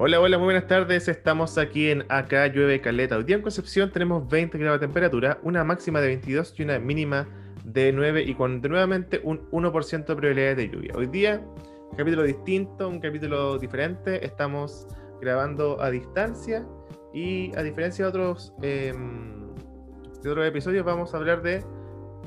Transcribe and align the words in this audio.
Hola, 0.00 0.20
hola, 0.20 0.38
muy 0.38 0.44
buenas 0.44 0.68
tardes. 0.68 1.08
Estamos 1.08 1.58
aquí 1.58 1.90
en 1.90 2.04
Acá 2.08 2.46
Llueve 2.46 2.80
Caleta. 2.80 3.16
Hoy 3.16 3.24
día 3.24 3.34
en 3.34 3.42
Concepción 3.42 3.90
tenemos 3.90 4.28
20 4.28 4.56
grados 4.56 4.80
de 4.80 4.86
temperatura, 4.86 5.40
una 5.42 5.64
máxima 5.64 6.00
de 6.00 6.06
22 6.06 6.54
y 6.56 6.62
una 6.62 6.78
mínima 6.78 7.26
de 7.64 7.92
9 7.92 8.22
y 8.22 8.32
con 8.36 8.62
nuevamente 8.62 9.20
un 9.24 9.50
1% 9.50 10.06
de 10.06 10.14
probabilidad 10.14 10.54
de 10.54 10.68
lluvia. 10.68 10.92
Hoy 10.94 11.08
día, 11.08 11.44
capítulo 11.96 12.22
distinto, 12.22 12.88
un 12.88 13.00
capítulo 13.00 13.58
diferente. 13.58 14.24
Estamos 14.24 14.86
grabando 15.20 15.82
a 15.82 15.90
distancia 15.90 16.64
y 17.12 17.50
a 17.56 17.64
diferencia 17.64 18.04
de 18.04 18.08
otros, 18.08 18.54
em, 18.62 19.52
de 20.22 20.30
otros 20.30 20.46
episodios, 20.46 20.84
vamos 20.84 21.12
a 21.12 21.16
hablar 21.16 21.42
de 21.42 21.64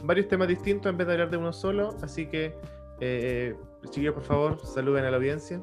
varios 0.03 0.27
temas 0.27 0.49
distintos 0.49 0.91
en 0.91 0.97
vez 0.97 1.07
de 1.07 1.13
hablar 1.13 1.29
de 1.29 1.37
uno 1.37 1.53
solo. 1.53 1.95
Así 2.03 2.25
que, 2.25 2.53
eh, 2.99 3.55
por 4.13 4.23
favor, 4.23 4.59
saluden 4.65 5.05
a 5.05 5.11
la 5.11 5.15
audiencia 5.15 5.61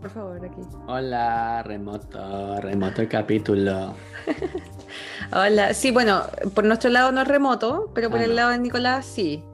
por 0.00 0.10
favor, 0.10 0.44
aquí. 0.44 0.60
Hola, 0.86 1.62
remoto, 1.62 2.60
remoto 2.60 3.02
el 3.02 3.08
capítulo. 3.08 3.94
Hola, 5.32 5.74
sí, 5.74 5.90
bueno, 5.90 6.22
por 6.54 6.64
nuestro 6.64 6.90
lado 6.90 7.12
no 7.12 7.22
es 7.22 7.28
remoto, 7.28 7.90
pero 7.94 8.10
por 8.10 8.20
ah, 8.20 8.24
el 8.24 8.36
lado 8.36 8.50
de 8.50 8.58
Nicolás 8.58 9.06
sí. 9.06 9.44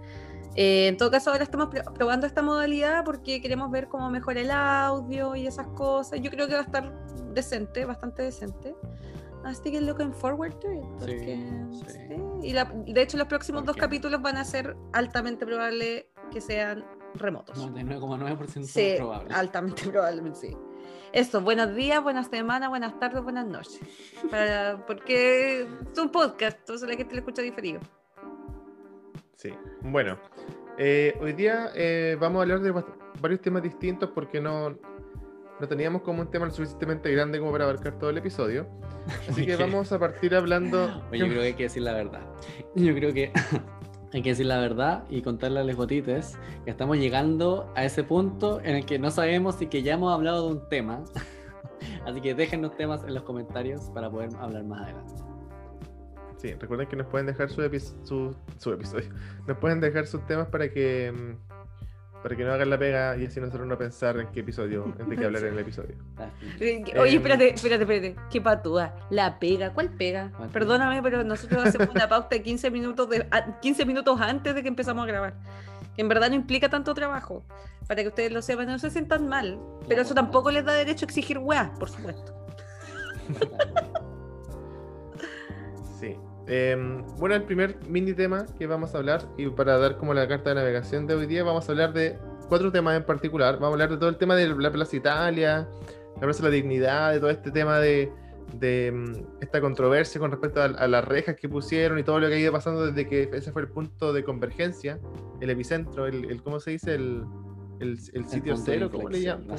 Eh, 0.55 0.89
en 0.89 0.97
todo 0.97 1.11
caso, 1.11 1.31
ahora 1.31 1.45
estamos 1.45 1.69
probando 1.95 2.27
esta 2.27 2.43
modalidad 2.43 3.05
porque 3.05 3.43
queremos 3.43 3.71
ver 3.71 3.89
cómo 3.89 4.09
mejora 4.09 4.41
el 4.41 4.51
audio 4.51 5.37
y 5.37 5.47
esas 5.47 5.67
cosas. 5.69 6.21
Yo 6.21 6.31
creo 6.31 6.47
que 6.47 6.55
va 6.55 6.61
a 6.61 6.65
estar 6.65 6.93
decente, 7.35 7.85
bastante 7.85 8.23
decente. 8.23 8.75
Así 9.45 9.71
que 9.71 9.81
looking 9.81 10.13
forward 10.13 10.55
to 10.59 10.73
it. 10.73 10.85
sí, 11.87 12.17
Y 12.43 12.93
de 12.93 13.03
hecho, 13.03 13.17
los 13.17 13.29
próximos 13.29 13.65
dos 13.65 13.77
capítulos 13.77 14.21
van 14.23 14.39
a 14.39 14.45
ser 14.45 14.77
altamente 14.93 15.47
probable 15.47 16.11
que 16.33 16.41
sean 16.41 16.85
remotos. 17.19 17.59
99,9% 17.59 18.65
sí, 18.65 18.95
probable. 18.97 19.35
Altamente 19.35 19.83
probable, 19.91 20.35
sí. 20.35 20.57
Eso, 21.13 21.41
buenos 21.41 21.75
días, 21.75 22.03
buenas 22.03 22.29
semanas, 22.29 22.69
buenas 22.69 22.99
tardes, 22.99 23.23
buenas 23.23 23.47
noches. 23.47 23.81
porque 24.87 25.63
es 25.63 25.99
un 25.99 26.11
podcast, 26.11 26.59
entonces 26.59 26.89
la 26.89 26.97
gente 26.97 27.15
lo 27.15 27.21
escucha 27.21 27.43
diferido. 27.43 27.81
Sí, 29.37 29.53
bueno. 29.83 30.19
Eh, 30.79 31.17
hoy 31.21 31.33
día 31.33 31.71
eh, 31.75 32.17
vamos 32.21 32.41
a 32.41 32.43
hablar 32.43 32.61
de 32.61 32.73
varios 33.21 33.41
temas 33.41 33.63
distintos 33.63 34.11
porque 34.11 34.41
no, 34.41 34.77
no 35.59 35.69
teníamos 35.69 36.03
como 36.03 36.21
un 36.21 36.31
tema 36.31 36.47
lo 36.47 36.53
suficientemente 36.53 37.11
grande 37.11 37.39
como 37.39 37.53
para 37.53 37.65
abarcar 37.65 37.99
todo 37.99 38.11
el 38.11 38.19
episodio. 38.19 38.67
Así 39.29 39.47
que 39.47 39.57
vamos 39.57 39.93
a 39.93 39.99
partir 39.99 40.35
hablando. 40.35 41.03
Oye, 41.11 41.21
yo 41.21 41.27
creo 41.27 41.41
que 41.41 41.47
hay 41.47 41.55
que 41.55 41.63
decir 41.65 41.83
la 41.83 41.95
verdad. 41.95 42.23
Yo 42.75 42.95
creo 42.95 43.15
que 43.15 43.33
hay 44.17 44.23
que 44.23 44.31
decir 44.31 44.47
la 44.47 44.59
verdad 44.59 45.05
y 45.11 45.21
contarle 45.21 45.61
a 45.61 45.65
los 45.65 45.77
gotites 45.77 46.39
que 46.65 46.71
estamos 46.71 46.97
llegando 46.97 47.71
a 47.75 47.85
ese 47.85 48.03
punto 48.03 48.63
en 48.63 48.77
el 48.77 48.87
que 48.87 48.99
no 48.99 49.11
sabemos 49.11 49.57
si 49.57 49.67
que 49.67 49.83
ya 49.83 49.93
hemos 49.93 50.11
hablado 50.11 50.47
de 50.47 50.55
un 50.55 50.69
tema. 50.71 51.05
Así 52.07 52.23
que 52.23 52.35
déjenos 52.35 52.75
temas 52.79 53.05
en 53.05 53.13
los 53.13 53.25
comentarios 53.25 53.91
para 53.93 54.11
poder 54.11 54.31
hablar 54.41 54.65
más 54.65 54.85
adelante. 54.85 55.15
Sí, 56.39 56.55
recuerden 56.55 56.89
que 56.89 56.97
nos 56.97 57.09
pueden 57.09 57.27
dejar 57.27 57.51
su, 57.51 58.35
su 58.59 58.73
episodio. 58.73 59.09
Nos 59.47 59.59
pueden 59.59 59.81
dejar 59.81 60.07
sus 60.07 60.27
temas 60.27 60.49
para 60.49 60.71
que 60.71 61.13
mm, 61.13 61.56
para 62.23 62.37
que 62.37 62.45
no 62.45 62.53
hagan 62.53 62.71
la 62.71 62.79
pega 62.79 63.17
y 63.17 63.27
así 63.27 63.41
nosotros 63.41 63.67
no 63.67 63.79
pensar 63.79 64.19
en 64.19 64.29
qué 64.29 64.41
episodio, 64.41 64.95
en 64.99 65.09
de 65.09 65.17
qué 65.17 65.25
hablar 65.25 65.45
en 65.45 65.55
el 65.55 65.61
episodio. 65.61 65.95
Oye, 66.61 67.13
em, 67.13 67.17
espérate, 67.17 67.55
espérate, 67.55 67.83
espérate. 67.83 68.17
Qué 68.31 68.41
patúa. 68.41 68.95
La 69.11 69.39
pega, 69.39 69.73
¿cuál 69.73 69.91
pega? 69.91 70.33
Perdóname, 70.53 71.03
pero 71.03 71.25
nosotros 71.25 71.67
hacemos 71.67 71.95
una 71.95 72.09
pauta 72.09 72.29
de 72.31 72.43
15 72.43 72.71
minutos, 72.71 73.09
de, 73.09 73.27
15 73.63 73.87
minutos 73.87 74.21
antes 74.21 74.55
de 74.55 74.63
que 74.63 74.69
empezamos 74.69 75.05
a 75.05 75.07
grabar. 75.07 75.35
Que 75.95 76.03
en 76.03 76.09
verdad 76.09 76.29
no 76.29 76.35
implica 76.35 76.69
tanto 76.69 76.95
trabajo. 76.95 77.45
Para 77.87 78.03
que 78.03 78.09
ustedes 78.09 78.33
lo 78.33 78.43
sepan, 78.43 78.67
no 78.67 78.79
se 78.79 78.91
sientan 78.91 79.29
mal. 79.29 79.59
Pero 79.89 80.03
eso 80.03 80.15
tampoco 80.15 80.51
les 80.51 80.65
da 80.65 80.73
derecho 80.73 81.05
a 81.05 81.07
exigir 81.07 81.39
weá, 81.39 81.73
por 81.79 81.89
supuesto. 81.89 82.35
sí. 86.01 86.17
Em, 86.49 87.05
bueno, 87.19 87.35
el 87.35 87.43
primer 87.43 87.77
mini 87.89 88.13
tema 88.13 88.47
que 88.59 88.67
vamos 88.67 88.95
a 88.95 88.99
hablar, 88.99 89.23
y 89.37 89.49
para 89.49 89.79
dar 89.79 89.97
como 89.97 90.15
la 90.15 90.29
carta 90.29 90.51
de 90.51 90.57
navegación 90.57 91.07
de 91.07 91.15
hoy 91.15 91.27
día, 91.27 91.43
vamos 91.43 91.69
a 91.69 91.73
hablar 91.73 91.93
de 91.93 92.19
cuatro 92.49 92.71
temas 92.71 92.97
en 92.97 93.05
particular. 93.05 93.55
Vamos 93.55 93.71
a 93.71 93.73
hablar 93.73 93.91
de 93.91 93.97
todo 93.97 94.09
el 94.09 94.17
tema 94.17 94.37
de 94.37 94.49
la 94.49 94.71
Plaza 94.71 94.95
Italia, 94.97 95.69
la 96.15 96.21
Plaza 96.21 96.45
de 96.45 96.49
la 96.49 96.55
Dignidad, 96.55 97.13
de 97.13 97.21
todo 97.21 97.31
este 97.31 97.51
tema 97.51 97.81
de, 97.81 98.13
em, 98.61 99.27
esta 99.41 99.61
controversia 99.61 100.21
con 100.21 100.31
respecto 100.31 100.63
a, 100.63 100.69
las 100.69 101.05
rejas 101.05 101.35
que 101.35 101.49
pusieron 101.49 101.99
y 101.99 102.05
todo 102.05 102.21
lo 102.21 102.29
que 102.29 102.35
ha 102.35 102.39
ido 102.39 102.53
pasando 102.53 102.87
desde 102.87 103.09
que 103.09 103.29
ese 103.33 103.51
fue 103.51 103.63
el 103.63 103.69
punto 103.69 104.13
de 104.13 104.23
convergencia, 104.23 105.01
el 105.41 105.51
epicentro, 105.51 106.07
el, 106.07 106.43
¿cómo 106.45 106.61
se 106.61 106.73
dice? 106.73 106.95
El, 106.95 107.27
sitio 107.99 108.57
cero, 108.57 108.89
¿cómo 108.91 109.11
le, 109.11 109.21
llaman? 109.21 109.49
La 109.49 109.59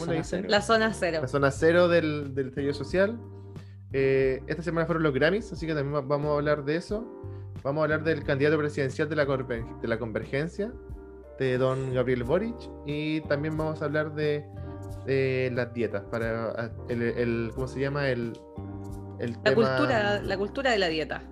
zona 0.61 0.93
cero. 0.93 1.19
La 1.21 1.27
zona 1.27 1.51
cero 1.51 1.87
del, 1.89 2.33
del 2.33 2.73
social. 2.73 3.19
Eh, 3.93 4.41
esta 4.47 4.61
semana 4.63 4.85
fueron 4.85 5.03
los 5.03 5.13
Grammys, 5.13 5.51
así 5.51 5.65
que 5.65 5.73
también 5.73 6.07
vamos 6.07 6.27
a 6.27 6.35
hablar 6.35 6.65
de 6.65 6.75
eso. 6.75 7.05
Vamos 7.63 7.81
a 7.81 7.83
hablar 7.83 8.03
del 8.03 8.23
candidato 8.23 8.57
presidencial 8.57 9.09
de 9.09 9.15
la, 9.15 9.25
de 9.25 9.87
la 9.87 9.97
convergencia, 9.97 10.71
de 11.39 11.57
don 11.57 11.93
Gabriel 11.93 12.23
Boric, 12.23 12.55
y 12.85 13.21
también 13.21 13.57
vamos 13.57 13.81
a 13.81 13.85
hablar 13.85 14.13
de, 14.13 14.45
las 15.51 15.73
dietas, 15.73 16.03
para 16.05 16.71
el, 16.89 17.51
¿cómo 17.55 17.67
se 17.67 17.79
llama? 17.79 18.09
El, 18.09 18.33
la, 19.19 19.55
cultura, 19.55 20.21
la 20.21 20.37
cultura 20.37 20.71
de 20.71 20.77
la 20.77 20.87
dieta. 20.87 21.23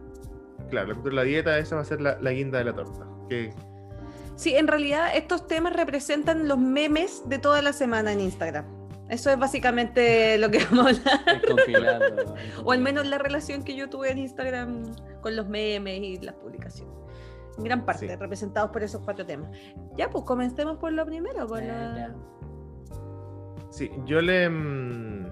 Claro, 0.69 0.87
la 0.87 0.93
cultura 0.95 1.11
de 1.11 1.15
la 1.15 1.23
dieta, 1.23 1.57
esa 1.59 1.75
va 1.75 1.81
a 1.81 1.85
ser 1.85 2.01
la, 2.01 2.15
guinda 2.31 2.57
de 2.57 2.65
la 2.65 2.73
torta. 2.73 3.05
Que... 3.29 3.53
Sí, 4.35 4.55
en 4.55 4.67
realidad 4.67 5.15
estos 5.15 5.47
temas 5.47 5.73
representan 5.73 6.47
los 6.47 6.57
memes 6.57 7.23
de 7.27 7.37
toda 7.37 7.61
la 7.61 7.71
semana 7.71 8.11
en 8.11 8.21
Instagram. 8.21 8.65
Eso 9.09 9.29
es 9.29 9.37
básicamente 9.37 10.37
lo 10.37 10.49
que 10.49 10.59
vamos 10.71 11.01
a 11.05 11.11
hablar. 11.15 12.35
o 12.63 12.71
al 12.71 12.79
menos 12.79 13.05
la 13.05 13.17
relación 13.17 13.63
que 13.63 13.75
yo 13.75 13.89
tuve 13.89 14.11
en 14.11 14.17
Instagram 14.17 14.95
con 15.21 15.35
los 15.35 15.47
memes 15.47 15.99
y 16.01 16.17
las 16.19 16.35
publicaciones. 16.35 16.95
En 17.57 17.63
gran 17.63 17.85
parte, 17.85 18.15
representados 18.17 18.71
por 18.71 18.83
esos 18.83 19.01
cuatro 19.01 19.25
temas. 19.25 19.49
Ya, 19.95 20.09
pues 20.09 20.25
comencemos 20.25 20.77
por 20.77 20.91
lo 20.91 21.05
primero. 21.05 21.47
Por 21.47 21.61
Sí, 23.69 23.91
yo 24.05 24.21
le. 24.21 24.49
Mm, 24.49 25.27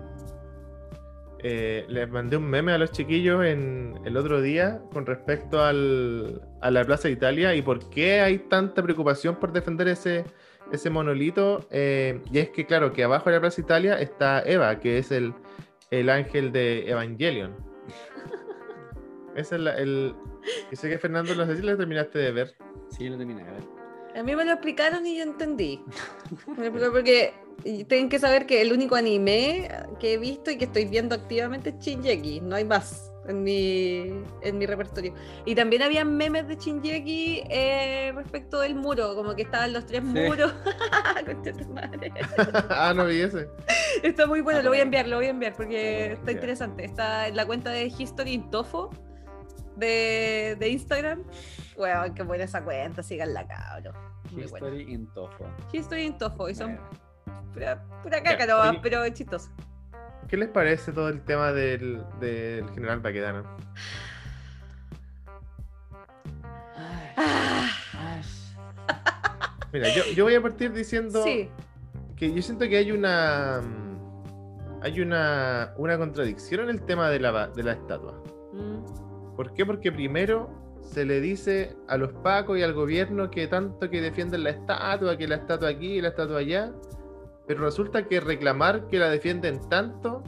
eh, 1.46 1.86
les 1.90 2.10
mandé 2.10 2.38
un 2.38 2.46
meme 2.46 2.72
a 2.72 2.78
los 2.78 2.92
chiquillos 2.94 3.44
en 3.44 4.00
el 4.06 4.16
otro 4.16 4.42
día 4.42 4.82
con 4.94 5.06
respecto 5.06 5.62
al, 5.62 6.42
a 6.62 6.72
la 6.72 6.86
Plaza 6.86 7.10
de 7.10 7.16
Italia 7.16 7.54
y 7.54 7.62
por 7.62 7.90
qué 7.90 8.22
hay 8.22 8.40
tanta 8.40 8.82
preocupación 8.82 9.36
por 9.36 9.52
defender 9.52 9.90
ese, 9.90 10.24
ese 10.72 10.90
monolito. 10.90 11.68
Eh, 11.72 12.22
y 12.32 12.40
es 12.40 12.50
que, 12.50 12.66
claro, 12.66 12.94
que 12.94 13.04
abajo 13.04 13.30
de 13.30 13.36
la 13.36 13.42
Plaza 13.42 13.62
Italia 13.62 14.00
está 14.00 14.42
Eva, 14.46 14.80
que 14.80 14.98
es 14.98 15.12
el, 15.12 15.34
el 15.92 16.10
ángel 16.10 16.52
de 16.52 16.90
Evangelion. 16.90 17.56
Ese 19.36 19.56
es 19.56 19.62
el. 19.78 20.16
Que 20.70 20.76
sé 20.76 20.90
que 20.90 20.98
Fernando, 20.98 21.34
no 21.36 21.46
sé 21.46 21.56
si 21.56 21.62
lo 21.62 21.76
terminaste 21.78 22.20
de 22.20 22.32
ver. 22.32 22.56
Sí, 22.90 23.10
lo 23.10 23.18
terminé 23.18 23.44
de 23.44 23.52
ver. 23.52 23.64
A 24.16 24.22
mí 24.22 24.36
me 24.36 24.46
lo 24.46 24.52
explicaron 24.52 25.06
y 25.08 25.18
yo 25.18 25.24
entendí. 25.24 25.82
Porque 26.46 27.34
tienen 27.64 28.10
que 28.10 28.20
saber 28.20 28.46
que 28.46 28.62
el 28.62 28.74
único 28.74 28.96
anime 28.96 29.70
que 30.00 30.14
he 30.14 30.18
visto 30.18 30.52
y 30.52 30.58
que 30.58 30.66
estoy 30.66 30.86
viendo 30.86 31.16
activamente 31.16 31.70
es 31.70 31.80
Shinjeki, 31.80 32.42
no 32.42 32.56
hay 32.56 32.66
más 32.66 33.13
en 33.28 33.44
mi, 33.44 34.24
en 34.42 34.58
mi 34.58 34.66
repertorio. 34.66 35.14
Y 35.46 35.56
también 35.56 35.82
había 35.82 36.06
memes 36.06 36.48
de 36.48 36.56
Shinjeki 36.56 37.44
eh, 37.50 38.12
respecto 38.16 38.60
del 38.60 38.76
muro, 38.76 39.16
como 39.16 39.36
que 39.36 39.44
estaban 39.44 39.74
los 39.74 39.86
tres 39.86 40.04
muros. 40.04 40.54
ah, 42.70 42.94
no 42.96 43.06
vi 43.06 43.22
ese. 43.22 43.50
Está 44.02 44.28
muy 44.28 44.42
bueno, 44.42 44.62
lo 44.62 44.70
voy 44.70 44.80
a 44.80 44.84
enviar, 44.84 45.08
lo 45.08 45.18
voy 45.18 45.28
a 45.28 45.30
enviar 45.30 45.54
porque 45.54 46.14
está 46.14 46.32
interesante. 46.32 46.86
Está 46.86 47.28
en 47.28 47.36
la 47.36 47.46
cuenta 47.46 47.72
de 47.72 47.86
History 47.86 48.34
in 48.34 48.50
Tofo 48.50 48.90
de, 49.76 50.56
de 50.60 50.70
Instagram. 50.70 51.24
Bueno, 51.78 52.14
qué 52.14 52.24
buena 52.24 52.44
esa 52.44 52.64
cuenta, 52.64 53.04
síganla, 53.04 53.48
cabrón. 53.48 53.96
History 54.36 54.94
in 54.94 55.08
Tofo. 55.14 55.46
History 55.72 56.06
in 56.06 56.18
Tofo, 56.18 56.50
y 56.50 56.56
son 56.56 56.80
pura, 57.54 57.84
caca, 58.24 58.46
no, 58.46 58.82
pero 58.82 59.04
es 59.04 59.14
chistoso. 59.14 59.50
¿Qué 60.28 60.38
les 60.38 60.50
parece 60.50 60.92
todo 60.92 61.10
el 61.10 61.22
tema 61.22 61.52
del, 61.52 62.02
del 62.20 62.70
general 62.72 63.00
Baquedano? 63.00 63.44
Mira, 69.72 69.90
yo, 69.96 70.04
yo, 70.16 70.24
voy 70.26 70.36
a 70.36 70.42
partir 70.42 70.72
diciendo 70.72 71.24
que 72.16 72.34
yo 72.34 72.42
siento 72.42 72.68
que 72.70 72.78
hay 72.78 72.92
una 72.92 73.62
hay 74.84 75.00
una, 75.00 75.74
una 75.78 75.98
contradicción 75.98 76.62
en 76.62 76.70
el 76.70 76.82
tema 76.82 77.10
de 77.10 77.20
la, 77.20 77.48
de 77.48 77.64
la 77.64 77.72
estatua. 77.72 78.22
Mm. 78.52 79.36
¿Por 79.36 79.54
qué? 79.54 79.66
Porque 79.66 79.92
primero 79.92 80.50
se 80.82 81.06
le 81.06 81.22
dice 81.22 81.78
a 81.88 81.98
los 81.98 82.12
pacos 82.12 82.60
y 82.60 82.64
al 82.64 82.74
gobierno 82.74 83.32
que 83.32 83.48
tanto 83.48 83.90
que 83.90 84.02
defienden 84.02 84.44
la 84.44 84.50
estatua, 84.50 85.18
que 85.18 85.28
la 85.28 85.36
estatua 85.36 85.70
aquí 85.70 85.94
y 85.94 86.02
la 86.02 86.10
estatua 86.10 86.40
allá, 86.40 86.74
pero 87.48 87.62
resulta 87.62 88.08
que 88.08 88.20
reclamar 88.20 88.88
que 88.88 89.00
la 89.00 89.10
defienden 89.10 89.60
tanto 89.70 90.24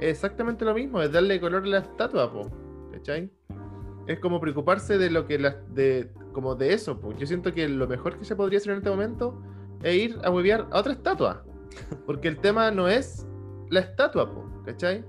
es 0.00 0.10
exactamente 0.10 0.64
lo 0.64 0.74
mismo, 0.74 1.00
es 1.00 1.12
darle 1.12 1.40
color 1.40 1.64
a 1.64 1.66
la 1.66 1.78
estatua, 1.78 2.32
po, 2.32 2.50
¿cachai? 2.92 3.30
Es 4.06 4.18
como 4.18 4.40
preocuparse 4.40 4.98
de 4.98 5.10
lo 5.10 5.26
que 5.26 5.38
la, 5.38 5.50
de 5.68 6.10
como 6.32 6.54
de 6.54 6.72
eso, 6.72 6.98
pues. 6.98 7.16
Yo 7.18 7.26
siento 7.26 7.52
que 7.52 7.68
lo 7.68 7.86
mejor 7.86 8.18
que 8.18 8.24
se 8.24 8.34
podría 8.34 8.58
hacer 8.58 8.72
en 8.72 8.78
este 8.78 8.90
momento 8.90 9.40
es 9.82 9.94
ir 9.94 10.18
a 10.24 10.30
huevear 10.30 10.66
a 10.72 10.80
otra 10.80 10.92
estatua. 10.92 11.44
Porque 12.06 12.28
el 12.28 12.38
tema 12.38 12.70
no 12.70 12.88
es 12.88 13.26
la 13.70 13.80
estatua, 13.80 14.28
¿cachai? 14.64 15.04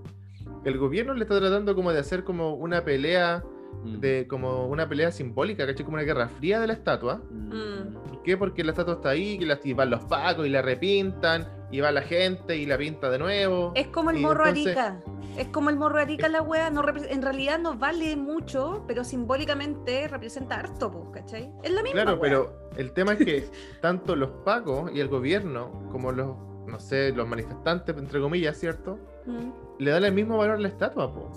El 0.64 0.78
gobierno 0.78 1.14
le 1.14 1.24
está 1.24 1.40
tratando 1.40 1.75
como 1.75 1.92
de 1.92 2.00
hacer 2.00 2.24
como 2.24 2.54
una 2.54 2.84
pelea, 2.84 3.44
mm. 3.84 4.00
de 4.00 4.28
como 4.28 4.68
una 4.68 4.88
pelea 4.88 5.12
simbólica, 5.12 5.66
¿cachai? 5.66 5.86
Como 5.86 5.96
una 5.96 6.04
guerra 6.04 6.28
fría 6.28 6.60
de 6.60 6.68
la 6.68 6.74
estatua. 6.74 7.22
Mm. 7.30 7.94
¿Por 7.94 8.24
qué? 8.24 8.38
Porque 8.38 8.64
la 8.64 8.72
estatua 8.72 8.96
está 8.96 9.10
ahí, 9.10 9.38
que 9.38 9.46
la, 9.46 9.60
y 9.64 9.74
van 9.74 9.90
los 9.90 10.04
pacos 10.06 10.46
y 10.46 10.50
la 10.50 10.62
repintan, 10.62 11.48
y 11.72 11.80
va 11.80 11.92
la 11.92 12.02
gente 12.02 12.56
y 12.56 12.66
la 12.66 12.78
pinta 12.78 13.10
de 13.10 13.18
nuevo. 13.18 13.72
Es 13.75 13.88
como 13.88 14.12
el 14.12 14.20
morro 14.20 14.46
arica. 14.46 15.00
Es 15.38 15.48
como 15.48 15.72
el 15.72 15.75
morro 15.75 16.00
arica 16.00 16.28
la 16.30 16.42
wea. 16.44 16.70
No 16.70 16.84
en 16.88 17.22
realidad 17.22 17.60
no 17.60 17.75
vale 17.75 18.16
mucho, 18.16 18.84
pero 18.88 19.04
simbólicamente 19.04 20.08
representa 20.08 20.60
harto, 20.60 21.12
¿cachai? 21.12 21.52
Es 21.64 21.72
la 21.72 21.81
misma. 21.81 22.04
Claro, 22.04 22.20
pero 22.20 22.70
el 22.78 22.92
tema 22.94 23.14
es 23.14 23.25
que 23.25 23.50
tanto 23.81 24.16
los 24.16 24.30
pacos 24.46 24.92
y 24.94 25.00
el 25.00 25.08
gobierno, 25.08 25.88
como 25.92 26.12
los, 26.12 26.38
no 26.68 26.80
sé, 26.80 27.12
los 27.12 27.28
manifestantes, 27.28 27.98
entre 27.98 28.22
comillas, 28.22 28.58
¿cierto? 28.58 29.00
Mm. 29.25 29.50
Le 29.80 29.92
dan 29.92 30.04
el 30.04 30.14
mismo 30.14 30.38
valor 30.38 30.58
a 30.58 30.60
la 30.60 30.68
estatua, 30.68 31.12
po. 31.12 31.31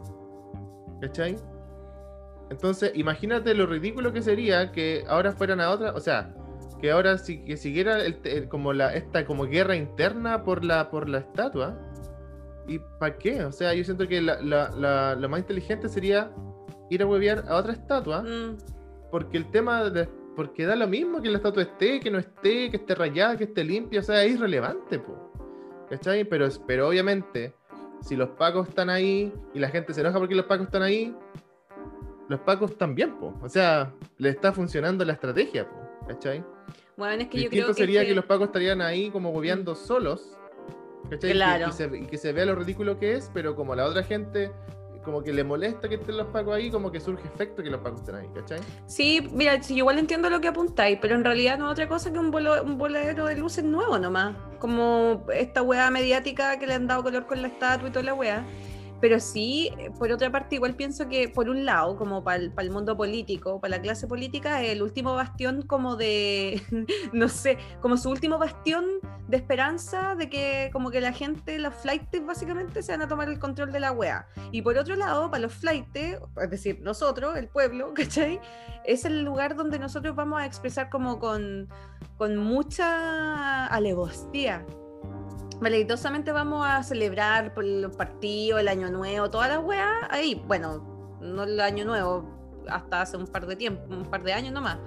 ¿cachai? 1.00 1.36
Entonces, 2.50 2.92
imagínate 2.94 3.54
lo 3.54 3.66
ridículo 3.66 4.12
que 4.12 4.22
sería 4.22 4.70
que 4.72 5.04
ahora 5.08 5.32
fueran 5.32 5.60
a 5.60 5.70
otra, 5.70 5.92
o 5.92 6.00
sea, 6.00 6.32
que 6.80 6.90
ahora 6.90 7.18
si 7.18 7.38
que 7.44 7.56
siguiera 7.56 8.04
el, 8.04 8.48
como 8.48 8.72
la 8.72 8.94
esta 8.94 9.24
como 9.24 9.46
guerra 9.46 9.76
interna 9.76 10.42
por 10.44 10.64
la 10.64 10.90
por 10.90 11.08
la 11.08 11.18
estatua 11.18 11.78
y 12.66 12.78
para 12.98 13.16
qué 13.16 13.44
o 13.44 13.52
sea 13.52 13.72
yo 13.74 13.84
siento 13.84 14.06
que 14.06 14.20
la, 14.20 14.40
la, 14.42 15.14
lo 15.14 15.28
más 15.28 15.40
inteligente 15.40 15.88
sería 15.88 16.30
ir 16.90 17.02
a 17.02 17.06
huevear 17.06 17.44
a 17.48 17.56
otra 17.56 17.72
estatua 17.72 18.22
mm. 18.22 18.58
porque 19.10 19.38
el 19.38 19.50
tema 19.50 19.88
de, 19.88 20.08
porque 20.34 20.66
da 20.66 20.76
lo 20.76 20.86
mismo 20.86 21.22
que 21.22 21.30
la 21.30 21.38
estatua 21.38 21.62
esté 21.62 22.00
que 22.00 22.10
no 22.10 22.18
esté 22.18 22.70
que 22.70 22.76
esté 22.76 22.94
rayada 22.94 23.36
que 23.36 23.44
esté 23.44 23.64
limpia 23.64 24.00
o 24.00 24.02
sea 24.02 24.22
es 24.24 24.34
irrelevante 24.34 24.98
po 24.98 25.32
¿cachai? 25.88 26.24
pero 26.24 26.48
pero 26.66 26.88
obviamente 26.88 27.54
si 28.02 28.16
los 28.16 28.28
pacos 28.30 28.68
están 28.68 28.90
ahí 28.90 29.32
y 29.54 29.58
la 29.58 29.68
gente 29.70 29.94
se 29.94 30.02
enoja 30.02 30.18
porque 30.18 30.34
los 30.34 30.44
pacos 30.44 30.66
están 30.66 30.82
ahí 30.82 31.16
los 32.28 32.40
pacos 32.40 32.76
también 32.76 33.18
po 33.18 33.34
o 33.42 33.48
sea 33.48 33.92
le 34.18 34.30
está 34.30 34.52
funcionando 34.52 35.04
la 35.04 35.12
estrategia 35.12 35.68
po 35.68 35.86
¿cachai? 36.06 36.44
Bueno, 36.96 37.22
es 37.22 37.28
que 37.28 37.42
yo 37.42 37.50
creo 37.50 37.66
que 37.68 37.74
sería 37.74 38.04
que... 38.04 38.14
los 38.14 38.24
pacos 38.24 38.46
estarían 38.46 38.80
ahí 38.80 39.10
como 39.10 39.30
gobeando 39.30 39.72
mm. 39.72 39.76
solos. 39.76 40.36
¿cachai? 41.10 41.32
Claro. 41.32 41.66
Y, 41.94 42.06
que 42.06 42.16
se, 42.16 42.32
vea 42.32 42.46
lo 42.46 42.54
ridículo 42.54 42.98
que 42.98 43.14
es, 43.14 43.30
pero 43.34 43.54
como 43.54 43.74
la 43.74 43.84
otra 43.84 44.02
gente 44.02 44.50
como 45.04 45.22
que 45.22 45.32
le 45.32 45.44
molesta 45.44 45.88
que 45.88 45.94
estén 45.94 46.16
los 46.16 46.26
pacos 46.28 46.56
ahí, 46.56 46.68
como 46.68 46.90
que 46.90 46.98
surge 46.98 47.24
efecto 47.28 47.62
que 47.62 47.70
los 47.70 47.80
pacos 47.80 48.00
estén 48.00 48.16
ahí, 48.16 48.28
¿cachai? 48.34 48.58
Sí, 48.86 49.24
mira, 49.30 49.62
sí, 49.62 49.76
igual 49.76 50.00
entiendo 50.00 50.28
lo 50.28 50.40
que 50.40 50.48
apuntáis, 50.48 50.98
pero 51.00 51.14
en 51.14 51.22
realidad 51.22 51.58
no 51.58 51.66
es 51.66 51.72
otra 51.72 51.86
cosa 51.86 52.12
que 52.12 52.18
un, 52.18 52.32
bolo, 52.32 52.60
un 52.64 52.76
voladero 52.76 53.26
de 53.26 53.36
luces 53.36 53.62
nuevo 53.62 54.00
nomás. 54.00 54.34
Como 54.58 55.24
esta 55.32 55.62
weá 55.62 55.92
mediática 55.92 56.58
que 56.58 56.66
le 56.66 56.74
han 56.74 56.88
dado 56.88 57.04
color 57.04 57.26
con 57.26 57.40
la 57.40 57.46
estatua 57.46 57.88
y 57.88 57.92
toda 57.92 58.04
la 58.04 58.14
weá. 58.14 58.44
Pero 59.00 59.20
sí, 59.20 59.70
por 59.98 60.10
otra 60.10 60.30
parte, 60.30 60.56
igual 60.56 60.74
pienso 60.74 61.08
que 61.08 61.28
por 61.28 61.48
un 61.48 61.64
lado, 61.64 61.96
como 61.96 62.24
para 62.24 62.42
el, 62.42 62.70
mundo 62.70 62.96
político, 62.96 63.60
para 63.60 63.76
la 63.76 63.82
clase 63.82 64.06
política, 64.06 64.62
el 64.62 64.82
último 64.82 65.14
bastión 65.14 65.62
como 65.62 65.96
de, 65.96 66.62
no 67.12 67.28
sé, 67.28 67.58
como 67.80 67.96
su 67.96 68.10
último 68.10 68.38
bastión 68.38 68.86
de 69.28 69.36
esperanza 69.36 70.14
de 70.14 70.30
que 70.30 70.70
como 70.72 70.90
que 70.90 71.00
la 71.00 71.12
gente, 71.12 71.58
los 71.58 71.74
flights 71.74 72.24
básicamente 72.24 72.82
se 72.82 72.92
van 72.92 73.02
a 73.02 73.08
tomar 73.08 73.28
el 73.28 73.38
control 73.38 73.72
de 73.72 73.80
la 73.80 73.92
wea. 73.92 74.26
Y 74.50 74.62
por 74.62 74.78
otro 74.78 74.96
lado, 74.96 75.30
para 75.30 75.42
los 75.42 75.52
flights, 75.52 75.90
es 75.94 76.50
decir, 76.50 76.80
nosotros, 76.80 77.36
el 77.36 77.48
pueblo, 77.48 77.92
¿cachai? 77.94 78.40
Es 78.84 79.04
el 79.04 79.22
lugar 79.22 79.56
donde 79.56 79.78
nosotros 79.78 80.14
vamos 80.16 80.40
a 80.40 80.46
expresar 80.46 80.88
como 80.88 81.18
con, 81.18 81.68
con 82.16 82.36
mucha 82.36 83.66
alevostía 83.66 84.64
Valeritosamente 85.60 86.32
vamos 86.32 86.66
a 86.66 86.82
celebrar 86.82 87.54
por 87.54 87.64
los 87.64 87.96
partidos, 87.96 88.60
el 88.60 88.68
año 88.68 88.90
nuevo, 88.90 89.30
todas 89.30 89.48
las 89.48 89.64
weas 89.64 89.90
ahí. 90.10 90.42
Bueno, 90.46 91.18
no 91.20 91.44
el 91.44 91.58
año 91.60 91.86
nuevo, 91.86 92.28
hasta 92.68 93.00
hace 93.00 93.16
un 93.16 93.26
par 93.26 93.46
de 93.46 93.56
tiempo, 93.56 93.82
un 93.88 94.04
par 94.04 94.22
de 94.22 94.34
años 94.34 94.52
nomás. 94.52 94.78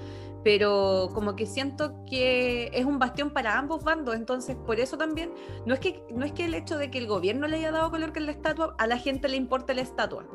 Pero 0.44 1.10
como 1.14 1.36
que 1.36 1.46
siento 1.46 2.06
que 2.06 2.70
es 2.74 2.86
un 2.86 3.00
bastión 3.00 3.32
para 3.32 3.58
ambos 3.58 3.84
bandos, 3.84 4.16
entonces 4.16 4.56
por 4.56 4.80
eso 4.80 4.98
también 4.98 5.34
no 5.66 5.74
es 5.74 5.80
que 5.80 6.04
no 6.12 6.24
es 6.24 6.32
que 6.32 6.46
el 6.46 6.54
hecho 6.54 6.78
de 6.78 6.92
que 6.92 7.00
el 7.00 7.08
gobierno 7.08 7.48
le 7.48 7.58
haya 7.58 7.72
dado 7.72 7.90
color 7.90 8.14
que 8.14 8.20
la 8.20 8.32
estatua, 8.32 8.76
a 8.78 8.88
la 8.88 8.98
gente 8.98 9.28
le 9.28 9.38
importa 9.38 9.74
la 9.74 9.82
estatua. 9.82 10.26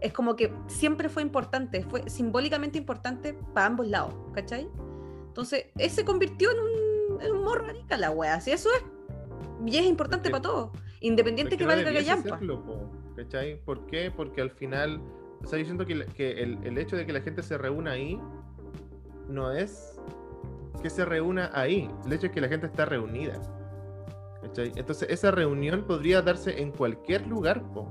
Es 0.00 0.12
como 0.12 0.34
que 0.34 0.52
siempre 0.66 1.08
fue 1.08 1.22
importante, 1.22 1.84
fue 1.84 2.10
simbólicamente 2.10 2.76
importante 2.78 3.34
para 3.54 3.66
ambos 3.66 3.86
lados, 3.86 4.14
¿cachai? 4.34 4.68
Entonces, 5.28 5.66
ese 5.78 5.96
se 5.96 6.04
convirtió 6.04 6.50
en 6.50 6.58
un, 6.58 7.22
en 7.22 7.32
un 7.32 7.44
morro 7.44 7.66
la 7.96 8.10
wea, 8.10 8.40
si 8.40 8.50
eso 8.50 8.68
es 8.74 8.82
y 9.66 9.76
es 9.76 9.86
importante 9.86 10.30
para 10.30 10.42
todos, 10.42 10.70
independiente 11.00 11.56
que, 11.56 11.64
valga 11.64 11.92
que 11.92 12.04
llampa. 12.04 12.40
¿Cachai? 13.16 13.60
¿Por 13.64 13.86
qué? 13.86 14.10
Porque 14.10 14.40
al 14.40 14.50
final, 14.50 15.00
o 15.42 15.46
sea, 15.46 15.58
yo 15.58 15.64
siento 15.64 15.86
que, 15.86 15.92
el, 15.92 16.78
hecho 16.78 16.96
de 16.96 17.06
que 17.06 17.12
la 17.12 17.20
gente 17.20 17.42
se 17.42 17.58
reúna 17.58 17.92
ahí 17.92 18.18
no 19.28 19.52
es 19.52 20.00
que 20.82 20.90
se 20.90 21.04
reúna 21.04 21.50
ahí, 21.54 21.88
el 22.06 22.12
hecho 22.12 22.26
es 22.26 22.32
que 22.32 22.40
la 22.40 22.48
gente 22.48 22.66
está 22.66 22.84
reunida. 22.84 23.40
¿cachai? 24.42 24.72
Entonces, 24.74 25.08
esa 25.10 25.30
reunión 25.30 25.84
podría 25.86 26.22
darse 26.22 26.60
en 26.60 26.72
cualquier 26.72 27.26
lugar, 27.26 27.62
po. 27.72 27.88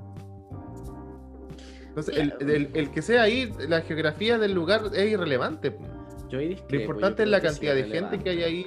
Entonces, 1.88 2.17
el, 2.17 2.69
el, 2.74 2.91
que 2.91 3.01
sea 3.01 3.24
ahí, 3.24 3.53
la 3.67 3.81
geografía 3.81 4.38
del 4.38 4.53
lugar 4.53 4.83
es 4.94 5.12
irrelevante. 5.12 5.71
Po 5.71 6.00
lo 6.38 6.80
importante 6.80 7.24
es 7.24 7.30
la 7.30 7.42
cantidad 7.42 7.75
de 7.75 7.83
gente 7.83 8.19
que 8.19 8.30
hay 8.30 8.44
ahí, 8.44 8.66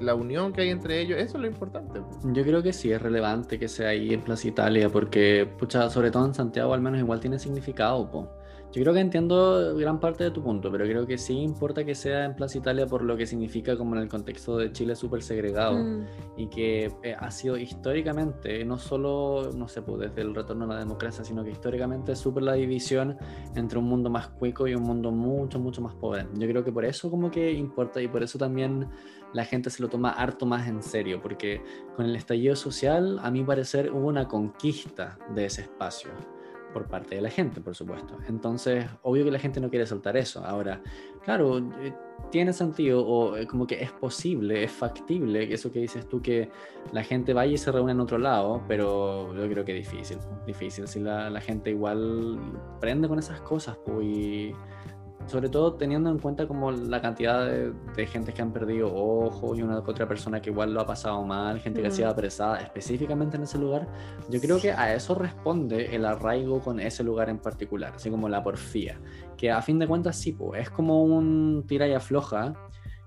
la, 0.00 0.14
unión 0.14 0.52
que 0.52 0.62
hay 0.62 0.70
entre 0.70 1.00
ellos, 1.00 1.18
eso 1.18 1.36
es 1.36 1.42
lo 1.42 1.46
importante. 1.46 2.00
Yo 2.24 2.42
creo 2.42 2.62
que 2.62 2.72
sí 2.72 2.92
es 2.92 3.00
relevante 3.00 3.58
que 3.58 3.68
sea 3.68 3.88
ahí 3.88 4.12
en 4.12 4.22
Plaza 4.22 4.48
Italia, 4.48 4.88
porque, 4.88 5.48
pucha, 5.58 5.88
sobre 5.90 6.10
todo 6.10 6.26
en 6.26 6.34
Santiago 6.34 6.74
al 6.74 6.80
menos 6.80 7.00
igual 7.00 7.20
tiene 7.20 7.38
significado, 7.38 8.10
po. 8.10 8.39
Yo 8.72 8.82
creo 8.82 8.94
que 8.94 9.00
entiendo 9.00 9.74
gran 9.74 9.98
parte 9.98 10.22
de 10.22 10.30
tu 10.30 10.44
punto, 10.44 10.70
pero 10.70 10.84
creo 10.84 11.04
que 11.04 11.18
sí 11.18 11.36
importa 11.38 11.84
que 11.84 11.96
sea 11.96 12.24
en 12.24 12.36
Plaza 12.36 12.58
Italia 12.58 12.86
por 12.86 13.02
lo 13.02 13.16
que 13.16 13.26
significa 13.26 13.76
como 13.76 13.96
en 13.96 14.02
el 14.02 14.08
contexto 14.08 14.56
de 14.58 14.70
Chile 14.70 14.94
súper 14.94 15.22
segregado 15.22 15.76
mm. 15.76 16.06
y 16.36 16.46
que 16.46 16.92
eh, 17.02 17.16
ha 17.18 17.30
sido 17.32 17.56
históricamente, 17.56 18.64
no 18.64 18.78
solo, 18.78 19.50
no 19.56 19.66
sé, 19.66 19.82
pues, 19.82 20.08
desde 20.08 20.22
el 20.22 20.36
retorno 20.36 20.66
a 20.66 20.68
la 20.68 20.78
democracia, 20.78 21.24
sino 21.24 21.42
que 21.42 21.50
históricamente 21.50 22.12
es 22.12 22.20
súper 22.20 22.44
la 22.44 22.52
división 22.52 23.18
entre 23.56 23.76
un 23.76 23.86
mundo 23.86 24.08
más 24.08 24.28
cuico 24.28 24.68
y 24.68 24.74
un 24.76 24.84
mundo 24.84 25.10
mucho, 25.10 25.58
mucho 25.58 25.82
más 25.82 25.96
pobre. 25.96 26.28
Yo 26.34 26.46
creo 26.46 26.62
que 26.62 26.70
por 26.70 26.84
eso 26.84 27.10
como 27.10 27.28
que 27.28 27.52
importa 27.52 28.00
y 28.00 28.06
por 28.06 28.22
eso 28.22 28.38
también 28.38 28.88
la 29.32 29.44
gente 29.44 29.70
se 29.70 29.82
lo 29.82 29.88
toma 29.88 30.10
harto 30.10 30.46
más 30.46 30.68
en 30.68 30.80
serio, 30.80 31.20
porque 31.20 31.60
con 31.96 32.06
el 32.06 32.14
estallido 32.14 32.54
social, 32.54 33.18
a 33.20 33.32
mi 33.32 33.42
parecer, 33.42 33.90
hubo 33.90 34.06
una 34.06 34.28
conquista 34.28 35.18
de 35.34 35.46
ese 35.46 35.62
espacio 35.62 36.10
por 36.72 36.86
parte 36.86 37.14
de 37.14 37.20
la 37.20 37.30
gente, 37.30 37.60
por 37.60 37.74
supuesto. 37.74 38.16
Entonces, 38.28 38.86
obvio 39.02 39.24
que 39.24 39.30
la 39.30 39.38
gente 39.38 39.60
no 39.60 39.70
quiere 39.70 39.86
soltar 39.86 40.16
eso. 40.16 40.44
Ahora, 40.44 40.82
claro, 41.24 41.58
eh, 41.58 41.94
tiene 42.30 42.52
sentido 42.52 43.06
o 43.06 43.36
eh, 43.36 43.46
como 43.46 43.66
que 43.66 43.82
es 43.82 43.92
posible, 43.92 44.64
es 44.64 44.70
factible, 44.70 45.52
eso 45.52 45.72
que 45.72 45.80
dices 45.80 46.08
tú, 46.08 46.22
que 46.22 46.50
la 46.92 47.02
gente 47.02 47.32
vaya 47.32 47.52
y 47.52 47.58
se 47.58 47.72
reúne 47.72 47.92
en 47.92 48.00
otro 48.00 48.18
lado, 48.18 48.62
pero 48.68 49.34
yo 49.34 49.48
creo 49.48 49.64
que 49.64 49.78
es 49.78 49.90
difícil, 49.90 50.18
difícil. 50.46 50.86
Si 50.88 51.00
la, 51.00 51.30
la 51.30 51.40
gente 51.40 51.70
igual 51.70 52.38
prende 52.80 53.08
con 53.08 53.18
esas 53.18 53.40
cosas, 53.40 53.76
pues, 53.84 54.06
y 54.06 54.54
sobre 55.30 55.48
todo 55.48 55.74
teniendo 55.74 56.10
en 56.10 56.18
cuenta 56.18 56.48
como 56.48 56.72
la 56.72 57.00
cantidad 57.00 57.46
de, 57.46 58.06
gente 58.06 58.32
que 58.32 58.42
han 58.42 58.52
perdido 58.52 58.92
ojos 58.92 59.56
y 59.58 59.62
una 59.62 59.78
otra 59.78 60.08
persona 60.08 60.42
que 60.42 60.50
igual 60.50 60.74
lo 60.74 60.80
ha 60.80 60.86
pasado 60.86 61.22
mal, 61.22 61.60
gente 61.60 61.80
que 61.80 61.88
ha 61.88 61.90
sido 61.90 62.08
apresada 62.08 62.58
específicamente 62.60 63.36
en 63.36 63.44
ese 63.44 63.58
lugar, 63.58 63.86
yo 64.28 64.40
creo 64.40 64.60
que 64.60 64.72
a 64.72 64.94
eso 64.94 65.14
responde 65.14 65.94
el 65.94 66.04
arraigo 66.04 66.60
con 66.60 66.80
ese 66.80 67.04
lugar 67.04 67.28
en 67.28 67.38
particular, 67.38 67.92
así 67.94 68.10
como 68.10 68.28
la 68.28 68.42
porfía, 68.42 68.98
que 69.36 69.50
a 69.50 69.62
fin 69.62 69.78
de 69.78 69.86
cuentas 69.86 70.16
sí, 70.16 70.32
pues, 70.32 70.62
es 70.62 70.70
como 70.70 71.04
un 71.04 71.64
tira 71.66 71.86
y 71.86 71.92
afloja 71.92 72.54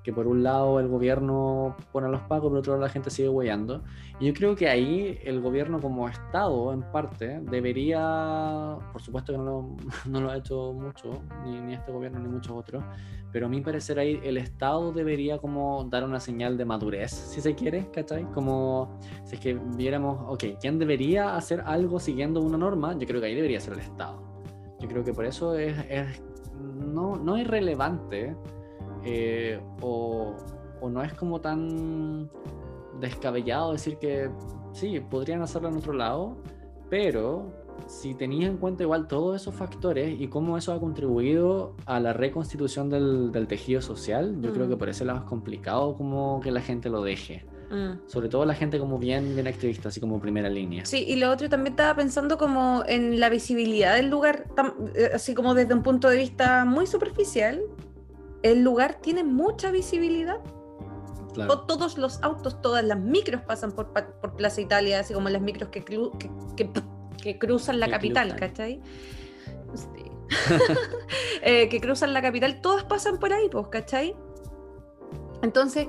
que 0.04 0.12
por 0.12 0.28
un 0.28 0.44
lado 0.44 0.80
el 0.80 0.88
gobierno 0.88 1.78
pone 1.92 2.10
los 2.10 2.22
pagos, 2.24 2.50
por 2.50 2.60
otro 2.60 2.74
lado 2.74 2.84
la 2.84 2.90
gente 2.90 3.10
sigue 3.10 3.30
huellando. 3.30 3.84
Y 4.20 4.28
yo 4.28 4.34
creo 4.34 4.56
que 4.56 4.68
ahí 4.68 5.18
el 5.24 5.40
gobierno 5.40 5.80
como 5.80 6.10
Estado, 6.10 6.74
en 6.74 6.82
parte, 6.92 7.40
debería, 7.50 8.78
por 8.92 9.02
supuesto 9.02 9.32
que 9.32 9.38
no 9.38 9.46
lo, 9.46 9.78
no 10.10 10.22
lo 10.22 10.30
ha 10.30 10.38
hecho 10.38 10.74
mucho, 10.74 11.22
ni, 11.46 11.60
ni, 11.62 11.74
este 11.74 11.92
gobierno 11.92 12.20
ni 12.20 12.28
muchos 12.28 12.52
otros, 12.52 12.84
pero 13.32 13.46
a 13.46 13.50
mi 13.50 13.62
parecer 13.62 13.98
ahí 13.98 14.20
el 14.24 14.38
Estado 14.38 14.92
debería 14.92 15.38
como 15.38 15.88
dar 15.90 16.04
una 16.04 16.20
señal 16.20 16.58
de 16.58 16.66
madurez, 16.66 17.12
si 17.12 17.40
se 17.40 17.56
quiere, 17.56 17.90
¿cachai? 17.92 18.26
Como 18.32 19.00
si 19.24 19.36
es 19.36 19.42
que 19.42 19.60
viéramos, 19.76 20.20
ok, 20.28 20.60
¿quién 20.60 20.78
debería 20.80 21.36
hacer 21.36 21.64
algo 21.66 22.00
siguiendo 22.00 22.42
una 22.42 22.58
norma? 22.58 22.98
Yo 22.98 23.08
creo 23.08 23.22
que 23.22 23.28
ahí 23.28 23.36
debería 23.36 23.60
ser 23.60 23.74
el 23.74 23.80
Estado. 23.80 24.22
Yo 24.80 24.90
creo 24.90 25.04
que 25.04 25.14
por 25.14 25.26
eso 25.26 25.58
es, 25.58 25.78
es 25.90 26.22
no, 26.60 27.16
no 27.16 27.38
es 27.38 27.48
relevante 27.48 28.36
eh, 29.06 29.60
o, 29.82 30.36
no 30.90 31.02
es 31.02 31.14
como 31.14 31.40
tan 31.40 32.30
descabellado 33.00 33.72
decir 33.72 33.98
que 33.98 34.30
sí, 34.74 35.00
podrían 35.00 35.42
hacerlo 35.42 35.70
en 35.70 35.78
otro 35.78 35.94
lado, 35.94 36.38
pero 36.90 37.64
si 37.88 38.14
tenías 38.14 38.50
en 38.50 38.58
cuenta 38.58 38.84
igual 38.84 39.08
todos 39.08 39.42
esos 39.42 39.56
factores 39.56 40.20
y 40.20 40.28
cómo 40.28 40.58
eso 40.58 40.74
ha 40.74 40.80
contribuido 40.80 41.76
a 41.86 42.00
la 42.00 42.14
reconstitución 42.14 42.90
del, 42.90 43.48
tejido 43.48 43.82
social, 43.82 44.38
yo 44.42 44.54
creo 44.54 44.68
que 44.68 44.76
mm. 44.76 44.80
por 44.80 44.90
ese 44.90 45.06
lado 45.06 45.20
es 45.20 45.26
complicado 45.26 45.96
como 45.96 46.40
que 46.42 46.52
la 46.52 46.62
gente 46.62 46.90
lo 46.90 47.02
deje. 47.02 47.46
Mm. 47.72 48.08
Sobre 48.08 48.30
todo 48.30 48.46
la 48.46 48.54
gente 48.54 48.78
como 48.78 49.00
bien, 49.00 49.34
bien 49.34 49.48
activista, 49.48 49.90
así 49.90 50.00
como 50.00 50.20
primera 50.20 50.50
línea. 50.50 50.86
Sí, 50.86 51.04
y 51.08 51.16
lo 51.16 51.32
otro 51.32 51.50
también 51.50 51.74
estaba 51.74 51.96
pensando 51.96 52.38
como 52.38 52.84
en 52.88 53.20
la 53.20 53.30
visibilidad 53.30 53.96
del 53.96 54.10
lugar, 54.10 54.46
eh, 54.96 55.10
así 55.14 55.34
como 55.34 55.56
desde 55.56 55.74
un 55.74 55.82
punto 55.82 56.10
de 56.10 56.18
vista 56.18 56.66
muy 56.66 56.86
superficial. 56.86 57.62
El 58.44 58.64
lugar 58.64 59.00
tiene 59.02 59.24
mucha 59.24 59.72
visibilidad. 59.72 60.40
Todos 61.68 61.98
los 61.98 62.22
autos, 62.22 62.62
todas 62.62 62.84
las 62.84 63.00
micros 63.00 63.42
pasan 63.42 63.72
por, 63.72 63.92
por 63.92 64.36
Plaza 64.36 64.62
Italia, 64.62 65.00
así 65.00 65.16
como 65.16 65.30
las 65.30 65.42
micros 65.42 65.70
que, 65.70 65.84
que, 65.84 67.40
cruzan 67.40 67.80
la 67.80 67.90
capital, 67.90 68.36
¿cachai? 68.36 68.82
Eh, 71.42 71.68
que 71.70 71.82
cruzan 71.82 72.14
la 72.14 72.22
capital, 72.22 72.62
todas 72.62 72.86
pasan 72.86 73.20
por 73.20 73.34
ahí, 73.34 73.50
pues, 73.50 73.68
¿cachai? 73.68 74.16
Entonces, 75.42 75.88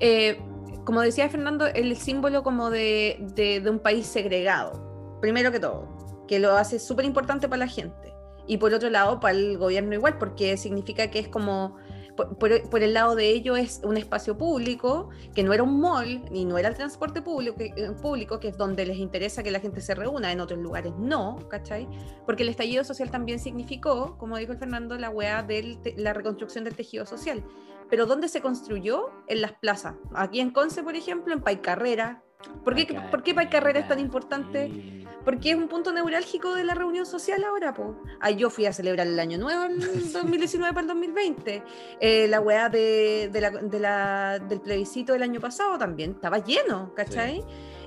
eh, 0.00 0.38
como 0.84 1.00
decía 1.00 1.28
Fernando, 1.28 1.66
el 1.66 1.96
símbolo 1.96 2.42
como 2.42 2.70
de, 2.70 3.62
un 3.68 3.78
país 3.78 4.06
segregado, 4.06 5.18
primero 5.20 5.52
que 5.52 5.60
todo, 5.60 6.24
que 6.26 6.38
lo 6.38 6.56
hace 6.56 6.78
súper 6.78 7.04
importante 7.04 7.48
para 7.48 7.60
la 7.60 7.68
gente. 7.68 8.14
Y 8.46 8.56
por 8.56 8.74
otro 8.74 8.90
lado, 8.90 9.20
para 9.20 9.36
el 9.36 9.58
gobierno 9.58 9.94
igual, 9.94 10.18
porque 10.18 10.56
significa 10.56 11.10
que 11.10 11.20
es 11.20 11.28
como 11.28 11.76
por, 12.16 12.82
el 12.82 12.94
lado 12.94 13.14
de 13.14 13.28
ello 13.30 13.56
es 13.56 13.80
un 13.84 13.96
espacio 13.96 14.36
público, 14.36 15.08
que 15.34 15.42
no 15.42 15.52
era 15.52 15.62
un 15.62 15.80
mall, 15.80 16.22
ni 16.30 16.44
no 16.44 16.58
era 16.58 16.68
el 16.68 16.74
transporte 16.74 17.22
público, 17.22 17.56
eh, 17.58 17.90
público, 18.00 18.38
que 18.38 18.48
es 18.48 18.56
donde 18.56 18.84
les 18.84 18.98
interesa 18.98 19.42
que 19.42 19.50
la 19.50 19.60
gente 19.60 19.80
se 19.80 19.94
reúna, 19.94 20.32
en 20.32 20.40
otros 20.40 20.60
lugares 20.60 20.92
no, 20.98 21.38
¿cachai? 21.48 21.88
Porque 22.26 22.42
el 22.42 22.50
estallido 22.50 22.84
social 22.84 23.10
también 23.10 23.38
significó, 23.38 24.16
como 24.18 24.36
dijo 24.36 24.52
el 24.52 24.58
Fernando, 24.58 24.96
la 24.98 25.10
weá 25.10 25.42
de 25.42 25.78
la 25.96 26.12
reconstrucción 26.12 26.64
del 26.64 26.74
tejido 26.74 27.06
social. 27.06 27.44
Pero 27.88 28.06
¿dónde 28.06 28.28
se 28.28 28.40
construyó? 28.40 29.10
En 29.28 29.42
las 29.42 29.52
plazas. 29.52 29.94
Aquí 30.14 30.40
en 30.40 30.50
Conce, 30.50 30.82
por 30.82 30.96
ejemplo, 30.96 31.34
en 31.34 31.42
Paicarrera, 31.42 32.22
¿Por 32.64 32.74
qué, 32.74 32.86
¿Por 33.10 33.22
qué 33.22 33.34
Carrera 33.48 33.80
es 33.80 33.88
tan 33.88 33.98
importante? 33.98 35.04
Porque 35.24 35.50
es 35.50 35.56
un 35.56 35.68
punto 35.68 35.92
neurálgico 35.92 36.54
de 36.54 36.64
la 36.64 36.74
reunión 36.74 37.06
social 37.06 37.42
ahora, 37.44 37.74
po. 37.74 37.96
Ah, 38.20 38.30
yo 38.30 38.50
fui 38.50 38.66
a 38.66 38.72
celebrar 38.72 39.06
el 39.06 39.18
año 39.18 39.38
nuevo 39.38 39.64
el 39.64 39.80
2019 40.12 40.72
para 40.72 40.82
el 40.82 40.88
2020. 40.88 41.62
Eh, 42.00 42.28
la 42.28 42.40
weá 42.40 42.68
de, 42.68 43.30
la, 43.80 44.38
del 44.38 44.60
plebiscito 44.60 45.12
del 45.12 45.22
año 45.22 45.40
pasado 45.40 45.78
también 45.78 46.12
estaba 46.12 46.38
lleno, 46.38 46.92
¿cachai? 46.94 47.44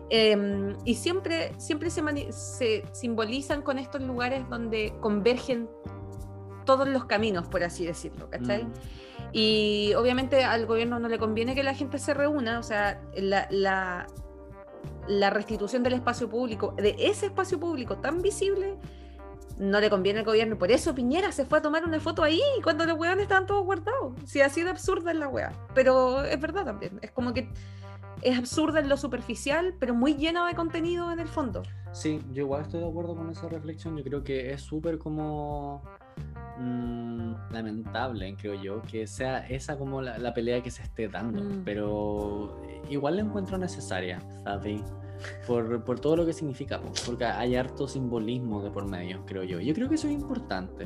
Em, 0.09 0.75
y 0.85 0.95
siempre, 0.95 1.53
siempre 1.57 1.89
se, 1.89 2.31
se, 2.31 2.83
simbolizan 2.91 3.61
con 3.63 3.79
estos 3.79 4.01
lugares 4.01 4.47
donde 4.49 4.93
convergen 4.99 5.67
todos 6.65 6.87
los 6.87 7.05
caminos, 7.05 7.47
por 7.47 7.63
así 7.63 7.85
decirlo, 7.85 8.29
¿cachai? 8.29 8.65
Mm. 8.65 8.73
Y 9.31 9.93
obviamente 9.95 10.43
al 10.43 10.65
gobierno 10.65 10.99
no 10.99 11.07
le 11.07 11.17
conviene 11.17 11.55
que 11.55 11.63
la 11.63 11.73
gente 11.73 11.97
se 11.99 12.13
reúna, 12.13 12.59
o 12.59 12.63
sea, 12.63 13.01
la, 13.15 13.47
la 13.49 14.07
restitución 15.29 15.83
del 15.83 15.93
espacio 15.93 16.29
público, 16.29 16.73
de 16.77 16.95
ese 16.99 17.27
espacio 17.27 17.59
público 17.59 17.97
tan 17.97 18.21
visible, 18.21 18.77
no 19.57 19.79
le 19.79 19.89
conviene 19.89 20.19
al 20.19 20.25
gobierno. 20.25 20.57
Por 20.57 20.71
eso 20.71 20.93
Piñera 20.93 21.31
se 21.31 21.45
fue 21.45 21.59
a 21.59 21.61
tomar 21.61 21.85
una 21.85 21.99
foto 21.99 22.23
ahí 22.23 22.41
cuando 22.63 22.85
los 22.85 22.97
weones 22.97 23.23
estaban 23.23 23.45
todos 23.45 23.63
guardados. 23.65 24.13
Si 24.25 24.41
así 24.41 24.63
de 24.63 24.69
absurda 24.69 25.11
es 25.11 25.17
la 25.17 25.27
weá. 25.27 25.51
Pero 25.73 26.23
es 26.23 26.39
verdad 26.39 26.65
también. 26.65 26.99
Es 27.01 27.11
como 27.11 27.33
que 27.33 27.49
es 28.21 28.37
absurda 28.37 28.79
en 28.79 28.89
lo 28.89 28.97
superficial, 28.97 29.75
pero 29.79 29.93
muy 29.93 30.15
llena 30.15 30.47
de 30.47 30.55
contenido 30.55 31.11
en 31.11 31.19
el 31.19 31.27
fondo. 31.27 31.63
Sí, 31.91 32.21
yo 32.33 32.43
igual 32.43 32.63
estoy 32.63 32.81
de 32.81 32.89
acuerdo 32.89 33.15
con 33.15 33.29
esa 33.29 33.47
reflexión. 33.47 33.95
Yo 33.97 34.03
creo 34.03 34.23
que 34.23 34.51
es 34.51 34.61
súper 34.61 34.97
como 34.97 35.81
mm, 36.57 37.51
lamentable, 37.51 38.35
creo 38.39 38.61
yo, 38.61 38.81
que 38.81 39.07
sea 39.07 39.47
esa 39.47 39.77
como 39.77 40.01
la, 40.01 40.33
pelea 40.33 40.61
que 40.61 40.71
se 40.71 40.83
esté 40.83 41.07
dando. 41.07 41.43
Mm. 41.43 41.63
Pero 41.63 42.61
igual 42.89 43.17
la 43.17 43.21
encuentro 43.23 43.57
necesaria, 43.57 44.19
¿sabes? 44.43 44.81
Por, 45.47 45.83
por, 45.83 45.99
todo 45.99 46.17
lo 46.17 46.25
que 46.25 46.33
significa, 46.33 46.81
porque 47.05 47.25
hay 47.25 47.55
harto 47.55 47.87
simbolismo 47.87 48.61
de 48.61 48.69
por 48.69 48.85
medio, 48.85 49.25
creo 49.25 49.43
yo. 49.43 49.59
Yo 49.59 49.73
creo 49.73 49.87
que 49.87 49.95
eso 49.95 50.07
es 50.07 50.13
importante. 50.13 50.85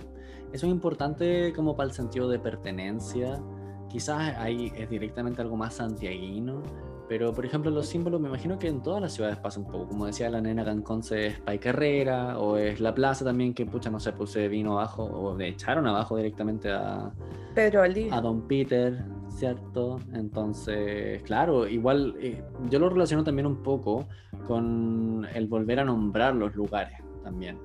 Eso 0.53 0.65
es 0.65 0.71
importante 0.71 1.53
como 1.55 1.75
para 1.75 1.89
el 1.89 1.95
sentido 1.95 2.29
de 2.29 2.39
pertenencia. 2.39 3.41
Quizás 3.89 4.35
ahí 4.37 4.71
es 4.75 4.89
directamente 4.89 5.41
algo 5.41 5.55
más 5.57 5.75
santiaguino, 5.75 6.61
pero, 7.09 7.33
por 7.33 7.43
ejemplo, 7.43 7.71
los 7.71 7.87
símbolos, 7.87 8.21
me 8.21 8.27
imagino 8.27 8.59
que 8.59 8.67
en 8.67 8.83
todas 8.83 9.01
las 9.01 9.13
ciudades 9.13 9.37
pasa 9.37 9.59
un 9.59 9.65
poco. 9.65 9.87
Como 9.87 10.05
decía 10.05 10.29
la 10.29 10.41
nena 10.41 10.63
Conce 10.83 11.25
es 11.25 11.39
Pai 11.39 11.57
Carrera, 11.57 12.37
o 12.37 12.55
es 12.55 12.79
la 12.79 12.93
plaza 12.93 13.25
también, 13.25 13.55
que 13.55 13.65
pucha, 13.65 13.89
no 13.89 13.99
sé, 13.99 14.13
puse 14.13 14.47
vino 14.47 14.73
abajo, 14.73 15.05
o 15.05 15.35
le 15.35 15.47
echaron 15.47 15.87
abajo 15.87 16.17
directamente 16.17 16.71
a, 16.71 17.11
Pedro 17.55 17.81
a 17.81 18.21
Don 18.21 18.47
Peter, 18.47 19.03
¿cierto? 19.27 19.99
Entonces, 20.13 21.23
claro, 21.23 21.67
igual 21.67 22.15
eh, 22.19 22.43
yo 22.69 22.77
lo 22.77 22.89
relaciono 22.89 23.23
también 23.23 23.47
un 23.47 23.63
poco 23.63 24.07
con 24.47 25.27
el 25.33 25.47
volver 25.47 25.79
a 25.79 25.85
nombrar 25.85 26.35
los 26.35 26.55
lugares 26.55 26.99
también 27.23 27.57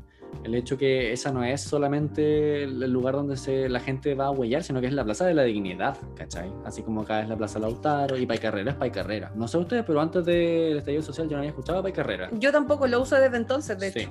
el 0.42 0.54
hecho 0.54 0.76
que 0.76 1.12
esa 1.12 1.32
no 1.32 1.44
es 1.44 1.60
solamente 1.60 2.64
el 2.64 2.92
lugar 2.92 3.14
donde 3.14 3.36
se, 3.36 3.68
la 3.68 3.80
gente 3.80 4.14
va 4.14 4.26
a 4.26 4.30
huellar, 4.30 4.62
sino 4.62 4.80
que 4.80 4.86
es 4.86 4.92
la 4.92 5.04
Plaza 5.04 5.26
de 5.26 5.34
la 5.34 5.42
Dignidad, 5.42 5.96
¿cachai? 6.16 6.52
Así 6.64 6.82
como 6.82 7.02
acá 7.02 7.20
es 7.20 7.28
la 7.28 7.36
Plaza 7.36 7.58
Lautaro 7.58 8.16
y 8.16 8.26
Carrera 8.26 8.76
es 8.82 8.90
Carrera. 8.90 9.32
No 9.34 9.46
sé 9.48 9.58
ustedes, 9.58 9.84
pero 9.86 10.00
antes 10.00 10.24
del 10.24 10.78
estallido 10.78 11.02
social 11.02 11.28
yo 11.28 11.32
no 11.32 11.38
había 11.38 11.50
escuchado 11.50 11.82
Carrera. 11.92 12.28
Yo 12.32 12.50
tampoco 12.50 12.86
lo 12.86 13.00
uso 13.00 13.16
desde 13.16 13.36
entonces, 13.36 13.78
de 13.78 13.88
hecho. 13.88 14.10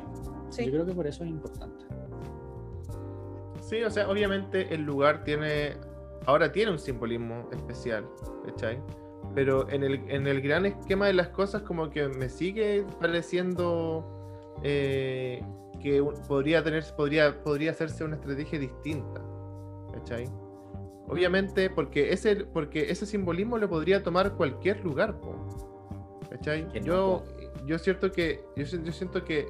Sí. 0.49 0.65
Yo 0.65 0.71
creo 0.71 0.85
que 0.85 0.93
por 0.93 1.07
eso 1.07 1.23
es 1.23 1.29
importante. 1.29 1.85
Sí, 3.61 3.83
o 3.83 3.89
sea, 3.89 4.09
obviamente 4.09 4.73
el 4.73 4.81
lugar 4.81 5.23
tiene, 5.23 5.73
ahora 6.25 6.51
tiene 6.51 6.71
un 6.71 6.79
simbolismo 6.79 7.49
especial, 7.51 8.05
¿cachai? 8.45 8.79
Pero 9.33 9.69
en 9.69 9.83
el, 9.83 9.95
en 10.09 10.27
el 10.27 10.41
gran 10.41 10.65
esquema 10.65 11.07
de 11.07 11.13
las 11.13 11.29
cosas 11.29 11.63
como 11.63 11.89
que 11.89 12.07
me 12.07 12.29
sigue 12.29 12.85
pareciendo... 12.99 14.09
Eh, 14.61 15.43
que 15.83 16.01
podría 16.27 16.63
tener, 16.63 16.83
podría, 16.95 17.43
podría 17.43 17.71
hacerse 17.71 18.03
una 18.05 18.15
estrategia 18.15 18.57
distinta. 18.57 19.21
¿Cachai? 19.93 20.25
Obviamente, 21.07 21.69
porque 21.69 22.13
ese, 22.13 22.45
porque 22.45 22.89
ese 22.89 23.05
simbolismo 23.05 23.57
lo 23.57 23.69
podría 23.69 24.01
tomar 24.01 24.33
cualquier 24.35 24.83
lugar. 24.83 25.19
¿Cachai? 26.29 26.67
Yo, 26.83 27.23
yo, 27.65 27.77
cierto 27.77 28.11
que, 28.11 28.43
yo, 28.55 28.65
siento 28.65 29.23
que 29.25 29.47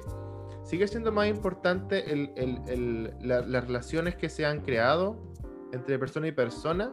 sigue 0.64 0.88
siendo 0.88 1.12
más 1.12 1.28
importante 1.28 2.12
el, 2.12 2.32
el, 2.36 3.14
las 3.20 3.66
relaciones 3.66 4.16
que 4.16 4.28
se 4.28 4.44
han 4.44 4.60
creado 4.60 5.16
entre 5.72 5.98
persona 5.98 6.26
y 6.26 6.32
persona, 6.32 6.92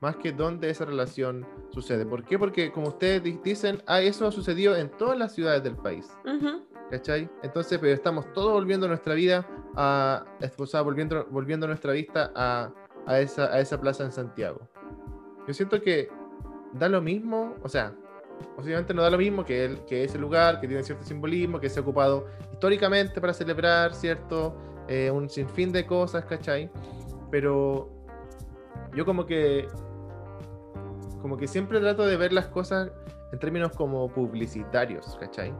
más 0.00 0.16
que 0.16 0.32
dónde 0.32 0.70
esa 0.70 0.84
relación 0.84 1.46
sucede. 1.70 2.06
¿Por 2.06 2.24
qué? 2.24 2.38
Porque 2.38 2.70
como 2.70 2.88
ustedes 2.88 3.22
dicen, 3.42 3.82
ah, 3.86 4.00
eso 4.00 4.26
ha 4.26 4.32
sucedido 4.32 4.76
en 4.76 4.90
todas 4.90 5.18
las 5.18 5.34
ciudades 5.34 5.62
del 5.62 5.76
país. 5.76 6.08
¿Cachai? 6.90 7.28
Entonces, 7.42 7.78
pero 7.78 7.92
estamos 7.92 8.32
todos 8.32 8.52
volviendo 8.52 8.88
nuestra 8.88 9.14
vida 9.14 9.46
a, 9.76 10.24
o 10.56 10.84
volviendo, 10.84 11.26
volviendo 11.30 11.66
nuestra 11.66 11.92
vista 11.92 12.32
a, 12.34 12.72
a, 13.06 13.20
esa, 13.20 13.46
a 13.52 13.60
esa 13.60 13.80
plaza 13.80 14.04
en 14.04 14.12
Santiago. 14.12 14.60
Yo 15.46 15.54
siento 15.54 15.80
que 15.80 16.08
da 16.72 16.88
lo 16.88 17.00
mismo, 17.00 17.54
o 17.62 17.68
sea, 17.68 17.94
posiblemente 18.54 18.94
no 18.94 19.02
da 19.02 19.10
lo 19.10 19.18
mismo 19.18 19.44
que, 19.44 19.64
el, 19.64 19.84
que 19.84 20.04
ese 20.04 20.18
lugar, 20.18 20.60
que 20.60 20.68
tiene 20.68 20.82
cierto 20.82 21.04
simbolismo, 21.04 21.60
que 21.60 21.68
se 21.68 21.80
ha 21.80 21.82
ocupado 21.82 22.26
históricamente 22.52 23.20
para 23.20 23.32
celebrar, 23.32 23.94
¿cierto? 23.94 24.54
Eh, 24.88 25.10
un 25.10 25.28
sinfín 25.28 25.72
de 25.72 25.86
cosas, 25.86 26.24
¿cachai? 26.24 26.70
Pero 27.30 27.90
yo 28.94 29.04
como 29.04 29.26
que, 29.26 29.68
como 31.20 31.36
que 31.36 31.46
siempre 31.46 31.80
trato 31.80 32.06
de 32.06 32.16
ver 32.16 32.32
las 32.32 32.46
cosas 32.46 32.90
en 33.32 33.38
términos 33.38 33.72
como 33.72 34.08
publicitarios, 34.08 35.16
¿cachai? 35.20 35.52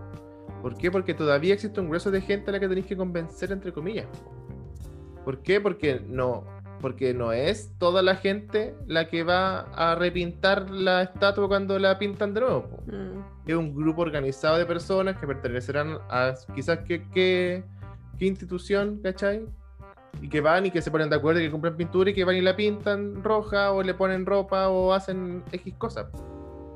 ¿Por 0.63 0.77
qué? 0.77 0.91
Porque 0.91 1.15
todavía 1.15 1.55
existe 1.55 1.81
un 1.81 1.89
grueso 1.89 2.11
de 2.11 2.21
gente 2.21 2.51
a 2.51 2.53
la 2.53 2.61
que 2.61 2.69
tenéis 2.69 2.87
que 2.87 2.97
convencer, 2.97 3.53
entre 3.53 3.73
comillas. 3.73 4.07
¿Por 5.25 5.43
qué? 5.43 5.61
Porque 5.61 6.01
no, 6.07 6.45
porque 6.81 7.15
no 7.15 7.33
es 7.33 7.73
toda 7.79 8.03
la 8.03 8.17
gente 8.17 8.75
la 8.87 9.09
que 9.09 9.23
va 9.23 9.61
a 9.73 9.95
repintar 9.95 10.71
la 10.71 11.03
estatua 11.03 11.49
cuando 11.49 11.79
la 11.79 11.99
pintan 11.99 12.35
de 12.35 12.41
nuevo. 12.41 12.69
Mm. 12.87 13.49
Es 13.51 13.55
un 13.55 13.75
grupo 13.75 14.03
organizado 14.03 14.59
de 14.59 14.67
personas 14.67 15.17
que 15.19 15.27
pertenecerán 15.27 15.99
a 16.09 16.35
quizás 16.55 16.81
qué, 16.87 17.03
qué, 17.13 17.65
qué 18.19 18.27
institución, 18.27 19.01
¿cachai? 19.03 19.47
Y 20.21 20.29
que 20.29 20.41
van 20.41 20.67
y 20.67 20.71
que 20.71 20.83
se 20.83 20.91
ponen 20.91 21.11
de 21.11 21.17
acuerdo 21.17 21.41
y 21.41 21.45
que 21.45 21.51
compran 21.51 21.77
pintura 21.77 22.11
y 22.11 22.15
que 22.15 22.25
van 22.25 22.37
y 22.37 22.41
la 22.41 22.57
pintan 22.57 23.23
roja 23.23 23.73
o 23.73 23.83
le 23.83 23.95
ponen 23.95 24.27
ropa 24.27 24.69
o 24.69 24.93
hacen 24.93 25.43
X 25.53 25.75
cosas. 25.79 26.07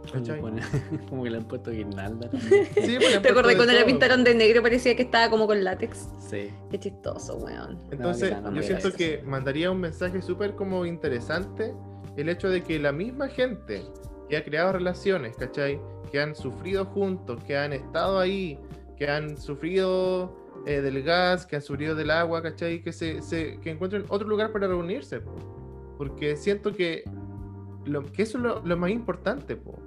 Como, 1.08 1.24
que 1.24 1.30
le 1.30 1.36
han 1.36 1.44
puesto 1.44 1.70
guirnalda. 1.70 2.28
Sí, 2.40 2.96
pues, 2.98 3.22
¿Te 3.22 3.30
acordé 3.30 3.56
cuando 3.56 3.72
la 3.72 3.84
pintaron 3.84 4.24
de 4.24 4.34
negro? 4.34 4.62
Parecía 4.62 4.96
que 4.96 5.02
estaba 5.02 5.30
como 5.30 5.46
con 5.46 5.62
látex. 5.62 6.08
Sí. 6.18 6.50
Qué 6.70 6.78
chistoso, 6.78 7.36
weón. 7.36 7.78
Entonces, 7.90 8.34
yo 8.54 8.62
siento 8.62 8.92
que 8.92 9.22
mandaría 9.24 9.70
un 9.70 9.80
mensaje 9.80 10.20
súper 10.22 10.54
como 10.54 10.84
interesante 10.84 11.74
el 12.16 12.28
hecho 12.28 12.50
de 12.50 12.62
que 12.62 12.78
la 12.78 12.92
misma 12.92 13.28
gente 13.28 13.82
que 14.28 14.36
ha 14.36 14.44
creado 14.44 14.72
relaciones, 14.72 15.36
¿cachai? 15.36 15.80
Que 16.10 16.20
han 16.20 16.34
sufrido 16.34 16.84
juntos, 16.86 17.42
que 17.44 17.56
han 17.56 17.72
estado 17.72 18.18
ahí, 18.18 18.58
que 18.96 19.08
han 19.08 19.36
sufrido 19.38 20.36
eh, 20.66 20.80
del 20.80 21.02
gas, 21.02 21.46
que 21.46 21.56
han 21.56 21.62
sufrido 21.62 21.94
del 21.94 22.10
agua, 22.10 22.42
¿cachai? 22.42 22.82
Que, 22.82 22.92
se, 22.92 23.22
se, 23.22 23.58
que 23.60 23.70
encuentren 23.70 24.04
otro 24.08 24.28
lugar 24.28 24.52
para 24.52 24.66
reunirse. 24.66 25.20
Porque 25.96 26.36
siento 26.36 26.72
que, 26.72 27.04
lo, 27.84 28.04
que 28.04 28.22
eso 28.22 28.38
es 28.38 28.44
lo, 28.44 28.62
lo 28.64 28.76
más 28.76 28.90
importante, 28.90 29.56
po 29.56 29.81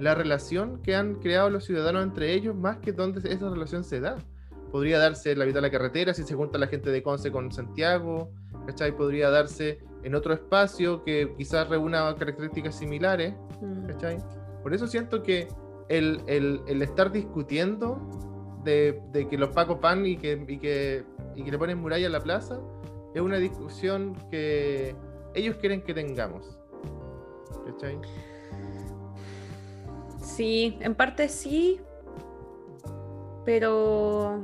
la 0.00 0.14
relación 0.14 0.80
que 0.82 0.94
han 0.94 1.16
creado 1.16 1.50
los 1.50 1.64
ciudadanos 1.64 2.02
entre 2.02 2.32
ellos, 2.34 2.54
más 2.54 2.78
que 2.78 2.92
donde 2.92 3.20
esa 3.28 3.50
relación 3.50 3.84
se 3.84 4.00
da. 4.00 4.16
Podría 4.70 4.98
darse 4.98 5.32
en 5.32 5.38
la 5.38 5.44
vida 5.44 5.56
de 5.56 5.62
la 5.62 5.70
carretera, 5.70 6.14
si 6.14 6.22
se 6.24 6.34
junta 6.34 6.58
la 6.58 6.66
gente 6.66 6.90
de 6.90 7.02
Conce 7.02 7.32
con 7.32 7.50
Santiago, 7.50 8.30
¿cachai? 8.66 8.94
Podría 8.94 9.30
darse 9.30 9.78
en 10.02 10.14
otro 10.14 10.34
espacio 10.34 11.02
que 11.04 11.34
quizás 11.36 11.68
reúna 11.68 12.14
características 12.16 12.76
similares, 12.76 13.34
mm. 13.60 13.86
¿cachai? 13.86 14.18
Por 14.62 14.74
eso 14.74 14.86
siento 14.86 15.22
que 15.22 15.48
el, 15.88 16.22
estar 16.82 17.10
discutiendo 17.10 17.98
de, 18.64 19.00
que 19.28 19.38
los 19.38 19.48
pacos 19.50 19.80
van 19.80 20.04
y 20.04 20.16
que, 20.16 20.44
y 20.46 20.58
que, 20.58 21.04
y 21.34 21.42
que 21.42 21.50
le 21.50 21.58
ponen 21.58 21.78
muralla 21.78 22.06
a 22.06 22.10
la 22.10 22.20
plaza 22.20 22.60
es 23.14 23.22
una 23.22 23.38
discusión 23.38 24.14
que 24.30 24.94
ellos 25.34 25.56
quieren 25.56 25.82
que 25.82 25.94
tengamos. 25.94 26.58
¿Cachai? 27.66 27.98
Sí, 30.28 30.76
en 30.80 30.94
parte 30.94 31.28
sí, 31.30 31.80
pero 33.46 34.38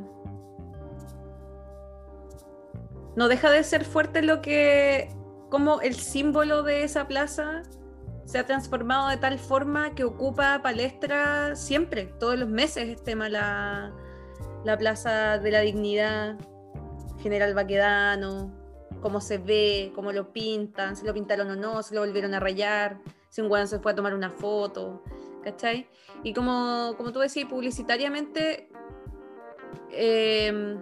no 3.15 3.29
deja 3.29 3.51
de 3.51 3.63
ser 3.63 3.85
fuerte 3.85 4.23
lo 4.23 4.41
que, 4.41 5.11
como 5.51 5.83
el 5.83 5.95
símbolo 5.95 6.63
de 6.63 6.85
esa 6.85 7.07
plaza 7.07 7.63
se 8.25 8.39
ha 8.39 8.47
transformado 8.47 9.09
de 9.09 9.19
tal 9.19 9.39
forma 9.39 9.95
que 9.95 10.05
ocupa 10.05 10.63
palestra 10.63 11.55
siempre, 11.55 12.07
todos 12.19 12.39
los 12.39 12.49
meses 12.49 12.89
es 12.89 13.03
tema 13.03 13.29
la, 13.29 13.93
la 14.65 14.79
Plaza 14.79 15.39
de 15.39 15.51
la 15.51 15.61
Dignidad, 15.61 16.39
General 17.23 17.53
Baquedano, 17.53 18.51
cómo 19.03 19.21
se 19.21 19.37
ve, 19.37 19.93
cómo 19.95 20.13
lo 20.13 20.33
pintan, 20.33 20.97
si 20.97 21.07
lo 21.07 21.13
pintaron 21.13 21.51
o 21.51 21.57
no, 21.57 21.83
si 21.83 21.95
lo 21.95 22.01
volvieron 22.01 22.33
a 22.33 22.41
rayar, 22.41 22.99
si 23.29 23.43
un 23.43 23.49
guano 23.49 23.67
se 23.67 23.79
fue 23.81 23.93
a 23.93 23.95
tomar 23.95 24.15
una 24.15 24.31
foto, 24.31 25.03
¿cachai? 25.45 25.89
Y 26.23 26.33
como, 26.33 26.95
como 26.97 27.13
tú 27.13 27.21
decías, 27.21 27.49
publicitariamente, 27.49 28.69
eh, 29.91 30.77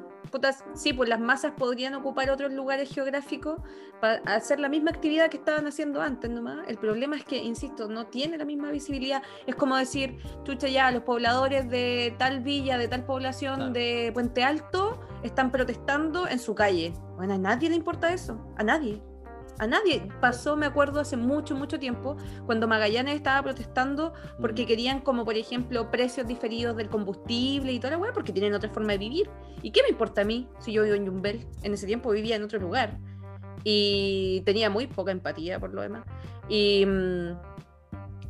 sí, 0.75 0.93
pues 0.93 1.09
las 1.09 1.21
masas 1.21 1.53
podrían 1.57 1.95
ocupar 1.95 2.31
otros 2.31 2.53
lugares 2.53 2.93
geográficos 2.95 3.61
para 4.01 4.17
hacer 4.35 4.59
la 4.61 4.69
misma 4.69 4.91
actividad 4.91 5.29
que 5.29 5.37
estaban 5.37 5.67
haciendo 5.67 6.01
antes 6.01 6.31
nomás. 6.31 6.67
El 6.69 6.79
problema 6.79 7.17
es 7.17 7.25
que, 7.25 7.37
insisto, 7.37 7.89
no 7.89 8.07
tiene 8.07 8.39
la 8.39 8.45
misma 8.45 8.71
visibilidad. 8.71 9.23
Es 9.47 9.55
como 9.55 9.77
decir, 9.77 10.17
chucha, 10.45 10.69
ya, 10.69 10.91
los 10.91 11.03
pobladores 11.03 11.69
de 11.69 12.15
tal 12.19 12.41
villa, 12.41 12.79
de 12.79 12.89
tal 12.89 13.05
población 13.05 13.73
de 13.73 14.11
Puente 14.15 14.43
Alto, 14.45 15.01
están 15.23 15.51
protestando 15.51 16.27
en 16.27 16.39
su 16.39 16.55
calle. 16.55 16.95
Bueno, 17.17 17.35
a 17.35 17.39
nadie 17.39 17.69
le 17.69 17.77
importa 17.77 18.13
eso, 18.13 18.41
a 18.57 18.65
nadie 18.65 19.03
a 19.63 19.67
nadie. 19.67 20.03
Pasó, 20.21 20.57
me 20.57 20.67
acuerdo, 20.67 21.01
hace 21.01 21.17
mucho, 21.17 21.55
mucho 21.55 21.79
tiempo, 21.79 22.17
cuando 22.47 22.69
Magallanes 22.69 23.17
estaba 23.17 23.43
protestando 23.43 24.13
porque 24.41 24.67
querían, 24.67 25.01
como 25.01 25.25
por 25.25 25.37
ejemplo, 25.37 25.91
precios 25.91 26.27
diferidos 26.27 26.77
del 26.77 26.89
combustible 26.89 27.73
y 27.73 27.79
toda 27.79 27.93
la 27.93 27.99
weá, 27.99 28.13
porque 28.13 28.33
tienen 28.33 28.55
otra 28.55 28.71
forma 28.71 28.93
de 28.93 28.99
vivir. 28.99 29.31
¿Y 29.63 29.71
qué 29.71 29.83
me 29.83 29.89
importa 29.89 30.23
a 30.23 30.25
mí 30.25 30.49
si 30.59 30.73
yo 30.73 30.83
vivo 30.83 30.95
en 30.95 31.07
Yumbel? 31.07 31.47
En 31.63 31.75
ese 31.75 31.87
tiempo 31.87 32.11
vivía 32.11 32.37
en 32.37 32.43
otro 32.43 32.59
lugar. 32.59 32.99
Y 33.65 34.43
tenía 34.45 34.71
muy 34.71 34.87
poca 34.87 35.13
empatía 35.13 35.59
por 35.59 35.73
lo 35.73 35.83
demás. 35.83 36.05
Y. 36.49 36.85
Mm, 36.85 37.37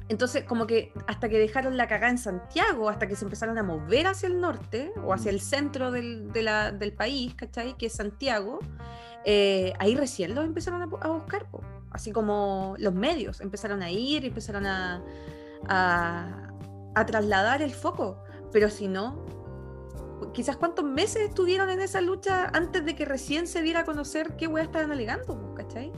entonces, 0.09 0.45
como 0.45 0.67
que 0.67 0.93
hasta 1.07 1.31
que 1.31 1.39
dejaron 1.39 1.79
la 1.79 1.89
cagada 1.89 2.11
en 2.11 2.19
Santiago, 2.19 2.91
hasta 2.91 3.07
que 3.07 3.17
se 3.17 3.25
empezaron 3.25 3.57
a 3.57 3.63
mover 3.63 4.07
hacia 4.07 4.27
el 4.27 4.41
norte 4.41 4.93
o 5.03 5.15
hacia 5.15 5.31
el 5.31 5.41
centro 5.41 5.91
del, 5.91 6.31
del 6.33 6.93
país, 6.93 7.35
¿cachai? 7.35 7.79
Que 7.79 7.87
es 7.87 7.95
Santiago, 7.95 8.59
eh, 9.25 9.73
ahí 9.79 9.95
recién 9.95 10.35
los 10.35 10.45
empezaron 10.45 10.83
a, 10.83 10.87
buscar, 10.87 11.47
así 11.91 12.13
como 12.13 12.75
los 12.79 12.95
medios 12.95 13.41
empezaron 13.41 13.83
a 13.83 13.91
ir, 13.91 14.25
empezaron 14.25 14.67
a, 14.67 15.03
a, 15.69 17.07
trasladar 17.07 17.63
el 17.63 17.73
foco, 17.73 18.23
pero 18.53 18.69
si 18.69 18.89
no, 18.89 19.25
quizás 20.33 20.57
cuántos 20.57 20.85
meses 20.85 21.29
estuvieron 21.29 21.71
en 21.71 21.81
esa 21.81 22.01
lucha 22.01 22.51
antes 22.53 22.85
de 22.85 22.95
que 22.95 23.05
recién 23.05 23.47
se 23.47 23.63
diera 23.63 23.81
a 23.81 23.85
conocer 23.85 24.37
qué 24.37 24.47
weá 24.47 24.65
estaban 24.65 24.91
alegando, 24.91 25.55
¿cachai? 25.55 25.93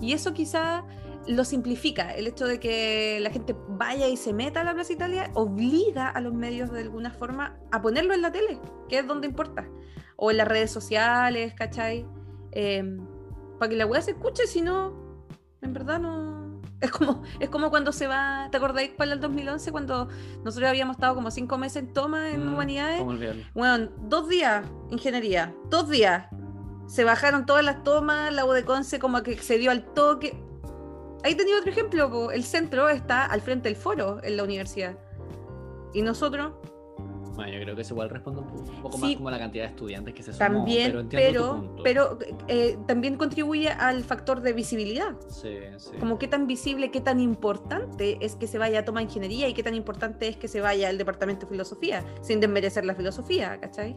Y 0.00 0.12
eso 0.12 0.32
quizás 0.32 0.84
lo 1.26 1.44
simplifica, 1.44 2.12
el 2.12 2.26
hecho 2.26 2.46
de 2.46 2.58
que 2.58 3.18
la 3.20 3.30
gente 3.30 3.54
vaya 3.68 4.08
y 4.08 4.16
se 4.16 4.32
meta 4.32 4.62
a 4.62 4.64
la 4.64 4.74
Plaza 4.74 4.94
Italia 4.94 5.30
obliga 5.34 6.08
a 6.08 6.20
los 6.20 6.32
medios 6.32 6.72
de 6.72 6.80
alguna 6.80 7.10
forma 7.10 7.58
a 7.70 7.82
ponerlo 7.82 8.14
en 8.14 8.22
la 8.22 8.32
tele, 8.32 8.58
que 8.88 9.00
es 9.00 9.06
donde 9.06 9.26
importa, 9.26 9.68
o 10.16 10.30
en 10.30 10.38
las 10.38 10.48
redes 10.48 10.70
sociales, 10.70 11.52
¿cachai? 11.54 12.06
Em, 12.52 12.98
para 13.58 13.70
que 13.70 13.76
la 13.76 13.86
weá 13.86 14.00
se 14.00 14.12
escuche, 14.12 14.46
si 14.46 14.62
no, 14.62 14.92
en 15.62 15.72
verdad 15.72 15.98
no. 15.98 16.48
Es 16.80 16.92
como, 16.92 17.22
es 17.40 17.48
como 17.48 17.70
cuando 17.70 17.90
se 17.90 18.06
va, 18.06 18.48
¿te 18.52 18.56
acordáis 18.56 18.90
para 18.90 19.12
el 19.12 19.20
2011 19.20 19.72
cuando 19.72 20.08
nosotros 20.44 20.68
habíamos 20.68 20.94
estado 20.94 21.16
como 21.16 21.32
cinco 21.32 21.58
meses 21.58 21.82
en 21.82 21.92
toma 21.92 22.30
en 22.30 22.46
mm, 22.46 22.52
humanidades? 22.52 23.02
Bueno, 23.52 23.90
dos 24.02 24.28
días, 24.28 24.64
ingeniería, 24.90 25.52
dos 25.70 25.88
días. 25.88 26.26
Se 26.86 27.02
bajaron 27.02 27.46
todas 27.46 27.64
las 27.64 27.82
tomas, 27.82 28.32
la 28.32 28.44
U 28.44 28.52
de 28.52 28.64
Conce 28.64 29.00
como 29.00 29.22
que 29.24 29.34
dio 29.58 29.72
al 29.72 29.92
toque. 29.92 30.40
Ahí 31.24 31.34
tenía 31.34 31.58
otro 31.58 31.70
ejemplo, 31.70 32.30
el 32.30 32.44
centro 32.44 32.88
está 32.88 33.26
al 33.26 33.40
frente 33.40 33.68
del 33.68 33.76
foro 33.76 34.20
en 34.22 34.36
la 34.36 34.44
universidad. 34.44 34.96
Y 35.92 36.02
nosotros 36.02 36.52
bueno, 37.38 37.52
yo 37.52 37.60
creo 37.60 37.76
que 37.76 37.82
eso 37.82 37.94
igual 37.94 38.10
responde 38.10 38.40
un 38.40 38.82
poco 38.82 38.98
más 38.98 39.14
como 39.14 39.30
la 39.30 39.38
cantidad 39.38 39.62
de 39.62 39.70
estudiantes 39.70 40.12
que 40.12 40.24
se 40.24 40.32
sumó, 40.32 40.38
también, 40.40 41.08
pero, 41.08 41.72
pero, 41.84 42.18
eh, 42.48 42.76
también 42.88 43.16
contribuye 43.16 43.68
al 43.68 44.02
factor 44.02 44.40
de 44.40 44.52
visibilidad. 44.52 45.14
Sí, 45.28 45.56
sí. 45.76 45.92
Como 46.00 46.18
qué 46.18 46.26
tan 46.26 46.48
visible, 46.48 46.90
qué 46.90 47.00
tan 47.00 47.20
importante 47.20 48.18
es 48.20 48.34
que 48.34 48.48
se 48.48 48.58
vaya 48.58 48.80
a 48.80 48.84
tomar 48.84 49.04
ingeniería 49.04 49.46
y 49.46 49.54
qué 49.54 49.62
tan 49.62 49.76
importante 49.76 50.26
es 50.26 50.36
que 50.36 50.48
se 50.48 50.60
vaya 50.60 50.88
al 50.88 50.98
departamento 50.98 51.46
de 51.46 51.52
filosofía, 51.52 52.04
sin 52.22 52.40
desmerecer 52.40 52.84
la 52.84 52.96
filosofía, 52.96 53.60
¿cachai? 53.60 53.96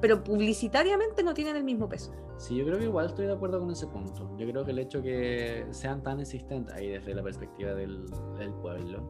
Pero 0.00 0.22
publicitariamente 0.22 1.22
no 1.22 1.34
tienen 1.34 1.56
el 1.56 1.64
mismo 1.64 1.88
peso. 1.88 2.12
Sí, 2.38 2.54
yo 2.54 2.66
creo 2.66 2.78
que 2.78 2.84
igual 2.84 3.06
estoy 3.06 3.26
de 3.26 3.32
acuerdo 3.32 3.60
con 3.60 3.70
ese 3.70 3.86
punto. 3.86 4.30
Yo 4.36 4.46
creo 4.46 4.64
que 4.64 4.70
el 4.70 4.78
hecho 4.78 5.02
que 5.02 5.66
sean 5.70 6.02
tan 6.02 6.20
insistentes 6.20 6.74
ahí 6.74 6.88
desde 6.88 7.14
la 7.14 7.22
perspectiva 7.22 7.72
del, 7.72 8.04
del 8.38 8.52
pueblo, 8.54 9.08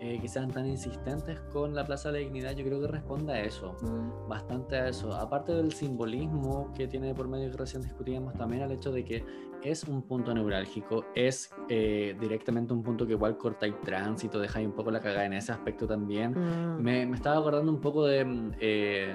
eh, 0.00 0.18
que 0.20 0.28
sean 0.28 0.50
tan 0.50 0.66
insistentes 0.66 1.38
con 1.52 1.74
la 1.74 1.84
Plaza 1.84 2.10
de 2.10 2.14
la 2.14 2.24
Dignidad, 2.24 2.52
yo 2.52 2.64
creo 2.64 2.80
que 2.80 2.88
responde 2.88 3.32
a 3.32 3.44
eso, 3.44 3.76
mm. 3.80 4.28
bastante 4.28 4.76
a 4.76 4.88
eso. 4.88 5.12
Aparte 5.12 5.52
del 5.52 5.72
simbolismo 5.72 6.72
que 6.74 6.88
tiene 6.88 7.14
por 7.14 7.28
medio 7.28 7.50
que 7.50 7.58
recién 7.58 7.82
discutíamos, 7.82 8.34
también 8.34 8.62
al 8.62 8.72
hecho 8.72 8.90
de 8.90 9.04
que 9.04 9.24
es 9.62 9.84
un 9.84 10.02
punto 10.02 10.34
neurálgico, 10.34 11.06
es 11.14 11.50
eh, 11.68 12.16
directamente 12.20 12.72
un 12.72 12.82
punto 12.82 13.06
que 13.06 13.12
igual 13.12 13.38
corta 13.38 13.66
el 13.66 13.78
tránsito, 13.80 14.40
deja 14.40 14.58
ahí 14.58 14.66
un 14.66 14.72
poco 14.72 14.90
la 14.90 15.00
cagada 15.00 15.24
en 15.24 15.34
ese 15.34 15.52
aspecto 15.52 15.86
también. 15.86 16.32
Mm. 16.32 16.82
Me, 16.82 17.06
me, 17.06 17.16
estaba 17.16 17.38
acordando 17.38 17.70
un 17.70 17.80
poco 17.80 18.04
de... 18.04 18.24
Mm, 18.24 18.52
eh, 18.60 19.14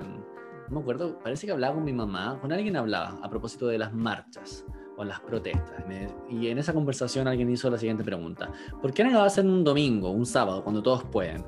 me 0.70 0.80
acuerdo, 0.80 1.20
parece 1.20 1.46
que 1.46 1.52
hablaba 1.52 1.76
con 1.76 1.84
mi 1.84 1.94
mamá, 1.94 2.38
con 2.42 2.52
alguien 2.52 2.76
hablaba 2.76 3.20
a 3.22 3.30
propósito 3.30 3.68
de 3.68 3.78
las 3.78 3.94
marchas 3.94 4.66
o 4.98 5.04
las 5.04 5.20
protestas. 5.22 5.84
y 6.30 6.48
en 6.48 6.58
esa 6.58 6.74
conversación 6.74 7.28
alguien 7.28 7.50
hizo 7.50 7.70
la 7.70 7.78
siguiente 7.78 8.04
pregunta. 8.04 8.52
¿Por 8.82 8.94
qué 8.94 9.04
no 9.04 9.12
lo 9.12 9.22
hacen 9.22 9.50
un 9.50 9.64
domingo, 9.64 10.12
un 10.12 10.26
sábado, 10.26 10.64
cuando 10.64 10.84
todos 10.84 11.04
pueden? 11.06 11.44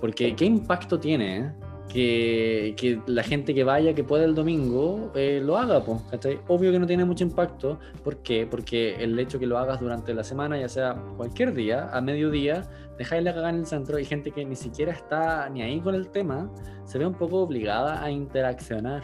Porque 0.00 0.36
¿qué 0.36 0.44
impacto 0.44 0.98
tiene 0.98 1.38
eh? 1.38 1.52
Que, 1.88 3.00
la 3.06 3.22
gente 3.22 3.54
que 3.54 3.64
vaya, 3.64 3.94
que 3.94 4.04
pueda 4.04 4.24
el 4.24 4.34
domingo, 4.34 5.10
eh, 5.14 5.40
lo 5.42 5.58
haga, 5.58 5.84
pues, 5.84 6.00
Obvio 6.48 6.72
que 6.72 6.78
no 6.78 6.86
tiene 6.86 7.04
mucho 7.04 7.24
impacto. 7.24 7.78
¿Por 8.02 8.18
qué? 8.18 8.46
Porque 8.46 8.96
el 8.96 9.18
hecho 9.18 9.38
que 9.38 9.46
lo 9.46 9.58
hagas 9.58 9.80
durante 9.80 10.14
la 10.14 10.24
semana, 10.24 10.58
ya 10.58 10.68
sea 10.68 10.96
cualquier 11.16 11.52
día, 11.54 11.90
a 11.92 12.00
mediodía, 12.00 12.62
dejáis 12.98 13.22
la 13.22 13.32
cagada 13.32 13.50
en 13.50 13.56
el 13.56 13.66
centro 13.66 13.98
y 13.98 14.04
gente 14.04 14.30
que 14.30 14.44
ni 14.44 14.56
siquiera 14.56 14.92
está 14.92 15.48
ni 15.48 15.62
ahí 15.62 15.80
con 15.80 15.94
el 15.94 16.08
tema, 16.08 16.50
se 16.84 16.98
ve 16.98 17.06
un 17.06 17.14
poco 17.14 17.40
obligada 17.40 18.02
a 18.02 18.10
interaccionar, 18.10 19.02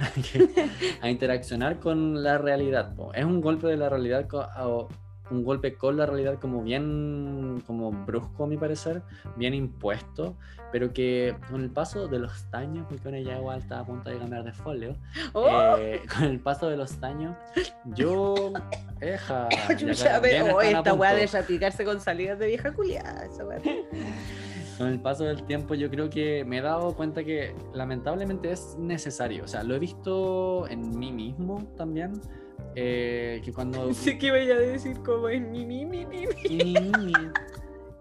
a 1.01 1.11
interaccionar 1.11 1.79
con 1.81 2.23
la 2.23 2.38
realidad. 2.38 2.95
Es 3.14 3.25
un 3.25 3.41
golpe 3.41 3.67
de 3.67 3.77
la 3.77 3.88
realidad 3.88 4.27
un 5.31 5.45
golpe 5.45 5.75
con 5.75 5.97
la 5.97 6.07
realidad 6.07 6.38
como 6.38 6.62
bien, 6.62 7.62
como 7.67 7.91
brusco 7.91 8.45
a 8.45 8.47
mi 8.47 8.57
parecer, 8.57 9.03
bien 9.37 9.55
impuesto, 9.55 10.37
pero 10.73 10.93
que 10.93 11.37
con 11.51 11.62
el 11.62 11.71
paso 11.71 12.09
de 12.09 12.19
los 12.19 12.47
años, 12.53 12.87
porque 12.88 13.09
ahora 13.09 13.21
ya 13.21 13.38
igual 13.38 13.59
está 13.59 13.81
a 13.81 13.87
punto 13.87 14.11
de 14.11 14.19
cambiar 14.19 14.45
de 14.45 14.53
folio, 14.53 14.97
¡Oh! 15.33 15.77
eh, 15.79 16.03
con 16.14 16.25
el 16.25 16.41
paso 16.41 16.69
de 16.69 16.77
los 16.77 17.03
años, 17.03 17.37
yo... 17.85 18.53
Eja, 19.01 19.49
pero 20.21 20.61
esta 20.61 20.93
weá 20.93 21.14
de 21.14 21.29
replicarse 21.29 21.85
con 21.85 22.01
salidas 22.01 22.37
de 22.41 22.49
vieja 22.49 22.73
culiada, 22.73 23.27
esa 23.27 23.45
con 24.79 24.87
el 24.87 25.01
paso 25.01 25.25
del 25.25 25.43
tiempo 25.45 25.75
yo 25.75 25.91
creo 25.91 26.09
que 26.09 26.45
me 26.45 26.59
he 26.59 26.61
dado 26.62 26.95
cuenta 26.95 27.25
que 27.25 27.55
lamentablemente 27.75 28.53
es 28.53 28.77
necesario. 28.79 29.45
O 29.45 29.49
sea, 29.49 29.64
lo 29.64 29.75
he 29.75 29.79
visto 29.79 30.69
en 30.69 30.99
mí 30.99 31.12
mismo 31.12 31.64
también. 31.77 32.21
Eh, 32.74 33.40
que 33.44 33.52
cuando... 33.52 33.92
Sí 33.94 34.18
que 34.18 34.31
voy 34.31 34.50
a 34.50 34.59
decir 34.59 34.98
como 35.02 35.28
en 35.28 35.50
mi, 35.50 35.64
mi, 35.64 35.85
mi, 35.85 36.07
mi, 36.07 36.24
mi. 36.48 37.12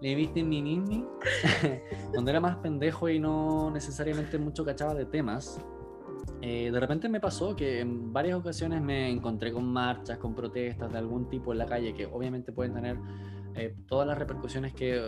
¿Le 0.00 0.14
viste 0.14 0.44
mi 0.44 0.62
mimi? 0.62 1.04
Cuando 2.12 2.30
era 2.30 2.40
más 2.40 2.56
pendejo 2.58 3.08
y 3.08 3.18
no 3.18 3.70
necesariamente 3.72 4.38
mucho 4.38 4.64
cachaba 4.64 4.94
de 4.94 5.06
temas, 5.06 5.60
eh, 6.40 6.70
de 6.70 6.80
repente 6.80 7.08
me 7.08 7.18
pasó 7.18 7.56
que 7.56 7.80
en 7.80 8.12
varias 8.12 8.38
ocasiones 8.38 8.80
me 8.80 9.10
encontré 9.10 9.52
con 9.52 9.64
marchas, 9.64 10.18
con 10.18 10.36
protestas 10.36 10.92
de 10.92 10.98
algún 10.98 11.28
tipo 11.28 11.52
en 11.52 11.58
la 11.58 11.66
calle 11.66 11.94
que 11.94 12.06
obviamente 12.06 12.52
pueden 12.52 12.74
tener 12.74 12.96
eh, 13.58 13.74
todas 13.86 14.06
las 14.06 14.16
repercusiones 14.16 14.72
que, 14.72 15.00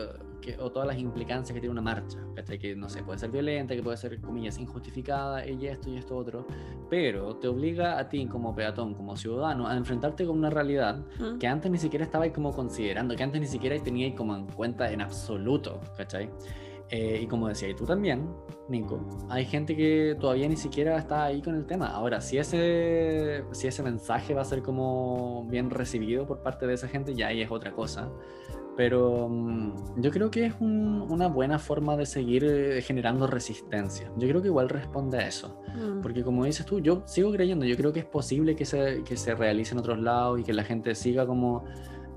o 0.59 0.71
todas 0.73 0.89
las 0.89 0.99
implicancias 0.99 1.55
que 1.55 1.61
tiene 1.61 1.73
una 1.73 1.83
marcha, 1.83 2.19
Que 2.61 2.75
no 2.75 2.89
sé, 2.89 3.03
puede 3.03 3.19
ser 3.19 3.31
violenta, 3.31 3.75
que 3.75 3.83
puede 3.83 3.97
ser, 3.97 4.21
comillas, 4.21 4.59
injustificada, 4.59 5.47
y 5.47 5.67
esto 5.67 5.91
y 5.91 5.97
esto 5.97 6.17
otro, 6.17 6.47
pero 6.89 7.37
te 7.37 7.49
obliga 7.49 7.99
a 7.99 8.09
ti 8.09 8.27
como 8.27 8.55
peatón, 8.55 8.95
como 8.95 9.17
ciudadano, 9.17 9.69
a 9.69 9.77
enfrentarte 9.77 10.27
con 10.27 10.39
una 10.39 10.51
realidad 10.51 11.05
que 11.39 11.47
antes 11.47 11.71
ni 11.71 11.79
siquiera 11.79 12.05
estabais 12.05 12.33
como 12.33 12.53
considerando, 12.53 13.15
que 13.15 13.23
antes 13.23 13.41
ni 13.41 13.47
siquiera 13.47 13.79
teníais 13.83 14.15
como 14.15 14.35
en 14.35 14.47
cuenta 14.47 14.91
en 14.91 15.01
absoluto, 15.01 15.81
¿cachai? 15.97 16.31
Eh, 16.91 17.21
y 17.23 17.27
como 17.29 17.47
decía, 17.47 17.69
y 17.69 17.75
tú 17.75 17.87
también, 17.87 18.29
Nico, 18.69 19.01
hay 19.29 19.45
gente 19.45 19.77
que 19.77 20.17
todavía 20.19 20.49
ni 20.49 20.57
siquiera 20.57 20.99
está 20.99 21.25
ahí 21.25 21.41
con 21.41 21.55
el 21.55 21.65
tema. 21.65 21.87
Ahora, 21.87 22.21
si 22.21 22.37
ese, 22.37 23.45
si 23.53 23.69
ese 23.69 23.83
mensaje 23.85 24.35
va 24.35 24.43
a 24.43 24.45
ser 24.45 24.63
como 24.63 25.47
bien 25.49 25.71
recibido 25.71 26.27
por 26.27 26.43
parte 26.43 26.67
de 26.67 26.75
esa 26.75 26.89
gente, 26.89 27.15
ya 27.15 27.29
ahí 27.29 27.43
es 27.43 27.51
otra 27.51 27.71
cosa. 27.73 28.11
Pero 28.77 29.29
mm, 29.29 30.01
yo 30.01 30.11
creo 30.11 30.33
que 30.33 30.47
es 30.47 30.55
una 30.61 31.29
buena 31.29 31.61
forma 31.61 31.97
de 31.97 32.07
seguir 32.07 32.45
eh, 32.45 32.83
generando 32.83 33.29
resistencia. 33.29 34.11
Yo 34.17 34.27
creo 34.27 34.43
que 34.43 34.49
igual 34.49 34.69
responde 34.69 35.19
a 35.19 35.29
eso. 35.29 35.61
Mm. 35.77 36.01
Porque 36.01 36.25
como 36.25 36.45
dices 36.45 36.67
tú, 36.67 36.81
yo 36.81 37.05
sigo 37.07 37.31
creyendo, 37.31 37.65
yo 37.67 37.77
creo 37.77 37.93
que 37.93 38.01
es 38.01 38.07
posible 38.07 38.57
que 38.57 38.65
se, 38.65 39.05
que 39.05 39.17
se 39.17 39.37
realice 39.37 39.75
en 39.75 39.79
otros 39.79 40.01
lados 40.01 40.41
y 40.41 40.43
que 40.43 40.53
la 40.53 40.65
gente 40.65 40.97
siga 40.97 41.25
como 41.25 41.65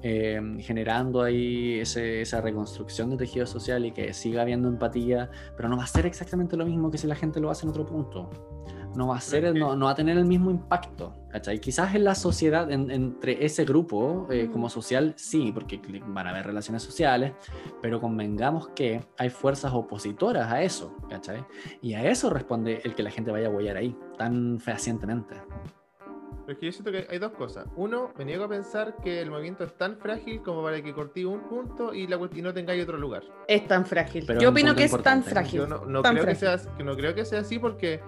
eh, 0.04 0.40
generando 0.60 1.22
ahí 1.22 1.80
esa 1.80 2.42
reconstrucción 2.42 3.10
de 3.10 3.18
tejido 3.18 3.46
social 3.46 3.86
y 3.86 3.92
que 3.92 4.14
siga 4.14 4.42
habiendo 4.44 4.68
empatía, 4.68 5.32
pero 5.58 5.70
no 5.70 5.78
va 5.78 5.86
a 5.86 5.88
ser 5.88 6.06
exactamente 6.06 6.58
lo 6.58 6.66
mismo 6.66 6.92
que 6.92 6.98
si 6.98 7.08
la 7.08 7.16
gente 7.16 7.40
lo 7.40 7.50
hace 7.50 7.66
en 7.66 7.70
otro 7.70 7.86
punto 7.86 8.30
no 8.96 9.08
va 9.08 9.18
a 9.18 9.22
ser, 9.22 9.56
no, 9.56 9.76
no, 9.76 9.86
va 9.86 9.92
a 9.92 9.96
tener 9.96 10.18
el 10.18 10.26
mismo 10.26 10.52
impacto, 10.52 11.14
¿cachai? 11.30 11.60
Quizás 11.60 11.96
en 11.96 12.04
la 12.04 12.16
sociedad, 12.16 12.72
entre 12.72 13.44
ese 13.44 13.66
grupo 13.66 14.28
eh, 14.30 14.50
como 14.52 14.70
social, 14.70 15.14
sí, 15.18 15.52
porque 15.52 15.82
van 16.08 16.28
a 16.28 16.30
haber 16.30 16.46
relaciones 16.46 16.84
sociales, 16.84 17.34
pero 17.82 18.00
convengamos 18.00 18.70
que 18.70 19.04
hay 19.18 19.30
fuerzas 19.30 19.74
opositoras 19.74 20.52
a 20.52 20.62
eso, 20.62 20.96
¿cachai? 21.10 21.44
Y 21.82 21.94
a 21.94 22.10
eso 22.10 22.30
responde 22.30 22.82
el 22.84 22.96
que 22.96 23.04
la 23.04 23.12
gente 23.12 23.32
vaya 23.32 23.48
a 23.48 23.52
huellar 23.52 23.78
ahí, 23.78 23.96
tan 24.18 24.60
fehacientemente. 24.60 25.36
Es 26.48 26.58
que 26.58 26.66
yo 26.66 26.72
siento 26.74 26.92
que 26.92 27.08
hay 27.10 27.20
dos 27.20 27.32
cosas. 27.32 27.66
Uno, 27.78 28.12
me 28.18 28.26
niego 28.26 28.44
a 28.44 28.50
pensar 28.50 28.98
que 28.98 29.22
el 29.22 29.32
movimiento 29.32 29.64
es 29.64 29.74
tan 29.78 29.98
frágil 29.98 30.42
como 30.42 30.62
para 30.62 30.82
que 30.82 30.94
corte 30.94 31.26
un 31.26 31.42
punto 31.48 31.94
y, 31.94 32.06
la, 32.08 32.20
y 32.34 32.42
no 32.42 32.54
tengáis 32.54 32.84
otro 32.84 32.98
lugar. 32.98 33.24
Es 33.48 33.66
tan 33.68 33.86
frágil. 33.86 34.28
yo 34.40 34.50
opino 34.50 34.76
que 34.76 34.84
es 34.84 35.02
tan 35.02 35.24
frágil. 35.24 35.62
Yo 35.62 35.68
no, 35.68 36.02
creo 36.02 36.26
Que 36.26 36.36
sea, 36.36 36.58
que 36.78 36.84
no 36.84 36.96
creo 36.98 37.16
que 37.16 37.24
sea 37.24 37.40
así 37.40 37.60
porque 37.60 38.02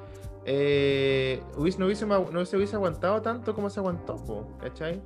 eh, 0.43 1.41
no, 1.55 1.85
hubiese, 1.85 2.05
no 2.05 2.45
se 2.45 2.57
hubiese 2.57 2.75
aguantado 2.75 3.21
tanto 3.21 3.55
como 3.55 3.69
se 3.69 3.79
aguantó, 3.79 4.47
¿cachai? 4.59 5.01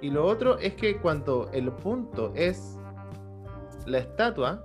Y 0.00 0.10
lo 0.10 0.26
otro 0.26 0.58
es 0.58 0.74
que 0.74 0.96
cuando 0.96 1.50
el 1.52 1.70
punto 1.72 2.32
es 2.34 2.78
la 3.86 3.98
estatua, 3.98 4.64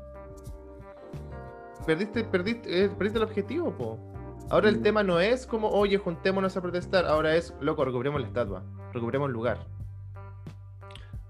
perdiste, 1.85 2.23
perdiste, 2.23 2.85
eh, 2.85 2.89
perdiste 2.89 3.19
el 3.19 3.25
objetivo, 3.25 3.71
po. 3.71 4.10
Ahora 4.51 4.67
el 4.67 4.81
tema 4.81 5.01
no 5.01 5.17
es 5.21 5.47
como, 5.47 5.69
oye, 5.69 5.97
juntémonos 5.97 6.57
a 6.57 6.61
protestar, 6.61 7.05
ahora 7.05 7.37
es, 7.37 7.53
loco, 7.61 7.85
recuperemos 7.85 8.19
la 8.19 8.27
estatua, 8.27 8.63
recuperemos 8.91 9.29
el 9.29 9.33
lugar. 9.33 9.65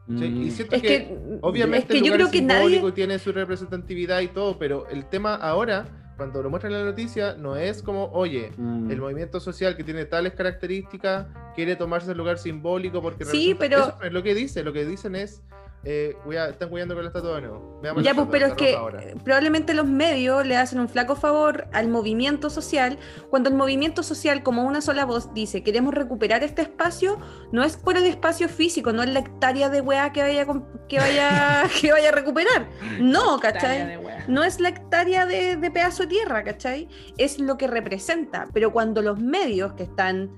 Y 0.07 0.13
mm. 0.13 0.49
siento 0.49 0.81
que, 0.81 1.37
obviamente 1.41 1.95
el 1.95 2.03
lugar 2.03 2.31
simbólico 2.31 2.91
tiene 2.91 3.19
su 3.19 3.31
representatividad 3.31 4.21
y 4.21 4.27
todo, 4.29 4.57
pero 4.57 4.87
el 4.89 5.05
tema 5.05 5.35
ahora 5.35 5.85
cuando 6.17 6.41
lo 6.41 6.49
muestran 6.49 6.73
en 6.73 6.79
la 6.79 6.85
noticia, 6.85 7.35
no 7.35 7.55
es 7.55 7.81
como, 7.81 8.05
oye, 8.11 8.51
mm. 8.57 8.91
el 8.91 8.99
movimiento 8.99 9.39
social 9.39 9.75
que 9.75 9.83
tiene 9.83 10.05
tales 10.05 10.33
características 10.33 11.27
quiere 11.55 11.75
tomarse 11.75 12.11
el 12.11 12.17
lugar 12.17 12.37
simbólico 12.37 13.01
porque 13.01 13.25
sí, 13.25 13.55
pero... 13.57 13.79
Eso 13.79 13.97
es 14.03 14.11
lo 14.11 14.21
que 14.21 14.35
dice, 14.35 14.63
lo 14.63 14.73
que 14.73 14.85
dicen 14.85 15.15
es 15.15 15.41
eh, 15.83 16.15
están 16.49 16.69
cuidando 16.69 16.93
con 16.93 17.03
la 17.03 17.09
estatua 17.09 17.35
de 17.35 17.41
nuevo. 17.41 17.81
ya, 18.03 18.13
pues, 18.13 18.27
pero 18.29 18.47
es 18.47 18.53
que 18.53 18.77
probablemente 19.23 19.73
los 19.73 19.87
medios 19.87 20.45
le 20.45 20.55
hacen 20.55 20.79
un 20.79 20.87
flaco 20.87 21.15
favor 21.15 21.67
al 21.73 21.87
movimiento 21.87 22.51
social, 22.51 22.99
cuando 23.31 23.49
el 23.49 23.55
movimiento 23.55 24.03
social, 24.03 24.43
como 24.43 24.63
una 24.63 24.81
sola 24.81 25.05
voz, 25.05 25.33
dice 25.33 25.63
queremos 25.63 25.95
recuperar 25.95 26.43
este 26.43 26.61
espacio, 26.61 27.17
no 27.51 27.63
es 27.63 27.77
por 27.77 27.97
el 27.97 28.05
espacio 28.05 28.47
físico, 28.47 28.93
no 28.93 29.01
es 29.01 29.09
la 29.09 29.19
hectárea 29.19 29.69
de 29.69 29.81
weá 29.81 30.11
que 30.11 30.21
vaya, 30.21 30.45
que 30.87 30.97
vaya, 30.99 31.63
que 31.81 31.91
vaya 31.91 32.09
a 32.09 32.11
recuperar. 32.11 32.69
No, 32.99 33.39
¿cachai? 33.39 33.99
No 34.27 34.43
es 34.43 34.59
la 34.59 34.69
hectárea 34.69 35.25
de, 35.25 35.55
de 35.55 35.71
pedazo 35.71 36.03
de 36.03 36.09
tierra, 36.09 36.43
¿cachai? 36.43 36.87
Es 37.17 37.39
lo 37.39 37.57
que 37.57 37.65
representa. 37.65 38.47
Pero 38.53 38.71
cuando 38.71 39.01
los 39.01 39.19
medios 39.19 39.73
que 39.73 39.83
están 39.83 40.29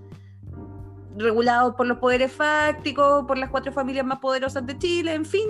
regulados 1.17 1.75
por 1.75 1.87
los 1.87 1.97
poderes 1.97 2.31
fácticos, 2.31 3.25
por 3.25 3.37
las 3.37 3.49
cuatro 3.49 3.71
familias 3.71 4.05
más 4.05 4.19
poderosas 4.19 4.65
de 4.65 4.77
Chile, 4.77 5.13
en 5.13 5.25
fin. 5.25 5.47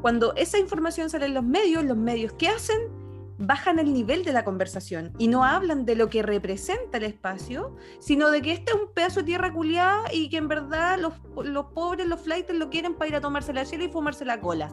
Cuando 0.00 0.34
esa 0.36 0.58
información 0.58 1.10
sale 1.10 1.26
en 1.26 1.34
los 1.34 1.44
medios, 1.44 1.84
los 1.84 1.96
medios 1.96 2.32
¿qué 2.34 2.48
hacen? 2.48 2.78
Bajan 3.38 3.78
el 3.78 3.92
nivel 3.92 4.24
de 4.24 4.32
la 4.32 4.44
conversación 4.44 5.12
y 5.16 5.28
no 5.28 5.44
hablan 5.44 5.84
de 5.84 5.94
lo 5.94 6.08
que 6.08 6.22
representa 6.22 6.98
el 6.98 7.04
espacio, 7.04 7.76
sino 8.00 8.30
de 8.30 8.42
que 8.42 8.52
este 8.52 8.72
es 8.72 8.78
un 8.78 8.92
pedazo 8.92 9.20
de 9.20 9.26
tierra 9.26 9.52
culiada 9.52 10.12
y 10.12 10.28
que 10.28 10.38
en 10.38 10.48
verdad 10.48 10.98
los, 10.98 11.14
los 11.44 11.66
pobres, 11.66 12.06
los 12.06 12.20
flights 12.20 12.52
lo 12.54 12.68
quieren 12.68 12.94
para 12.94 13.08
ir 13.08 13.16
a 13.16 13.20
tomarse 13.20 13.52
la 13.52 13.64
chela 13.64 13.84
y 13.84 13.88
fumarse 13.88 14.24
la 14.24 14.40
cola 14.40 14.72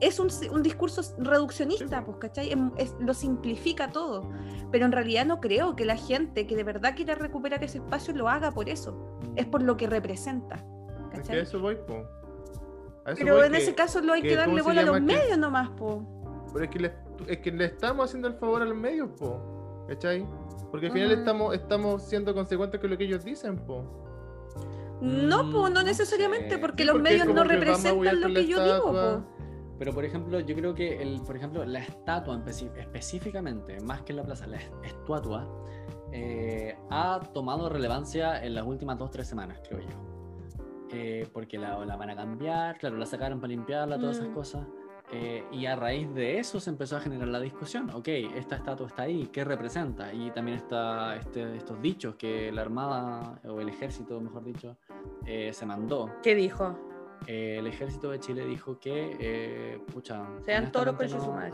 es 0.00 0.18
un, 0.18 0.28
un, 0.52 0.62
discurso 0.62 1.02
reduccionista, 1.18 2.04
pues, 2.04 2.18
¿cachai? 2.18 2.52
lo 3.00 3.14
simplifica 3.14 3.90
todo. 3.90 4.30
Pero 4.70 4.84
en 4.84 4.92
realidad 4.92 5.24
no 5.24 5.40
creo 5.40 5.74
que 5.76 5.84
la 5.84 5.96
gente 5.96 6.46
que 6.46 6.56
de 6.56 6.64
verdad 6.64 6.94
quiera 6.94 7.14
recuperar 7.14 7.64
ese 7.64 7.78
espacio 7.78 8.14
lo 8.14 8.28
haga 8.28 8.50
por 8.52 8.68
eso. 8.68 9.18
Es 9.36 9.46
por 9.46 9.62
lo 9.62 9.76
que 9.76 9.86
representa. 9.86 10.64
¿cachai? 11.10 11.20
Es 11.20 11.28
que 11.28 11.38
eso 11.40 11.60
voy, 11.60 11.76
po. 11.76 12.04
Pero 13.16 13.44
en 13.44 13.54
ese 13.54 13.74
caso 13.74 14.00
lo 14.00 14.12
hay 14.12 14.22
que, 14.22 14.34
darle 14.34 14.62
bola 14.62 14.80
a 14.80 14.84
los 14.84 15.00
medios 15.00 15.38
nomás, 15.38 15.70
po. 15.70 16.02
Pero 16.52 16.64
es 16.64 16.70
que, 16.70 16.78
le, 16.78 16.92
es 17.28 17.38
que 17.38 17.52
le 17.52 17.66
estamos 17.66 18.06
haciendo 18.06 18.28
el 18.28 18.34
favor 18.34 18.62
a 18.62 18.64
los 18.64 18.76
medios, 18.76 19.08
po. 19.18 19.84
¿Cachai? 19.88 20.26
Porque 20.70 20.86
al 20.86 20.92
final 20.92 21.12
estamos, 21.12 21.54
estamos 21.54 22.02
siendo 22.02 22.34
consecuentes 22.34 22.80
con 22.80 22.90
lo 22.90 22.98
que 22.98 23.04
ellos 23.04 23.24
dicen, 23.24 23.56
po. 23.58 23.84
No, 25.00 25.50
po, 25.50 25.68
no 25.68 25.82
mm, 25.82 25.84
necesariamente, 25.84 26.58
porque, 26.58 26.84
los 26.84 27.00
medios 27.00 27.26
no 27.28 27.44
representan 27.44 28.20
lo 28.20 28.28
que 28.28 28.46
yo 28.46 28.64
digo, 28.64 28.92
po. 28.92 29.35
Pero 29.78 29.92
por 29.92 30.04
ejemplo, 30.04 30.40
yo 30.40 30.54
creo 30.54 30.74
que 30.74 31.02
el, 31.02 31.20
por 31.20 31.36
ejemplo, 31.36 31.64
la 31.64 31.80
estatua 31.80 32.42
específicamente, 32.46 33.80
más 33.80 34.02
que 34.02 34.12
la 34.12 34.22
plaza, 34.22 34.46
la 34.46 34.56
estatua, 34.56 35.46
eh, 36.12 36.76
ha 36.90 37.20
tomado 37.34 37.68
relevancia 37.68 38.42
en 38.42 38.54
las 38.54 38.66
últimas 38.66 38.98
dos, 38.98 39.10
tres 39.10 39.28
semanas, 39.28 39.60
creo 39.66 39.80
yo. 39.80 40.86
Eh, 40.90 41.28
porque 41.32 41.58
la, 41.58 41.84
la, 41.84 41.96
van 41.96 42.10
a 42.10 42.16
cambiar, 42.16 42.78
claro, 42.78 42.96
la 42.96 43.06
sacaron 43.06 43.40
para 43.40 43.48
limpiarla, 43.48 43.98
todas 43.98 44.16
esas 44.16 44.30
mm. 44.30 44.34
cosas. 44.34 44.66
Eh, 45.12 45.44
y 45.52 45.66
a 45.66 45.76
raíz 45.76 46.12
de 46.14 46.38
eso 46.38 46.58
se 46.58 46.70
empezó 46.70 46.96
a 46.96 47.00
generar 47.00 47.28
la 47.28 47.38
discusión. 47.38 47.90
Ok, 47.90 48.08
esta 48.08 48.56
estatua 48.56 48.86
está 48.86 49.02
ahí, 49.02 49.28
¿qué 49.32 49.44
representa? 49.44 50.12
Y 50.12 50.30
también 50.30 50.56
está 50.56 51.16
este, 51.16 51.56
estos 51.56 51.80
dichos 51.82 52.16
que 52.16 52.50
la 52.50 52.62
Armada, 52.62 53.40
o 53.44 53.60
el 53.60 53.68
ejército, 53.68 54.20
mejor 54.20 54.44
dicho, 54.44 54.76
se 55.24 55.66
mandó. 55.66 56.10
¿Qué 56.22 56.34
dijo? 56.34 56.76
Eh, 57.26 57.56
el 57.58 57.66
ejército 57.66 58.10
de 58.10 58.20
Chile 58.20 58.44
dijo 58.46 58.78
que, 58.78 59.16
eh, 59.18 59.80
pucha, 59.92 60.26
sean 60.44 60.70
toros 60.70 60.96
con 60.96 61.10
no, 61.10 61.24
su 61.24 61.32
madre. 61.32 61.52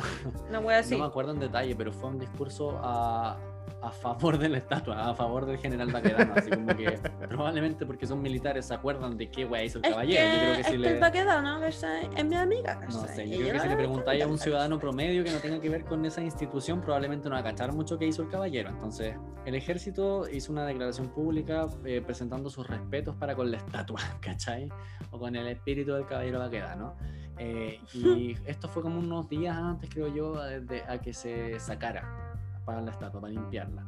No 0.51 0.63
voy 0.63 0.75
a 0.75 0.79
decir. 0.79 0.99
No 0.99 1.05
me 1.05 1.09
acuerdo 1.09 1.33
en 1.33 1.41
detalle, 1.41 1.75
pero 1.75 1.93
fue 1.93 2.11
un 2.11 2.19
discurso 2.19 2.79
a, 2.83 3.39
a 3.83 3.91
favor 3.91 4.39
de 4.39 4.49
la 4.49 4.59
estatua, 4.59 5.11
a 5.11 5.15
favor 5.15 5.45
del 5.45 5.59
general 5.59 5.91
Baquedano, 5.91 6.35
así 6.37 6.51
como 6.51 6.69
que 6.77 6.99
probablemente 7.29 7.85
porque 7.85 8.07
son 8.07 8.23
militares 8.23 8.67
se 8.67 8.75
acuerdan 8.75 9.17
de 9.17 9.29
qué 9.29 9.45
wea 9.45 9.65
hizo 9.65 9.79
el 9.79 9.91
caballero. 9.91 10.25
yo 10.25 10.39
creo 10.39 10.57
que 10.57 10.65
si 10.65 10.79
le... 10.79 10.99
Baquedano 11.01 11.65
es 11.65 12.25
mi 12.25 12.37
amiga. 12.37 12.81
No 12.81 13.07
sé, 13.09 13.29
yo 13.29 13.39
creo 13.39 13.53
que 13.55 13.61
si 13.61 13.69
le 13.69 13.77
preguntáis 13.77 14.23
a 14.23 14.29
un 14.29 14.39
ciudadano 14.39 14.79
promedio 14.79 15.25
que 15.25 15.33
no 15.33 15.39
tenga 15.39 15.61
que 15.61 15.69
ver 15.69 15.85
con 15.85 16.05
esa 16.07 16.23
institución, 16.23 16.81
probablemente 16.81 17.29
no 17.29 17.35
va 17.35 17.41
a 17.41 17.45
cachar 17.45 17.73
mucho 17.73 17.99
qué 17.99 18.07
hizo 18.07 18.23
el 18.23 18.29
caballero. 18.29 18.71
Entonces, 18.71 19.17
el 19.45 19.55
ejército 19.57 20.29
hizo 20.29 20.53
una 20.53 20.65
declaración 20.65 21.09
pública 21.09 21.67
eh, 21.85 22.01
presentando 22.01 22.51
sus 22.51 22.67
respetos 22.69 23.17
para 23.17 23.35
con 23.35 23.51
la 23.51 23.57
estatua, 23.57 24.01
¿cachai? 24.21 24.69
O 25.11 25.19
con 25.19 25.35
el 25.35 25.49
espíritu 25.49 25.93
del 25.95 26.07
caballero 26.07 26.39
Baquedano. 26.39 26.95
Eh, 27.37 27.81
y 27.95 28.37
esto 28.47 28.69
fue 28.69 28.83
como 28.83 29.01
unos 29.01 29.29
días 29.29 29.57
antes, 29.57 29.91
creo 29.91 30.15
yo, 30.15 30.37
de, 30.37 30.83
a 30.87 30.99
que 30.99 31.13
se 31.13 31.59
sacara 31.59 32.32
para 32.65 32.81
la 32.81 32.91
estatua, 32.91 33.21
para 33.21 33.33
limpiarla. 33.33 33.85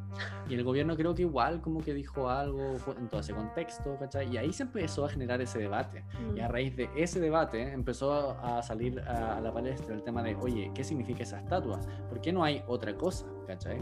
Y 0.49 0.55
el 0.55 0.65
gobierno 0.65 0.97
creo 0.97 1.15
que 1.15 1.23
igual 1.23 1.61
como 1.61 1.81
que 1.81 1.95
dijo 1.95 2.29
algo 2.29 2.77
en 2.97 3.09
todo 3.09 3.21
ese 3.21 3.35
contexto, 3.35 3.97
¿cachai? 3.99 4.33
Y 4.33 4.37
ahí 4.37 4.53
se 4.53 4.65
empezó 4.65 5.05
a 5.05 5.09
generar 5.09 5.41
ese 5.41 5.59
debate. 5.59 6.05
Y 6.35 6.41
a 6.41 6.49
mm. 6.49 6.53
raíz 6.53 6.77
de 6.77 6.91
ese 6.97 7.21
debate 7.21 7.73
empezó 7.73 8.31
a 8.41 8.63
salir 8.63 9.01
a, 9.01 9.41
la 9.41 9.53
palestra 9.53 9.95
el 9.95 10.03
tema 10.03 10.23
de, 10.23 10.35
oye, 10.37 10.71
¿qué 10.75 10.85
significa 10.85 11.23
esa 11.23 11.39
estatua? 11.39 11.81
¿Por 12.09 12.21
qué 12.21 12.33
no 12.33 12.45
hay 12.45 12.63
otra 12.67 12.95
cosa? 12.97 13.27
¿cachai? 13.47 13.81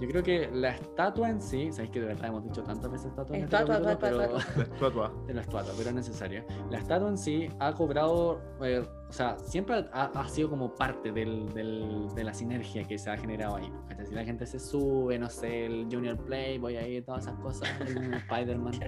Yo 0.00 0.08
creo 0.08 0.22
que 0.22 0.50
la 0.52 0.70
estatua 0.70 1.28
en 1.28 1.40
sí, 1.40 1.70
sabéis 1.72 1.90
que 1.90 2.00
de 2.00 2.06
verdad 2.06 2.26
hemos 2.26 2.44
dicho 2.44 2.62
tantas 2.62 2.90
veces 2.90 3.06
estatua 3.08 3.36
en 3.36 3.44
este 3.44 3.56
estatua, 3.56 3.98
pero, 3.98 4.36
estatua. 4.36 5.12
de 5.26 5.34
la 5.34 5.40
estatua, 5.42 5.72
pero 5.76 5.88
es 5.90 5.94
necesaria. 5.94 6.44
La 6.70 6.78
estatua 6.78 7.08
en 7.08 7.18
sí 7.18 7.48
ha 7.58 7.72
cobrado... 7.72 8.40
Eh, 8.62 8.84
o 9.12 9.14
sea, 9.14 9.38
siempre 9.40 9.84
ha, 9.92 10.26
sido 10.30 10.48
como 10.48 10.74
parte 10.74 11.12
del, 11.12 11.52
de 11.52 12.24
la 12.24 12.32
sinergia 12.32 12.82
que 12.84 12.96
se 12.96 13.10
ha 13.10 13.18
generado 13.18 13.56
ahí. 13.56 13.70
Si 14.08 14.14
la 14.14 14.24
gente 14.24 14.46
se 14.46 14.58
sube, 14.58 15.18
no 15.18 15.28
sé, 15.28 15.66
el 15.66 15.86
Junior 15.92 16.16
Play, 16.16 16.56
voy 16.56 16.76
a 16.76 16.88
ir, 16.88 17.04
todas 17.04 17.26
esas 17.26 17.38
cosas, 17.40 17.68
Spider-Man. 17.80 18.72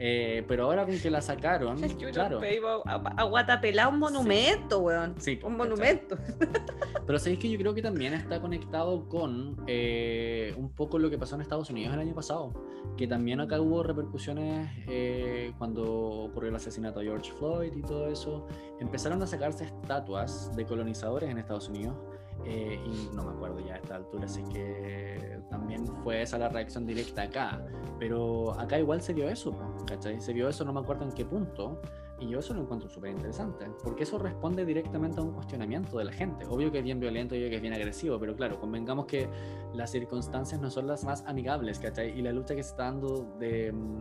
Eh, 0.00 0.44
pero 0.46 0.64
ahora 0.64 0.86
con 0.86 0.96
que 0.96 1.10
la 1.10 1.20
sacaron, 1.20 1.82
el 1.84 1.96
claro. 1.96 2.38
Play, 2.38 2.60
a, 2.62 3.88
un 3.88 3.98
monumento, 3.98 4.78
weón. 4.80 5.14
Sí, 5.18 5.40
un 5.42 5.56
monumento. 5.56 6.16
Pero 7.06 7.18
sabéis 7.18 7.38
que 7.38 7.50
yo 7.50 7.58
creo 7.58 7.74
que 7.74 7.82
también 7.82 8.12
está 8.12 8.40
conectado 8.40 9.08
con 9.08 9.56
eh, 9.66 10.54
un 10.56 10.68
poco 10.70 10.98
lo 10.98 11.08
que 11.08 11.16
pasó 11.18 11.36
en 11.36 11.40
Estados 11.40 11.70
Unidos 11.70 11.94
el 11.94 12.00
año 12.00 12.14
pasado, 12.14 12.52
que 12.96 13.06
también 13.06 13.40
acá 13.40 13.60
hubo 13.60 13.82
repercusiones 13.82 14.70
eh, 14.86 15.52
cuando 15.56 15.84
ocurrió 15.90 16.50
el 16.50 16.56
asesinato 16.56 17.00
de 17.00 17.06
George 17.06 17.32
Floyd 17.32 17.72
y 17.74 17.82
todo 17.82 18.08
eso. 18.08 18.46
Empezaron 18.78 19.22
a 19.22 19.26
sacarse 19.38 19.64
estatuas 19.64 20.54
de 20.56 20.66
colonizadores 20.66 21.30
en 21.30 21.38
Estados 21.38 21.68
Unidos. 21.68 21.96
Eh, 22.44 22.80
y 22.84 23.14
no 23.14 23.24
me 23.24 23.32
acuerdo 23.32 23.58
ya 23.60 23.74
a 23.74 23.76
esta 23.78 23.96
altura, 23.96 24.26
así 24.26 24.44
que 24.44 25.40
también 25.50 25.84
fue 26.04 26.22
esa 26.22 26.38
la 26.38 26.48
reacción 26.48 26.86
directa 26.86 27.22
acá. 27.22 27.64
Pero 27.98 28.52
acá 28.58 28.78
igual 28.78 29.02
se 29.02 29.12
vio 29.12 29.28
eso, 29.28 29.52
¿cachai? 29.86 30.20
Se 30.20 30.32
vio 30.32 30.48
eso, 30.48 30.64
no 30.64 30.72
me 30.72 30.80
acuerdo 30.80 31.04
en 31.04 31.12
qué 31.12 31.24
punto, 31.24 31.80
y 32.20 32.28
yo 32.28 32.38
eso 32.38 32.54
lo 32.54 32.62
encuentro 32.62 32.88
súper 32.88 33.10
interesante, 33.10 33.66
porque 33.82 34.04
eso 34.04 34.18
responde 34.18 34.64
directamente 34.64 35.18
a 35.20 35.24
un 35.24 35.32
cuestionamiento 35.32 35.98
de 35.98 36.04
la 36.04 36.12
gente. 36.12 36.46
Obvio 36.46 36.70
que 36.70 36.78
es 36.78 36.84
bien 36.84 37.00
violento, 37.00 37.34
obvio 37.34 37.48
que 37.48 37.56
es 37.56 37.62
bien 37.62 37.74
agresivo, 37.74 38.20
pero 38.20 38.36
claro, 38.36 38.60
convengamos 38.60 39.06
que 39.06 39.28
las 39.74 39.90
circunstancias 39.90 40.60
no 40.60 40.70
son 40.70 40.86
las 40.86 41.04
más 41.04 41.24
amigables, 41.26 41.80
¿cachai? 41.80 42.16
Y 42.16 42.22
la 42.22 42.32
lucha 42.32 42.54
que 42.54 42.62
se 42.62 42.70
está 42.70 42.84
dando 42.84 43.36
de 43.40 43.72
mm, 43.72 43.98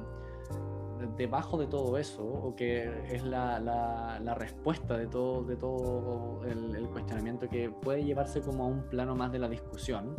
debajo 1.18 1.58
de 1.58 1.68
todo 1.68 1.98
eso, 1.98 2.24
o 2.24 2.56
que 2.56 3.14
es 3.14 3.24
la, 3.24 3.60
la, 3.60 4.34
respuesta 4.36 4.98
de 4.98 5.08
todo, 5.08 5.44
de 5.44 5.56
todo 5.56 6.42
el, 6.46 6.88
cuestionamiento 6.90 7.48
que 7.50 7.70
puede 7.70 8.04
llevarse 8.04 8.42
como 8.42 8.64
a 8.64 8.68
un 8.68 8.84
plano 8.84 9.16
más 9.16 9.32
de 9.32 9.40
la 9.40 9.50
discusión, 9.50 10.16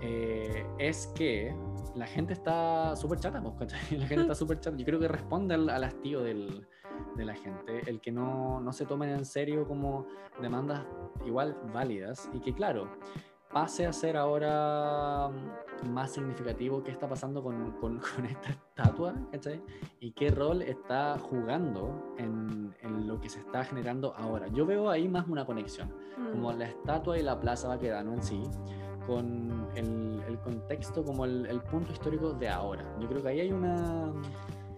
eh, 0.00 0.64
es 0.78 1.06
que 1.08 1.54
la 1.94 2.06
gente 2.06 2.32
está 2.32 2.94
súper 2.96 3.18
chata, 3.20 3.42
pues, 3.42 3.72
La 3.92 4.06
gente 4.06 4.22
está 4.22 4.34
súper 4.34 4.60
chata. 4.60 4.76
Yo 4.76 4.84
creo 4.84 5.00
que 5.00 5.08
responde 5.08 5.54
al, 5.54 5.68
al 5.68 5.84
hastío 5.84 6.22
del, 6.22 6.66
de 7.16 7.24
la 7.24 7.34
gente, 7.34 7.82
el 7.86 8.00
que 8.00 8.12
no, 8.12 8.60
no 8.60 8.72
se 8.72 8.86
tomen 8.86 9.10
en 9.10 9.24
serio 9.24 9.66
como 9.66 10.06
demandas 10.40 10.82
igual 11.26 11.56
válidas 11.72 12.30
y 12.32 12.40
que 12.40 12.54
claro, 12.54 12.88
pase 13.52 13.86
a 13.86 13.92
ser 13.92 14.16
ahora 14.16 15.30
más 15.88 16.12
significativo 16.12 16.82
qué 16.82 16.90
está 16.90 17.08
pasando 17.08 17.42
con, 17.42 17.72
con, 17.72 18.24
esta 18.24 18.50
estatua, 18.50 19.14
¿cachai? 19.32 19.62
Y 19.98 20.12
qué 20.12 20.30
rol 20.30 20.62
está 20.62 21.18
jugando 21.18 22.14
en, 22.18 22.74
en, 22.82 23.06
lo 23.06 23.20
que 23.20 23.28
se 23.28 23.40
está 23.40 23.64
generando 23.64 24.14
ahora. 24.16 24.46
Yo 24.48 24.66
veo 24.66 24.90
ahí 24.90 25.08
más 25.08 25.26
una 25.28 25.44
conexión, 25.44 25.92
como 26.32 26.52
mm. 26.52 26.58
la 26.58 26.64
estatua 26.66 27.18
y 27.18 27.22
la 27.22 27.40
plaza 27.40 27.68
Baquedano 27.68 28.14
en 28.14 28.22
sí, 28.22 28.42
con 29.06 29.68
el, 29.74 30.22
el 30.28 30.38
contexto 30.40 31.04
como 31.04 31.24
el, 31.24 31.46
el 31.46 31.60
punto 31.62 31.92
histórico 31.92 32.32
de 32.32 32.48
ahora. 32.48 32.84
Yo 33.00 33.08
creo 33.08 33.22
que 33.22 33.28
ahí 33.28 33.40
hay 33.40 33.52
una 33.52 34.12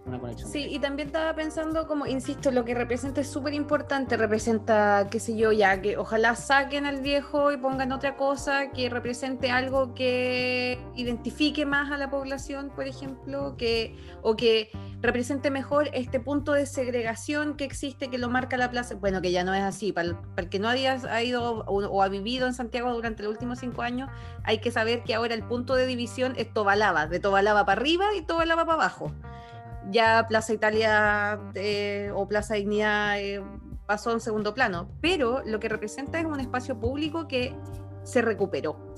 una 0.05 0.19
conexión. 0.19 0.49
Sí, 0.51 0.67
y 0.69 0.79
también 0.79 1.07
estaba 1.07 1.33
pensando, 1.35 1.87
como 1.87 2.05
insisto, 2.05 2.51
lo 2.51 2.65
que 2.65 2.73
representa 2.73 3.21
es 3.21 3.27
súper 3.27 3.53
importante, 3.53 4.17
representa, 4.17 5.07
qué 5.09 5.19
sé 5.19 5.37
yo, 5.37 5.51
ya, 5.51 5.81
que 5.81 5.97
ojalá 5.97 6.35
saquen 6.35 6.85
al 6.85 7.01
viejo 7.01 7.51
y 7.51 7.57
pongan 7.57 7.91
otra 7.91 8.17
cosa 8.17 8.71
que 8.71 8.89
represente 8.89 9.51
algo 9.51 9.93
que 9.93 10.79
identifique 10.95 11.65
más 11.65 11.91
a 11.91 11.97
la 11.97 12.09
población, 12.09 12.71
por 12.75 12.87
ejemplo, 12.87 13.55
que, 13.57 13.95
o 14.21 14.35
que 14.35 14.71
represente 15.01 15.51
mejor 15.51 15.89
este 15.93 16.19
punto 16.19 16.53
de 16.53 16.65
segregación 16.65 17.55
que 17.55 17.65
existe, 17.65 18.09
que 18.09 18.17
lo 18.17 18.29
marca 18.29 18.57
la 18.57 18.71
plaza, 18.71 18.95
bueno, 18.95 19.21
que 19.21 19.31
ya 19.31 19.43
no 19.43 19.53
es 19.53 19.61
así, 19.61 19.91
para 19.91 20.09
el, 20.37 20.49
que 20.49 20.59
no 20.59 20.69
haya 20.69 20.97
ha 21.09 21.23
ido 21.23 21.63
o, 21.65 22.01
ha 22.01 22.07
vivido 22.09 22.47
en 22.47 22.53
Santiago 22.53 22.93
durante 22.93 23.23
los 23.23 23.31
últimos 23.31 23.59
cinco 23.59 23.81
años, 23.81 24.09
hay 24.43 24.59
que 24.59 24.71
saber 24.71 25.03
que 25.03 25.13
ahora 25.13 25.33
el 25.33 25.43
punto 25.43 25.75
de 25.75 25.87
división 25.87 26.33
es 26.37 26.53
Tobalaba, 26.53 27.07
de 27.07 27.19
Tobalaba 27.19 27.65
para 27.65 27.81
arriba 27.81 28.15
y 28.15 28.21
Tobalaba 28.21 28.65
para 28.65 28.75
abajo 28.75 29.11
ya 29.93 30.25
Plaza 30.27 30.53
Italia 30.53 31.39
eh, 31.55 32.11
o 32.13 32.27
Plaza 32.27 32.55
Dignidad 32.55 33.19
eh, 33.19 33.41
pasó 33.85 34.11
en 34.11 34.19
segundo 34.19 34.53
plano, 34.53 34.89
pero 34.99 35.41
lo 35.45 35.59
que 35.59 35.69
representa 35.69 36.19
es 36.19 36.25
un 36.25 36.39
espacio 36.39 36.77
público 36.79 37.27
que 37.27 37.55
se 38.03 38.21
recuperó. 38.21 38.91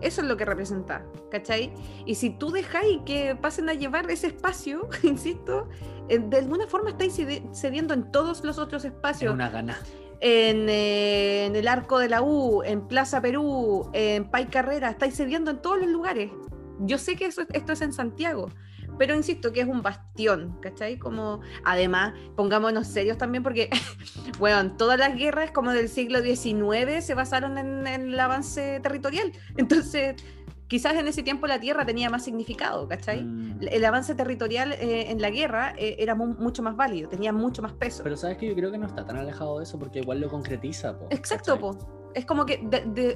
Eso 0.00 0.20
es 0.20 0.26
lo 0.26 0.36
que 0.36 0.44
representa, 0.44 1.06
¿cachai? 1.30 1.72
Y 2.04 2.16
si 2.16 2.30
tú 2.30 2.50
dejáis 2.50 2.98
que 3.06 3.36
pasen 3.36 3.68
a 3.68 3.74
llevar 3.74 4.10
ese 4.10 4.26
espacio, 4.26 4.88
insisto, 5.04 5.68
eh, 6.08 6.18
de 6.18 6.38
alguna 6.38 6.66
forma 6.66 6.90
estáis 6.90 7.14
cediendo 7.52 7.94
en 7.94 8.10
todos 8.10 8.42
los 8.44 8.58
otros 8.58 8.84
espacios. 8.84 9.30
En 9.30 9.36
una 9.36 9.48
gana. 9.48 9.78
En, 10.20 10.68
en, 10.68 11.56
el 11.56 11.68
Arco 11.68 11.98
de 11.98 12.08
la 12.08 12.22
U, 12.22 12.62
en 12.64 12.86
Plaza 12.86 13.20
Perú, 13.20 13.88
en 13.92 14.28
Pai 14.30 14.46
Carrera, 14.46 14.90
estáis 14.90 15.16
cediendo 15.16 15.50
en 15.50 15.62
todos 15.62 15.78
los 15.78 15.88
lugares. 15.88 16.30
Yo 16.80 16.98
sé 16.98 17.16
que 17.16 17.26
eso, 17.26 17.42
esto 17.52 17.72
es 17.72 17.80
en 17.80 17.92
Santiago, 17.92 18.48
pero 19.02 19.16
insisto 19.16 19.52
que 19.52 19.62
es 19.62 19.66
un 19.66 19.82
bastión, 19.82 20.60
¿cachai? 20.60 20.96
Como, 20.96 21.40
además, 21.64 22.14
pongámonos 22.36 22.86
serios 22.86 23.18
también 23.18 23.42
porque, 23.42 23.68
bueno, 24.38 24.76
todas 24.76 24.96
las 24.96 25.16
guerras 25.16 25.50
como 25.50 25.72
del 25.72 25.88
siglo 25.88 26.22
XIX 26.22 27.04
se 27.04 27.14
basaron 27.14 27.58
en, 27.58 27.84
el 27.84 28.20
avance 28.20 28.78
territorial. 28.78 29.32
Entonces, 29.56 30.14
quizás 30.72 30.94
en 30.94 31.06
ese 31.06 31.22
tiempo 31.22 31.46
la 31.46 31.60
tierra 31.60 31.84
tenía 31.84 32.08
más 32.08 32.24
significado, 32.24 32.88
¿cachai? 32.88 33.22
Mm. 33.22 33.58
El 33.70 33.84
avance 33.84 34.14
territorial 34.14 34.72
eh, 34.72 35.10
en 35.10 35.20
la 35.20 35.28
guerra 35.28 35.74
eh, 35.76 35.96
era 35.98 36.14
mucho 36.14 36.62
más 36.62 36.76
válido, 36.76 37.10
tenía 37.10 37.30
mucho 37.30 37.60
más 37.60 37.74
peso. 37.74 38.02
Pero 38.02 38.16
sabes 38.16 38.38
que 38.38 38.48
yo 38.48 38.54
creo 38.54 38.72
que 38.72 38.78
no 38.78 38.86
está 38.86 39.04
tan 39.04 39.18
alejado 39.18 39.58
de 39.58 39.64
eso 39.64 39.78
porque 39.78 39.98
igual 39.98 40.22
lo 40.22 40.30
concretiza. 40.30 40.98
Po, 40.98 41.08
Exacto, 41.10 41.58
po 41.58 41.76
es 42.14 42.24
como 42.24 42.46
que 42.46 42.66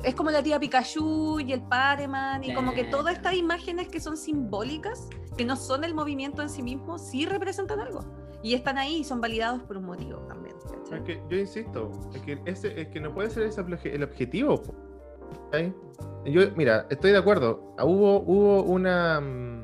es 0.05 0.15
como 0.15 0.31
la 0.31 0.43
tía 0.43 0.61
Pikachu 0.61 1.41
y 1.41 1.55
el 1.55 1.63
Pareman 1.63 2.45
y 2.45 2.53
como 2.53 2.75
que 2.75 2.85
todas 2.85 3.17
estas 3.17 3.35
imágenes 3.35 3.89
que 3.89 4.01
son 4.01 4.19
simbólicas, 4.19 5.09
que 5.39 5.47
no 5.47 5.57
son 5.57 5.83
el 5.85 5.95
movimiento 5.95 6.43
en 6.43 6.51
sí 6.51 6.63
mismo, 6.63 6.99
sí 6.99 7.25
representan 7.25 7.81
algo 7.81 8.01
y 8.43 8.53
están 8.53 8.77
ahí 8.77 8.99
y 8.99 9.05
son 9.05 9.23
validados 9.23 9.63
por 9.63 9.79
un 9.79 9.85
motivo 9.85 10.19
también. 10.29 10.57
Es 10.93 11.01
que 11.03 11.23
yo 11.31 11.39
insisto, 11.39 11.91
es 12.15 12.21
que, 12.21 12.39
ese, 12.45 12.79
es 12.79 12.89
que 12.89 13.01
no 13.01 13.15
puede 13.15 13.31
ser 13.31 13.45
ese 13.45 13.63
el 13.95 14.03
objetivo. 14.03 14.63
Yo, 16.25 16.43
mira, 16.57 16.87
estoy 16.91 17.13
de 17.13 17.19
acuerdo. 17.19 17.75
Hubo, 17.79 18.21
hubo 18.23 18.63
una 18.63 19.21
mm, 19.21 19.57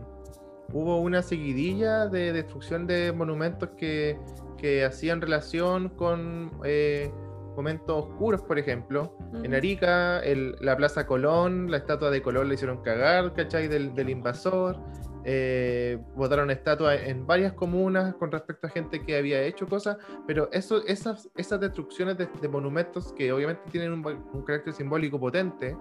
hubo 0.72 1.01
una 1.01 1.22
seguidilla 1.22 2.07
de 2.07 2.33
destrucción 2.33 2.87
de 2.87 3.12
monumentos 3.12 3.70
que, 3.77 4.18
que 4.57 4.85
hacían 4.85 5.20
relación 5.20 5.90
con 5.90 6.51
eh, 6.64 7.11
momentos 7.57 8.07
oscuros, 8.07 8.42
por 8.42 8.59
ejemplo. 8.59 9.16
En 9.44 9.55
Arica, 9.55 10.22
la 10.61 10.77
Plaza 10.77 11.07
Colón, 11.07 11.70
la 11.70 11.79
estatua 11.79 12.11
de 12.11 12.22
Colón 12.22 12.48
le 12.48 12.55
hicieron 12.55 12.83
cagar, 12.83 13.33
¿cachai? 13.35 13.68
Del, 13.68 13.94
del 13.94 14.11
invasor. 14.11 14.79
Eh, 15.25 15.99
votaron 16.17 16.51
estatuas 16.51 17.01
en 17.05 17.27
varias 17.27 17.53
comunas 17.53 18.15
con 18.17 18.33
respecto 18.33 18.67
a 18.67 18.71
gente 18.71 19.05
que 19.05 19.17
había 19.17 19.43
hecho 19.43 19.69
cosas, 19.69 19.97
pero 20.27 20.49
eso, 20.53 20.85
esas, 20.87 21.31
esas 21.37 21.61
destrucciones 21.61 22.19
de, 22.19 22.49
monumentos 22.49 23.13
que 23.13 23.33
obviamente 23.33 23.63
tienen 23.71 23.93
un, 23.93 24.43
carácter 24.45 24.73
simbólico 24.73 25.21
potente, 25.21 25.77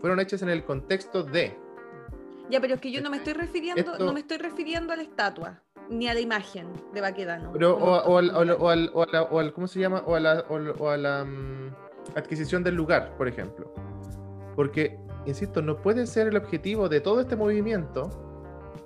fueron 0.00 0.18
hechas 0.20 0.42
en 0.42 0.48
el 0.48 0.64
contexto 0.64 1.22
de... 1.22 1.56
Ya, 2.48 2.60
pero 2.60 2.74
es 2.74 2.80
que 2.80 2.90
yo 2.90 3.02
no 3.02 3.10
me 3.10 3.18
estoy 3.18 3.34
refiriendo, 3.34 3.98
no 3.98 4.12
me 4.12 4.20
estoy 4.20 4.38
refiriendo 4.38 4.92
a 4.92 4.96
la 4.96 5.02
estatua 5.02 5.62
ni 5.90 6.08
a 6.08 6.14
la 6.14 6.20
imagen 6.20 6.68
de 6.94 7.00
Baquedano. 7.00 7.52
Pero, 7.52 7.76
o, 7.76 8.18
al, 8.18 9.52
¿cómo 9.52 9.66
se 9.66 9.80
llama? 9.80 10.02
O 10.06 10.14
a 10.14 10.20
la, 10.20 10.44
o, 10.48 10.88
a 10.88 10.96
la 10.96 11.24
mm, 11.24 11.74
adquisición 12.16 12.62
del 12.62 12.74
lugar, 12.74 13.16
por 13.16 13.28
ejemplo. 13.28 13.72
Porque, 14.54 14.98
insisto, 15.26 15.62
no 15.62 15.76
puede 15.76 16.06
ser 16.06 16.28
el 16.28 16.36
objetivo 16.36 16.88
de 16.88 17.00
todo 17.00 17.20
este 17.20 17.36
movimiento, 17.36 18.25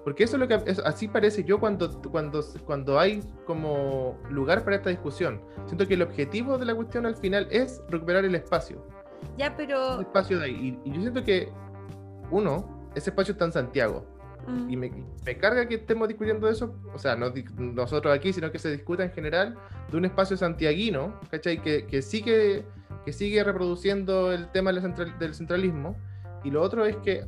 porque 0.04 0.24
eso 0.24 0.36
es 0.36 0.40
lo 0.40 0.48
que 0.48 0.54
así 0.84 1.08
parece 1.08 1.44
yo 1.44 1.60
cuando, 1.60 2.00
cuando, 2.02 2.42
cuando 2.64 2.98
hay 2.98 3.22
como 3.46 4.18
lugar 4.30 4.64
para 4.64 4.76
esta 4.76 4.90
discusión. 4.90 5.40
Siento 5.66 5.86
que 5.86 5.94
el 5.94 6.02
objetivo 6.02 6.58
de 6.58 6.66
la 6.66 6.74
cuestión 6.74 7.06
al 7.06 7.16
final 7.16 7.46
es 7.50 7.82
recuperar 7.88 8.24
el 8.24 8.34
espacio. 8.34 8.84
Ya, 9.36 9.54
pero... 9.56 9.96
El 9.96 10.02
espacio 10.02 10.38
de 10.38 10.44
ahí. 10.46 10.80
Y, 10.84 10.88
y 10.88 10.92
yo 10.94 11.00
siento 11.02 11.22
que, 11.22 11.52
uno, 12.30 12.88
ese 12.94 13.10
espacio 13.10 13.32
está 13.32 13.44
en 13.44 13.52
Santiago 13.52 14.06
y 14.68 14.76
me, 14.76 14.90
carga 15.38 15.66
que 15.66 15.76
estemos 15.76 16.08
discutiendo 16.08 16.48
eso, 16.48 16.74
o 16.94 16.98
sea, 16.98 17.14
no 17.14 17.32
nosotros 17.56 18.14
aquí, 18.14 18.32
sino 18.32 18.50
que 18.50 18.58
se 18.58 18.70
discuta 18.70 19.04
en 19.04 19.12
general 19.12 19.56
de 19.90 19.96
un 19.96 20.04
espacio 20.04 20.36
santiaguino, 20.36 21.20
¿cachai? 21.30 21.60
Que, 21.62 21.86
que 21.86 22.02
sigue, 22.02 22.64
que 23.04 23.12
sigue 23.12 23.44
reproduciendo 23.44 24.32
el 24.32 24.50
tema 24.50 24.72
del, 24.72 25.34
centralismo. 25.34 25.96
Y 26.42 26.50
lo 26.50 26.62
otro 26.62 26.86
es 26.86 26.96
que 26.96 27.26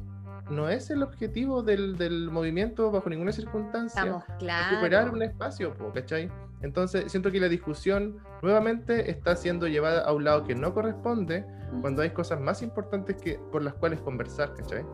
no 0.53 0.69
es 0.69 0.91
el 0.91 1.03
objetivo 1.03 1.63
del, 1.63 1.97
del 1.97 2.31
movimiento 2.31 2.91
bajo 2.91 3.09
ninguna 3.09 3.33
circunstancia 3.33 4.25
recuperar 4.39 5.11
un 5.11 5.23
espacio, 5.23 5.75
¿cachai? 5.93 6.31
Entonces 6.61 7.11
siento 7.11 7.33
que 7.33 7.41
la 7.41 7.49
discusión 7.49 8.19
nuevamente 8.43 9.11
está 9.11 9.35
siendo 9.35 9.67
llevada 9.67 10.05
a 10.05 10.13
un 10.13 10.25
lado 10.25 10.45
que 10.45 10.55
no 10.55 10.73
corresponde 10.73 11.45
cuando 11.81 12.03
hay 12.03 12.11
cosas 12.11 12.41
más 12.41 12.63
importantes 12.63 13.17
que, 13.17 13.41
por 13.51 13.63
las 13.63 13.75
cuales 13.75 14.01
conversar, 14.01 14.55
¿cachai? 14.55 14.85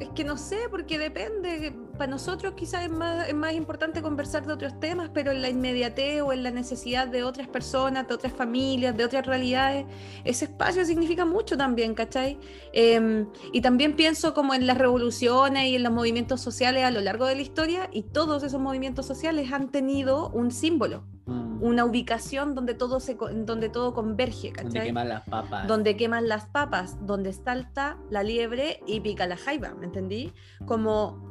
Es 0.00 0.08
que 0.08 0.24
no 0.24 0.38
sé, 0.38 0.56
porque 0.70 0.98
depende. 0.98 1.74
para 1.98 2.10
nosotros 2.10 2.54
quizás 2.56 2.84
es 2.84 2.90
más, 2.90 3.28
es 3.28 3.34
más 3.34 3.52
importante 3.52 4.00
conversar 4.00 4.46
de 4.46 4.54
otros 4.54 4.80
temas, 4.80 5.10
pero 5.12 5.30
en 5.30 5.42
la 5.42 5.50
inmediatez 5.50 6.22
o 6.22 6.32
en 6.32 6.42
la 6.42 6.50
necesidad 6.50 7.06
de 7.06 7.22
otras 7.22 7.46
personas, 7.46 8.08
de 8.08 8.14
otras 8.14 8.32
familias, 8.32 8.96
de 8.96 9.04
otras 9.04 9.26
realidades, 9.26 9.84
ese 10.24 10.46
espacio 10.46 10.86
significa 10.86 11.26
mucho 11.26 11.58
también, 11.58 11.94
¿cachai? 11.94 12.38
Em, 12.72 13.26
y 13.52 13.60
también 13.60 13.94
pienso 13.94 14.32
como 14.32 14.54
en 14.54 14.66
las 14.66 14.78
revoluciones 14.78 15.66
y 15.66 15.76
en 15.76 15.82
los 15.82 15.92
movimientos 15.92 16.40
sociales 16.40 16.84
a 16.84 16.90
lo 16.90 17.02
largo 17.02 17.26
de 17.26 17.34
la 17.34 17.42
historia, 17.42 17.90
y 17.92 18.04
todos 18.04 18.42
esos 18.42 18.60
movimientos 18.60 19.04
sociales 19.06 19.52
han 19.52 19.70
tenido 19.70 20.30
un 20.30 20.50
símbolo 20.50 21.04
mm. 21.30 21.62
una 21.62 21.84
ubicación 21.84 22.54
donde 22.54 22.74
todo 22.74 23.00
se 23.00 23.14
donde 23.14 23.68
todo 23.68 23.94
converge, 23.94 24.52
¿cachai? 24.52 24.70
Donde 24.72 24.84
queman 24.84 25.08
las 25.08 25.28
papas. 25.28 25.66
Donde 25.66 25.96
queman 25.96 26.28
las 26.28 26.46
papas, 26.46 27.06
donde 27.06 27.32
salta 27.32 27.98
la 28.10 28.22
liebre 28.22 28.80
y 28.86 29.00
pica 29.00 29.26
la 29.26 29.36
jaiba, 29.36 29.74
¿me 29.74 29.86
entendí? 29.86 30.32
Como 30.66 31.30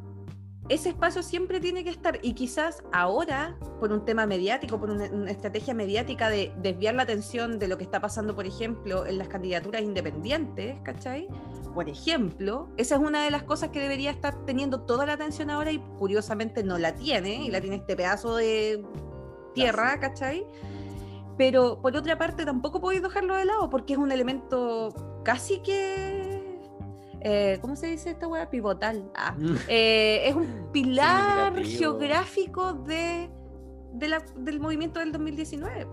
ese 0.69 0.89
espacio 0.89 1.23
siempre 1.23 1.59
tiene 1.59 1.83
que 1.83 1.89
estar 1.89 2.19
y 2.21 2.33
quizás 2.33 2.83
ahora, 2.91 3.57
por 3.79 3.91
un 3.91 4.05
tema 4.05 4.27
mediático, 4.27 4.79
por 4.79 4.91
una, 4.91 5.05
estrategia 5.29 5.73
mediática 5.73 6.29
de 6.29 6.53
desviar 6.57 6.93
la 6.93 7.03
atención 7.03 7.57
de 7.57 7.67
lo 7.67 7.77
que 7.77 7.83
está 7.83 7.99
pasando, 7.99 8.35
por 8.35 8.45
ejemplo, 8.45 9.05
en 9.07 9.17
las 9.17 9.27
candidaturas 9.27 9.81
independientes, 9.81 10.77
¿cachai? 10.83 11.27
Por 11.73 11.89
ejemplo, 11.89 12.69
esa 12.77 12.95
es 12.95 13.01
una 13.01 13.23
de 13.23 13.31
las 13.31 13.43
cosas 13.43 13.69
que 13.69 13.79
debería 13.79 14.11
estar 14.11 14.45
teniendo 14.45 14.81
toda 14.81 15.07
la 15.07 15.13
atención 15.13 15.49
ahora 15.49 15.71
y 15.71 15.79
curiosamente 15.97 16.63
no 16.63 16.77
la 16.77 16.93
tiene 16.93 17.43
y 17.43 17.49
la 17.49 17.61
tiene 17.61 17.77
este 17.77 17.95
pedazo 17.95 18.35
de 18.35 18.85
tierra, 19.53 19.99
¿cachai? 19.99 20.45
Pero 21.37 21.81
por 21.81 21.95
otra 21.95 22.17
parte 22.17 22.45
tampoco 22.45 22.81
podéis 22.81 23.01
dejarlo 23.01 23.35
de 23.35 23.45
lado 23.45 23.69
porque 23.69 23.93
es 23.93 23.99
un 23.99 24.11
elemento 24.11 24.93
casi 25.23 25.59
que 25.59 26.39
eh, 27.21 27.57
¿cómo 27.61 27.75
se 27.75 27.87
dice 27.87 28.11
esta 28.11 28.27
weá? 28.27 28.49
Pivotal. 28.49 29.11
Ah, 29.15 29.35
mm. 29.37 29.55
eh, 29.67 30.21
es 30.25 30.35
un 30.35 30.69
pilar 30.71 31.63
geográfico 31.63 32.73
de, 32.73 33.29
del 33.93 34.59
movimiento 34.59 34.99
del 34.99 35.11
2019. 35.11 35.87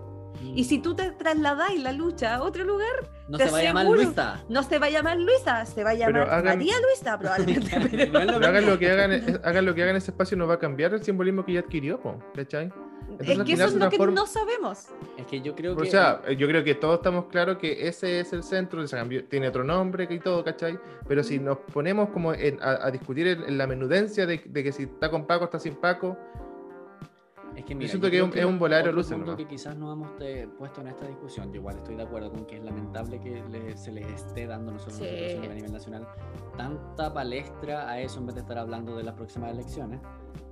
Y 0.55 0.65
si 0.65 0.79
tú 0.79 0.95
te 0.95 1.11
trasladáis 1.13 1.83
la 1.83 1.93
lucha 1.93 2.37
a 2.37 2.43
otro 2.43 2.63
lugar, 2.65 3.11
no 3.27 3.39
se 3.39 3.51
va 3.51 3.59
a 3.59 3.63
llamar 3.63 3.87
Luisa. 3.87 4.45
No 4.51 4.63
se 4.63 4.79
va 4.79 4.87
a 4.87 4.91
llamar 4.91 5.17
Luisa, 5.17 5.65
se 5.65 5.83
va 5.83 5.91
a 5.91 5.95
llamar 5.95 6.45
María 6.45 6.75
Luisa 6.81 7.19
probablemente. 7.19 7.71
pero... 8.13 8.37
hagan 8.47 8.67
lo 8.67 8.79
que 8.79 8.91
hagan, 8.91 9.41
hagan 9.43 9.65
lo 9.65 9.75
que 9.75 9.83
hagan 9.83 9.97
ese 9.97 10.11
espacio, 10.11 10.37
no 10.37 10.47
va 10.47 10.55
a 10.55 10.59
cambiar 10.59 10.93
el 10.93 11.03
simbolismo 11.03 11.45
que 11.45 11.55
ya 11.55 11.61
adquirió, 11.61 12.01
¿cachai? 12.35 12.71
Es 13.21 13.43
que 13.45 13.53
eso 13.53 13.65
es 13.67 13.75
lo 13.75 13.91
que 13.91 13.99
no 13.99 14.27
sabemos. 14.27 14.87
Es 15.17 15.27
que 15.27 15.41
yo 15.41 15.55
creo 15.55 15.77
que. 15.77 15.83
O 15.83 15.87
sea, 15.87 16.23
yo 16.33 16.47
creo 16.47 16.65
que 16.65 16.75
todos 16.75 16.97
estamos 16.97 17.27
claros 17.27 17.59
que 17.59 17.89
ese 17.89 18.21
es 18.21 18.33
el 18.33 18.43
centro, 18.43 18.85
tiene 19.29 19.49
otro 19.49 19.65
nombre 19.65 20.07
y 20.11 20.19
todo, 20.19 20.45
¿cachai? 20.45 20.79
Pero 21.07 21.23
si 21.23 21.39
nos 21.39 21.59
ponemos 21.59 22.11
como 22.11 22.31
a, 22.31 22.91
discutir 22.91 23.27
en, 23.29 23.59
la 23.59 23.67
menudencia 23.67 24.27
de, 24.27 24.41
que 24.41 24.73
si 24.73 24.85
está 24.85 25.11
con 25.11 25.27
Paco, 25.27 25.45
está 25.45 25.59
sin 25.59 25.75
Paco. 25.77 26.17
Es 27.55 27.65
que 27.65 27.75
mira, 27.75 27.87
yo 27.87 27.93
siento 27.93 28.11
que 28.11 28.19
es 28.41 28.45
un, 28.45 28.59
volado 28.59 28.93
luz. 28.93 29.11
que 29.35 29.47
quizás 29.47 29.75
no 29.77 29.91
hemos 29.91 30.11
puesto 30.59 30.83
en 30.83 30.89
esta 30.89 31.07
discusión, 31.07 31.51
yo 31.53 31.61
igual 31.61 31.77
estoy 31.77 31.97
de 31.97 32.03
acuerdo 32.03 32.31
con 32.31 32.45
que 32.45 32.57
es 32.57 32.63
lamentable 32.63 33.19
que 33.19 33.43
se 33.77 33.93
les 33.93 34.07
esté 34.09 34.47
dando 34.47 34.73
nosotros 34.73 35.01
a 35.01 35.55
nivel 35.55 35.73
nacional 35.73 36.07
tanta 36.57 37.15
palestra 37.15 37.89
a 37.89 38.01
eso 38.01 38.21
en 38.21 38.27
vez 38.27 38.35
de 38.35 38.41
estar 38.43 38.59
hablando 38.59 38.95
de 38.95 39.05
las 39.05 39.15
próximas 39.15 39.53
elecciones. 39.53 40.01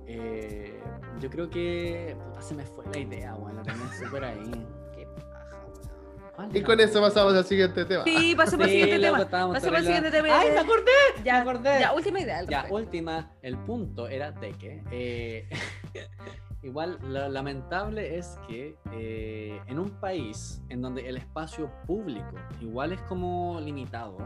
Eh, 0.07 0.79
yo 1.19 1.29
creo 1.29 1.49
que. 1.49 2.15
Puta, 2.25 2.41
se 2.41 2.55
me 2.55 2.65
fue 2.65 2.85
la 2.91 2.99
idea. 2.99 3.35
La 3.55 3.63
tenía 3.63 3.93
súper 3.93 4.23
ahí. 4.23 4.67
Qué 4.93 5.07
paja, 5.07 6.49
Y 6.53 6.61
con 6.61 6.79
eso 6.79 7.01
pasamos 7.01 7.33
al 7.33 7.45
siguiente 7.45 7.85
tema. 7.85 8.03
Sí, 8.03 8.35
pasamos 8.35 8.65
al 8.65 8.71
siguiente 8.71 8.99
tema. 8.99 9.17
Pasamos 9.17 9.63
al 9.63 9.85
siguiente 9.85 10.11
tema. 10.11 10.27
¡Ay, 10.31 10.51
me 10.51 10.59
acordé! 10.59 10.91
Ya, 11.23 11.33
me 11.33 11.39
acordé. 11.39 11.79
Ya, 11.79 11.93
última 11.93 12.19
idea. 12.19 12.43
Ya, 12.43 12.65
última. 12.69 13.31
El 13.41 13.57
punto 13.57 14.07
era 14.07 14.31
de 14.31 14.51
que. 14.53 14.83
Eh, 14.91 15.49
igual, 16.65 16.99
lo 17.03 17.29
lamentable 17.29 18.17
es 18.17 18.37
que 18.47 18.75
eh, 18.91 19.61
en 19.67 19.79
un 19.79 19.91
país 19.99 20.61
en 20.69 20.81
donde 20.81 21.07
el 21.07 21.17
espacio 21.17 21.71
público 21.85 22.35
igual 22.59 22.91
es 22.91 23.01
como 23.03 23.59
limitado, 23.61 24.17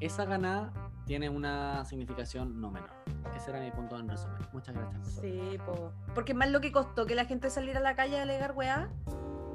esa 0.00 0.24
ganada 0.26 0.72
tiene 1.06 1.30
una 1.30 1.84
significación 1.86 2.60
no 2.60 2.70
menor. 2.70 2.97
Ese 3.36 3.50
era 3.50 3.60
mi 3.60 3.70
punto 3.70 3.98
en 3.98 4.08
resumen. 4.08 4.38
Muchas 4.52 4.74
gracias. 4.74 5.06
Sí, 5.20 5.58
porque 6.14 6.34
más 6.34 6.50
lo 6.50 6.60
que 6.60 6.72
costó 6.72 7.06
que 7.06 7.14
la 7.14 7.24
gente 7.24 7.50
saliera 7.50 7.80
a 7.80 7.82
la 7.82 7.94
calle 7.94 8.18
a 8.18 8.22
alegar 8.22 8.52
weá 8.56 8.90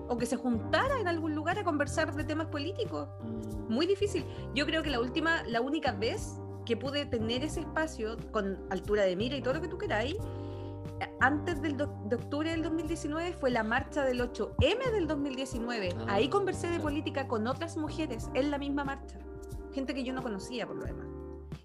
o 0.08 0.18
que 0.18 0.26
se 0.26 0.38
juntara 0.38 1.00
en 1.00 1.08
algún 1.08 1.36
lugar 1.36 1.58
a 1.60 1.64
conversar 1.64 2.14
de 2.14 2.24
temas 2.24 2.48
políticos. 2.48 3.10
Mm. 3.22 3.74
Muy 3.74 3.86
difícil. 3.86 4.26
Yo 4.54 4.66
creo 4.66 4.84
que 4.84 4.90
la 4.90 5.00
última, 5.00 5.44
la 5.44 5.62
única 5.62 5.92
vez 5.92 6.40
que 6.66 6.78
pude 6.78 7.06
tener 7.06 7.44
ese 7.44 7.62
espacio 7.62 8.18
con 8.32 8.58
altura 8.70 9.04
de 9.04 9.16
mira 9.16 9.36
y 9.36 9.42
todo 9.42 9.56
lo 9.56 9.62
que 9.62 9.68
tú 9.68 9.78
queráis, 9.78 10.18
antes 11.20 11.62
del 11.62 11.78
de 11.78 12.16
octubre 12.16 12.50
del 12.50 12.64
2019 12.64 13.34
fue 13.34 13.52
la 13.52 13.64
marcha 13.64 14.04
del 14.04 14.22
8M 14.22 14.92
del 14.92 15.08
2019. 15.08 15.90
Ah, 16.00 16.14
Ahí 16.16 16.30
conversé 16.30 16.70
de 16.70 16.80
política 16.80 17.28
con 17.28 17.48
otras 17.48 17.78
mujeres 17.78 18.30
en 18.34 18.52
la 18.52 18.58
misma 18.58 18.84
marcha. 18.84 19.18
Gente 19.74 19.94
que 19.94 20.04
yo 20.04 20.14
no 20.14 20.22
conocía 20.22 20.68
por 20.68 20.78
lo 20.78 20.86
demás 20.86 21.13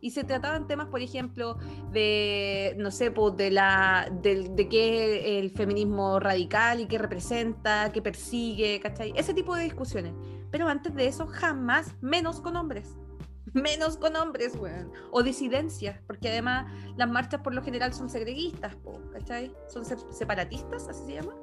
y 0.00 0.10
se 0.10 0.24
trataban 0.24 0.66
temas, 0.66 0.88
por 0.88 1.00
ejemplo, 1.00 1.58
de, 1.92 2.74
no 2.78 2.90
sé, 2.90 3.10
pues, 3.10 3.36
de, 3.36 3.50
la, 3.50 4.08
de, 4.22 4.48
de 4.50 4.68
qué 4.68 5.16
es 5.16 5.44
el 5.44 5.50
feminismo 5.50 6.20
radical 6.20 6.80
y 6.80 6.86
qué 6.86 6.98
representa, 6.98 7.90
qué 7.92 8.02
persigue, 8.02 8.80
¿cachai? 8.80 9.12
Ese 9.16 9.34
tipo 9.34 9.54
de 9.54 9.64
discusiones. 9.64 10.12
Pero 10.50 10.68
antes 10.68 10.94
de 10.94 11.06
eso, 11.06 11.26
jamás, 11.26 11.94
menos 12.00 12.40
con 12.40 12.56
hombres. 12.56 12.96
Menos 13.62 13.96
con 13.96 14.16
hombres, 14.16 14.56
weón. 14.56 14.92
O 15.10 15.22
disidencias, 15.22 16.00
porque 16.06 16.28
además 16.28 16.72
las 16.96 17.08
marchas 17.08 17.40
por 17.42 17.54
lo 17.54 17.62
general 17.62 17.92
son 17.92 18.08
segreguistas, 18.08 18.76
¿cachai? 19.12 19.54
Son 19.68 19.84
separatistas, 19.84 20.88
así 20.88 21.04
se 21.04 21.14
llama. 21.14 21.34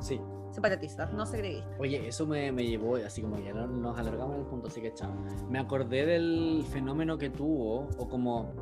Sí 0.00 0.20
separatistas, 0.52 1.10
no 1.14 1.24
segreguistas. 1.24 1.80
Oye, 1.80 2.06
eso 2.06 2.26
me, 2.26 2.52
me, 2.52 2.66
llevó, 2.66 2.96
así 2.96 3.22
como 3.22 3.38
ya 3.38 3.54
nos 3.54 3.98
alargamos 3.98 4.34
en 4.34 4.42
el 4.42 4.46
punto, 4.46 4.68
así 4.68 4.82
que 4.82 4.92
chao. 4.92 5.10
Me 5.48 5.58
acordé 5.58 6.04
del 6.04 6.62
fenómeno 6.70 7.16
que 7.16 7.30
tuvo, 7.30 7.88
o 7.96 8.06
como 8.06 8.52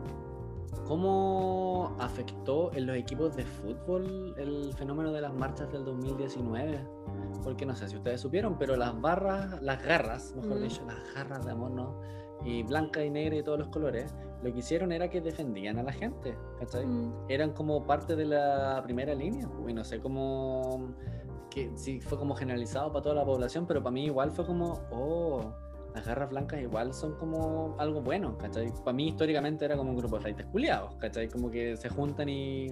cómo 0.86 1.96
afectó 1.98 2.72
en 2.74 2.86
los 2.86 2.96
equipos 2.96 3.36
de 3.36 3.44
fútbol 3.44 4.34
el 4.36 4.72
fenómeno 4.74 5.12
de 5.12 5.20
las 5.20 5.32
marchas 5.34 5.70
del 5.72 5.84
2019. 5.84 6.80
Porque 7.42 7.64
no 7.64 7.74
sé 7.74 7.88
si 7.88 7.96
ustedes 7.96 8.20
supieron, 8.20 8.58
pero 8.58 8.76
las 8.76 9.00
barras, 9.00 9.60
las 9.62 9.82
garras, 9.82 10.34
mejor 10.36 10.58
mm. 10.58 10.62
dicho, 10.62 10.82
las 10.86 11.14
garras 11.14 11.44
de 11.44 11.52
amor, 11.52 11.70
¿no? 11.70 12.00
Y 12.44 12.62
blanca 12.62 13.04
y 13.04 13.10
negra 13.10 13.36
y 13.36 13.42
todos 13.42 13.58
los 13.58 13.68
colores, 13.68 14.14
lo 14.42 14.52
que 14.52 14.58
hicieron 14.58 14.92
era 14.92 15.08
que 15.10 15.20
defendían 15.20 15.78
a 15.78 15.82
la 15.82 15.92
gente, 15.92 16.36
¿cachai? 16.58 16.86
Mm. 16.86 17.12
Eran 17.28 17.52
como 17.52 17.84
parte 17.86 18.16
de 18.16 18.24
la 18.24 18.80
primera 18.82 19.14
línea, 19.14 19.48
y 19.68 19.72
no 19.72 19.84
sé 19.84 20.00
cómo 20.00 20.94
que 21.50 21.70
sí 21.74 22.00
fue 22.00 22.16
como 22.16 22.34
generalizado 22.34 22.92
para 22.92 23.02
toda 23.02 23.14
la 23.16 23.24
población, 23.24 23.66
pero 23.66 23.82
para 23.82 23.92
mí 23.92 24.04
igual 24.04 24.30
fue 24.30 24.46
como, 24.46 24.80
oh, 24.90 25.52
las 25.94 26.06
garras 26.06 26.30
blancas 26.30 26.60
igual 26.60 26.94
son 26.94 27.16
como 27.16 27.74
algo 27.78 28.00
bueno, 28.00 28.38
¿cachai? 28.38 28.72
Para 28.84 28.92
mí 28.92 29.08
históricamente 29.08 29.64
era 29.64 29.76
como 29.76 29.90
un 29.90 29.96
grupo 29.96 30.16
de 30.16 30.22
freites 30.22 30.46
culiados, 30.46 30.94
¿cachai? 30.96 31.28
Como 31.28 31.50
que 31.50 31.76
se 31.76 31.88
juntan 31.88 32.28
y, 32.28 32.68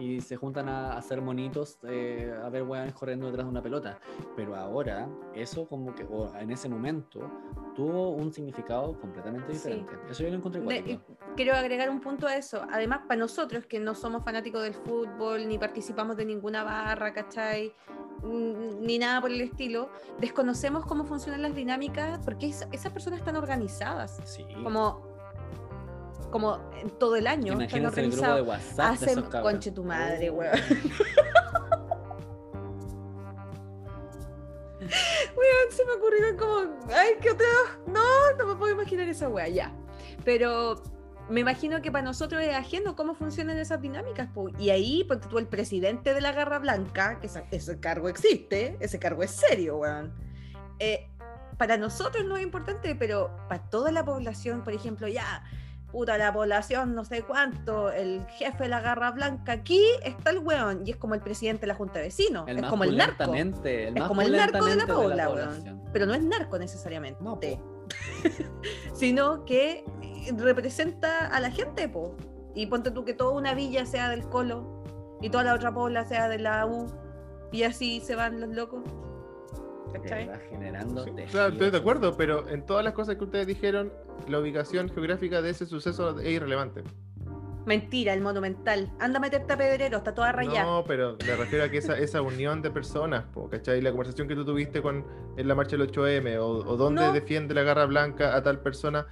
y 0.00 0.20
se 0.20 0.36
juntan 0.36 0.68
a 0.68 0.96
hacer 0.96 1.20
monitos, 1.20 1.78
eh, 1.84 2.34
a 2.42 2.48
ver 2.48 2.62
weones 2.62 2.94
corriendo 2.94 3.26
detrás 3.26 3.46
de 3.46 3.50
una 3.50 3.62
pelota. 3.62 3.98
Pero 4.34 4.56
ahora, 4.56 5.08
eso 5.34 5.66
como 5.68 5.94
que, 5.94 6.04
o 6.04 6.34
en 6.36 6.50
ese 6.50 6.68
momento, 6.68 7.30
tuvo 7.74 8.10
un 8.10 8.32
significado 8.32 8.98
completamente 8.98 9.52
diferente. 9.52 9.92
Eso 10.10 10.22
yo 10.22 10.30
lo 10.30 10.36
encontré 10.36 10.60
igual. 10.60 11.00
Quiero 11.36 11.54
agregar 11.54 11.90
un 11.90 12.00
punto 12.00 12.26
a 12.26 12.34
eso. 12.34 12.66
Además, 12.70 13.02
para 13.06 13.20
nosotros 13.20 13.66
que 13.66 13.78
no 13.78 13.94
somos 13.94 14.24
fanáticos 14.24 14.62
del 14.62 14.74
fútbol, 14.74 15.46
ni 15.46 15.58
participamos 15.58 16.16
de 16.16 16.24
ninguna 16.24 16.64
barra, 16.64 17.12
¿cachai? 17.12 17.74
Ni 18.22 18.98
nada 18.98 19.20
por 19.20 19.30
el 19.30 19.40
estilo, 19.40 19.90
desconocemos 20.18 20.84
cómo 20.86 21.04
funcionan 21.04 21.42
las 21.42 21.54
dinámicas 21.54 22.20
porque 22.24 22.48
esas 22.48 22.92
personas 22.92 23.20
están 23.20 23.36
organizadas. 23.36 24.20
Sí. 24.24 24.44
Como 24.62 25.09
como 26.30 26.58
todo 26.98 27.16
el 27.16 27.26
año. 27.26 27.54
Imagínate 27.54 28.00
el 28.00 28.10
grupo 28.10 28.34
de 28.34 28.42
WhatsApp. 28.42 28.92
Hacen, 28.92 29.22
conche 29.22 29.70
tu 29.70 29.84
madre, 29.84 30.30
weón. 30.30 30.52
Weón, 35.36 35.70
se 35.70 35.84
me 35.84 35.92
ocurrió 35.92 36.36
como, 36.36 36.76
ay, 36.92 37.14
qué 37.20 37.30
otra. 37.30 37.46
No, 37.86 38.32
no 38.38 38.46
me 38.46 38.54
puedo 38.56 38.72
imaginar 38.72 39.08
esa 39.08 39.28
weá, 39.28 39.48
ya. 39.48 39.72
Pero 40.24 40.82
me 41.28 41.40
imagino 41.40 41.80
que 41.80 41.92
para 41.92 42.04
nosotros 42.04 42.42
es 42.42 42.54
ajeno 42.54 42.96
cómo 42.96 43.14
funcionan 43.14 43.58
esas 43.58 43.80
dinámicas. 43.80 44.28
Y 44.58 44.70
ahí, 44.70 45.04
porque 45.04 45.28
tú, 45.28 45.38
el 45.38 45.46
presidente 45.46 46.12
de 46.12 46.20
la 46.20 46.32
Garra 46.32 46.58
Blanca, 46.58 47.20
que 47.20 47.28
ese, 47.50 47.80
cargo 47.80 48.08
existe, 48.08 48.76
ese 48.80 48.98
cargo 48.98 49.22
es 49.22 49.30
serio, 49.30 49.78
weón. 49.78 50.12
Eh, 50.78 51.08
para 51.56 51.76
nosotros 51.76 52.24
no 52.24 52.36
es 52.36 52.42
importante, 52.42 52.94
pero 52.96 53.36
para 53.48 53.62
toda 53.68 53.92
la 53.92 54.04
población, 54.04 54.64
por 54.64 54.72
ejemplo, 54.72 55.06
ya, 55.08 55.44
puta, 55.90 56.18
la 56.18 56.32
población, 56.32 56.94
no 56.94 57.04
sé 57.04 57.22
cuánto, 57.22 57.90
el 57.90 58.24
jefe 58.28 58.64
de 58.64 58.68
la 58.68 58.80
Garra 58.80 59.10
Blanca, 59.10 59.52
aquí 59.52 59.84
está 60.04 60.30
el 60.30 60.38
weón, 60.38 60.86
y 60.86 60.90
es 60.90 60.96
como 60.96 61.14
el 61.14 61.20
presidente 61.20 61.62
de 61.62 61.66
la 61.68 61.74
Junta 61.74 61.98
de 61.98 62.06
Vecinos, 62.06 62.48
es 62.48 62.62
como 62.62 62.84
el 62.84 62.96
narco. 62.96 63.34
es 63.34 64.02
como 64.04 64.22
el 64.22 64.32
narco 64.32 64.64
de 64.64 64.76
la, 64.76 64.86
población. 64.86 65.82
Pero 65.92 66.06
no 66.06 66.14
es 66.14 66.22
narco 66.22 66.58
necesariamente. 66.58 67.22
No, 67.22 67.38
sino 68.94 69.44
que 69.44 69.84
representa 70.36 71.26
a 71.26 71.40
la 71.40 71.50
gente, 71.50 71.88
po. 71.88 72.14
Y 72.54 72.66
ponte 72.66 72.90
tú 72.90 73.04
que 73.04 73.14
toda 73.14 73.32
una 73.32 73.54
villa 73.54 73.86
sea 73.86 74.08
del 74.10 74.28
Colo 74.28 74.84
y 75.20 75.30
toda 75.30 75.44
la 75.44 75.54
otra 75.54 75.72
pobla 75.72 76.04
sea 76.04 76.28
de 76.28 76.38
la 76.38 76.66
U 76.66 76.86
y 77.52 77.62
así 77.64 78.00
se 78.00 78.14
van 78.14 78.40
los 78.40 78.50
locos. 78.50 78.82
¿Cachai? 79.92 80.30
generando 80.48 81.04
claro, 81.30 81.52
estoy 81.52 81.70
de 81.70 81.78
acuerdo, 81.78 82.16
pero 82.16 82.48
en 82.48 82.64
todas 82.64 82.84
las 82.84 82.94
cosas 82.94 83.16
que 83.16 83.24
ustedes 83.24 83.46
dijeron, 83.46 83.92
la 84.28 84.38
ubicación 84.38 84.88
geográfica 84.88 85.42
de 85.42 85.50
ese 85.50 85.66
suceso 85.66 86.18
es 86.18 86.28
irrelevante. 86.28 86.82
Mentira, 87.66 88.14
el 88.14 88.20
monumental. 88.20 88.90
Anda 88.98 89.18
a 89.18 89.20
meterte 89.20 89.52
a 89.52 89.56
pedrero, 89.56 89.98
está 89.98 90.14
toda 90.14 90.32
rayada. 90.32 90.64
No, 90.64 90.84
pero 90.84 91.16
me 91.24 91.36
refiero 91.36 91.64
a 91.64 91.68
que 91.68 91.78
esa, 91.78 91.98
esa 91.98 92.22
unión 92.22 92.62
de 92.62 92.70
personas, 92.70 93.26
¿cachai? 93.50 93.80
La 93.80 93.90
conversación 93.90 94.28
que 94.28 94.34
tú 94.34 94.44
tuviste 94.44 94.80
con 94.80 95.04
en 95.36 95.46
la 95.46 95.54
marcha 95.54 95.76
del 95.76 95.90
8M, 95.90 96.38
o, 96.38 96.48
o 96.48 96.76
dónde 96.76 97.12
defiende 97.12 97.54
la 97.54 97.62
garra 97.62 97.86
blanca 97.86 98.34
a 98.34 98.42
tal 98.42 98.60
persona. 98.60 99.06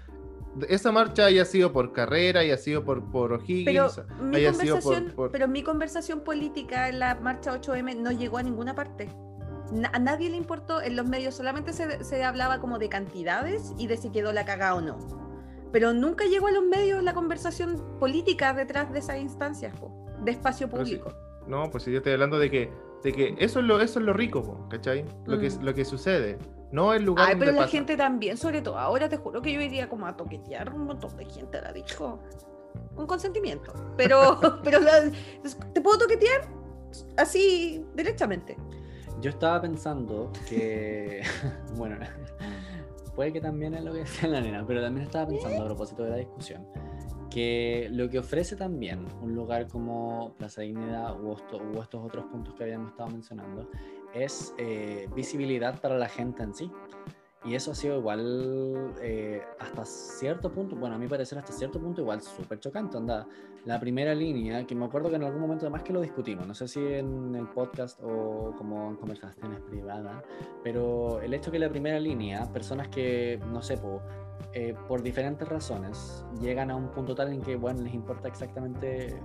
Esa 0.69 0.91
marcha 0.91 1.27
haya 1.27 1.45
sido 1.45 1.73
por 1.73 1.93
carrera, 1.93 2.41
haya 2.41 2.57
sido 2.57 2.85
por, 2.85 3.11
por 3.11 3.33
O'Higgins, 3.35 3.67
pero 3.67 4.35
haya 4.35 4.53
sido 4.53 4.81
por, 5.15 5.31
Pero 5.31 5.47
mi 5.47 5.63
conversación 5.63 6.21
política 6.21 6.89
en 6.89 6.99
la 6.99 7.15
marcha 7.17 7.55
8M 7.61 7.97
no 7.97 8.11
llegó 8.11 8.39
a 8.39 8.43
ninguna 8.43 8.75
parte. 8.75 9.09
A 9.93 9.99
nadie 9.99 10.31
le 10.31 10.37
importó, 10.37 10.81
en 10.83 10.97
los 10.97 11.07
medios 11.07 11.35
solamente 11.35 11.73
se, 11.73 12.05
se 12.05 12.25
hablaba 12.25 12.61
como 12.61 12.79
de 12.79 12.89
cantidades 12.89 13.73
y 13.79 13.87
de 13.87 13.97
si 13.97 14.11
quedó 14.11 14.33
la 14.33 14.45
cagada 14.45 14.75
o 14.75 14.81
no 14.81 15.29
pero 15.73 15.93
nunca 15.93 16.25
llegó 16.25 16.47
a 16.47 16.51
los 16.51 16.65
medios 16.65 17.03
la 17.03 17.15
conversación 17.15 17.99
política 17.99 18.53
detrás 18.55 18.93
de 18.93 19.01
esas 19.01 19.19
instancias, 19.19 19.75
de 20.25 20.31
espacio 20.31 20.69
público. 20.69 21.13
no, 21.47 21.71
pues 21.71 21.85
si 21.85 21.93
yo 21.93 21.99
estoy 21.99 22.13
hablando 22.13 22.39
de 22.39 22.51
que, 22.51 22.73
de 23.03 23.13
que 23.13 23.35
eso, 23.39 23.61
es 23.61 23.67
lo, 23.67 23.81
eso 23.81 23.99
es 23.99 24.05
lo 24.05 24.13
rico, 24.13 24.67
¿cachai? 24.71 25.05
Lo, 25.27 25.39
que, 25.39 25.51
mm. 25.51 25.63
lo 25.63 25.75
que 25.75 25.85
sucede. 25.85 26.39
No 26.71 26.93
el 26.93 27.05
lugar 27.05 27.31
Ay, 27.31 27.37
pero 27.39 27.53
la 27.53 27.67
gente 27.67 27.97
también, 27.97 28.37
sobre 28.37 28.61
todo 28.61 28.79
ahora 28.79 29.09
te 29.09 29.17
juro 29.17 29.41
que 29.41 29.53
yo 29.53 29.61
iría 29.61 29.89
como 29.89 30.07
a 30.07 30.17
toquetear 30.17 30.73
un 30.75 30.85
montón 30.85 31.17
de 31.17 31.25
gente, 31.25 31.61
la 31.61 31.73
dijo. 31.73 32.21
Un 32.95 33.07
consentimiento. 33.07 33.73
Pero, 33.97 34.39
pero 34.65 34.81
¿te 35.73 35.81
puedo 35.81 35.99
toquetear? 35.99 36.43
Así, 37.17 37.85
derechamente. 37.95 38.57
Yo 39.21 39.31
estaba 39.31 39.61
pensando 39.61 40.31
que, 40.49 41.23
bueno, 41.77 41.97
puede 43.17 43.33
que 43.33 43.41
también 43.41 43.75
es 43.75 43.83
lo 43.83 43.93
que 43.93 44.01
decía 44.01 44.29
la 44.29 44.41
nena, 44.41 44.65
pero 44.67 44.81
también 44.81 45.07
estaba 45.07 45.27
pensando 45.27 45.63
a 45.63 45.67
propósito 45.67 46.05
de 46.05 46.11
la 46.11 46.17
discusión, 46.17 46.67
que 47.31 47.89
lo 47.91 48.09
que 48.09 48.21
ofrece 48.21 48.55
también 48.55 49.07
un 49.21 49.35
lugar 49.35 49.67
como 49.67 50.35
Plaza 50.39 50.63
Dignidad 50.63 51.21
u, 51.21 51.33
estos 51.33 52.05
otros 52.05 52.25
puntos 52.27 52.55
que 52.55 52.63
habíamos 52.63 52.91
estado 52.93 53.11
mencionando 53.11 53.69
es 54.15 54.55
eh, 54.57 55.09
visibilidad 55.15 55.81
para 55.81 55.99
la 55.99 56.09
gente 56.09 56.43
en 56.43 56.55
sí. 56.55 56.71
Y 57.45 57.55
eso 57.55 57.71
ha 57.71 57.75
sido 57.75 57.99
igual 57.99 58.93
eh, 59.01 59.43
hasta 59.61 59.85
cierto 59.85 60.53
punto, 60.53 60.77
bueno, 60.77 60.97
a 60.97 60.99
mi 60.99 61.07
parecer 61.07 61.39
hasta 61.39 61.53
cierto 61.53 61.81
punto 61.81 62.03
igual 62.03 62.21
súper 62.21 62.59
chocante. 62.59 62.97
Anda, 62.97 63.27
la 63.65 63.79
primera 63.81 64.15
línea, 64.15 64.67
que 64.67 64.75
me 64.75 64.85
acuerdo 64.85 65.11
que 65.11 65.17
en 65.17 65.25
algún 65.25 65.41
momento 65.41 65.67
además 65.67 65.83
que 65.83 65.93
lo 65.93 66.01
discutimos, 66.01 66.47
no 66.47 66.55
sé 66.55 66.69
si 66.69 66.81
en 66.81 67.35
el 67.35 67.49
podcast 67.49 68.01
o 68.03 68.55
como 68.57 68.91
en 68.91 68.97
conversaciones 68.97 69.61
privadas, 69.61 70.23
pero 70.63 71.21
el 71.21 71.35
hecho 71.35 71.51
que 71.51 71.59
la 71.59 71.69
primera 71.69 72.01
línea, 72.01 72.51
personas 72.53 72.89
que, 72.89 73.41
no 73.53 73.63
sé, 73.63 73.79
eh, 74.55 74.75
por 74.87 75.03
diferentes 75.03 75.47
razones, 75.49 76.25
llegan 76.41 76.71
a 76.71 76.77
un 76.77 76.89
punto 76.91 77.15
tal 77.15 77.33
en 77.33 77.43
que, 77.43 77.57
bueno, 77.57 77.83
les 77.83 77.95
importa 77.95 78.29
exactamente 78.29 79.21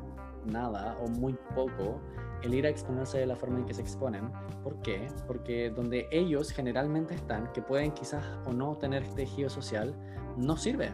nada 0.45 0.97
o 1.01 1.07
muy 1.07 1.35
poco 1.55 2.01
el 2.43 2.53
ir 2.53 2.65
a 2.65 2.69
exponerse 2.69 3.19
de 3.19 3.25
la 3.25 3.35
forma 3.35 3.59
en 3.59 3.65
que 3.65 3.73
se 3.73 3.81
exponen. 3.81 4.29
¿Por 4.63 4.81
qué? 4.81 5.07
Porque 5.27 5.69
donde 5.69 6.07
ellos 6.11 6.51
generalmente 6.51 7.15
están, 7.15 7.51
que 7.53 7.61
pueden 7.61 7.91
quizás 7.91 8.25
o 8.45 8.51
no 8.51 8.75
tener 8.75 9.07
tejido 9.13 9.49
social, 9.49 9.95
no 10.35 10.57
sirve. 10.57 10.91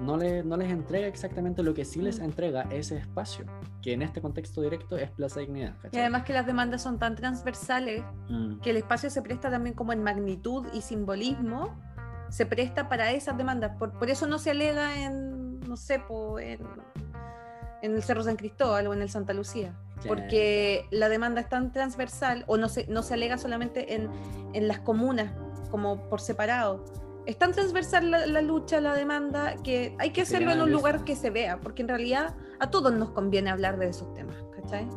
No, 0.00 0.16
le, 0.16 0.42
no 0.42 0.56
les 0.56 0.70
entrega 0.70 1.06
exactamente 1.06 1.62
lo 1.62 1.74
que 1.74 1.84
sí 1.84 2.00
les 2.00 2.20
mm. 2.20 2.24
entrega 2.24 2.62
ese 2.70 2.96
espacio, 2.96 3.44
que 3.82 3.92
en 3.92 4.02
este 4.02 4.20
contexto 4.20 4.62
directo 4.62 4.96
es 4.96 5.10
Plaza 5.10 5.40
Dignidad. 5.40 5.74
Y 5.92 5.98
además 5.98 6.24
que 6.24 6.32
las 6.32 6.46
demandas 6.46 6.82
son 6.82 6.98
tan 6.98 7.16
transversales 7.16 8.02
mm. 8.28 8.60
que 8.60 8.70
el 8.70 8.78
espacio 8.78 9.10
se 9.10 9.22
presta 9.22 9.50
también 9.50 9.74
como 9.74 9.92
en 9.92 10.02
magnitud 10.02 10.66
y 10.72 10.80
simbolismo, 10.80 11.78
se 12.30 12.46
presta 12.46 12.88
para 12.88 13.12
esas 13.12 13.36
demandas. 13.36 13.76
Por, 13.76 13.98
por 13.98 14.08
eso 14.08 14.26
no 14.26 14.38
se 14.38 14.50
alega 14.50 15.02
en, 15.02 15.60
no 15.60 15.76
sé, 15.76 16.02
en, 16.40 16.60
en 17.82 17.94
el 17.94 18.02
Cerro 18.02 18.22
San 18.22 18.36
Cristóbal 18.36 18.86
o 18.86 18.94
en 18.94 19.02
el 19.02 19.10
Santa 19.10 19.34
Lucía 19.34 19.74
porque 20.06 20.86
la 20.90 21.08
demanda 21.08 21.40
es 21.40 21.48
tan 21.48 21.72
transversal 21.72 22.44
o 22.46 22.56
no 22.56 22.68
se, 22.68 22.86
no 22.86 23.02
se 23.02 23.14
alega 23.14 23.38
solamente 23.38 23.94
en, 23.94 24.08
en 24.52 24.68
las 24.68 24.80
comunas 24.80 25.32
como 25.70 26.08
por 26.08 26.20
separado. 26.20 26.84
Es 27.26 27.38
tan 27.38 27.52
transversal 27.52 28.10
la, 28.10 28.42
lucha, 28.42 28.80
la 28.80 28.94
demanda, 28.94 29.56
que 29.62 29.94
hay 29.98 30.10
que 30.10 30.22
hacerlo 30.22 30.52
en 30.52 30.62
un 30.62 30.72
lugar 30.72 31.04
que 31.04 31.14
se 31.14 31.30
vea, 31.30 31.60
porque 31.60 31.82
en 31.82 31.88
realidad 31.88 32.34
a 32.58 32.70
todos 32.70 32.92
nos 32.92 33.10
conviene 33.10 33.50
hablar 33.50 33.78
de 33.78 33.88
esos 33.88 34.12
temas, 34.14 34.36
¿cachai? 34.54 34.88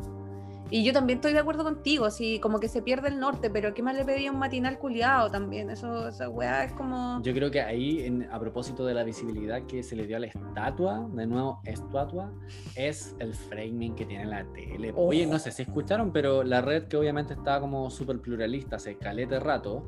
Y 0.70 0.82
yo 0.82 0.92
también 0.92 1.18
estoy 1.18 1.34
de 1.34 1.38
acuerdo 1.38 1.62
contigo, 1.62 2.06
así 2.06 2.40
como 2.40 2.58
que 2.58 2.68
se 2.68 2.82
pierde 2.82 3.08
el 3.08 3.20
norte, 3.20 3.50
pero 3.50 3.74
¿qué 3.74 3.82
más 3.82 3.94
le 3.94 4.04
pedía 4.04 4.32
un 4.32 4.38
matinal 4.38 4.78
culiado 4.78 5.30
también? 5.30 5.68
Eso, 5.70 6.08
esa 6.08 6.28
weá 6.28 6.64
es 6.64 6.72
como... 6.72 7.22
Yo 7.22 7.34
creo 7.34 7.50
que 7.50 7.60
ahí, 7.60 8.26
a 8.30 8.40
propósito 8.40 8.84
de 8.86 8.94
la 8.94 9.04
visibilidad 9.04 9.62
que 9.66 9.82
se 9.82 9.94
le 9.94 10.06
dio 10.06 10.16
a 10.16 10.20
la 10.20 10.26
estatua, 10.26 11.06
de 11.12 11.26
nuevo, 11.26 11.60
estatua, 11.64 12.32
es 12.74 13.14
el 13.18 13.34
framing 13.34 13.94
que 13.94 14.06
tiene 14.06 14.24
la 14.24 14.44
tele. 14.52 14.92
Oye, 14.96 15.26
no 15.26 15.38
sé 15.38 15.52
si 15.52 15.62
escucharon, 15.62 16.12
pero 16.12 16.42
la 16.42 16.62
red 16.62 16.88
que 16.88 16.96
obviamente 16.96 17.34
está 17.34 17.60
como 17.60 17.90
súper 17.90 18.20
pluralista 18.20 18.76
hace 18.76 18.96
calete 18.96 19.38
rato, 19.38 19.86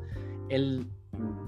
el 0.49 0.86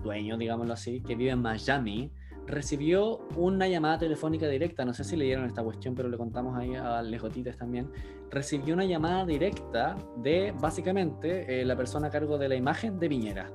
dueño, 0.03 0.37
digámoslo 0.37 0.73
así, 0.73 1.01
que 1.01 1.15
vive 1.15 1.31
en 1.31 1.43
Miami, 1.43 2.11
recibió 2.47 3.19
una 3.37 3.69
llamada 3.69 3.99
telefónica 3.99 4.49
directa, 4.49 4.85
no 4.85 4.95
sé 4.95 5.05
si 5.05 5.17
leyeron 5.17 5.45
esta 5.45 5.63
cuestión, 5.63 5.95
pero 5.95 6.09
le 6.09 6.17
contamos 6.17 6.57
ahí 6.57 6.75
a 6.75 7.03
Lejotites 7.03 7.57
también, 7.57 7.91
recibió 8.31 8.75
una 8.75 8.85
llamada 8.85 9.27
directa 9.27 9.97
de 10.17 10.55
básicamente 10.59 11.61
eh, 11.61 11.65
la 11.65 11.77
persona 11.77 12.09
a 12.09 12.11
cargo 12.11 12.39
de 12.39 12.49
la 12.49 12.57
imagen 12.57 12.99
de 12.99 13.09
Viñera 13.09 13.51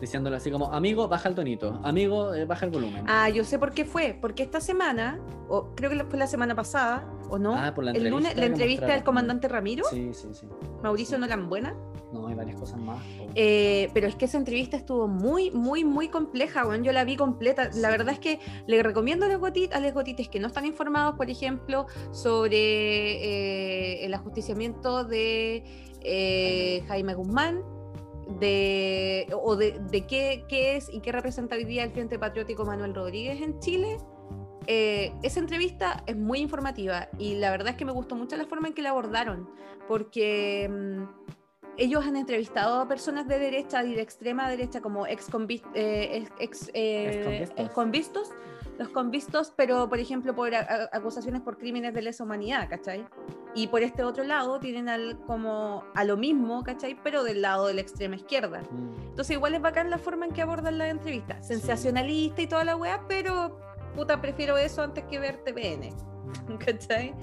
diciéndole 0.00 0.36
así 0.36 0.50
como, 0.50 0.72
amigo, 0.72 1.08
baja 1.08 1.28
el 1.28 1.34
tonito, 1.34 1.80
amigo, 1.82 2.34
eh, 2.34 2.44
baja 2.44 2.66
el 2.66 2.72
volumen. 2.72 3.04
Ah, 3.08 3.28
yo 3.28 3.44
sé 3.44 3.58
por 3.58 3.72
qué 3.72 3.84
fue, 3.84 4.16
porque 4.20 4.42
esta 4.42 4.60
semana, 4.60 5.18
o 5.48 5.74
creo 5.74 5.90
que 5.90 6.04
fue 6.04 6.18
la 6.18 6.26
semana 6.26 6.54
pasada, 6.54 7.08
¿o 7.30 7.38
no? 7.38 7.54
Ah, 7.54 7.74
por 7.74 7.84
la 7.84 7.90
entrevista. 7.90 8.16
El 8.16 8.22
lunes, 8.22 8.36
la 8.36 8.46
entrevista 8.46 8.86
del 8.86 9.04
comandante 9.04 9.48
Ramiro. 9.48 9.84
Sí, 9.90 10.10
sí, 10.12 10.28
sí. 10.32 10.46
Mauricio 10.82 11.18
no 11.18 11.26
eran 11.26 11.48
buena. 11.48 11.74
No, 12.12 12.28
hay 12.28 12.34
varias 12.34 12.58
cosas 12.58 12.78
más. 12.78 13.02
Eh, 13.34 13.90
pero 13.92 14.06
es 14.06 14.14
que 14.14 14.26
esa 14.26 14.38
entrevista 14.38 14.76
estuvo 14.76 15.08
muy, 15.08 15.50
muy, 15.50 15.84
muy 15.84 16.08
compleja, 16.08 16.64
bueno, 16.64 16.84
yo 16.84 16.92
la 16.92 17.04
vi 17.04 17.16
completa. 17.16 17.70
La 17.74 17.90
verdad 17.90 18.14
es 18.14 18.20
que 18.20 18.38
le 18.66 18.82
recomiendo 18.82 19.26
a 19.26 19.28
los, 19.28 19.40
gotites, 19.40 19.76
a 19.76 19.80
los 19.80 19.92
gotites 19.92 20.28
que 20.28 20.38
no 20.40 20.46
están 20.46 20.64
informados, 20.64 21.16
por 21.16 21.30
ejemplo, 21.30 21.86
sobre 22.12 22.58
eh, 22.58 24.04
el 24.04 24.14
ajusticiamiento 24.14 25.04
de 25.04 25.64
Jaime 26.86 27.14
Guzmán 27.14 27.62
de, 28.40 29.26
o 29.32 29.56
de, 29.56 30.06
qué, 30.08 30.44
qué, 30.48 30.76
es 30.76 30.88
y 30.92 31.00
qué 31.00 31.12
representa 31.12 31.56
hoy 31.56 31.64
día 31.64 31.84
el 31.84 31.92
Frente 31.92 32.18
Patriótico 32.18 32.64
Manuel 32.64 32.94
Rodríguez 32.94 33.40
en 33.40 33.58
Chile. 33.60 33.98
Eh, 34.66 35.12
esa 35.22 35.38
entrevista 35.38 36.02
es 36.06 36.16
muy 36.16 36.40
informativa 36.40 37.08
y 37.18 37.36
la 37.36 37.50
verdad 37.50 37.68
es 37.68 37.76
que 37.76 37.84
me 37.84 37.92
gustó 37.92 38.16
mucho 38.16 38.36
la 38.36 38.46
forma 38.46 38.68
en 38.68 38.74
que 38.74 38.82
la 38.82 38.90
abordaron, 38.90 39.48
porque 39.86 40.68
mm, 40.68 41.35
ellos 41.76 42.04
han 42.06 42.16
entrevistado 42.16 42.80
a 42.80 42.88
personas 42.88 43.26
de 43.28 43.38
derecha 43.38 43.84
y 43.84 43.94
de 43.94 44.02
extrema 44.02 44.48
derecha 44.48 44.80
como 44.80 45.06
ex, 45.06 45.28
eh, 45.74 46.26
ex, 46.38 46.70
eh, 46.74 47.48
convistos 47.74 48.32
los 48.78 48.88
convistos, 48.90 49.52
pero 49.56 49.88
por 49.88 49.98
ejemplo 49.98 50.34
por 50.34 50.54
acusaciones 50.54 51.40
por 51.40 51.56
crímenes 51.58 51.94
de 51.94 52.02
lesa 52.02 52.24
humanidad, 52.24 52.68
¿cachai? 52.68 53.06
Y 53.54 53.68
por 53.68 53.82
este 53.82 54.02
otro 54.02 54.24
lado 54.24 54.60
tienen 54.60 54.88
al, 54.88 55.18
como 55.26 55.84
a 55.94 56.04
lo 56.04 56.16
mismo, 56.16 56.62
¿cachai? 56.62 56.96
Pero 57.02 57.24
del 57.24 57.42
lado 57.42 57.66
de 57.66 57.74
la 57.74 57.80
extrema 57.80 58.16
izquierda. 58.16 58.62
Mm. 58.70 59.08
Entonces 59.08 59.36
igual 59.36 59.54
es 59.54 59.62
bacán 59.62 59.88
la 59.90 59.98
forma 59.98 60.26
en 60.26 60.32
que 60.32 60.42
abordan 60.42 60.78
la 60.78 60.88
entrevista. 60.88 61.42
Sensacionalista 61.42 62.42
y 62.42 62.46
toda 62.46 62.64
la 62.64 62.76
weá, 62.76 63.04
pero 63.08 63.58
puta, 63.94 64.20
prefiero 64.20 64.58
eso 64.58 64.82
antes 64.82 65.04
que 65.04 65.18
ver 65.18 65.42
TVN. 65.44 65.88
Mm. 66.48 66.56
¿Cachai? 66.58 67.14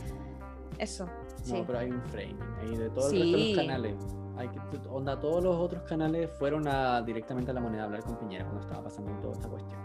Eso. 0.79 1.07
No, 1.47 1.65
pero 1.67 1.79
hay 1.79 1.91
un 1.91 2.01
framing 2.03 2.39
ahí 2.61 2.77
de 2.77 2.89
todos 2.89 3.13
los 3.13 3.55
canales. 3.55 3.95
Hay 4.37 4.49
que, 4.49 4.59
onda, 4.89 5.19
todos 5.19 5.43
los 5.43 5.55
otros 5.55 5.83
canales 5.83 6.29
fueron 6.39 6.67
a, 6.67 7.01
directamente 7.01 7.51
a 7.51 7.53
la 7.53 7.61
moneda 7.61 7.83
a 7.83 7.85
hablar 7.85 8.03
con 8.03 8.17
Piñera 8.17 8.45
cuando 8.45 8.61
estaba 8.61 8.83
pasando 8.83 9.11
toda 9.21 9.33
esta 9.33 9.47
cuestión. 9.47 9.79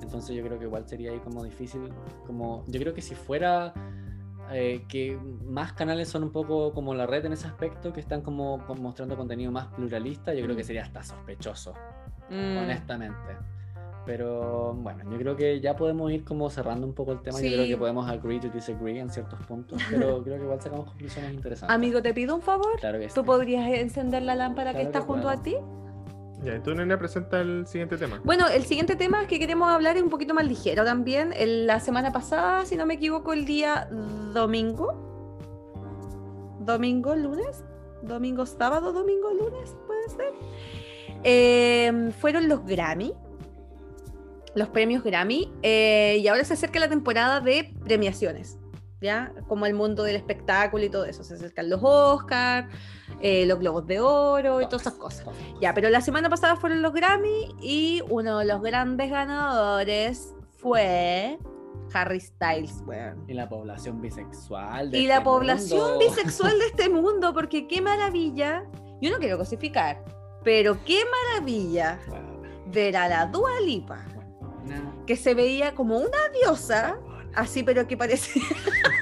Entonces 0.00 0.36
yo 0.36 0.42
creo 0.42 0.58
que 0.58 0.64
igual 0.64 0.88
sería 0.88 1.12
ahí 1.12 1.18
como 1.18 1.44
difícil, 1.44 1.92
como 2.26 2.64
yo 2.66 2.80
creo 2.80 2.94
que 2.94 3.02
si 3.02 3.14
fuera 3.14 3.74
eh, 4.50 4.84
que 4.88 5.18
más 5.44 5.74
canales 5.74 6.08
son 6.08 6.22
un 6.22 6.32
poco 6.32 6.72
como 6.72 6.94
la 6.94 7.06
red 7.06 7.26
en 7.26 7.34
ese 7.34 7.46
aspecto, 7.46 7.92
que 7.92 8.00
están 8.00 8.22
como 8.22 8.58
mostrando 8.78 9.16
contenido 9.16 9.52
más 9.52 9.66
pluralista, 9.66 10.32
yo 10.32 10.44
creo 10.44 10.56
que 10.56 10.62
mm. 10.62 10.66
sería 10.66 10.82
hasta 10.82 11.02
sospechoso, 11.02 11.74
mm. 12.30 12.56
honestamente. 12.56 13.36
Pero 14.08 14.72
bueno, 14.72 15.04
yo 15.10 15.18
creo 15.18 15.36
que 15.36 15.60
ya 15.60 15.76
podemos 15.76 16.10
ir 16.10 16.24
como 16.24 16.48
cerrando 16.48 16.86
un 16.86 16.94
poco 16.94 17.12
el 17.12 17.20
tema. 17.20 17.42
Yo 17.42 17.52
creo 17.52 17.66
que 17.66 17.76
podemos 17.76 18.08
agree 18.08 18.40
to 18.40 18.48
disagree 18.48 18.98
en 18.98 19.10
ciertos 19.10 19.38
puntos, 19.40 19.82
pero 19.90 20.22
creo 20.24 20.38
que 20.38 20.44
igual 20.44 20.58
sacamos 20.62 20.86
conclusiones 20.86 21.34
interesantes. 21.34 21.74
Amigo, 21.74 22.00
te 22.00 22.14
pido 22.14 22.34
un 22.34 22.40
favor. 22.40 22.80
Claro 22.80 22.98
que 22.98 23.08
¿Tú 23.08 23.22
podrías 23.22 23.68
encender 23.68 24.22
la 24.22 24.34
lámpara 24.34 24.72
que 24.72 24.80
está 24.80 25.02
junto 25.02 25.28
a 25.28 25.42
ti? 25.42 25.56
Ya, 26.42 26.62
tú 26.62 26.74
nena 26.74 26.98
presenta 26.98 27.42
el 27.42 27.66
siguiente 27.66 27.98
tema. 27.98 28.18
Bueno, 28.24 28.48
el 28.48 28.62
siguiente 28.62 28.96
tema 28.96 29.26
que 29.26 29.38
queremos 29.38 29.68
hablar 29.68 29.98
es 29.98 30.02
un 30.02 30.08
poquito 30.08 30.32
más 30.32 30.46
ligero 30.46 30.86
también. 30.86 31.34
la 31.66 31.78
semana 31.78 32.10
pasada, 32.10 32.64
si 32.64 32.76
no 32.76 32.86
me 32.86 32.94
equivoco, 32.94 33.34
el 33.34 33.44
día 33.44 33.90
domingo. 34.32 34.94
Domingo, 36.60 37.14
lunes. 37.14 37.62
Domingo, 38.00 38.46
sábado, 38.46 38.94
domingo, 38.94 39.34
lunes, 39.34 39.76
puede 39.86 40.08
ser. 40.08 40.32
Em, 41.24 42.10
fueron 42.12 42.48
los 42.48 42.64
Grammy. 42.64 43.12
Los 44.54 44.68
premios 44.68 45.04
Grammy. 45.04 45.52
Eh, 45.62 46.18
y 46.20 46.28
ahora 46.28 46.44
se 46.44 46.54
acerca 46.54 46.78
la 46.78 46.88
temporada 46.88 47.40
de 47.40 47.74
premiaciones. 47.84 48.58
¿Ya? 49.00 49.32
Como 49.46 49.66
el 49.66 49.74
mundo 49.74 50.02
del 50.02 50.16
espectáculo 50.16 50.84
y 50.84 50.88
todo 50.88 51.04
eso. 51.04 51.22
Se 51.22 51.34
acercan 51.34 51.70
los 51.70 51.80
Oscars 51.82 52.68
eh, 53.20 53.46
los 53.46 53.58
Globos 53.58 53.86
de 53.86 54.00
Oro 54.00 54.60
y 54.60 54.64
todas 54.66 54.82
esas 54.82 54.94
cosas. 54.94 55.26
Ya, 55.60 55.74
pero 55.74 55.90
la 55.90 56.00
semana 56.00 56.28
pasada 56.28 56.56
fueron 56.56 56.82
los 56.82 56.92
Grammy 56.92 57.54
y 57.60 58.02
uno 58.08 58.38
de 58.38 58.44
los 58.44 58.62
grandes 58.62 59.10
ganadores 59.10 60.34
fue 60.58 61.38
Harry 61.92 62.20
Styles, 62.20 62.82
Y 63.26 63.34
la 63.34 63.48
población 63.48 64.00
bisexual. 64.00 64.90
De 64.90 64.98
y 64.98 65.06
la 65.06 65.14
este 65.14 65.24
población 65.24 65.98
bisexual 65.98 66.58
de 66.58 66.66
este 66.70 66.88
mundo, 66.88 67.34
porque 67.34 67.66
qué 67.66 67.80
maravilla. 67.80 68.64
Yo 69.00 69.10
no 69.10 69.18
quiero 69.18 69.38
cosificar, 69.38 70.04
pero 70.44 70.78
qué 70.84 71.02
maravilla 71.04 71.98
ver 72.66 72.96
a 72.96 73.08
la 73.08 73.26
Dua 73.26 73.60
Lipa, 73.64 74.04
que 75.06 75.16
se 75.16 75.34
veía 75.34 75.74
como 75.74 75.98
una 75.98 76.28
diosa, 76.40 76.98
así, 77.34 77.62
pero 77.62 77.86
que 77.86 77.96
parecía. 77.96 78.42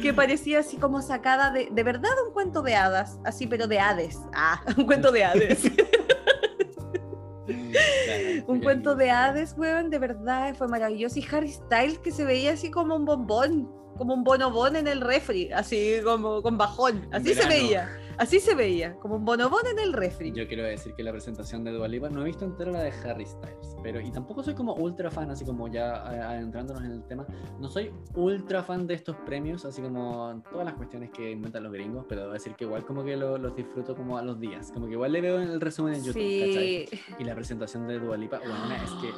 que 0.00 0.14
parecía 0.14 0.60
así 0.60 0.76
como 0.76 1.02
sacada 1.02 1.50
de, 1.50 1.68
de 1.70 1.82
verdad 1.82 2.10
un 2.26 2.32
cuento 2.32 2.62
de 2.62 2.76
hadas, 2.76 3.18
así 3.24 3.46
pero 3.46 3.66
de 3.66 3.78
Hades. 3.78 4.18
Ah, 4.32 4.62
un 4.76 4.86
cuento 4.86 5.12
de 5.12 5.24
Hades. 5.24 5.64
un 8.46 8.60
cuento 8.60 8.94
de 8.94 9.10
Hades, 9.10 9.54
weón, 9.56 9.90
de 9.90 9.98
verdad 9.98 10.54
fue 10.54 10.68
maravilloso. 10.68 11.18
Y 11.18 11.26
Harry 11.30 11.50
Styles 11.50 11.98
que 11.98 12.12
se 12.12 12.24
veía 12.24 12.52
así 12.52 12.70
como 12.70 12.96
un 12.96 13.04
bombón, 13.04 13.70
como 13.96 14.14
un 14.14 14.24
bonobón 14.24 14.76
en 14.76 14.86
el 14.86 15.00
refri, 15.00 15.50
así 15.52 16.00
como 16.04 16.42
con 16.42 16.56
bajón, 16.56 17.08
así 17.12 17.34
se 17.34 17.46
veía. 17.46 17.88
Así 18.18 18.40
se 18.40 18.56
veía, 18.56 18.96
como 18.96 19.14
un 19.14 19.24
bonobón 19.24 19.64
en 19.70 19.78
el 19.78 19.92
refri. 19.92 20.32
Yo 20.32 20.48
quiero 20.48 20.64
decir 20.64 20.92
que 20.94 21.04
la 21.04 21.12
presentación 21.12 21.62
de 21.62 21.88
Lipa 21.88 22.10
no 22.10 22.22
he 22.22 22.24
visto 22.24 22.44
entera 22.44 22.72
la 22.72 22.82
de 22.82 22.90
Harry 23.04 23.24
Styles, 23.24 23.76
pero 23.80 24.00
y 24.00 24.10
tampoco 24.10 24.42
soy 24.42 24.54
como 24.54 24.74
ultra 24.74 25.08
fan, 25.08 25.30
así 25.30 25.44
como 25.44 25.68
ya 25.68 26.02
adentrándonos 26.02 26.82
en 26.82 26.90
el 26.90 27.04
tema, 27.04 27.24
no 27.60 27.68
soy 27.68 27.92
ultra 28.14 28.64
fan 28.64 28.88
de 28.88 28.94
estos 28.94 29.14
premios, 29.24 29.64
así 29.64 29.80
como 29.80 30.42
todas 30.50 30.64
las 30.64 30.74
cuestiones 30.74 31.10
que 31.10 31.30
inventan 31.30 31.62
los 31.62 31.72
gringos, 31.72 32.06
pero 32.08 32.22
debo 32.22 32.32
decir 32.32 32.56
que 32.56 32.64
igual 32.64 32.84
como 32.84 33.04
que 33.04 33.16
los 33.16 33.54
disfruto 33.54 33.94
como 33.94 34.18
a 34.18 34.22
los 34.22 34.40
días, 34.40 34.72
como 34.72 34.86
que 34.86 34.92
igual 34.92 35.12
le 35.12 35.20
veo 35.20 35.40
en 35.40 35.48
el 35.48 35.60
resumen 35.60 35.94
en 35.94 36.02
YouTube, 36.02 36.20
sí. 36.20 36.88
Y 37.20 37.24
la 37.24 37.36
presentación 37.36 37.86
de 37.86 38.00
Lipa, 38.18 38.40
bueno, 38.40 38.74
es 38.84 38.90
que 39.00 39.10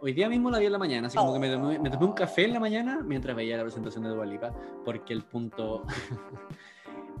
hoy 0.00 0.12
día 0.12 0.28
mismo 0.28 0.50
la 0.50 0.58
vi 0.58 0.66
en 0.66 0.72
la 0.72 0.78
mañana, 0.78 1.06
así 1.06 1.16
como 1.16 1.32
que 1.32 1.38
me 1.38 1.50
tomé, 1.50 1.78
me 1.78 1.90
tomé, 1.90 2.06
un 2.06 2.12
café 2.12 2.44
en 2.44 2.54
la 2.54 2.60
mañana 2.60 3.02
mientras 3.04 3.36
veía 3.36 3.56
la 3.56 3.62
presentación 3.62 4.02
de 4.02 4.26
Lipa, 4.26 4.52
porque 4.84 5.12
el 5.12 5.22
punto... 5.22 5.84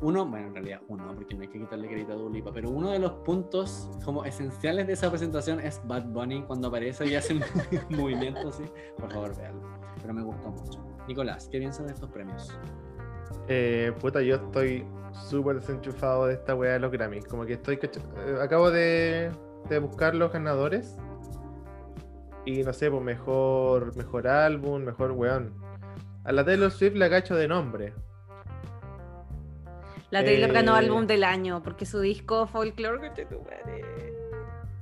uno, 0.00 0.26
bueno, 0.26 0.48
en 0.48 0.54
realidad 0.54 0.80
uno, 0.88 1.12
porque 1.14 1.34
no 1.34 1.42
hay 1.42 1.48
que 1.48 1.58
quitarle 1.58 1.88
crédito 1.88 2.12
a 2.12 2.16
Dulipa, 2.16 2.52
pero 2.52 2.70
uno 2.70 2.90
de 2.90 2.98
los 2.98 3.12
puntos 3.24 3.90
como 4.04 4.24
esenciales 4.24 4.86
de 4.86 4.92
esa 4.92 5.10
presentación 5.10 5.60
es 5.60 5.80
Bad 5.84 6.04
Bunny 6.06 6.42
cuando 6.42 6.68
aparece 6.68 7.06
y 7.06 7.16
hace 7.16 7.40
movimientos 7.90 8.54
así. 8.54 8.70
Por 8.96 9.10
favor, 9.12 9.36
véanlo. 9.36 9.62
Pero 10.00 10.14
me 10.14 10.22
gustó 10.22 10.50
mucho. 10.50 10.84
Nicolás, 11.08 11.48
¿qué 11.50 11.58
piensas 11.58 11.86
de 11.86 11.92
estos 11.94 12.10
premios? 12.10 12.56
Eh, 13.48 13.92
puta, 14.00 14.22
yo 14.22 14.36
estoy 14.36 14.86
súper 15.28 15.56
desenchufado 15.56 16.26
de 16.26 16.34
esta 16.34 16.54
weá 16.54 16.74
de 16.74 16.80
los 16.80 16.92
Grammys. 16.92 17.26
Como 17.26 17.44
que 17.44 17.54
estoy. 17.54 17.78
Eh, 17.82 18.38
acabo 18.40 18.70
de, 18.70 19.30
de 19.68 19.78
buscar 19.78 20.14
los 20.14 20.32
ganadores. 20.32 20.96
Y 22.44 22.62
no 22.62 22.72
sé, 22.72 22.90
pues 22.90 23.02
mejor, 23.02 23.96
mejor 23.96 24.28
álbum, 24.28 24.82
mejor 24.82 25.12
weón. 25.12 25.54
A 26.24 26.32
la 26.32 26.44
Taylor 26.44 26.70
Swift 26.70 26.94
la 26.94 27.10
cacho 27.10 27.34
de 27.34 27.48
nombre. 27.48 27.94
La 30.10 30.24
Taylor 30.24 30.52
ganó 30.52 30.74
eh, 30.74 30.78
álbum 30.78 31.06
del 31.06 31.24
año 31.24 31.62
porque 31.62 31.84
su 31.86 32.00
disco 32.00 32.46
Folklore 32.46 33.12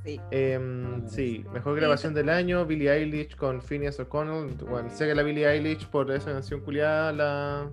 Sí. 0.05 0.21
Em, 0.31 1.09
sí, 1.09 1.45
mejor 1.53 1.75
grabación 1.75 2.15
del 2.15 2.29
año, 2.29 2.65
Billie 2.65 2.93
Eilish 2.93 3.35
con 3.35 3.61
Phineas 3.61 3.99
O'Connell. 3.99 4.55
Bueno, 4.55 4.89
sé 4.89 5.05
que 5.09 5.17
la 5.17 5.25
Billie 5.25 5.49
Eilish 5.49 5.89
por 5.89 6.13
esa 6.13 6.31
canción 6.31 6.61
culiada 6.61 7.13
la, 7.13 7.69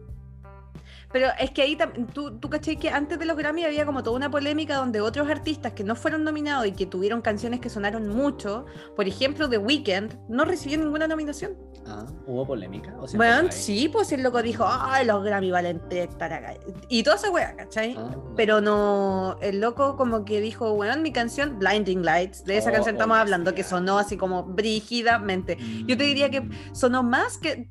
pero 1.13 1.27
es 1.39 1.51
que 1.51 1.61
ahí 1.61 1.77
tú, 2.11 2.39
tú 2.39 2.49
caché 2.49 2.75
que 2.77 2.89
antes 2.89 3.19
de 3.19 3.25
los 3.25 3.37
Grammy 3.37 3.63
había 3.63 3.85
como 3.85 4.01
toda 4.01 4.17
una 4.17 4.31
polémica 4.31 4.77
donde 4.77 4.99
otros 4.99 5.29
artistas 5.29 5.73
que 5.73 5.83
no 5.83 5.95
fueron 5.95 6.23
nominados 6.23 6.65
y 6.65 6.71
que 6.71 6.87
tuvieron 6.87 7.21
canciones 7.21 7.59
que 7.59 7.69
sonaron 7.69 8.09
mucho, 8.09 8.65
por 8.95 9.07
ejemplo, 9.07 9.47
The 9.47 9.59
Weeknd, 9.59 10.27
no 10.27 10.43
recibieron 10.43 10.87
ninguna 10.87 11.07
nominación. 11.07 11.55
Ah, 11.85 12.05
¿hubo 12.25 12.47
polémica? 12.47 12.95
bueno, 13.15 13.49
sí, 13.51 13.89
pues 13.89 14.11
el 14.11 14.23
loco 14.23 14.41
dijo, 14.41 14.65
ay, 14.67 15.05
los 15.05 15.23
Grammy 15.23 15.51
valen 15.51 15.81
para 16.17 16.37
acá. 16.37 16.53
Y 16.87 17.03
toda 17.03 17.17
esa 17.17 17.29
wea, 17.29 17.55
¿cachai? 17.55 17.95
Ah, 17.97 18.15
Pero 18.35 18.61
no, 18.61 19.37
el 19.41 19.59
loco 19.59 19.97
como 19.97 20.23
que 20.23 20.39
dijo, 20.39 20.73
bueno, 20.75 21.01
mi 21.01 21.11
canción, 21.11 21.59
Blinding 21.59 22.03
Lights, 22.03 22.45
de 22.45 22.57
esa 22.57 22.69
oh, 22.69 22.73
canción 22.73 22.95
estamos 22.95 23.17
oh, 23.17 23.21
hablando, 23.21 23.53
que 23.53 23.63
sonó 23.63 23.97
así 23.97 24.17
como 24.17 24.43
brígidamente. 24.43 25.57
Yo 25.85 25.97
te 25.97 26.05
diría 26.05 26.29
que 26.29 26.41
mm. 26.41 26.51
sonó 26.73 27.03
más 27.03 27.37
que 27.37 27.69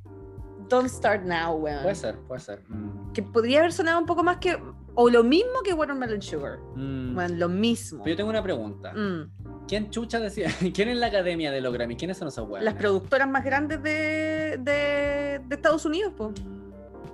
Don't 0.69 0.89
Start 0.89 1.25
Now, 1.25 1.55
weón. 1.57 1.83
Puede 1.83 1.95
ser, 1.95 2.19
puede 2.21 2.41
ser. 2.41 2.63
Mm. 2.69 3.13
Que 3.13 3.23
podría 3.23 3.61
haber 3.61 3.73
sonado 3.73 3.99
un 3.99 4.07
poco 4.07 4.23
más 4.23 4.39
que. 4.39 4.59
O 4.95 5.09
lo 5.09 5.25
mismo 5.25 5.63
que 5.65 5.73
Watermelon 5.73 6.21
Sugar. 6.21 6.59
Mm. 6.77 7.17
lo 7.39 7.49
mismo. 7.49 8.03
Pero 8.05 8.13
yo 8.13 8.17
tengo 8.17 8.31
una 8.31 8.43
pregunta. 8.43 8.93
¿Quién 9.69 9.91
chucha 9.91 10.21
decía? 10.21 10.49
¿Quién 10.75 10.89
es 10.89 10.97
la 10.97 11.07
academia 11.07 11.51
de 11.51 11.61
los 11.61 11.73
Grammy? 11.73 11.97
¿Quiénes 11.97 12.19
son 12.19 12.29
esas 12.29 12.49
weas? 12.49 12.65
Las 12.65 12.75
productoras 12.75 13.29
más 13.29 13.45
grandes 13.45 13.83
de, 13.83 14.59
de, 14.61 15.41
de 15.47 15.55
Estados 15.55 15.85
Unidos, 15.85 16.13
pues. 16.17 16.33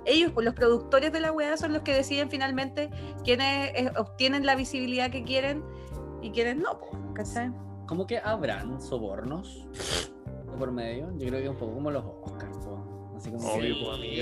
Ellos, 0.05 0.31
pues, 0.31 0.45
los 0.45 0.55
productores 0.55 1.11
de 1.11 1.19
la 1.19 1.31
wea, 1.31 1.55
son 1.57 1.73
los 1.73 1.83
que 1.83 1.93
deciden 1.93 2.29
finalmente 2.29 2.89
quiénes 3.23 3.71
eh, 3.75 3.91
obtienen 3.97 4.45
la 4.45 4.55
visibilidad 4.55 5.11
que 5.11 5.23
quieren 5.23 5.63
y 6.21 6.31
quiénes 6.31 6.57
no, 6.57 6.79
pues, 6.79 6.91
¿cachai? 7.13 7.51
¿Cómo 7.85 8.07
que 8.07 8.17
habrán 8.17 8.81
sobornos 8.81 9.67
por 10.57 10.71
medio? 10.71 11.09
Yo 11.17 11.27
creo 11.27 11.39
que 11.39 11.43
es 11.45 11.49
un 11.49 11.57
poco 11.57 11.73
como 11.73 11.91
los 11.91 12.03
Oscars. 12.23 12.57
Así 13.19 13.31
como 13.31 13.51
Obvio, 13.51 13.75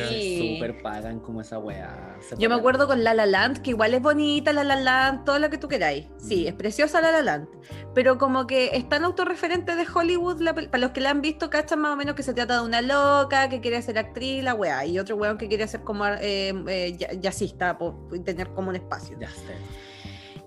sí. 0.09 0.55
super 0.55 0.81
pagan 0.81 1.19
como 1.19 1.41
esa 1.41 1.59
weá. 1.59 2.17
Yo 2.39 2.49
me 2.49 2.55
acuerdo 2.55 2.87
con 2.87 3.03
La 3.03 3.13
La 3.13 3.27
Land, 3.27 3.61
que 3.61 3.69
igual 3.69 3.93
es 3.93 4.01
bonita 4.01 4.53
La 4.53 4.63
La 4.63 4.75
Land, 4.75 5.23
todo 5.23 5.37
lo 5.37 5.51
que 5.51 5.59
tú 5.59 5.67
queráis. 5.67 6.07
Sí, 6.17 6.45
mm. 6.45 6.47
es 6.47 6.53
preciosa 6.55 6.99
La 6.99 7.11
La 7.11 7.21
Land. 7.21 7.47
Pero 7.93 8.17
como 8.17 8.47
que 8.47 8.71
es 8.73 8.89
tan 8.89 9.03
autorreferente 9.03 9.75
de 9.75 9.85
Hollywood, 9.93 10.43
para 10.43 10.77
los 10.79 10.91
que 10.91 11.01
la 11.01 11.11
han 11.11 11.21
visto, 11.21 11.51
cachan 11.51 11.79
más 11.79 11.93
o 11.93 11.95
menos 11.95 12.15
que 12.15 12.23
se 12.23 12.33
trata 12.33 12.59
de 12.59 12.65
una 12.65 12.81
loca 12.81 13.49
que 13.49 13.61
quiere 13.61 13.79
ser 13.83 13.99
actriz, 13.99 14.43
la 14.43 14.55
weá. 14.55 14.83
Y 14.83 14.97
otro 14.97 15.15
weón 15.15 15.37
que 15.37 15.47
quiere 15.47 15.67
ser 15.67 15.81
como 15.81 16.07
eh, 16.07 16.55
eh, 16.67 16.97
jazzista, 17.21 17.77
y 18.11 18.19
tener 18.21 18.49
como 18.49 18.69
un 18.69 18.77
espacio. 18.77 19.15
Ya 19.19 19.29
sé. 19.29 19.53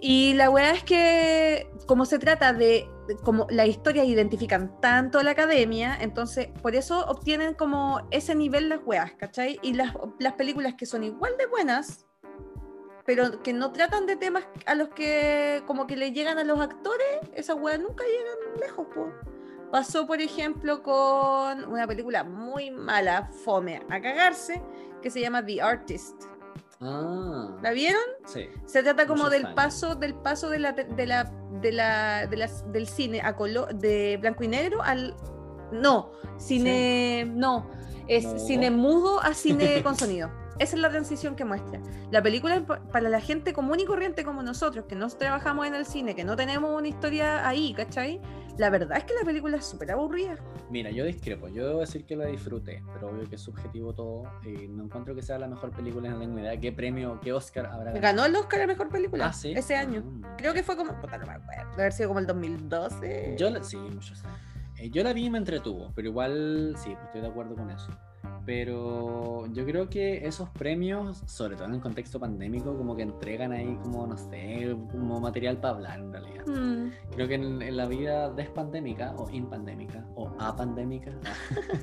Y 0.01 0.33
la 0.33 0.49
weá 0.49 0.73
es 0.73 0.83
que, 0.83 1.71
como 1.87 2.07
se 2.07 2.19
trata 2.19 2.55
de, 2.55 2.89
como 3.23 3.47
la 3.51 3.67
historia 3.67 4.03
identifican 4.05 4.81
tanto 4.81 5.23
la 5.23 5.33
academia, 5.33 5.97
entonces 6.01 6.49
por 6.63 6.75
eso 6.75 7.05
obtienen 7.07 7.53
como 7.53 8.07
ese 8.11 8.35
nivel 8.35 8.71
las 8.71 8.81
weas, 8.85 9.13
¿cachai? 9.13 9.59
Y 9.63 9.75
las, 9.75 9.93
las 10.19 10.33
películas 10.35 10.75
que 10.79 10.87
son 10.87 11.05
igual 11.05 11.35
de 11.37 11.47
buenas, 11.47 12.07
pero 13.05 13.43
que 13.43 13.53
no 13.53 13.73
tratan 13.73 14.07
de 14.07 14.17
temas 14.17 14.45
a 14.65 14.75
los 14.75 14.89
que 14.89 15.63
como 15.67 15.87
que 15.87 15.97
le 15.97 16.13
llegan 16.13 16.39
a 16.39 16.45
los 16.45 16.61
actores, 16.61 17.07
esas 17.35 17.57
weas 17.57 17.79
nunca 17.79 18.05
llegan 18.05 18.61
lejos, 18.61 18.87
po. 18.95 19.13
Pasó, 19.71 20.07
por 20.07 20.21
ejemplo, 20.21 20.83
con 20.83 21.65
una 21.71 21.87
película 21.87 22.25
muy 22.25 22.71
mala, 22.71 23.31
fome, 23.45 23.83
a 23.89 24.01
cagarse, 24.01 24.63
que 25.03 25.11
se 25.11 25.21
llama 25.21 25.45
The 25.45 25.61
Artist 25.61 26.30
Ah. 26.81 27.59
¿La 27.63 27.73
vieron? 27.73 28.01
Sí. 28.25 28.49
Se 28.65 28.83
trata 28.83 29.07
como 29.07 29.29
del 29.29 29.53
paso, 29.55 29.97
del 29.97 30.15
paso 30.15 30.49
de 30.49 30.59
la, 30.59 30.73
de 30.73 31.07
la, 31.07 31.25
de 31.61 31.73
la, 31.73 32.27
del 32.27 32.87
cine 32.87 33.21
a 33.23 33.37
color, 33.37 33.75
de 33.75 34.17
blanco 34.19 34.45
y 34.45 34.49
negro 34.49 34.83
al. 34.83 35.15
No, 35.73 36.13
cine. 36.39 37.31
No, 37.31 37.71
es 38.09 38.27
cine 38.47 38.71
mudo 38.71 39.21
a 39.21 39.35
cine 39.35 39.83
con 39.85 39.97
sonido. 39.97 40.40
Esa 40.61 40.77
es 40.77 40.83
la 40.83 40.91
transición 40.91 41.37
que 41.37 41.47
muestra. 41.47 41.81
La 42.11 42.23
película 42.23 42.63
para 42.93 43.09
la 43.09 43.21
gente 43.23 43.55
común 43.55 43.81
y 43.81 43.87
corriente 43.87 44.25
como 44.25 44.43
nosotros, 44.43 44.85
que 44.85 44.95
no 44.95 45.09
trabajamos 45.09 45.67
en 45.67 45.75
el 45.75 45.87
cine, 45.87 46.15
que 46.15 46.23
no 46.23 46.37
tenemos 46.37 46.79
una 46.79 46.87
historia 46.87 47.49
ahí, 47.49 47.73
¿cachai? 47.73 48.21
La 48.59 48.69
verdad 48.69 48.99
es 48.99 49.05
que 49.05 49.15
la 49.15 49.25
película 49.25 49.57
es 49.57 49.65
súper 49.65 49.91
aburrida. 49.91 50.37
Mira, 50.69 50.91
yo 50.91 51.07
discrepo. 51.07 51.49
Yo 51.49 51.67
debo 51.67 51.81
decir 51.81 52.05
que 52.05 52.15
la 52.15 52.27
disfruté, 52.27 52.83
pero 52.93 53.09
obvio 53.09 53.27
que 53.27 53.37
es 53.37 53.41
subjetivo 53.41 53.95
todo. 53.95 54.25
No 54.69 54.85
encuentro 54.85 55.15
que 55.15 55.23
sea 55.23 55.39
la 55.39 55.49
mejor 55.49 55.71
película, 55.71 56.11
no 56.11 56.19
tengo 56.19 56.39
idea 56.39 56.61
qué 56.61 56.73
premio, 56.73 57.19
qué 57.23 57.33
Oscar 57.33 57.65
habrá 57.65 57.93
ganado. 57.93 58.03
Ganó 58.03 58.25
el 58.27 58.37
Oscar 58.37 58.61
a 58.61 58.67
mejor 58.67 58.91
película 58.91 59.29
ah, 59.29 59.33
¿sí? 59.33 59.53
ese 59.57 59.77
año. 59.77 60.05
Ah, 60.25 60.37
Creo 60.37 60.53
que 60.53 60.63
fue 60.63 60.77
como. 60.77 60.93
no 60.93 60.99
me 61.09 61.15
acuerdo. 61.15 61.73
Haber 61.73 61.93
sido 61.95 62.11
como 62.11 62.21
el 62.21 62.27
2012. 62.27 63.37
Yo, 63.39 63.65
sí, 63.65 63.79
muchos 63.79 64.23
años. 64.25 64.39
Eh, 64.77 64.91
yo 64.91 65.03
la 65.03 65.15
vi 65.15 65.25
y 65.25 65.31
me 65.31 65.39
entretuvo, 65.39 65.91
pero 65.95 66.09
igual 66.09 66.75
sí, 66.77 66.95
estoy 67.07 67.23
de 67.23 67.29
acuerdo 67.29 67.55
con 67.55 67.71
eso. 67.71 67.91
Pero 68.47 69.47
yo 69.53 69.65
creo 69.65 69.89
que 69.89 70.27
esos 70.27 70.49
premios, 70.51 71.23
sobre 71.27 71.57
todo 71.57 71.67
en 71.67 71.75
el 71.75 71.81
contexto 71.81 72.19
pandémico, 72.19 72.77
como 72.77 72.97
que 72.97 73.03
entregan 73.03 73.53
ahí 73.53 73.79
como, 73.83 74.07
no 74.07 74.17
sé, 74.17 74.77
como 74.91 75.21
material 75.21 75.59
para 75.59 75.75
hablar 75.75 76.01
en 76.01 76.13
realidad. 76.13 76.47
Mm. 76.47 76.91
Creo 77.15 77.29
que 77.29 77.35
en, 77.35 77.77
la 77.77 77.87
vida 77.87 78.31
despandémica 78.31 79.15
o 79.17 79.31
impandémica 79.31 80.05
o 80.17 80.33
apandémica, 80.39 81.13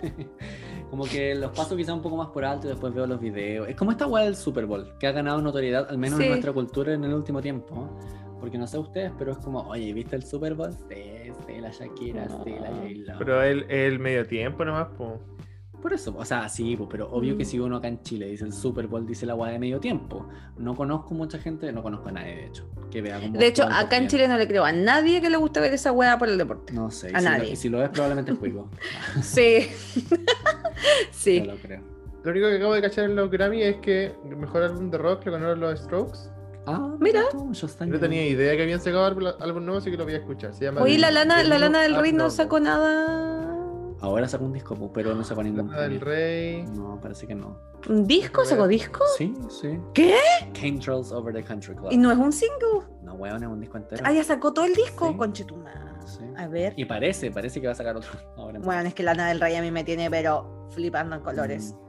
como 0.89 1.05
que 1.05 1.35
los 1.35 1.51
paso 1.51 1.75
quizá 1.75 1.93
un 1.93 2.01
poco 2.01 2.17
más 2.17 2.29
por 2.29 2.43
alto 2.43 2.67
y 2.67 2.71
después 2.71 2.93
veo 2.93 3.07
los 3.07 3.19
videos. 3.19 3.69
Es 3.69 3.75
como 3.75 3.91
esta 3.91 4.07
weá 4.07 4.25
del 4.25 4.35
Super 4.35 4.65
Bowl, 4.65 4.97
que 4.99 5.07
ha 5.07 5.11
ganado 5.11 5.41
notoriedad, 5.41 5.87
al 5.89 5.97
menos 5.97 6.19
en 6.19 6.29
nuestra 6.29 6.53
cultura 6.53 6.93
en 6.93 7.03
el 7.03 7.13
último 7.13 7.41
tiempo. 7.41 7.89
Porque 8.39 8.57
no 8.57 8.67
sé 8.67 8.77
ustedes, 8.77 9.11
pero 9.17 9.31
es 9.31 9.37
como, 9.39 9.61
oye, 9.61 9.91
¿viste 9.93 10.15
el 10.15 10.23
Super 10.23 10.53
Bowl? 10.53 10.71
Sí, 10.71 11.31
sí, 11.47 11.59
la 11.59 11.71
Shakira, 11.71 12.27
sí, 12.43 12.55
la 12.59 13.13
j 13.13 13.17
Pero 13.17 13.41
el, 13.41 13.69
el 13.71 13.99
medio 13.99 14.27
tiempo 14.27 14.63
nomás, 14.63 14.89
pues. 14.95 15.19
Por 15.81 15.93
eso, 15.93 16.15
o 16.17 16.25
sea, 16.25 16.49
sí, 16.49 16.75
pues, 16.75 16.89
pero 16.91 17.09
obvio 17.11 17.37
que 17.37 17.43
mm. 17.43 17.47
si 17.47 17.59
uno 17.59 17.77
acá 17.77 17.87
en 17.87 18.01
Chile 18.01 18.27
dice 18.27 18.45
el 18.45 18.53
Super 18.53 18.87
Bowl, 18.87 19.05
dice 19.05 19.25
la 19.25 19.33
agua 19.33 19.49
de 19.49 19.59
medio 19.59 19.79
tiempo. 19.79 20.27
No 20.57 20.75
conozco 20.75 21.13
mucha 21.13 21.37
gente, 21.37 21.71
no 21.71 21.83
conozco 21.83 22.09
a 22.09 22.13
nadie, 22.13 22.35
de 22.35 22.45
hecho, 22.47 22.67
que 22.89 23.01
vea 23.01 23.19
como. 23.19 23.37
De 23.37 23.45
hecho, 23.45 23.63
acá 23.63 23.97
en 23.97 24.07
Chile 24.07 24.27
no 24.27 24.37
le 24.37 24.47
creo 24.47 24.65
a 24.65 24.71
nadie 24.71 25.21
que 25.21 25.29
le 25.29 25.37
guste 25.37 25.59
ver 25.59 25.73
esa 25.73 25.91
hueá 25.91 26.17
por 26.17 26.29
el 26.29 26.37
deporte. 26.37 26.73
No 26.73 26.89
sé, 26.89 27.11
a 27.13 27.21
nadie. 27.21 27.45
Si 27.45 27.51
lo, 27.51 27.55
si 27.57 27.69
lo 27.69 27.79
ves, 27.79 27.89
probablemente 27.89 28.31
es 28.31 28.39
juego. 28.39 28.69
sí. 29.21 29.67
sí. 31.11 31.41
No 31.41 31.53
lo 31.53 31.59
creo. 31.59 31.81
Lo 32.23 32.31
único 32.31 32.47
que 32.47 32.55
acabo 32.55 32.73
de 32.73 32.81
cachar 32.81 33.05
en 33.05 33.15
los 33.15 33.29
Grammy 33.29 33.61
es 33.61 33.77
que 33.77 34.13
el 34.27 34.35
mejor 34.35 34.63
álbum 34.63 34.89
de 34.89 34.97
rock 34.97 35.25
lo 35.25 35.33
ganaron 35.33 35.59
los 35.59 35.79
Strokes. 35.79 36.17
Ah, 36.65 36.95
mira. 36.99 37.23
no 37.31 37.99
tenía 37.99 38.27
idea 38.27 38.53
que 38.57 38.63
habían 38.63 38.81
sacado 38.81 39.05
algo 39.05 39.59
nuevo, 39.61 39.77
así 39.77 39.89
que 39.89 39.95
lo 39.95 40.03
voy 40.03 40.15
a 40.15 40.17
escuchar. 40.17 40.53
Se 40.53 40.65
llama 40.65 40.81
Oye, 40.81 40.97
la 40.97 41.11
lana, 41.11 41.41
la 41.43 41.59
lana 41.59 41.81
del 41.81 41.95
rey 41.95 42.11
no 42.11 42.29
sacó 42.29 42.59
nada 42.59 43.56
Ahora 44.01 44.27
sacó 44.27 44.45
un 44.45 44.53
disco, 44.53 44.91
pero 44.93 45.15
no 45.15 45.23
sacó 45.23 45.43
ningún. 45.43 45.69
del 45.69 45.99
Rey. 45.99 46.63
No, 46.63 46.99
parece 47.01 47.25
que 47.25 47.35
no. 47.35 47.59
¿Un 47.89 48.05
disco? 48.05 48.45
¿Sacó 48.45 48.67
disco? 48.67 49.03
Sí, 49.17 49.33
sí. 49.49 49.79
¿Qué? 49.93 50.17
Controls 50.59 51.11
Over 51.11 51.33
the 51.33 51.43
Country 51.43 51.75
Club. 51.75 51.91
¿Y 51.91 51.97
no 51.97 52.11
es 52.11 52.17
un 52.17 52.31
single? 52.31 52.85
No, 53.03 53.13
weón, 53.15 53.41
es 53.41 53.49
un 53.49 53.59
disco 53.59 53.77
entero. 53.77 54.03
Ah, 54.05 54.11
ya 54.11 54.23
sacó 54.23 54.53
todo 54.53 54.65
el 54.65 54.73
disco. 54.73 55.09
Sí. 55.09 55.17
Conchetumá. 55.17 55.99
Sí. 56.05 56.23
A 56.37 56.47
ver. 56.47 56.73
Y 56.75 56.85
parece, 56.85 57.31
parece 57.31 57.59
que 57.59 57.67
va 57.67 57.73
a 57.73 57.75
sacar 57.75 57.95
otro. 57.95 58.11
Ahora 58.37 58.59
bueno, 58.59 58.87
es 58.87 58.93
que 58.93 59.03
Lana 59.03 59.29
del 59.29 59.39
Rey 59.39 59.55
a 59.55 59.61
mí 59.61 59.71
me 59.71 59.83
tiene, 59.83 60.09
pero 60.09 60.67
flipando 60.71 61.15
en 61.15 61.21
colores. 61.21 61.73
Mm. 61.73 61.87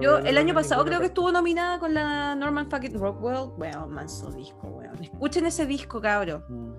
Yo 0.00 0.18
el 0.18 0.36
año 0.36 0.52
pasado 0.52 0.84
creo 0.84 1.00
que 1.00 1.06
estuvo 1.06 1.32
nominada 1.32 1.78
con 1.78 1.94
la 1.94 2.34
Norman 2.34 2.68
fucking 2.70 2.98
Rockwell. 2.98 3.50
Weón, 3.56 3.90
manso 3.90 4.30
disco, 4.30 4.68
weón. 4.68 5.02
Escuchen 5.02 5.46
ese 5.46 5.64
disco, 5.66 6.00
cabrón. 6.00 6.44
Mm. 6.48 6.72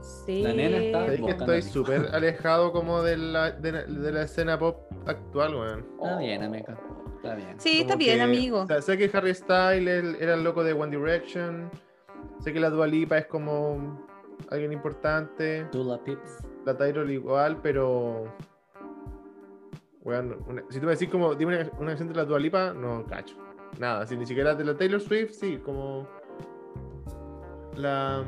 Sí. 0.00 0.42
La 0.42 0.52
nena 0.52 0.76
está. 0.76 1.06
Es 1.06 1.20
que 1.20 1.30
estoy 1.30 1.62
súper 1.62 2.08
alejado 2.12 2.72
como 2.72 3.02
de 3.02 3.16
la, 3.16 3.50
de, 3.52 3.72
la, 4.12 4.22
escena 4.22 4.58
pop 4.58 4.86
actual, 5.06 5.54
weón. 5.54 5.86
Está 6.00 6.18
bien, 6.18 6.42
amiga. 6.42 6.78
Está 7.16 7.34
bien. 7.34 7.60
Sí, 7.60 7.80
está 7.80 7.96
bien, 7.96 8.20
amigo. 8.20 8.66
sé 8.80 8.98
que 8.98 9.10
Harry 9.16 9.34
Styles 9.34 10.16
era 10.20 10.34
el 10.34 10.44
loco 10.44 10.62
de 10.62 10.72
One 10.72 10.96
Direction. 10.96 11.70
Sé 12.40 12.52
que 12.52 12.60
la 12.60 12.70
Dua 12.70 12.86
Lipa 12.86 13.18
es 13.18 13.26
como 13.26 14.06
alguien 14.50 14.72
importante. 14.72 15.64
Dula 15.72 16.02
Pips. 16.02 16.44
La 16.64 16.76
Tyrol 16.76 17.10
igual, 17.10 17.60
pero. 17.62 18.24
Weón, 20.02 20.36
si 20.68 20.80
tú 20.80 20.86
me 20.86 20.92
decís 20.92 21.08
como, 21.08 21.34
dime 21.34 21.56
una, 21.56 21.70
una 21.78 21.86
canción 21.88 22.08
de 22.08 22.14
la 22.14 22.24
Dua 22.26 22.38
Lipa, 22.38 22.74
no 22.74 23.06
cacho. 23.06 23.36
Nada, 23.78 24.06
si 24.06 24.16
ni 24.16 24.26
siquiera 24.26 24.54
de 24.54 24.64
la 24.64 24.76
Taylor 24.76 25.00
Swift, 25.00 25.32
sí, 25.32 25.58
como. 25.64 26.06
La. 27.76 28.22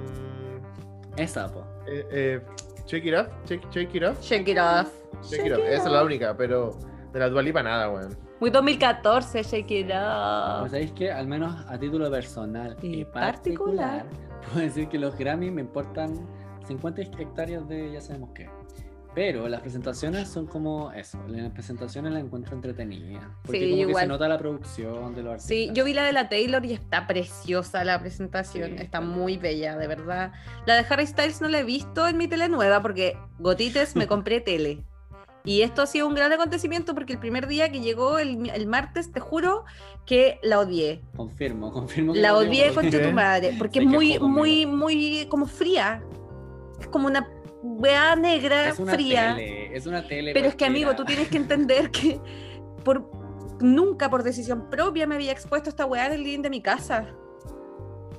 Esa, 1.16 1.52
po. 1.52 1.64
Eh, 1.86 2.06
eh, 2.10 2.40
shake 2.86 3.08
it 3.08 3.14
off. 3.14 3.28
Shake, 3.46 3.94
it 3.94 4.04
off. 4.04 4.22
Shake 4.22 4.48
it 4.48 4.58
off. 4.58 4.88
Shake, 5.22 5.46
it 5.46 5.52
off. 5.52 5.60
Esa 5.60 5.86
es 5.86 5.92
la 5.92 6.04
única, 6.04 6.36
pero 6.36 6.78
de 7.12 7.18
la 7.18 7.28
Dualipa 7.28 7.62
nada, 7.62 7.90
weón. 7.90 8.16
Muy 8.38 8.50
2014, 8.50 9.42
Shake 9.42 9.70
It 9.70 9.90
Off. 9.92 10.60
Pues 10.60 10.72
sabéis 10.72 10.92
que, 10.92 11.10
al 11.10 11.26
menos 11.26 11.54
a 11.68 11.78
título 11.78 12.10
personal 12.10 12.76
y, 12.82 13.04
particular, 13.06 14.04
puedo 14.52 14.60
decir 14.60 14.88
que 14.88 14.98
los 14.98 15.16
Grammy 15.16 15.50
me 15.50 15.62
importan 15.62 16.14
50 16.66 17.02
hectáreas 17.18 17.66
de 17.66 17.92
ya 17.92 18.00
sabemos 18.02 18.30
qué. 18.34 18.50
Pero 19.16 19.48
las 19.48 19.62
presentaciones 19.62 20.28
son 20.28 20.44
como 20.44 20.92
eso, 20.92 21.18
las 21.26 21.50
presentaciones 21.50 22.12
las 22.12 22.22
encuentro 22.22 22.54
entretenidas. 22.54 23.24
Porque 23.46 23.60
sí, 23.60 23.70
como 23.70 23.80
igual. 23.80 23.94
que 23.94 24.00
se 24.00 24.06
nota 24.08 24.28
la 24.28 24.36
producción 24.36 25.14
de 25.14 25.22
los 25.22 25.32
artistas. 25.32 25.48
Sí, 25.48 25.70
yo 25.72 25.86
vi 25.86 25.94
la 25.94 26.04
de 26.04 26.12
la 26.12 26.28
Taylor 26.28 26.62
y 26.66 26.74
está 26.74 27.06
preciosa 27.06 27.82
la 27.82 27.98
presentación, 27.98 28.78
está 28.78 29.00
muy 29.00 29.38
bella, 29.38 29.78
de 29.78 29.86
verdad. 29.86 30.32
La 30.66 30.74
de 30.74 30.84
Harry 30.90 31.06
Styles 31.06 31.40
no 31.40 31.48
la 31.48 31.60
he 31.60 31.64
visto 31.64 32.06
en 32.06 32.18
mi 32.18 32.28
tele 32.28 32.50
nueva 32.50 32.82
porque 32.82 33.16
gotites 33.38 33.96
me 33.96 34.06
compré 34.06 34.42
tele. 34.42 34.84
Y 35.46 35.62
esto 35.62 35.80
ha 35.80 35.86
sido 35.86 36.08
un 36.08 36.14
gran 36.14 36.30
acontecimiento 36.34 36.94
porque 36.94 37.14
el 37.14 37.18
primer 37.18 37.46
día 37.46 37.72
que 37.72 37.80
llegó 37.80 38.18
el, 38.18 38.50
el 38.50 38.66
martes, 38.66 39.12
te 39.12 39.20
juro 39.20 39.64
que 40.04 40.38
la 40.42 40.60
odié. 40.60 41.00
Confirmo, 41.16 41.72
confirmo. 41.72 42.12
Que 42.12 42.20
la 42.20 42.36
odié 42.36 42.74
con 42.74 42.90
tu 42.90 42.98
madre, 43.14 43.54
porque 43.58 43.78
es 43.78 43.86
muy, 43.86 44.18
muy, 44.18 44.66
muy 44.66 45.26
como 45.30 45.46
fría. 45.46 46.02
Es 46.78 46.88
como 46.88 47.06
una 47.06 47.26
weá 47.62 48.16
negra, 48.16 48.74
fría. 48.74 49.38
es 49.38 49.86
una 49.86 50.06
tele. 50.06 50.32
Pero 50.32 50.48
es 50.48 50.54
que, 50.54 50.64
amigo, 50.64 50.94
tú 50.94 51.04
tienes 51.04 51.28
que 51.28 51.36
entender 51.36 51.90
que 51.92 52.20
por, 52.84 53.10
nunca 53.60 54.10
por 54.10 54.22
decisión 54.22 54.68
propia 54.70 55.06
me 55.06 55.14
había 55.14 55.32
expuesto 55.32 55.70
esta 55.70 55.86
weá 55.86 56.08
del 56.08 56.22
living 56.22 56.42
de 56.42 56.50
mi 56.50 56.60
casa. 56.60 57.08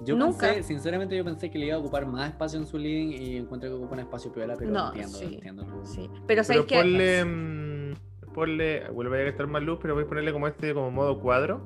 Yo 0.03 0.15
Nunca. 0.15 0.47
pensé, 0.47 0.63
sinceramente 0.63 1.17
yo 1.17 1.25
pensé 1.25 1.51
que 1.51 1.59
le 1.59 1.65
iba 1.65 1.75
a 1.75 1.79
ocupar 1.79 2.05
más 2.05 2.29
espacio 2.29 2.57
en 2.57 2.65
su 2.65 2.77
living 2.77 3.09
y 3.09 3.35
encuentro 3.35 3.69
que 3.69 3.75
ocupa 3.75 3.93
un 3.93 3.99
espacio 3.99 4.31
piola, 4.31 4.55
pero 4.57 4.71
no, 4.71 4.87
entiendo, 4.87 5.17
sí, 5.17 5.25
entiendo 5.25 5.65
Sí. 5.83 6.09
Pero 6.25 6.45
sabes 6.45 6.65
que 6.65 6.77
ponle, 6.77 7.25
mm, 7.25 7.93
ponle, 8.33 8.89
vuelve 8.89 9.21
a 9.21 9.25
gastar 9.25 9.47
más 9.47 9.63
luz, 9.63 9.79
pero 9.81 9.95
voy 9.95 10.05
a 10.05 10.07
ponerle 10.07 10.31
como 10.31 10.47
este 10.47 10.73
como 10.73 10.91
modo 10.91 11.19
cuadro. 11.19 11.61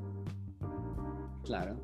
Claro. 1.44 1.76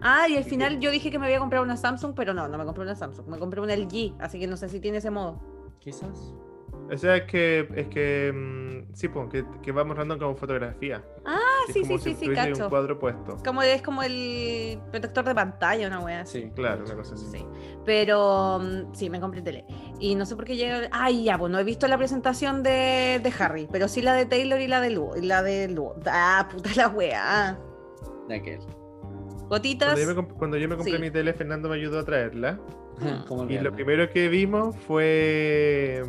Ah, 0.00 0.28
y 0.28 0.36
al 0.36 0.44
final 0.44 0.80
yo 0.80 0.90
dije 0.90 1.10
que 1.10 1.18
me 1.18 1.26
había 1.26 1.38
comprado 1.38 1.64
una 1.64 1.76
Samsung, 1.76 2.14
pero 2.14 2.34
no, 2.34 2.48
no 2.48 2.58
me 2.58 2.64
compré 2.64 2.82
una 2.82 2.94
Samsung, 2.94 3.26
me 3.28 3.38
compré 3.38 3.60
una 3.60 3.74
LG, 3.74 4.14
así 4.18 4.38
que 4.38 4.46
no 4.46 4.56
sé 4.56 4.68
si 4.68 4.80
tiene 4.80 4.98
ese 4.98 5.10
modo. 5.10 5.40
Quizás. 5.80 6.34
O 6.92 6.96
sea, 6.96 7.16
es 7.16 7.24
que, 7.24 7.68
es 7.74 7.88
que 7.88 8.32
mm, 8.32 8.94
sí, 8.94 9.08
pues, 9.08 9.28
que, 9.30 9.44
que 9.62 9.72
va 9.72 9.84
mostrando 9.84 10.18
como 10.18 10.36
fotografía. 10.36 11.02
Ah, 11.24 11.40
sí, 11.72 11.84
sí, 11.84 11.98
sí, 11.98 12.14
sí, 12.14 12.28
cacho. 12.28 12.64
un 12.64 12.70
cuadro 12.70 12.98
puesto. 12.98 13.38
Como 13.44 13.62
es 13.62 13.82
como 13.82 14.02
el 14.02 14.78
protector 14.92 15.24
de 15.24 15.34
pantalla, 15.34 15.86
una 15.88 16.00
wea 16.00 16.24
Sí, 16.24 16.50
claro, 16.54 16.84
una 16.84 16.94
cosa 16.94 17.14
así. 17.14 17.26
Sí. 17.26 17.44
Pero 17.84 18.60
mm, 18.60 18.94
sí, 18.94 19.10
me 19.10 19.20
compré 19.20 19.42
tele. 19.42 19.64
Y 19.98 20.14
no 20.14 20.26
sé 20.26 20.36
por 20.36 20.44
qué 20.44 20.56
llega. 20.56 20.88
Ay, 20.92 21.24
ya, 21.24 21.36
pues 21.38 21.50
no 21.50 21.58
he 21.58 21.64
visto 21.64 21.88
la 21.88 21.98
presentación 21.98 22.62
de, 22.62 23.20
de 23.22 23.32
Harry, 23.38 23.68
pero 23.70 23.88
sí 23.88 24.00
la 24.00 24.14
de 24.14 24.26
Taylor 24.26 24.60
y 24.60 24.68
la 24.68 24.80
de 24.80 24.90
Lu. 24.90 25.10
Y 25.16 25.22
la 25.22 25.42
de 25.42 25.68
Lu. 25.68 25.92
Ah, 26.06 26.48
puta 26.50 26.70
la 26.76 26.88
wea. 26.88 27.58
De 28.28 28.34
aquel. 28.36 28.60
Gotitas. 29.48 29.98
Cuando 30.38 30.56
yo 30.56 30.68
me, 30.68 30.76
compré 30.76 30.98
mi 30.98 31.10
tele, 31.10 31.32
Fernando 31.32 31.68
me 31.68 31.76
ayudó 31.76 32.00
a 32.00 32.04
traerla. 32.04 32.58
y 33.48 33.58
lo 33.58 33.72
primero 33.72 34.08
que 34.10 34.28
vimos 34.28 34.76
fue 34.86 36.02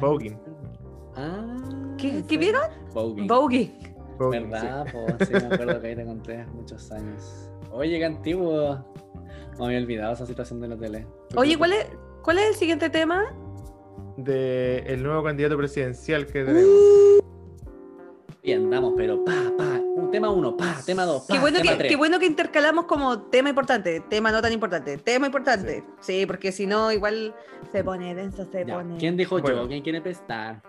Voguing. 0.00 0.38
Ah, 1.16 1.56
¿Qué, 1.98 2.24
¿qué 2.26 2.38
vieron? 2.38 2.62
Voguing. 2.92 3.26
Voguing. 3.26 3.90
¿Verdad? 4.18 4.86
Pues 4.92 5.28
sí, 5.28 5.34
me 5.34 5.54
acuerdo 5.54 5.80
que 5.80 5.86
ahí 5.88 5.96
te 5.96 6.04
conté 6.04 6.44
muchos 6.52 6.92
años. 6.92 7.50
Oye, 7.72 7.98
qué 7.98 8.04
antiguo. 8.04 8.84
Me 9.58 9.66
había 9.66 9.78
olvidado 9.78 10.12
esa 10.12 10.26
situación 10.26 10.60
de 10.60 10.68
la 10.68 10.76
tele. 10.76 11.06
Oye, 11.36 11.56
¿cuál 11.56 11.72
es, 11.72 11.86
¿cuál 12.22 12.38
es 12.38 12.48
el 12.50 12.54
siguiente 12.54 12.90
tema? 12.90 13.34
De 14.16 14.78
el 14.86 15.02
nuevo 15.02 15.22
candidato 15.22 15.56
presidencial 15.56 16.26
que 16.26 16.44
tenemos. 16.44 17.20
Bien, 18.42 18.70
vamos, 18.70 18.94
pero 18.96 19.22
pa, 19.24 19.52
pa, 19.58 19.80
tema 20.10 20.30
uno, 20.30 20.56
pa, 20.56 20.78
tema 20.86 21.04
dos, 21.04 21.26
pa, 21.26 21.34
qué 21.34 21.40
bueno 21.40 21.60
que, 21.60 21.88
Qué 21.88 21.96
bueno 21.96 22.18
que 22.18 22.26
intercalamos 22.26 22.86
como 22.86 23.22
tema 23.22 23.50
importante, 23.50 24.00
tema 24.08 24.32
no 24.32 24.40
tan 24.40 24.52
importante, 24.52 24.96
tema 24.96 25.26
importante. 25.26 25.84
Sí, 26.00 26.24
porque 26.26 26.50
si 26.50 26.66
no, 26.66 26.90
igual 26.90 27.34
se 27.70 27.84
pone 27.84 28.14
denso, 28.14 28.46
se 28.50 28.64
pone. 28.64 28.96
¿Quién 28.98 29.16
dijo 29.16 29.38
yo? 29.38 29.68
¿Quién 29.68 29.82
quiere 29.82 30.00
prestar? 30.00 30.62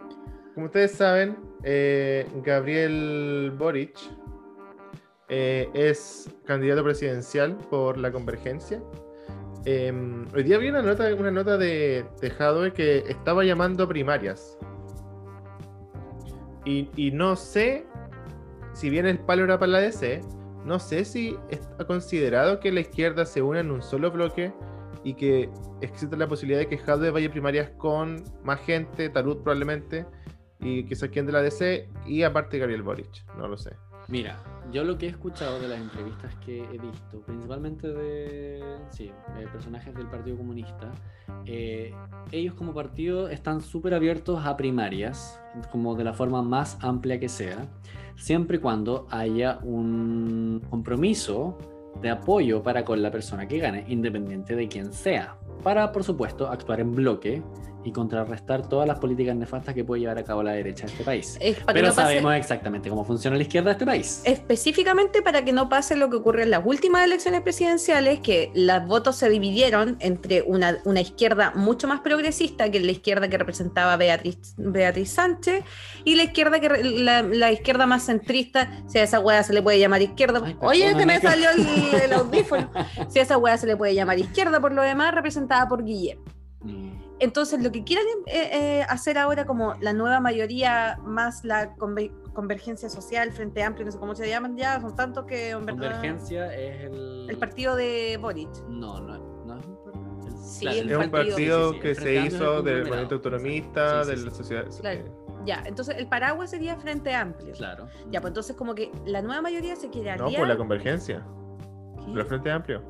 Como 0.53 0.65
ustedes 0.65 0.91
saben, 0.91 1.37
eh, 1.63 2.27
Gabriel 2.43 3.53
Boric 3.57 3.97
eh, 5.29 5.69
es 5.73 6.29
candidato 6.45 6.83
presidencial 6.83 7.57
por 7.69 7.97
la 7.97 8.11
convergencia. 8.11 8.81
Em, 9.63 10.27
hoy 10.35 10.43
día 10.43 10.57
vi 10.57 10.69
una 10.69 10.81
nota, 10.81 11.13
una 11.15 11.31
nota 11.31 11.57
de, 11.57 12.03
de 12.19 12.73
que 12.75 12.97
estaba 13.07 13.45
llamando 13.45 13.87
primarias. 13.87 14.57
Y, 16.65 16.89
y 16.95 17.11
no 17.11 17.35
sé 17.35 17.85
si 18.73 18.89
bien 18.89 19.05
el 19.05 19.19
palo 19.19 19.43
era 19.43 19.59
para 19.59 19.73
la 19.73 19.79
DC, 19.79 20.21
no 20.65 20.79
sé 20.79 21.05
si 21.05 21.37
ha 21.79 21.85
considerado 21.85 22.59
que 22.59 22.71
la 22.71 22.81
izquierda 22.81 23.25
se 23.25 23.41
una 23.41 23.59
en 23.59 23.71
un 23.71 23.81
solo 23.81 24.11
bloque 24.11 24.53
y 25.03 25.15
que 25.15 25.49
existe 25.81 26.15
la 26.15 26.27
posibilidad 26.27 26.59
de 26.59 26.67
que 26.67 26.77
Jadwe 26.77 27.09
vaya 27.09 27.31
primarias 27.31 27.69
con 27.77 28.23
más 28.43 28.59
gente, 28.61 29.09
Tarut 29.09 29.41
probablemente, 29.41 30.05
y 30.59 30.85
que 30.85 30.95
se 30.95 31.09
de 31.09 31.31
la 31.31 31.41
DC, 31.41 31.89
y 32.05 32.23
aparte 32.23 32.59
Gabriel 32.59 32.83
Boric, 32.83 33.25
no 33.35 33.47
lo 33.47 33.57
sé. 33.57 33.71
Mira, 34.07 34.37
Yo 34.71 34.83
lo 34.83 34.97
que 34.97 35.07
he 35.07 35.09
escuchado 35.09 35.59
de 35.59 35.67
las 35.67 35.79
entrevistas 35.79 36.33
que 36.45 36.63
he 36.63 36.77
visto, 36.77 37.19
principalmente 37.25 37.87
de 37.87 38.61
sí, 38.89 39.11
personajes 39.51 39.93
del 39.95 40.07
Partido 40.07 40.37
Comunista, 40.37 40.91
eh, 41.45 41.93
ellos 42.31 42.53
como 42.53 42.73
partido 42.73 43.27
están 43.27 43.61
súper 43.61 43.93
abiertos 43.93 44.45
a 44.45 44.55
primarias, 44.55 45.41
como 45.71 45.95
de 45.95 46.03
la 46.03 46.13
forma 46.13 46.41
más 46.41 46.77
amplia 46.81 47.19
que 47.19 47.27
sea, 47.27 47.67
siempre 48.15 48.57
y 48.57 48.59
cuando 48.59 49.07
haya 49.09 49.59
un 49.63 50.61
compromiso 50.69 51.57
de 52.01 52.09
apoyo 52.09 52.63
para 52.63 52.85
con 52.85 53.01
la 53.01 53.11
persona 53.11 53.47
que 53.47 53.57
gane, 53.57 53.85
independiente 53.89 54.55
de 54.55 54.67
quién 54.67 54.93
sea, 54.93 55.37
para, 55.63 55.91
por 55.91 56.03
supuesto, 56.03 56.47
actuar 56.47 56.79
en 56.79 56.95
bloque 56.95 57.43
y 57.83 57.91
contrarrestar 57.91 58.67
todas 58.67 58.87
las 58.87 58.99
políticas 58.99 59.35
nefastas 59.35 59.73
que 59.73 59.83
puede 59.83 60.01
llevar 60.01 60.17
a 60.17 60.23
cabo 60.23 60.43
la 60.43 60.51
derecha 60.51 60.85
de 60.85 60.91
este 60.91 61.03
país. 61.03 61.39
Pero 61.67 61.91
sabemos 61.91 62.33
exactamente 62.35 62.89
cómo 62.89 63.03
funciona 63.03 63.35
la 63.37 63.43
izquierda 63.43 63.69
de 63.69 63.73
este 63.73 63.85
país. 63.85 64.21
Específicamente 64.25 65.21
para 65.21 65.43
que 65.43 65.51
no 65.51 65.69
pase 65.69 65.95
lo 65.95 66.09
que 66.09 66.17
ocurrió 66.17 66.43
en 66.43 66.51
las 66.51 66.65
últimas 66.65 67.03
elecciones 67.03 67.41
presidenciales, 67.41 68.19
que 68.19 68.51
los 68.53 68.85
votos 68.85 69.15
se 69.15 69.29
dividieron 69.29 69.97
entre 69.99 70.41
una, 70.43 70.77
una 70.85 71.01
izquierda 71.01 71.53
mucho 71.55 71.87
más 71.87 72.01
progresista, 72.01 72.69
que 72.69 72.79
la 72.79 72.91
izquierda 72.91 73.27
que 73.27 73.37
representaba 73.37 73.97
Beatriz, 73.97 74.53
Beatriz 74.57 75.11
Sánchez, 75.11 75.63
y 76.03 76.15
la 76.15 76.23
izquierda 76.23 76.59
que 76.59 76.69
la, 76.69 77.51
izquierda 77.51 77.85
más 77.85 78.05
centrista, 78.05 78.69
si 78.87 78.97
a 78.99 79.03
esa 79.03 79.19
hueá 79.19 79.43
se 79.43 79.53
le 79.53 79.61
puede 79.61 79.79
llamar 79.79 80.01
izquierda. 80.01 80.41
Oye, 80.59 80.93
se 80.93 81.05
me 81.05 81.19
salió 81.19 81.49
el, 81.51 82.13
audífono. 82.13 82.69
si 83.09 83.19
a 83.19 83.21
esa 83.23 83.37
hueá 83.37 83.57
se 83.57 83.67
le 83.67 83.75
puede 83.77 83.93
llamar 83.93 84.19
izquierda, 84.19 84.59
por 84.59 84.71
lo 84.71 84.81
demás, 84.81 85.13
representada 85.13 85.67
por 85.67 85.83
Guillermo. 85.83 86.25
Mm. 86.61 87.00
Entonces, 87.21 87.61
lo 87.61 87.71
que 87.71 87.83
quieren 87.83 88.07
eh, 88.25 88.49
eh, 88.51 88.85
hacer 88.89 89.19
ahora 89.19 89.45
como 89.45 89.75
la 89.79 89.93
nueva 89.93 90.19
mayoría 90.19 90.97
más 91.03 91.45
la 91.45 91.75
convergencia 92.33 92.89
social, 92.89 93.31
Frente 93.31 93.61
Amplio, 93.61 93.85
no 93.85 93.91
sé 93.91 93.99
cómo 93.99 94.15
se 94.15 94.27
llaman 94.27 94.57
ya, 94.57 94.81
son 94.81 94.95
tantos 94.95 95.25
que 95.25 95.51
en 95.51 95.63
verdad... 95.63 95.91
Convergencia 95.91 96.51
es 96.51 96.85
el... 96.85 97.27
El 97.29 97.37
partido 97.37 97.75
de 97.75 98.17
Boric. 98.19 98.49
No, 98.69 98.99
no, 98.99 99.19
no 99.45 99.59
es 99.59 99.65
un 99.67 99.81
Sí, 100.43 100.67
es 100.67 100.97
un 100.97 101.11
partido 101.11 101.79
que 101.79 101.93
se 101.93 102.25
hizo 102.25 102.63
del 102.63 102.85
movimiento 102.85 103.15
autonomista, 103.15 104.03
de 104.03 104.17
la 104.17 104.31
sociedad... 104.31 104.65
Ya, 105.45 105.63
entonces 105.65 105.95
el 105.97 106.07
paraguas 106.07 106.49
sería 106.49 106.75
Frente 106.77 107.13
Amplio. 107.13 107.53
Claro. 107.53 107.87
Ya, 108.11 108.21
pues 108.21 108.29
entonces 108.29 108.55
como 108.55 108.75
que 108.75 108.91
la 109.05 109.21
nueva 109.21 109.41
mayoría 109.41 109.75
se 109.75 109.89
quiere 109.89 110.15
No, 110.17 110.31
por 110.31 110.47
la 110.47 110.57
convergencia. 110.57 111.25
¿Qué? 112.15 112.25
Frente 112.25 112.51
Amplio. 112.51 112.83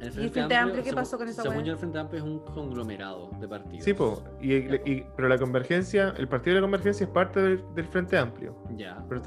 El 0.00 0.30
Frente, 0.30 0.54
Amplio, 0.54 0.82
¿qué 0.82 0.92
pasó 0.92 1.16
con 1.16 1.28
esa 1.28 1.42
Según 1.42 1.64
yo, 1.64 1.72
el 1.72 1.78
Frente 1.78 1.98
Amplio 1.98 2.22
es 2.22 2.28
un 2.28 2.38
conglomerado 2.40 3.30
de 3.40 3.48
partidos. 3.48 3.84
Sí, 3.84 3.94
po, 3.94 4.22
y, 4.40 5.00
pero 5.16 5.28
la 5.28 5.38
convergencia, 5.38 6.14
el 6.18 6.28
partido 6.28 6.54
de 6.54 6.60
la 6.60 6.64
convergencia 6.64 7.04
es 7.04 7.10
parte 7.10 7.40
del, 7.40 7.84
Frente 7.90 8.18
Amplio. 8.18 8.56
Ya. 8.76 9.04
Pero 9.08 9.20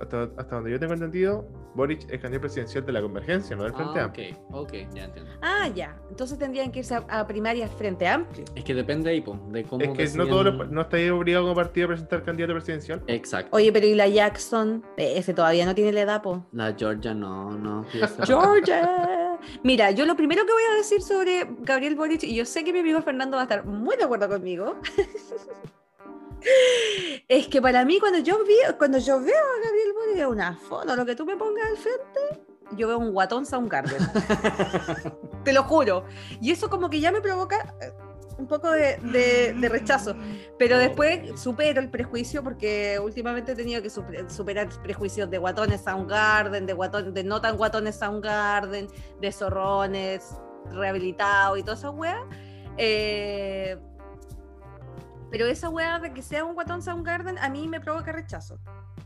hasta, 0.00 0.22
hasta, 0.36 0.54
donde 0.56 0.70
yo 0.70 0.78
tengo 0.78 0.92
entendido, 0.92 1.46
Boric 1.74 2.02
es 2.02 2.20
candidato 2.20 2.40
presidencial 2.42 2.84
de 2.84 2.92
la 2.92 3.00
convergencia, 3.00 3.56
no 3.56 3.64
del 3.64 3.72
Frente 3.72 4.00
ah, 4.00 4.04
Amplio. 4.04 4.36
Ok, 4.50 4.54
ok, 4.54 4.72
ya 4.94 5.04
entiendo. 5.04 5.30
Ah, 5.40 5.68
ya. 5.74 5.96
Entonces 6.10 6.38
tendrían 6.38 6.70
que 6.70 6.80
irse 6.80 6.94
a, 6.94 7.26
primarias 7.26 7.70
Frente 7.72 8.06
Amplio. 8.06 8.44
Es 8.54 8.64
que 8.64 8.74
depende 8.74 9.10
ahí, 9.10 9.20
po, 9.20 9.38
de 9.50 9.64
cómo. 9.64 9.82
Es 9.82 10.12
que 10.12 10.18
no, 10.18 10.26
todos 10.26 10.70
no 10.70 10.80
está 10.82 10.96
ahí 10.96 11.08
obligado 11.10 11.44
como 11.44 11.54
partido 11.54 11.86
a 11.86 11.88
presentar 11.88 12.22
candidato 12.22 12.52
presidencial. 12.54 13.02
Exacto. 13.06 13.56
Oye, 13.56 13.72
pero 13.72 13.86
¿y 13.86 13.94
la 13.94 14.08
Jackson? 14.08 14.84
Eh, 14.96 15.14
ese 15.16 15.34
todavía 15.34 15.66
no 15.66 15.74
tiene 15.74 15.92
la 15.92 16.02
edad, 16.02 16.22
po. 16.22 16.44
La 16.52 16.74
Georgia 16.74 17.14
no, 17.14 17.50
no. 17.50 17.84
Georgia. 18.26 19.31
Mira, 19.62 19.90
yo 19.90 20.06
lo 20.06 20.16
primero 20.16 20.46
que 20.46 20.52
voy 20.52 20.62
a 20.72 20.76
decir 20.76 21.02
sobre 21.02 21.46
Gabriel 21.60 21.94
Boric, 21.94 22.24
y 22.24 22.34
yo 22.34 22.44
sé 22.44 22.64
que 22.64 22.72
mi 22.72 22.80
amigo 22.80 23.02
Fernando 23.02 23.36
va 23.36 23.42
a 23.42 23.44
estar 23.44 23.64
muy 23.64 23.96
de 23.96 24.04
acuerdo 24.04 24.28
conmigo, 24.28 24.76
es 27.28 27.46
que 27.48 27.62
para 27.62 27.84
mí 27.84 28.00
cuando 28.00 28.18
yo, 28.18 28.42
vi, 28.44 28.54
cuando 28.78 28.98
yo 28.98 29.20
veo 29.20 29.34
a 29.34 29.64
Gabriel 29.64 29.92
Boric 29.94 30.28
una 30.28 30.56
foto, 30.56 30.96
lo 30.96 31.06
que 31.06 31.14
tú 31.14 31.24
me 31.24 31.36
pongas 31.36 31.68
al 31.68 31.76
frente, 31.76 32.42
yo 32.76 32.88
veo 32.88 32.98
un 32.98 33.12
guatón 33.12 33.46
Soundgarden. 33.46 33.98
Te 35.44 35.52
lo 35.52 35.64
juro. 35.64 36.04
Y 36.40 36.52
eso 36.52 36.70
como 36.70 36.88
que 36.88 37.00
ya 37.00 37.12
me 37.12 37.20
provoca 37.20 37.74
un 38.42 38.48
poco 38.48 38.70
de, 38.70 39.68
rechazo. 39.70 40.14
Pero 40.58 40.78
después 40.78 41.40
supero 41.40 41.80
el 41.80 41.88
prejuicio 41.88 42.42
porque 42.42 42.98
últimamente 43.02 43.52
he 43.52 43.54
tenido 43.54 43.80
que 43.80 43.90
superar 43.90 44.68
prejuicios 44.82 45.30
de 45.30 45.38
guatones 45.38 45.82
Soundgarden, 45.82 46.66
de, 46.66 46.72
guatón, 46.72 47.14
de 47.14 47.24
no 47.24 47.40
tan 47.40 47.56
guatones 47.56 47.96
Soundgarden, 47.96 48.88
de 49.20 49.32
zorrones 49.32 50.36
rehabilitados 50.70 51.58
y 51.58 51.62
toda 51.62 51.76
esa 51.76 51.90
wea. 51.90 52.26
Eh, 52.76 53.78
pero 55.32 55.46
esa 55.46 55.70
wea 55.70 55.98
de 55.98 56.12
que 56.12 56.20
sea 56.20 56.44
un 56.44 56.52
guatón 56.52 56.82
Soundgarden 56.82 57.38
a 57.38 57.48
mí 57.48 57.66
me 57.66 57.80
provoca 57.80 58.12
rechazo 58.12 58.58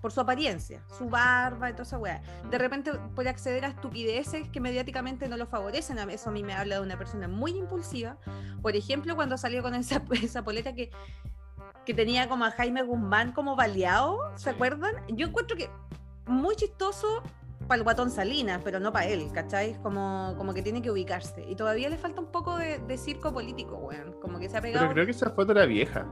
por 0.03 0.11
su 0.11 0.20
apariencia, 0.20 0.83
su 0.99 1.09
barba 1.09 1.70
y 1.70 1.72
toda 1.72 1.85
esa 1.85 1.99
weá. 1.99 2.20
De 2.51 2.59
repente 2.59 2.91
puede 3.14 3.29
acceder 3.29 3.64
a 3.64 3.68
estupideces 3.68 4.49
que 4.49 4.61
mediáticamente 4.61 5.29
no 5.29 5.37
lo 5.37 5.47
favorecen. 5.47 5.99
Eso 6.11 6.31
a 6.31 6.33
mí 6.33 6.43
me 6.43 6.53
habla 6.53 6.77
de 6.77 6.81
una 6.83 6.99
persona 6.99 7.29
muy 7.29 7.53
impulsiva. 7.53 8.16
Por 8.61 8.74
ejemplo, 8.74 9.14
cuando 9.14 9.39
salió 9.39 9.62
con 9.62 9.77
esa, 9.77 10.03
esa 10.20 10.43
poleta 10.43 10.74
que, 10.74 10.91
que 11.85 11.95
tenía 11.95 12.29
como 12.29 12.45
a 12.45 12.51
Jaime 12.51 12.83
Guzmán 12.83 13.31
como 13.31 13.55
baleado, 13.55 14.18
¿se 14.37 14.51
acuerdan? 14.51 14.95
Yo 15.09 15.29
encuentro 15.29 15.57
que 15.57 15.70
muy 16.27 16.57
chistoso 16.57 17.22
para 17.67 17.79
el 17.79 17.85
guatón 17.85 18.11
Salinas, 18.11 18.61
pero 18.63 18.81
no 18.81 18.93
para 18.93 19.07
él, 19.07 19.29
¿cachai? 19.33 19.75
Como, 19.83 20.35
como 20.37 20.55
que 20.55 20.63
tiene 20.63 20.83
que 20.83 20.91
ubicarse. 20.91 21.45
Y 21.49 21.57
todavía 21.57 21.89
le 21.89 21.97
falta 21.97 22.21
un 22.21 22.31
poco 22.31 22.57
de, 22.57 22.99
circo 22.99 23.33
político, 23.33 23.77
weón. 23.77 24.15
Como 24.21 24.39
que 24.39 24.49
se 24.49 24.57
ha 24.57 24.61
pegado. 24.61 24.85
Pero 24.85 24.95
creo 24.95 25.07
que 25.07 25.13
esa 25.13 25.31
foto 25.31 25.53
era 25.53 25.67
vieja. 25.67 26.07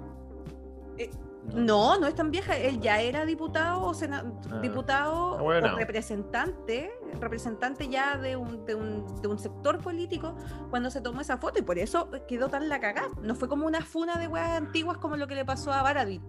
Eh, 0.99 1.11
no, 1.53 1.99
no 1.99 2.07
es 2.07 2.15
tan 2.15 2.31
vieja. 2.31 2.57
Él 2.57 2.81
ya 2.81 3.01
era 3.01 3.25
diputado 3.25 3.83
o 3.83 3.93
ah, 3.93 4.25
diputado 4.63 5.45
o 5.45 5.53
representante, 5.77 6.91
representante 7.21 7.89
ya 7.89 8.17
de 8.17 8.37
un, 8.37 8.65
de, 8.65 8.75
un, 8.75 9.21
de 9.21 9.29
un, 9.29 9.39
sector 9.39 9.79
político 9.79 10.35
cuando 10.71 10.91
se 10.91 11.01
tomó 11.01 11.21
esa 11.21 11.37
foto 11.37 11.59
y 11.59 11.63
por 11.63 11.79
eso 11.79 12.11
quedó 12.27 12.49
tan 12.49 12.69
la 12.69 12.81
cagada. 12.81 13.11
No 13.23 13.35
fue 13.35 13.49
como 13.49 13.67
una 13.67 13.83
funa 13.83 14.19
de 14.19 14.27
weas 14.27 14.57
antiguas 14.57 14.99
como 14.99 15.17
lo 15.17 15.27
que 15.27 15.35
le 15.35 15.45
pasó 15.45 15.73
a 15.73 15.83
Baradit, 15.83 16.23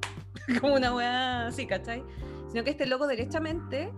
como 0.61 0.75
una 0.75 0.93
wea 0.93 1.47
así, 1.47 1.65
¿cachai? 1.65 2.03
Sino 2.49 2.63
que 2.63 2.71
este 2.71 2.85
loco 2.85 3.07
derechamente 3.07 3.91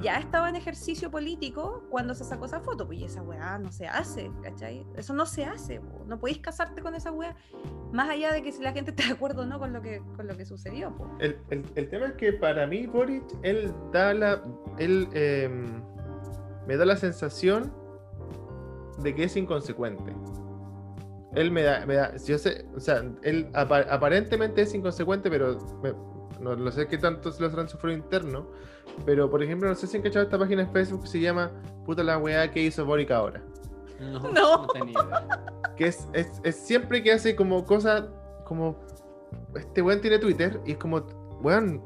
ya 0.00 0.16
estaba 0.16 0.48
en 0.48 0.56
ejercicio 0.56 1.10
político 1.10 1.84
cuando 1.90 2.14
se 2.14 2.24
sacó 2.24 2.46
esa 2.46 2.60
foto, 2.60 2.86
pues 2.86 3.00
y 3.00 3.04
esa 3.04 3.22
weá 3.22 3.58
no 3.58 3.70
se 3.70 3.86
hace, 3.86 4.30
¿cachai? 4.42 4.86
Eso 4.96 5.12
no 5.12 5.26
se 5.26 5.44
hace, 5.44 5.80
no 6.06 6.18
podéis 6.18 6.38
casarte 6.38 6.82
con 6.82 6.94
esa 6.94 7.12
weá, 7.12 7.36
más 7.92 8.08
allá 8.08 8.32
de 8.32 8.42
que 8.42 8.52
si 8.52 8.62
la 8.62 8.72
gente 8.72 8.90
está 8.90 9.06
de 9.06 9.12
acuerdo 9.12 9.42
o 9.42 9.46
no 9.46 9.58
con 9.58 9.72
lo 9.72 9.82
que, 9.82 10.02
con 10.16 10.26
lo 10.26 10.36
que 10.36 10.46
sucedió. 10.46 10.94
El, 11.18 11.38
el, 11.50 11.88
tema 11.88 12.06
es 12.06 12.12
que 12.14 12.32
para 12.32 12.66
mí, 12.66 12.86
Boric, 12.86 13.24
él 13.42 13.72
da 13.92 14.14
la. 14.14 14.42
Él 14.78 15.08
em, 15.12 15.82
me 16.66 16.76
da 16.76 16.86
la 16.86 16.96
sensación 16.96 17.72
de 19.02 19.14
que 19.14 19.24
es 19.24 19.36
inconsecuente. 19.36 20.14
Él 21.34 21.50
me 21.50 21.62
da, 21.62 21.84
me 21.86 21.94
da 21.94 22.16
yo 22.16 22.38
sé, 22.38 22.66
o 22.74 22.80
sea, 22.80 23.02
él 23.22 23.50
aparentemente 23.54 24.62
es 24.62 24.74
inconsecuente, 24.74 25.30
pero 25.30 25.58
no, 26.40 26.54
lo 26.54 26.70
sé 26.70 26.86
qué 26.88 26.98
tanto 26.98 27.32
se 27.32 27.42
lo 27.42 27.68
su 27.68 27.88
interno 27.88 28.48
pero, 29.04 29.30
por 29.30 29.42
ejemplo, 29.42 29.68
no 29.68 29.74
sé 29.74 29.86
si 29.86 29.96
han 29.96 30.02
cachado 30.02 30.24
esta 30.24 30.38
página 30.38 30.62
en 30.62 30.72
Facebook 30.72 31.02
que 31.02 31.08
se 31.08 31.20
llama 31.20 31.50
Puta 31.84 32.02
la 32.02 32.18
weá 32.18 32.50
que 32.50 32.62
hizo 32.62 32.84
Boric 32.84 33.10
ahora. 33.10 33.42
No, 34.00 34.20
no, 34.32 34.66
tenía 34.68 34.92
idea. 34.92 35.26
Que 35.76 35.86
es, 35.86 36.08
es, 36.12 36.56
siempre 36.56 37.02
que 37.02 37.12
hace 37.12 37.34
como 37.34 37.64
cosas 37.64 38.04
como. 38.44 38.78
Este 39.54 39.82
weón 39.82 40.00
tiene 40.00 40.18
Twitter 40.18 40.60
y 40.66 40.72
es 40.72 40.78
como, 40.78 40.98
weón, 41.40 41.82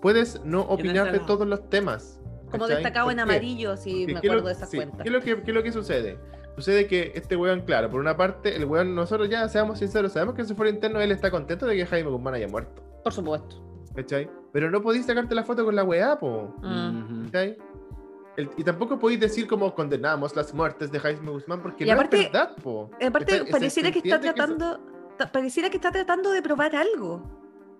puedes 0.00 0.42
no 0.44 0.62
opinar 0.62 1.12
de 1.12 1.20
todos 1.20 1.46
los 1.46 1.68
temas. 1.68 2.20
Como 2.50 2.66
destacado 2.66 3.10
en 3.10 3.20
amarillo, 3.20 3.76
si 3.76 4.06
me 4.06 4.18
acuerdo 4.18 4.48
de 4.48 4.52
esa 4.52 4.68
cuenta. 4.68 5.02
¿qué 5.02 5.08
es, 5.08 5.12
lo 5.12 5.20
que, 5.20 5.42
¿Qué 5.42 5.50
es 5.50 5.54
lo 5.54 5.62
que 5.62 5.72
sucede? 5.72 6.18
Sucede 6.54 6.86
que 6.86 7.12
este 7.14 7.34
weón, 7.34 7.62
claro, 7.62 7.90
por 7.90 7.98
una 7.98 8.14
parte, 8.14 8.54
el 8.54 8.66
weón, 8.66 8.94
nosotros 8.94 9.30
ya 9.30 9.48
seamos 9.48 9.78
sinceros, 9.78 10.12
sabemos 10.12 10.34
que 10.34 10.42
en 10.42 10.48
su 10.48 10.54
foro 10.54 10.68
interno 10.68 11.00
él 11.00 11.10
está 11.10 11.30
contento 11.30 11.66
de 11.66 11.76
que 11.76 11.86
Jaime 11.86 12.10
Guzmán 12.10 12.34
haya 12.34 12.48
muerto. 12.48 12.82
Por 13.02 13.12
supuesto. 13.12 13.56
¿Cachai? 13.94 14.28
Pero 14.52 14.70
no 14.70 14.82
podéis 14.82 15.06
sacarte 15.06 15.34
la 15.34 15.44
foto 15.44 15.64
con 15.64 15.74
la 15.74 15.84
weá, 15.84 16.18
po. 16.18 16.54
¿Cachai? 17.26 17.56
y 18.56 18.64
tampoco 18.64 18.98
podéis 18.98 19.20
decir 19.20 19.46
como 19.46 19.74
condenamos 19.74 20.34
las 20.34 20.54
muertes 20.54 20.90
de 20.90 20.98
Jaime 20.98 21.30
Guzmán 21.30 21.60
porque 21.60 21.84
no 21.84 22.00
es 22.00 22.10
verdad, 22.10 22.56
po. 22.62 22.90
Aparte, 23.04 23.44
pareciera 23.50 23.90
que 23.90 23.98
está 23.98 24.20
tratando, 24.20 24.80
pareciera 25.32 25.68
que 25.68 25.76
está 25.76 25.90
tratando 25.90 26.30
de 26.30 26.40
probar 26.40 26.74
algo. 26.74 27.22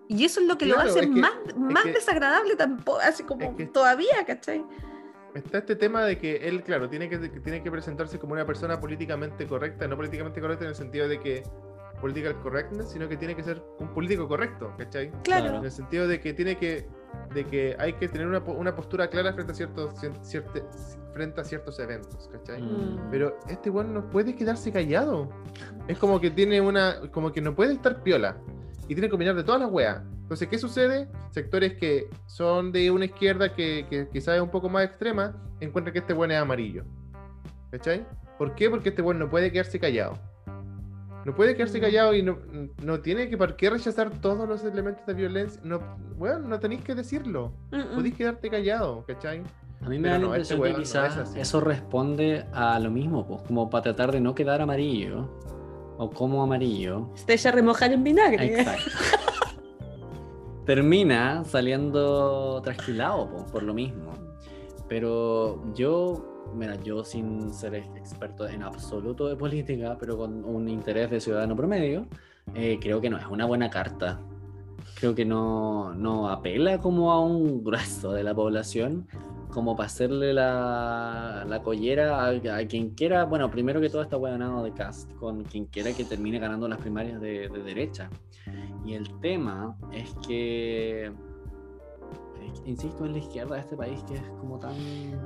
Y 0.07 0.25
eso 0.25 0.41
es 0.41 0.47
lo 0.47 0.57
que 0.57 0.65
lo 0.65 0.77
hace 0.79 1.07
más, 1.07 1.33
más 1.55 1.85
desagradable 1.85 2.55
tampoco, 2.55 2.99
así 2.99 3.23
como 3.23 3.55
todavía, 3.71 4.23
¿cachai? 4.27 4.63
Está 5.33 5.59
este 5.59 5.75
tema 5.75 6.03
de 6.03 6.19
que 6.19 6.35
él, 6.47 6.61
claro, 6.61 6.89
tiene 6.89 7.09
que, 7.09 7.17
tiene 7.17 7.63
que 7.63 7.71
presentarse 7.71 8.19
como 8.19 8.33
una 8.33 8.45
persona 8.45 8.79
políticamente 8.79 9.47
correcta, 9.47 9.87
no 9.87 9.95
políticamente 9.95 10.39
correcta 10.39 10.65
en 10.65 10.69
el 10.69 10.75
sentido 10.75 11.07
de 11.07 11.19
que 11.19 11.43
political 12.03 12.37
correctness, 12.41 12.89
sino 12.89 13.07
que 13.07 13.15
tiene 13.15 13.33
que 13.33 13.43
ser 13.43 13.63
un 13.79 13.87
político 13.93 14.27
correcto, 14.27 14.73
¿cachai? 14.77 15.09
Claro. 15.23 15.59
En 15.59 15.63
el 15.63 15.71
sentido 15.71 16.05
de 16.05 16.19
que 16.19 16.33
tiene 16.33 16.57
que, 16.57 16.85
de 17.33 17.45
que 17.45 17.77
hay 17.79 17.93
que 17.93 18.09
tener 18.09 18.27
una, 18.27 18.39
una 18.39 18.75
postura 18.75 19.09
clara 19.09 19.31
frente 19.31 19.53
a 19.53 19.55
ciertos, 19.55 19.93
frente 21.13 21.39
a 21.39 21.43
ciertos 21.45 21.79
eventos, 21.79 22.29
¿cachai? 22.29 22.61
Mm. 22.61 23.07
Pero 23.09 23.37
este 23.47 23.69
weón 23.69 23.93
no 23.93 24.09
puede 24.09 24.35
quedarse 24.35 24.69
callado. 24.69 25.29
Es 25.87 25.97
como 25.97 26.19
que 26.19 26.29
tiene 26.29 26.59
una, 26.59 27.09
como 27.11 27.31
que 27.31 27.39
no 27.39 27.55
puede 27.55 27.71
estar 27.71 28.03
piola. 28.03 28.35
Y 28.89 28.95
tiene 28.95 29.07
que 29.07 29.15
opinar 29.15 29.35
de 29.35 29.45
todas 29.45 29.61
las 29.61 29.71
weas. 29.71 30.01
Entonces, 30.23 30.49
¿qué 30.49 30.57
sucede? 30.57 31.07
Sectores 31.31 31.75
que 31.75 32.09
son 32.25 32.73
de 32.73 32.91
una 32.91 33.05
izquierda 33.05 33.55
que, 33.55 33.87
que 33.89 34.09
quizás 34.09 34.35
es 34.35 34.41
un 34.41 34.51
poco 34.51 34.67
más 34.67 34.83
extrema, 34.83 35.41
encuentran 35.61 35.93
que 35.93 35.99
este 35.99 36.11
bueno 36.11 36.33
es 36.33 36.41
amarillo. 36.41 36.83
¿Cachai? 37.71 38.05
¿Por 38.37 38.55
qué? 38.55 38.69
Porque 38.69 38.89
este 38.89 39.01
bueno 39.01 39.21
no 39.21 39.29
puede 39.29 39.53
quedarse 39.53 39.79
callado. 39.79 40.32
No 41.25 41.33
puede 41.33 41.55
quedarse 41.55 41.77
mm. 41.77 41.81
callado 41.81 42.13
y 42.13 42.21
no, 42.21 42.37
no 42.81 42.99
tiene 42.99 43.29
que 43.29 43.37
por 43.37 43.55
qué 43.55 43.69
rechazar 43.69 44.09
todos 44.09 44.47
los 44.47 44.63
elementos 44.63 45.05
de 45.05 45.13
violencia. 45.13 45.61
No, 45.63 45.79
bueno, 46.17 46.39
no 46.39 46.59
tenéis 46.59 46.81
que 46.81 46.95
decirlo. 46.95 47.53
Podéis 47.95 48.15
quedarte 48.15 48.49
callado, 48.49 49.05
¿cachai? 49.07 49.43
A 49.81 49.89
mí 49.89 49.99
me 49.99 50.09
da 50.09 50.17
la 50.17 50.37
este 50.37 50.53
impresión 50.53 50.61
que 50.61 50.81
quizás 50.81 51.35
eso 51.35 51.59
responde 51.59 52.45
a 52.53 52.79
lo 52.79 52.89
mismo, 52.89 53.27
pues, 53.27 53.41
como 53.43 53.69
para 53.69 53.83
tratar 53.83 54.11
de 54.11 54.21
no 54.21 54.33
quedar 54.33 54.61
amarillo. 54.61 55.29
O 55.97 56.09
como 56.09 56.41
amarillo. 56.41 57.09
Estrella 57.15 57.51
remojar 57.51 57.91
en 57.91 58.03
vinagre. 58.03 58.59
Exacto. 58.59 58.91
Termina 60.65 61.43
saliendo 61.43 62.61
trasquilado 62.63 63.45
por 63.51 63.63
lo 63.63 63.73
mismo. 63.73 64.11
Pero 64.87 65.61
yo 65.73 66.32
mira, 66.53 66.75
yo 66.81 67.03
sin 67.03 67.53
ser 67.53 67.75
experto 67.75 68.47
en 68.47 68.63
absoluto 68.63 69.27
de 69.27 69.35
política, 69.35 69.97
pero 69.99 70.17
con 70.17 70.43
un 70.45 70.67
interés 70.69 71.09
de 71.11 71.19
ciudadano 71.19 71.55
promedio, 71.55 72.07
eh, 72.55 72.77
creo 72.81 73.01
que 73.01 73.09
no 73.09 73.17
es 73.17 73.25
una 73.25 73.45
buena 73.45 73.69
carta. 73.69 74.19
Creo 74.95 75.15
que 75.15 75.25
no, 75.25 75.93
no 75.93 76.29
apela 76.29 76.79
como 76.79 77.11
a 77.11 77.19
un 77.19 77.63
grueso 77.65 78.13
de 78.13 78.23
la 78.23 78.33
población, 78.33 79.07
como 79.49 79.75
para 79.75 79.87
hacerle 79.87 80.33
la, 80.33 81.45
la 81.47 81.61
collera 81.61 82.27
a, 82.27 82.67
quien 82.67 82.91
quiera, 82.91 83.25
bueno, 83.25 83.51
primero 83.51 83.79
que 83.79 83.89
todo 83.89 84.01
está 84.01 84.17
huevonado 84.17 84.63
de 84.63 84.73
cast, 84.73 85.11
con 85.15 85.43
quien 85.43 85.65
quiera 85.65 85.93
que 85.93 86.03
termine 86.03 86.39
ganando 86.39 86.67
las 86.67 86.79
primarias 86.79 87.21
de, 87.21 87.49
de 87.49 87.63
derecha. 87.63 88.09
Y 88.85 88.93
el 88.93 89.19
tema 89.19 89.77
es 89.91 90.13
que 90.27 91.11
insisto, 92.65 93.05
en 93.05 93.13
la 93.13 93.19
izquierda 93.19 93.55
de 93.55 93.61
este 93.61 93.75
país 93.75 94.03
que 94.07 94.15
es 94.15 94.21
como 94.39 94.59
tan... 94.59 94.73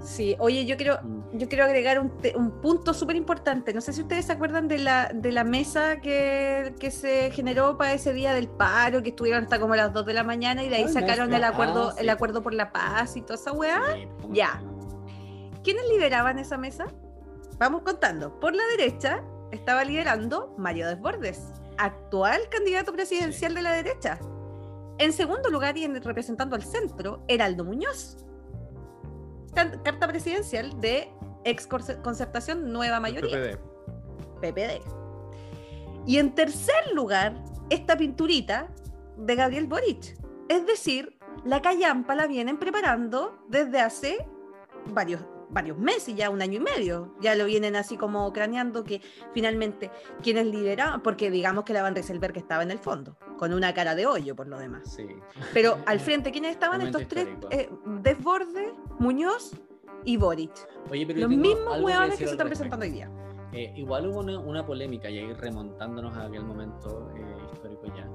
Sí, 0.02 0.36
oye, 0.40 0.66
yo 0.66 0.78
quiero, 0.78 1.00
mm. 1.02 1.38
yo 1.38 1.48
quiero 1.50 1.66
agregar 1.66 2.00
un, 2.00 2.12
un 2.36 2.52
punto 2.62 2.94
súper 2.94 3.16
importante. 3.16 3.74
No 3.74 3.82
sé 3.82 3.94
si 3.94 4.02
ustedes 4.02 4.26
se 4.26 4.34
acuerdan 4.34 4.68
de 4.68 4.80
la, 4.80 5.12
de 5.14 5.32
la 5.32 5.44
mesa 5.44 6.00
que, 6.02 6.74
que, 6.80 6.92
se 6.92 7.32
generó 7.32 7.78
para 7.78 7.94
ese 7.94 8.14
día 8.14 8.34
del 8.34 8.48
paro, 8.48 9.04
que 9.04 9.10
estuvieron 9.10 9.44
hasta 9.44 9.60
como 9.60 9.76
las 9.76 9.94
2 9.94 10.06
de 10.06 10.14
la 10.14 10.24
mañana 10.24 10.64
y 10.64 10.70
de 10.70 10.78
ahí 10.78 10.88
sacaron 10.88 11.34
el 11.34 11.44
acuerdo, 11.44 11.90
ah, 11.90 12.00
el 12.00 12.10
acuerdo 12.10 12.42
por 12.42 12.54
la 12.54 12.72
paz 12.72 13.16
y 13.18 13.22
toda 13.22 13.36
esa 13.36 13.52
weá. 13.52 13.82
ya. 14.32 14.62
¿Quiénes 15.64 15.84
lideraban 15.90 16.40
esa 16.40 16.58
mesa? 16.58 16.86
Vamos 17.58 17.82
contando. 17.82 18.40
Por 18.40 18.56
la 18.56 18.64
derecha 18.78 19.24
estaba 19.52 19.84
liderando 19.84 20.54
Mario 20.58 20.88
Desbordes, 20.88 21.52
actual 21.78 22.42
candidato 22.50 22.94
presidencial 22.94 23.54
de 23.54 23.62
la 23.62 23.72
derecha. 23.74 24.20
En 25.00 25.14
segundo 25.14 25.50
lugar, 25.50 25.78
y 25.78 25.86
representando 25.88 26.56
al 26.56 26.64
centro, 26.64 27.24
Heraldo 27.28 27.64
Muñoz. 27.64 28.18
Carta 29.54 30.08
presidencial 30.08 30.80
de 30.80 31.12
ex 31.44 31.68
concertación 31.68 32.72
Nueva 32.72 33.00
Mayoría. 33.00 33.58
PPD. 34.40 34.42
PPD. 34.42 34.82
Y 36.06 36.18
en 36.18 36.34
tercer 36.34 36.94
lugar, 36.94 37.44
esta 37.70 37.98
pinturita 37.98 38.70
de 39.18 39.36
Gabriel 39.36 39.68
Boric. 39.68 40.18
Es 40.48 40.66
decir, 40.66 41.18
la 41.44 41.62
callampa 41.62 42.16
la 42.16 42.28
vienen 42.28 42.58
preparando 42.58 43.38
desde 43.50 43.82
hace 43.82 44.28
varios 44.94 45.22
varios 45.50 45.78
meses, 45.78 46.16
ya 46.16 46.30
un 46.30 46.42
año 46.42 46.58
y 46.58 46.60
medio. 46.60 47.14
Ya 47.22 47.36
lo 47.36 47.46
vienen 47.46 47.76
así 47.76 47.98
como 47.98 48.32
craneando 48.34 48.84
que 48.84 49.02
finalmente 49.34 49.92
quienes 50.22 50.48
lideraban, 50.48 51.02
porque 51.02 51.32
digamos 51.32 51.64
que 51.64 51.74
la 51.74 51.82
Van 51.82 51.96
Rieselberg 51.96 52.34
que 52.34 52.40
estaba 52.40 52.64
en 52.64 52.72
el 52.72 52.80
fondo, 52.80 53.18
con 53.38 53.54
una 53.54 53.74
cara 53.74 53.96
de 53.96 54.06
hoyo 54.06 54.36
por 54.36 54.48
lo 54.48 54.60
demás. 54.60 54.94
Sí. 54.94 55.08
Pero 55.54 55.78
al 55.86 56.00
frente, 56.00 56.32
¿quiénes 56.32 56.52
estaban 56.52 56.82
estos 56.82 57.08
tres? 57.08 57.28
Eh, 57.50 57.70
Desborde, 58.02 58.74
Muñoz 59.00 59.56
y 60.04 60.18
Boric. 60.18 60.52
Oye, 60.90 61.06
pero 61.06 61.22
Los 61.22 61.30
mismos 61.30 61.82
hueones 61.82 62.18
que 62.18 62.26
se 62.26 62.32
están 62.32 62.48
presentando 62.48 62.86
hoy 62.86 62.92
día. 62.92 63.12
Eh, 63.54 63.74
igual 63.76 64.08
hubo 64.08 64.20
una, 64.20 64.66
polémica, 64.66 65.10
y 65.10 65.20
ahí 65.20 65.34
remontándonos 65.34 66.16
a 66.18 66.26
aquel 66.26 66.44
momento 66.44 67.12
eh, 67.16 67.54
histórico 67.54 67.88
ya. 67.88 68.08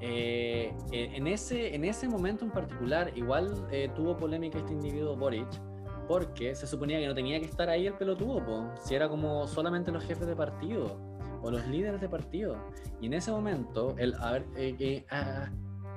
en, 0.00 1.26
ese, 1.26 1.74
en 1.74 1.84
ese 1.84 2.08
momento 2.08 2.46
en 2.46 2.50
particular, 2.50 3.12
igual 3.14 3.68
tuvo 3.94 4.16
polémica 4.16 4.58
este 4.58 4.72
individuo 4.72 5.16
Boric, 5.16 5.46
porque 6.10 6.56
se 6.56 6.66
suponía 6.66 6.98
que 6.98 7.06
no 7.06 7.14
tenía 7.14 7.38
que 7.38 7.46
estar 7.46 7.68
ahí 7.68 7.86
el 7.86 7.94
pelotudo, 7.94 8.74
si 8.82 8.96
era 8.96 9.08
como 9.08 9.46
solamente 9.46 9.92
los 9.92 10.02
jefes 10.02 10.26
de 10.26 10.34
partido 10.34 10.98
o 11.40 11.52
los 11.52 11.64
líderes 11.68 12.00
de 12.00 12.08
partido. 12.08 12.56
Y 13.00 13.06
en 13.06 13.14
ese 13.14 13.30
momento, 13.30 13.94
el, 13.96 14.14
a 14.14 14.32
ver, 14.32 14.44
eh, 14.56 15.06
ah, 15.12 15.48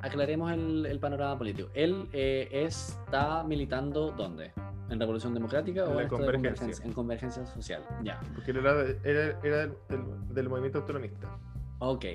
aclaremos 0.04 0.52
el, 0.52 1.00
panorama 1.00 1.36
político. 1.36 1.70
Él 1.74 2.08
eh, 2.14 2.48
está 2.52 3.44
militando 3.44 4.12
¿dónde? 4.12 4.52
¿En 4.92 5.00
Revolución 5.00 5.34
Democrática 5.34 5.86
o 5.86 6.00
en 6.00 6.08
convergencia. 6.08 6.86
En 6.86 6.94
convergencia 6.94 7.44
social, 7.48 7.82
ya. 8.04 8.22
Porque 8.36 8.52
él 8.52 8.58
era, 8.58 8.86
era, 9.42 9.68
del, 9.90 10.06
del 10.30 10.48
movimiento 10.48 10.78
autonomista. 10.78 11.40
Ok. 11.80 12.06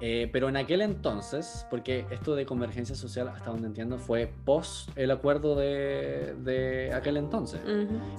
Eh, 0.00 0.28
pero 0.32 0.48
en 0.48 0.56
aquel 0.56 0.82
entonces, 0.82 1.66
porque 1.70 2.04
esto 2.10 2.34
de 2.34 2.44
convergencia 2.44 2.94
social, 2.94 3.28
hasta 3.28 3.50
donde 3.50 3.68
entiendo, 3.68 3.98
fue 3.98 4.30
post 4.44 4.90
el 4.96 5.10
acuerdo 5.10 5.56
de, 5.56 6.92
aquel 6.94 7.16
entonces. 7.16 7.60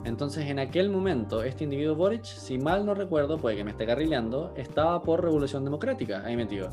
Entonces, 0.04 0.48
en 0.48 0.60
aquel 0.60 0.90
momento, 0.90 1.44
este 1.44 1.66
individuo 1.66 1.96
Boric, 1.96 2.24
si 2.24 2.58
mal 2.58 2.86
no 2.86 2.94
recuerdo, 2.94 3.38
puede 3.38 3.56
que 3.56 3.64
me 3.64 3.72
esté 3.72 3.86
carrileando, 3.86 4.54
estaba 4.56 5.02
por 5.02 5.24
Revolución 5.24 5.64
Democrática, 5.64 6.24
ahí 6.26 6.36
metido. 6.36 6.70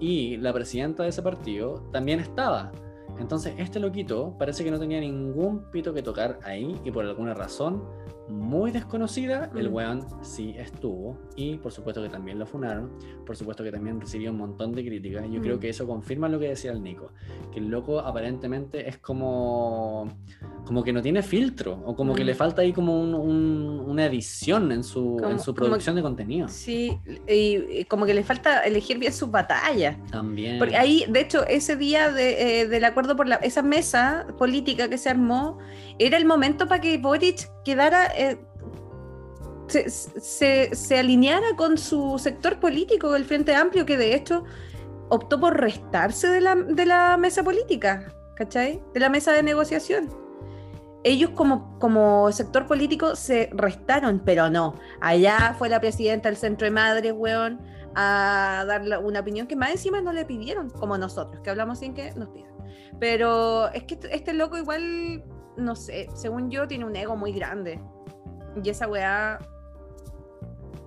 Y 0.00 0.36
la 0.38 0.52
presidenta 0.52 1.02
de 1.02 1.10
ese 1.10 1.22
partido 1.22 1.82
también 1.92 2.20
estaba. 2.20 2.72
Entonces, 3.18 3.54
este 3.58 3.80
loquito 3.80 4.34
parece 4.38 4.64
que 4.64 4.70
no 4.70 4.78
tenía 4.78 5.00
ningún 5.00 5.70
pito 5.70 5.92
que 5.92 6.02
tocar 6.02 6.38
ahí 6.44 6.80
y 6.84 6.90
por 6.90 7.04
alguna 7.04 7.34
razón 7.34 7.82
muy 8.28 8.70
desconocida, 8.70 9.50
el 9.56 9.68
weón 9.68 10.06
sí 10.22 10.54
estuvo 10.58 11.18
y 11.34 11.56
por 11.56 11.72
supuesto 11.72 12.02
que 12.02 12.10
también 12.10 12.38
lo 12.38 12.46
funaron, 12.46 12.92
por 13.24 13.36
supuesto 13.36 13.64
que 13.64 13.72
también 13.72 14.00
recibió 14.00 14.30
un 14.30 14.36
montón 14.36 14.72
de 14.72 14.84
críticas. 14.84 15.24
Yo 15.30 15.40
creo 15.40 15.58
que 15.58 15.70
eso 15.70 15.86
confirma 15.86 16.28
lo 16.28 16.38
que 16.38 16.48
decía 16.48 16.72
el 16.72 16.82
Nico, 16.82 17.12
que 17.52 17.58
el 17.58 17.68
loco 17.68 18.00
aparentemente 18.00 18.88
es 18.88 18.98
como 18.98 20.08
como 20.68 20.84
que 20.84 20.92
no 20.92 21.00
tiene 21.00 21.22
filtro 21.22 21.82
o 21.86 21.96
como 21.96 22.14
que 22.14 22.24
le 22.24 22.34
falta 22.34 22.60
ahí 22.60 22.74
como 22.74 23.00
una 23.00 24.04
edición 24.04 24.70
en 24.70 24.84
su, 24.84 25.18
en 25.24 25.40
su 25.40 25.54
producción 25.54 25.96
de 25.96 26.02
contenido. 26.02 26.46
Sí, 26.48 26.98
y, 27.26 27.84
como 27.84 28.04
que 28.04 28.12
le 28.12 28.22
falta 28.22 28.60
elegir 28.60 28.98
bien 28.98 29.14
sus 29.14 29.30
batallas. 29.30 29.96
También. 30.10 30.58
Porque 30.58 30.76
ahí, 30.76 31.06
de 31.08 31.20
hecho, 31.20 31.46
ese 31.46 31.76
día 31.76 32.12
de, 32.12 32.60
eh, 32.60 32.68
del 32.68 32.84
por 33.16 33.26
la, 33.26 33.36
esa 33.36 33.62
mesa 33.62 34.26
política 34.38 34.88
que 34.88 34.98
se 34.98 35.08
armó, 35.08 35.58
era 35.98 36.16
el 36.16 36.24
momento 36.24 36.66
para 36.66 36.80
que 36.80 36.98
Boric 36.98 37.50
quedara 37.64 38.06
eh, 38.16 38.38
se, 39.68 40.98
alineara 40.98 41.56
con 41.56 41.78
su 41.78 42.18
sector 42.18 42.58
político, 42.58 43.14
el 43.14 43.24
Frente 43.24 43.54
Amplio, 43.54 43.86
que 43.86 43.96
de 43.96 44.14
hecho 44.14 44.44
optó 45.08 45.40
por 45.40 45.58
restarse 45.58 46.28
de 46.28 46.40
la, 46.40 47.16
mesa 47.16 47.42
política, 47.42 48.12
¿cachai? 48.36 48.82
De 48.94 49.00
la 49.00 49.08
mesa 49.08 49.32
de 49.32 49.42
negociación. 49.42 50.08
Ellos 51.04 51.30
como, 51.30 51.78
como 51.78 52.30
sector 52.32 52.66
político 52.66 53.14
se 53.14 53.50
restaron, 53.52 54.20
pero 54.24 54.50
no. 54.50 54.74
Allá 55.00 55.54
fue 55.56 55.68
la 55.68 55.80
presidenta 55.80 56.28
del 56.28 56.36
Centro 56.36 56.64
de 56.64 56.72
Madres, 56.72 57.12
weón, 57.16 57.60
a 57.94 58.64
dar 58.66 58.82
una 59.02 59.20
opinión 59.20 59.46
que 59.46 59.56
más 59.56 59.70
encima 59.70 60.00
no 60.00 60.12
le 60.12 60.24
pidieron, 60.24 60.70
como 60.70 60.98
nosotros, 60.98 61.40
que 61.42 61.50
hablamos 61.50 61.78
sin 61.78 61.94
que 61.94 62.12
nos 62.12 62.28
pidan. 62.28 62.47
Pero 63.00 63.68
es 63.68 63.84
que 63.84 63.98
este 64.10 64.32
loco 64.32 64.56
igual, 64.56 65.22
no 65.56 65.76
sé, 65.76 66.08
según 66.14 66.50
yo, 66.50 66.66
tiene 66.66 66.84
un 66.84 66.96
ego 66.96 67.16
muy 67.16 67.32
grande. 67.32 67.80
Y 68.62 68.68
esa 68.68 68.88
weá, 68.88 69.38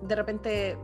de 0.02 0.14
repente, 0.14 0.76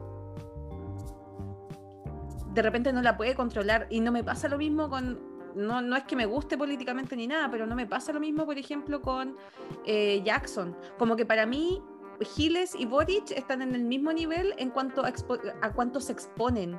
de 2.54 2.62
repente 2.62 2.92
no 2.92 3.02
la 3.02 3.16
puede 3.16 3.34
controlar. 3.34 3.86
Y 3.90 4.00
no 4.00 4.10
me 4.10 4.24
pasa 4.24 4.48
lo 4.48 4.56
mismo 4.56 4.88
con, 4.88 5.18
no, 5.54 5.82
no 5.82 5.96
es 5.96 6.04
que 6.04 6.16
me 6.16 6.24
guste 6.24 6.56
políticamente 6.56 7.14
ni 7.16 7.26
nada, 7.26 7.50
pero 7.50 7.66
no 7.66 7.74
me 7.74 7.86
pasa 7.86 8.12
lo 8.12 8.20
mismo, 8.20 8.46
por 8.46 8.56
ejemplo, 8.56 9.02
con 9.02 9.36
eh, 9.84 10.22
Jackson. 10.24 10.76
Como 10.96 11.16
que 11.16 11.26
para 11.26 11.44
mí, 11.44 11.82
Giles 12.20 12.74
y 12.74 12.86
Boric 12.86 13.32
están 13.32 13.60
en 13.60 13.74
el 13.74 13.84
mismo 13.84 14.12
nivel 14.12 14.54
en 14.56 14.70
cuanto 14.70 15.04
a, 15.04 15.12
a 15.60 15.72
cuánto 15.72 16.00
se 16.00 16.12
exponen. 16.12 16.78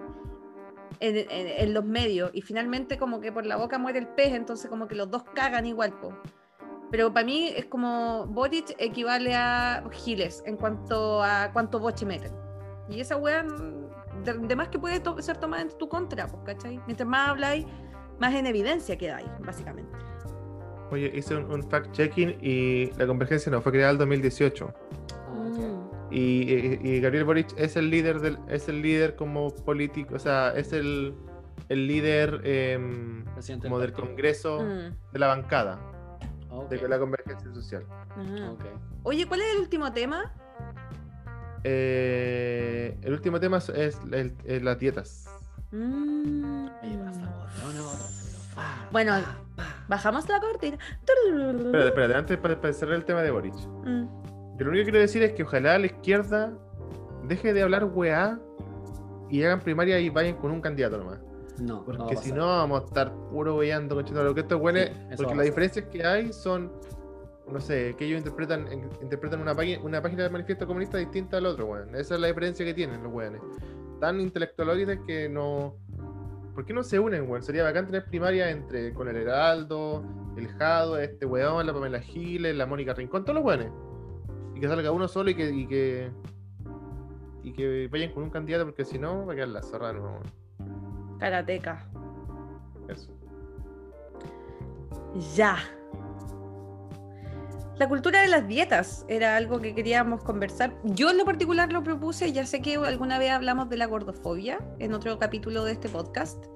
En, 1.02 1.16
en, 1.30 1.74
los 1.74 1.86
medios 1.86 2.30
y 2.34 2.42
finalmente 2.42 2.98
como 2.98 3.22
que 3.22 3.32
por 3.32 3.46
la 3.46 3.56
boca 3.56 3.78
muere 3.78 4.00
el 4.00 4.08
pez 4.08 4.34
entonces 4.34 4.70
como 4.70 4.90
que 4.90 4.96
los 4.96 5.10
dos 5.10 5.24
cagan 5.34 5.66
igual 5.66 5.98
po. 5.98 6.14
Pero 6.92 7.14
para 7.14 7.26
mí 7.26 7.54
es 7.56 7.66
como 7.66 8.26
Boric 8.28 8.76
equivale 8.80 9.36
a 9.36 9.84
Giles 9.92 10.44
en 10.46 10.58
cuanto 10.58 11.24
a 11.24 11.52
cuánto 11.54 11.80
boche 11.80 12.06
meten. 12.06 12.32
Y 12.90 13.00
esa 13.00 13.18
weá, 13.18 13.44
mm, 13.44 14.48
de, 14.48 14.56
más 14.56 14.70
que 14.70 14.80
puede 14.80 15.02
ser 15.22 15.38
tomada 15.38 15.62
en 15.62 15.70
tu 15.78 15.88
contra, 15.88 16.28
pues, 16.28 16.44
¿cachai? 16.46 16.82
Mientras 16.88 17.08
más 17.08 17.30
habláis, 17.30 17.66
más 18.20 18.34
en 18.34 18.48
evidencia 18.48 18.98
quedáis, 18.98 19.30
básicamente. 19.40 19.96
Oye, 20.92 21.12
hice 21.14 21.36
un, 21.36 21.62
fact-checking 21.62 22.38
y 22.42 22.92
la 22.98 23.06
convergencia 23.06 23.52
no 23.52 23.62
fue 23.62 23.72
creada 23.72 23.92
en 23.92 23.96
el 23.96 24.00
2018. 24.00 24.74
Y, 26.12 26.80
y, 26.82 27.02
Gabriel 27.02 27.26
Boric 27.26 27.54
es 27.58 27.76
el 27.76 27.90
líder 27.90 28.20
del, 28.20 28.40
es 28.48 28.68
el 28.68 28.82
líder 28.82 29.16
como 29.16 29.54
político, 29.54 30.16
o 30.16 30.20
sea, 30.20 30.54
es 30.56 30.74
el 30.74 31.14
el 31.70 31.88
líder 31.88 32.42
em, 32.44 33.24
como 33.62 33.80
del 33.80 33.94
Congreso 33.94 34.62
mm. 34.62 35.12
de 35.14 35.20
la 35.20 35.28
bancada 35.28 35.80
de 36.70 36.90
la 36.90 37.00
convergencia 37.00 37.54
social. 37.54 37.86
Oye, 39.04 39.26
¿cuál 39.28 39.42
es 39.42 39.54
el 39.54 39.60
último 39.62 39.94
tema? 39.94 40.34
Eh, 41.64 42.98
el 43.02 43.14
último 43.14 43.40
tema 43.40 43.60
es, 43.76 44.00
las 44.04 44.80
dietas. 44.80 45.30
Mm. 45.72 46.68
Bueno, 48.92 49.14
bajamos 49.88 50.28
la 50.28 50.40
cortina. 50.40 50.78
Espérate, 51.00 51.88
espérate, 51.88 52.16
antes 52.16 52.38
para, 52.38 52.74
cerrar 52.74 52.96
el 52.96 53.06
tema 53.06 53.22
de 53.22 53.32
Boric. 53.32 53.56
Mm. 53.86 54.08
Yo 54.60 54.66
lo 54.66 54.72
único 54.72 54.86
que 54.86 54.92
quiero 54.92 55.00
decir 55.00 55.24
es 55.24 55.32
que 55.32 55.44
ojalá 55.44 55.80
la 55.80 55.86
izquierda 55.86 56.54
deje 57.24 57.54
de 57.54 57.62
hablar 57.62 57.86
weá 57.86 58.38
y 59.30 59.44
hagan 59.44 59.62
primaria 59.62 60.00
y 60.00 60.10
vayan 60.10 60.36
con 60.36 60.52
un 60.52 60.60
candidato 60.60 60.98
nomás. 60.98 61.20
No, 61.62 61.84
porque 61.86 62.18
si 62.18 62.32
no 62.32 62.46
vamos 62.46 62.82
a 62.82 62.86
estar 62.86 63.14
puro 63.32 63.56
weyando 63.58 63.96
con 63.96 64.26
lo 64.26 64.34
que 64.34 64.42
esto 64.42 64.58
huele, 64.58 64.94
porque 65.16 65.36
las 65.36 65.46
diferencias 65.46 65.86
que 65.86 66.06
hay 66.06 66.34
son, 66.34 66.72
no 67.48 67.60
sé, 67.60 67.96
que 67.98 68.06
ellos 68.06 68.20
interpretan 68.20 68.68
interpretan 69.02 69.42
una, 69.42 69.56
página, 69.56 69.82
una 69.82 70.02
página 70.02 70.24
del 70.24 70.32
manifiesto 70.32 70.68
comunista 70.68 70.98
distinta 70.98 71.38
al 71.38 71.46
otro, 71.46 71.66
weón. 71.66 71.96
Esa 71.96 72.16
es 72.16 72.22
la 72.22 72.28
diferencia 72.28 72.66
que 72.66 72.74
tienen 72.74 73.04
los 73.04 73.14
weones. 73.14 73.42
Tan 74.00 74.20
intelectuales 74.20 75.00
que 75.08 75.30
no. 75.30 75.76
¿Por 76.54 76.66
qué 76.66 76.74
no 76.74 76.84
se 76.84 77.00
unen, 77.00 77.30
weón? 77.30 77.44
Sería 77.44 77.64
bacán 77.64 77.86
tener 77.86 78.06
primaria 78.06 78.50
entre 78.50 78.94
con 78.94 79.08
el 79.08 79.16
Heraldo, 79.16 80.04
el 80.38 80.48
Jado, 80.48 80.98
este 80.98 81.26
weón, 81.26 81.66
la 81.66 81.74
Pamela 81.74 82.00
Giles, 82.00 82.56
la 82.56 82.66
Mónica 82.66 82.94
Rincón, 82.94 83.24
todos 83.24 83.36
los 83.36 83.46
weones. 83.46 83.72
Y 84.60 84.62
que 84.62 84.68
salga 84.68 84.92
uno 84.92 85.08
solo 85.08 85.30
y 85.30 85.36
que, 85.36 85.50
y 85.52 85.68
que, 85.68 86.12
y 87.44 87.54
que 87.54 87.88
vayan 87.88 88.12
con 88.12 88.24
un 88.24 88.30
candidato, 88.30 88.66
porque 88.66 88.84
si 88.84 89.00
no, 89.00 89.26
va 89.26 89.32
a 89.32 89.36
quedar 89.38 89.48
la 89.48 89.64
zorra, 89.64 89.94
no, 89.94 90.20
Karateca. 91.18 91.88
Eso. 92.90 93.10
Ya. 95.34 95.56
La 97.78 97.88
cultura 97.88 98.20
de 98.20 98.28
las 98.28 98.50
dietas 98.50 99.06
era 99.08 99.38
algo 99.38 99.62
que 99.62 99.74
queríamos 99.74 100.26
conversar. 100.26 100.76
Yo 100.84 101.10
en 101.12 101.18
lo 101.20 101.24
particular 101.24 101.72
lo 101.72 101.82
propuse, 101.82 102.34
ya 102.34 102.46
sé 102.46 102.62
que 102.62 102.76
alguna 102.76 103.18
vez 103.18 103.32
hablamos 103.32 103.70
de 103.70 103.78
la 103.78 103.86
gordofobia 103.86 104.60
en 104.80 104.94
otro 104.94 105.18
capítulo 105.20 105.64
de 105.64 105.72
este 105.72 105.88
podcast. 105.88 106.48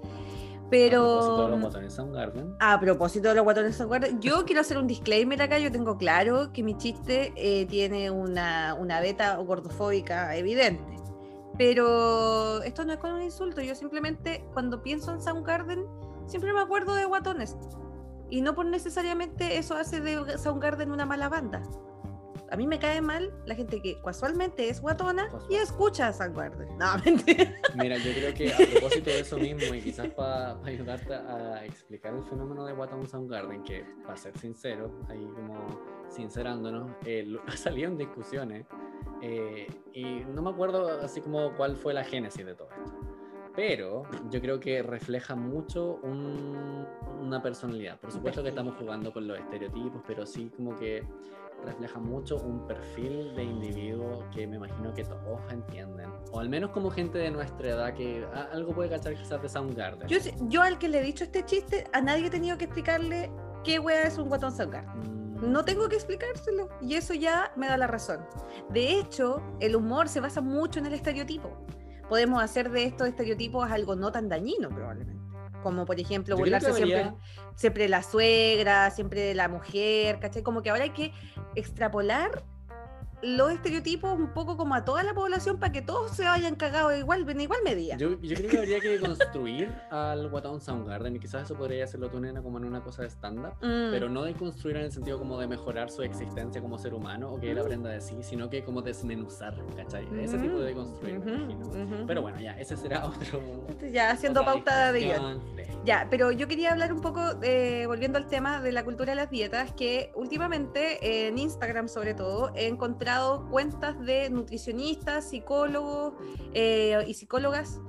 Pero. 0.73 1.37
A 2.59 2.79
propósito 2.79 3.29
de 3.29 3.35
los 3.35 3.43
guatones 3.43 3.75
Soundgarden. 3.75 4.19
Yo 4.19 4.43
quiero 4.43 4.61
hacer 4.61 4.79
un 4.79 4.87
disclaimer 4.87 5.39
acá. 5.39 5.59
Yo 5.59 5.71
tengo 5.71 5.99
claro 5.99 6.51
que 6.51 6.63
mi 6.63 6.75
chiste 6.75 7.31
eh, 7.35 7.67
tiene 7.67 8.09
una, 8.09 8.73
una 8.73 8.99
beta 8.99 9.35
gordofóbica 9.35 10.35
evidente. 10.35 10.97
Pero 11.59 12.63
esto 12.63 12.85
no 12.85 12.93
es 12.93 12.97
con 12.97 13.13
un 13.13 13.21
insulto, 13.21 13.61
yo 13.61 13.75
simplemente 13.75 14.43
cuando 14.53 14.81
pienso 14.81 15.13
en 15.13 15.21
Soundgarden 15.21 15.85
siempre 16.25 16.51
me 16.51 16.61
acuerdo 16.61 16.95
de 16.95 17.05
Guatones. 17.05 17.55
Y 18.31 18.41
no 18.41 18.55
por 18.55 18.65
necesariamente 18.65 19.59
eso 19.59 19.75
hace 19.75 20.01
de 20.01 20.39
Soundgarden 20.39 20.91
una 20.91 21.05
mala 21.05 21.29
banda. 21.29 21.61
A 22.53 22.55
mí 22.55 22.67
me 22.67 22.77
cae 22.77 23.01
mal 23.01 23.33
la 23.47 23.55
gente 23.55 23.81
que 23.81 23.99
casualmente 23.99 24.69
es 24.69 24.79
guatona 24.79 25.27
y 25.49 25.55
escucha 25.55 26.09
a 26.09 26.13
Soundgarden. 26.13 26.77
No, 26.77 26.85
mentira. 27.03 27.51
Mira, 27.73 27.97
yo 27.97 28.13
creo 28.13 28.31
que 28.31 28.53
a 28.53 28.57
propósito 28.57 29.09
de 29.09 29.21
eso 29.21 29.39
mismo 29.39 29.73
y 29.73 29.81
quizás 29.81 30.09
para 30.09 30.59
ayudarte 30.63 31.15
a 31.15 31.65
explicar 31.65 32.13
el 32.13 32.23
fenómeno 32.23 32.63
de 32.63 32.73
Guatón 32.73 33.07
Soundgarden, 33.07 33.63
que 33.63 33.83
para 34.03 34.15
ser 34.17 34.37
sincero, 34.37 34.91
ahí 35.09 35.27
como 35.33 35.65
sincerándonos, 36.09 36.91
eh, 37.07 37.25
ha 37.47 37.57
salido 37.57 37.89
en 37.89 37.97
discusiones 37.97 38.67
eh, 39.23 39.65
y 39.91 40.03
no 40.25 40.43
me 40.43 40.51
acuerdo 40.51 41.01
así 41.01 41.21
como 41.21 41.55
cuál 41.57 41.75
fue 41.75 41.95
la 41.95 42.03
génesis 42.03 42.45
de 42.45 42.53
todo 42.53 42.69
esto. 42.85 42.99
Pero 43.55 44.03
yo 44.29 44.39
creo 44.39 44.59
que 44.59 44.83
refleja 44.83 45.35
mucho 45.35 45.95
una 46.03 47.41
personalidad. 47.41 47.99
Por 47.99 48.11
supuesto 48.11 48.43
que 48.43 48.49
estamos 48.49 48.75
jugando 48.77 49.11
con 49.11 49.27
los 49.27 49.39
estereotipos, 49.39 50.03
pero 50.05 50.27
sí 50.27 50.51
como 50.55 50.77
que 50.77 51.03
refleja 51.63 51.99
mucho 51.99 52.37
un 52.37 52.67
perfil 52.67 53.35
de 53.35 53.43
individuo 53.43 54.25
que 54.33 54.45
me 54.47 54.57
imagino 54.57 54.93
que 54.93 55.03
todos 55.03 55.41
entienden. 55.51 56.09
O 56.31 56.39
al 56.39 56.49
menos 56.49 56.71
como 56.71 56.89
gente 56.89 57.17
de 57.17 57.31
nuestra 57.31 57.69
edad 57.69 57.93
que 57.93 58.25
algo 58.51 58.73
puede 58.73 58.89
cachar 58.89 59.15
quizás 59.15 59.41
de 59.41 59.49
Soundgarden. 59.49 60.07
Yo, 60.07 60.17
yo 60.47 60.61
al 60.61 60.77
que 60.77 60.89
le 60.89 60.99
he 60.99 61.03
dicho 61.03 61.23
este 61.23 61.43
chiste, 61.45 61.85
a 61.93 62.01
nadie 62.01 62.27
he 62.27 62.29
tenido 62.29 62.57
que 62.57 62.65
explicarle 62.65 63.31
qué 63.63 63.79
wea 63.79 64.03
es 64.03 64.17
un 64.17 64.29
guatón 64.29 64.51
Soundgarden. 64.51 65.19
Mm 65.19 65.23
no 65.43 65.65
tengo 65.65 65.89
que 65.89 65.95
explicárselo 65.95 66.69
y 66.81 66.95
eso 66.95 67.13
ya 67.13 67.51
me 67.55 67.67
da 67.67 67.77
la 67.77 67.87
razón. 67.87 68.25
De 68.69 68.97
hecho, 68.97 69.41
el 69.59 69.75
humor 69.75 70.07
se 70.07 70.19
basa 70.19 70.41
mucho 70.41 70.79
en 70.79 70.85
el 70.85 70.93
estereotipo. 70.93 71.49
Podemos 72.09 72.41
hacer 72.41 72.69
de 72.71 72.85
estos 72.85 73.07
estereotipos 73.07 73.69
algo 73.69 73.95
no 73.95 74.11
tan 74.11 74.29
dañino 74.29 74.69
probablemente. 74.69 75.22
Como 75.63 75.85
por 75.85 75.99
ejemplo 75.99 76.37
burlarse 76.37 76.73
siempre, 76.73 77.11
siempre 77.55 77.83
de 77.83 77.89
la 77.89 78.03
suegra, 78.03 78.91
siempre 78.91 79.21
de 79.21 79.33
la 79.33 79.47
mujer, 79.47 80.19
¿cachai? 80.19 80.43
Como 80.43 80.61
que 80.61 80.69
ahora 80.69 80.83
hay 80.83 80.91
que 80.91 81.11
extrapolar 81.55 82.43
los 83.23 83.51
estereotipos 83.51 84.13
un 84.13 84.33
poco 84.33 84.57
como 84.57 84.75
a 84.75 84.83
toda 84.83 85.01
la 85.03 85.13
población 85.13 85.57
para 85.57 85.71
que 85.71 85.81
todos 85.81 86.11
se 86.11 86.25
vayan 86.25 86.55
cagados 86.55 86.95
igual, 86.97 87.27
en 87.29 87.41
igual 87.41 87.59
medida. 87.63 87.95
Yo, 87.97 88.19
yo 88.21 88.35
creo 88.35 88.49
que 88.49 88.57
habría 88.57 88.79
que 88.79 88.99
construir 88.99 89.73
al 89.89 90.29
Sound 90.29 90.61
Soundgarden 90.61 91.15
y 91.15 91.19
quizás 91.19 91.43
eso 91.43 91.55
podría 91.55 91.85
hacerlo 91.85 92.09
tu 92.09 92.19
nena 92.19 92.41
como 92.41 92.57
en 92.57 92.65
una 92.65 92.83
cosa 92.83 93.03
de 93.03 93.09
stand-up, 93.09 93.53
mm. 93.61 93.91
pero 93.91 94.09
no 94.09 94.23
de 94.23 94.33
construir 94.33 94.77
en 94.77 94.83
el 94.83 94.91
sentido 94.91 95.17
como 95.17 95.39
de 95.39 95.47
mejorar 95.47 95.89
su 95.89 96.03
existencia 96.03 96.61
como 96.61 96.77
ser 96.77 96.93
humano 96.93 97.31
o 97.31 97.39
que 97.39 97.51
él 97.51 97.57
mm. 97.57 97.61
aprenda 97.61 97.89
de 97.89 98.01
sí, 98.01 98.17
sino 98.21 98.49
que 98.49 98.63
como 98.63 98.81
desmenuzar, 98.81 99.55
¿cachai? 99.75 100.07
Ese 100.19 100.37
tipo 100.37 100.59
de 100.59 100.73
construir, 100.73 101.21
Pero 102.05 102.21
bueno, 102.21 102.39
ya, 102.39 102.59
ese 102.59 102.75
será 102.75 103.05
otro. 103.05 103.41
Ya 103.93 104.11
haciendo 104.11 104.43
pauta 104.43 104.91
de 104.91 104.99
guion. 104.99 105.41
Ya, 105.85 106.07
pero 106.09 106.31
yo 106.31 106.47
quería 106.47 106.71
hablar 106.71 106.93
un 106.93 107.01
poco, 107.01 107.35
de, 107.35 107.85
volviendo 107.85 108.17
al 108.17 108.27
tema 108.27 108.61
de 108.61 108.71
la 108.71 108.83
cultura 108.83 109.11
de 109.11 109.15
las 109.15 109.29
dietas, 109.29 109.71
que 109.73 110.11
últimamente 110.15 111.27
en 111.27 111.37
Instagram 111.37 111.87
sobre 111.87 112.13
todo 112.13 112.51
he 112.55 112.67
encontrado 112.67 113.12
cuentas 113.49 113.99
de 113.99 114.29
nutricionistas, 114.29 115.29
psicólogos 115.29 116.13
eh, 116.53 117.03
y 117.07 117.13
psicólogas 117.13 117.79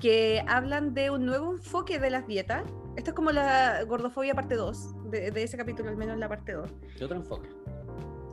que 0.00 0.44
hablan 0.46 0.94
de 0.94 1.10
un 1.10 1.24
nuevo 1.24 1.52
enfoque 1.52 1.98
de 1.98 2.10
las 2.10 2.26
dietas. 2.26 2.64
Esto 2.96 3.10
es 3.10 3.16
como 3.16 3.30
la 3.30 3.84
gordofobia 3.84 4.34
parte 4.34 4.54
2, 4.54 5.10
de, 5.10 5.42
ese 5.42 5.56
capítulo 5.56 5.90
al 5.90 5.96
menos 5.96 6.18
la 6.18 6.28
parte 6.28 6.52
2. 6.52 6.70
¿Qué 6.96 7.04
otro 7.04 7.16
enfoque? 7.16 7.48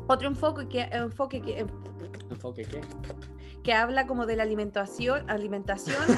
Otro 0.08 0.28
enfoque 0.28 0.68
que... 0.68 0.82
Enfoque 0.82 1.42
que 1.42 1.66
¿Enfoque 2.30 2.64
qué? 2.64 2.82
Que 3.64 3.74
habla 3.74 4.08
como 4.08 4.26
de 4.26 4.36
la 4.36 4.44
alimentación, 4.44 5.30
alimentación 5.30 6.04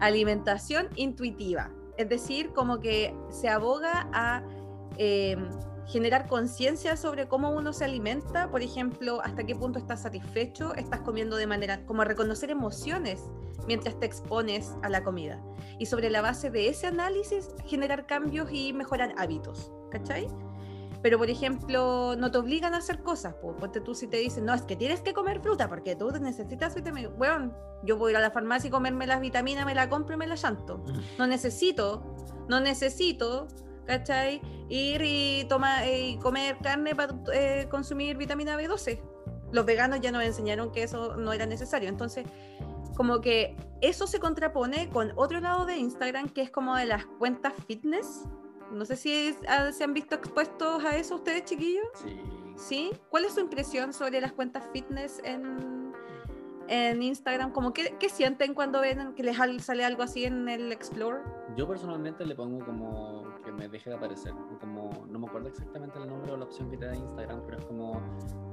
alimentación 0.00 0.88
intuitiva. 0.96 1.70
Es 1.96 2.08
decir, 2.08 2.52
como 2.52 2.80
que 2.80 3.14
se 3.30 3.48
aboga 3.48 4.08
a 4.12 4.42
em, 4.98 5.48
generar 5.86 6.26
conciencia 6.26 6.96
sobre 6.96 7.28
cómo 7.28 7.50
uno 7.50 7.72
se 7.72 7.84
alimenta, 7.84 8.50
por 8.50 8.62
ejemplo, 8.62 9.20
hasta 9.22 9.44
qué 9.44 9.54
punto 9.54 9.78
estás 9.78 10.02
satisfecho, 10.02 10.74
estás 10.74 11.00
comiendo 11.00 11.36
de 11.36 11.46
manera, 11.46 11.84
como 11.86 12.04
reconocer 12.04 12.50
emociones 12.50 13.22
mientras 13.66 13.98
te 13.98 14.06
expones 14.06 14.74
a 14.82 14.88
la 14.88 15.02
comida. 15.02 15.42
Y 15.78 15.86
sobre 15.86 16.10
la 16.10 16.22
base 16.22 16.50
de 16.50 16.68
ese 16.68 16.86
análisis, 16.86 17.54
generar 17.66 18.06
cambios 18.06 18.50
y 18.50 18.72
mejorar 18.72 19.14
hábitos. 19.16 19.72
¿Cachai? 19.90 20.28
pero 21.06 21.18
por 21.18 21.30
ejemplo, 21.30 22.16
no 22.16 22.32
te 22.32 22.38
obligan 22.38 22.74
a 22.74 22.78
hacer 22.78 23.00
cosas. 23.00 23.34
Ponte 23.34 23.80
tú 23.80 23.94
si 23.94 24.08
te 24.08 24.16
dicen, 24.16 24.44
no, 24.44 24.54
es 24.54 24.62
que 24.62 24.74
tienes 24.74 25.02
que 25.02 25.12
comer 25.12 25.40
fruta 25.40 25.68
porque 25.68 25.94
tú 25.94 26.10
necesitas 26.20 26.74
vitamina. 26.74 27.10
Bueno, 27.10 27.54
yo 27.84 27.96
voy 27.96 28.08
a 28.08 28.10
ir 28.10 28.16
a 28.16 28.20
la 28.20 28.32
farmacia 28.32 28.66
y 28.66 28.70
comerme 28.72 29.06
las 29.06 29.20
vitaminas, 29.20 29.64
me 29.66 29.74
la 29.76 29.88
compro 29.88 30.16
y 30.16 30.18
me 30.18 30.26
la 30.26 30.34
llanto. 30.34 30.82
No 31.16 31.28
necesito, 31.28 32.02
no 32.48 32.58
necesito, 32.58 33.46
¿cachai? 33.86 34.40
Ir 34.68 35.02
y, 35.02 35.46
tomar, 35.48 35.86
y 35.86 36.18
comer 36.18 36.58
carne 36.58 36.94
para 36.94 37.14
eh, 37.32 37.66
consumir 37.70 38.16
vitamina 38.16 38.56
B12. 38.56 39.00
Los 39.52 39.64
veganos 39.64 40.00
ya 40.00 40.10
nos 40.10 40.24
enseñaron 40.24 40.72
que 40.72 40.82
eso 40.82 41.16
no 41.16 41.32
era 41.32 41.46
necesario. 41.46 41.88
Entonces, 41.88 42.26
como 42.96 43.20
que 43.20 43.56
eso 43.80 44.06
se 44.06 44.18
contrapone 44.18 44.88
con 44.90 45.12
otro 45.16 45.40
lado 45.40 45.66
de 45.66 45.76
Instagram 45.76 46.30
que 46.30 46.42
es 46.42 46.50
como 46.50 46.76
de 46.76 46.86
las 46.86 47.06
cuentas 47.06 47.52
fitness 47.66 48.24
no 48.70 48.84
sé 48.84 48.96
si 48.96 49.36
ah, 49.48 49.70
se 49.72 49.84
han 49.84 49.94
visto 49.94 50.14
expuestos 50.14 50.84
a 50.84 50.96
eso 50.96 51.16
ustedes, 51.16 51.44
chiquillos. 51.44 51.86
Sí. 51.94 52.20
¿Sí? 52.56 52.90
¿Cuál 53.10 53.26
es 53.26 53.34
su 53.34 53.40
impresión 53.40 53.92
sobre 53.92 54.20
las 54.20 54.32
cuentas 54.32 54.64
fitness 54.72 55.20
en, 55.24 55.85
en 56.68 57.02
Instagram? 57.02 57.52
Como 57.52 57.72
¿qué, 57.72 58.08
sienten 58.08 58.54
cuando 58.54 58.80
ven 58.80 59.14
que 59.14 59.22
les 59.22 59.36
sale 59.64 59.84
algo 59.84 60.02
así 60.02 60.24
en 60.24 60.48
el 60.48 60.72
Explore? 60.72 61.20
Yo 61.56 61.66
personalmente 61.66 62.24
le 62.24 62.34
pongo 62.34 62.64
como 62.64 63.24
que 63.44 63.52
me 63.52 63.68
deje 63.68 63.90
de 63.90 63.96
aparecer. 63.96 64.32
Como, 64.60 65.06
no 65.08 65.18
me 65.18 65.26
acuerdo 65.26 65.48
exactamente 65.48 65.98
el 65.98 66.08
nombre 66.08 66.32
o 66.32 66.36
la 66.36 66.44
opción 66.44 66.70
que 66.70 66.76
te 66.76 66.86
da 66.86 66.94
Instagram, 66.94 67.42
pero 67.46 67.58
es 67.58 67.64
como 67.64 68.00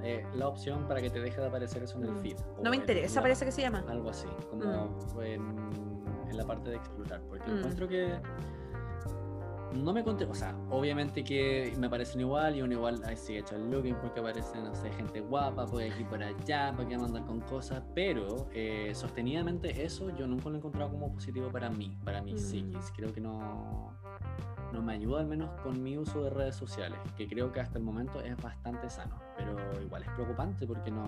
eh, 0.03 0.25
la 0.35 0.47
opción 0.47 0.87
para 0.87 1.01
que 1.01 1.09
te 1.09 1.19
deje 1.19 1.39
de 1.39 1.47
aparecer 1.47 1.83
eso 1.83 1.97
en 1.97 2.05
el 2.05 2.11
mm. 2.11 2.19
feed. 2.19 2.37
No 2.61 2.69
me 2.69 2.77
interesa, 2.77 3.21
parece 3.21 3.45
que 3.45 3.51
se 3.51 3.61
llama. 3.61 3.83
Algo 3.87 4.09
así, 4.09 4.27
como 4.49 4.63
mm. 4.65 5.21
en, 5.21 6.37
la 6.37 6.45
parte 6.45 6.69
de 6.69 6.77
explorar. 6.77 7.21
Porque 7.27 7.49
mm. 7.49 7.57
encuentro 7.57 7.87
que 7.87 8.19
no 9.73 9.93
me 9.93 10.03
conté, 10.03 10.25
o 10.25 10.33
sea, 10.33 10.55
obviamente 10.69 11.23
que 11.23 11.73
me 11.77 11.89
parecen 11.89 12.21
igual 12.21 12.55
y 12.55 12.61
uno 12.61 12.73
igual 12.73 13.01
ahí 13.05 13.17
sigue 13.17 13.39
hecho 13.39 13.55
el 13.55 13.69
looking 13.69 13.95
porque 13.95 14.19
aparece, 14.19 14.57
no 14.59 14.73
sé, 14.75 14.91
gente 14.91 15.21
guapa, 15.21 15.65
por 15.65 15.81
aquí 15.81 16.03
por 16.03 16.21
allá, 16.21 16.73
para 16.75 16.87
que 16.87 16.97
mandar 16.97 17.25
con 17.25 17.41
cosas, 17.41 17.83
pero 17.93 18.47
eh, 18.53 18.91
sostenidamente 18.93 19.83
eso 19.83 20.09
yo 20.15 20.27
nunca 20.27 20.49
lo 20.49 20.55
he 20.55 20.57
encontrado 20.59 20.91
como 20.91 21.11
positivo 21.13 21.49
para 21.51 21.69
mí, 21.69 21.95
para 22.03 22.21
mi 22.21 22.33
mm. 22.33 22.37
psiquis. 22.37 22.91
Creo 22.95 23.11
que 23.13 23.21
no, 23.21 23.93
no 24.73 24.81
me 24.81 24.93
ayuda 24.93 25.21
al 25.21 25.27
menos 25.27 25.51
con 25.61 25.81
mi 25.81 25.97
uso 25.97 26.23
de 26.23 26.31
redes 26.31 26.55
sociales, 26.55 26.99
que 27.15 27.27
creo 27.27 27.51
que 27.51 27.61
hasta 27.61 27.77
el 27.77 27.83
momento 27.83 28.19
es 28.21 28.35
bastante 28.37 28.89
sano, 28.89 29.19
pero 29.37 29.55
igual 29.81 30.01
es 30.01 30.09
preocupante 30.09 30.65
porque 30.65 30.89
no, 30.89 31.05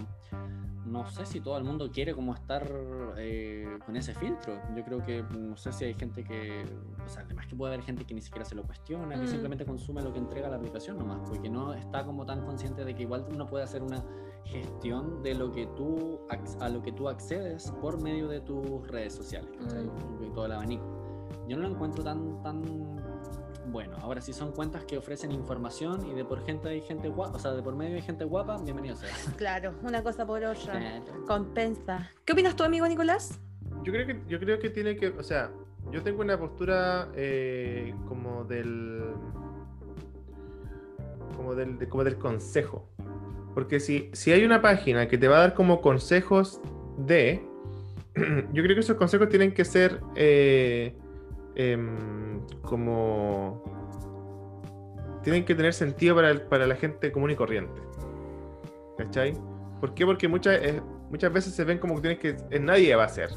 no 0.85 1.07
sé 1.07 1.25
si 1.25 1.41
todo 1.41 1.57
el 1.57 1.63
mundo 1.63 1.89
quiere 1.91 2.13
como 2.13 2.33
estar 2.35 2.71
eh, 3.17 3.79
con 3.85 3.95
ese 3.95 4.13
filtro. 4.13 4.53
Yo 4.75 4.83
creo 4.85 5.03
que 5.03 5.23
no 5.23 5.57
sé 5.57 5.73
si 5.73 5.85
hay 5.85 5.95
gente 5.95 6.23
que, 6.23 6.63
o 7.03 7.09
sea, 7.09 7.23
además 7.23 7.47
que 7.47 7.55
puede 7.55 7.73
haber 7.73 7.85
gente 7.85 8.05
que 8.05 8.13
ni 8.13 8.21
siquiera 8.21 8.45
se 8.45 8.53
lo 8.53 8.63
cuestiona, 8.63 9.15
que 9.15 9.23
mm. 9.23 9.27
simplemente 9.27 9.65
consume 9.65 10.03
lo 10.03 10.13
que 10.13 10.19
entrega 10.19 10.47
la 10.47 10.57
aplicación 10.57 10.99
nomás, 10.99 11.27
porque 11.27 11.49
no 11.49 11.73
está 11.73 12.05
como 12.05 12.25
tan 12.25 12.45
consciente 12.45 12.85
de 12.85 12.93
que 12.93 13.01
igual 13.01 13.25
uno 13.33 13.47
puede 13.47 13.63
hacer 13.63 13.81
una 13.81 14.03
gestión 14.43 15.23
de 15.23 15.33
lo 15.33 15.51
que 15.51 15.65
tú 15.75 16.19
a 16.59 16.69
lo 16.69 16.83
que 16.83 16.91
tú 16.91 17.09
accedes 17.09 17.71
por 17.81 17.99
medio 17.99 18.27
de 18.27 18.41
tus 18.41 18.87
redes 18.87 19.13
sociales, 19.13 19.49
mm. 19.59 20.33
todo 20.33 20.45
el 20.45 20.51
abanico. 20.51 20.85
Yo 21.47 21.57
no 21.57 21.63
lo 21.63 21.69
encuentro 21.69 22.03
tan 22.03 22.41
tan 22.43 22.61
bueno, 23.75 23.97
ahora 24.01 24.21
si 24.21 24.31
son 24.31 24.53
cuentas 24.53 24.85
que 24.85 24.97
ofrecen 24.97 25.33
información 25.33 26.09
y 26.09 26.13
de 26.13 26.23
por 26.23 26.45
gente 26.45 26.69
hay 26.69 26.79
gente 26.79 27.09
guapa, 27.09 27.35
o 27.35 27.39
sea, 27.39 27.51
de 27.51 27.61
por 27.61 27.75
medio 27.75 27.97
hay 27.97 28.01
gente 28.01 28.23
guapa, 28.23 28.57
bienvenido 28.63 28.95
sea. 28.95 29.09
Claro, 29.35 29.73
una 29.83 30.01
cosa 30.01 30.25
por 30.25 30.41
otra. 30.45 31.01
Compensa. 31.27 32.09
¿Qué 32.23 32.31
opinas 32.31 32.55
tú, 32.55 32.63
amigo 32.63 32.87
Nicolás? 32.87 33.37
Yo 33.83 33.91
creo 33.91 34.07
que, 34.07 34.21
yo 34.29 34.39
creo 34.39 34.59
que 34.59 34.69
tiene 34.69 34.95
que, 34.95 35.09
o 35.09 35.23
sea, 35.23 35.51
yo 35.91 36.01
tengo 36.03 36.21
una 36.21 36.39
postura 36.39 37.09
eh, 37.15 37.93
como 38.07 38.45
del. 38.45 39.13
como 41.35 41.53
del, 41.53 41.89
como 41.89 42.05
del 42.05 42.17
consejo. 42.17 42.87
Porque 43.53 43.81
si, 43.81 44.09
si 44.13 44.31
hay 44.31 44.45
una 44.45 44.61
página 44.61 45.09
que 45.09 45.17
te 45.17 45.27
va 45.27 45.35
a 45.35 45.39
dar 45.41 45.53
como 45.53 45.81
consejos 45.81 46.61
de. 46.97 47.45
yo 48.15 48.63
creo 48.63 48.73
que 48.73 48.79
esos 48.79 48.95
consejos 48.95 49.27
tienen 49.27 49.53
que 49.53 49.65
ser. 49.65 49.99
Eh, 50.15 50.95
Em, 51.55 52.41
como 52.61 53.63
tienen 55.23 55.45
que 55.45 55.55
tener 55.55 55.73
sentido 55.73 56.15
para, 56.15 56.67
la 56.67 56.75
gente 56.75 57.11
común 57.11 57.31
y 57.31 57.35
corriente. 57.35 57.81
¿Cachai? 58.97 59.33
¿Por? 59.79 59.93
Porque 59.95 60.27
muchas, 60.27 60.61
eh, 60.61 60.81
muchas 61.09 61.33
veces 61.33 61.53
se 61.53 61.63
ven 61.63 61.79
como 61.79 61.95
que 61.95 62.01
tienes 62.01 62.19
que. 62.19 62.59
nadie 62.59 62.95
va 62.95 63.03
a 63.03 63.07
hacer. 63.07 63.29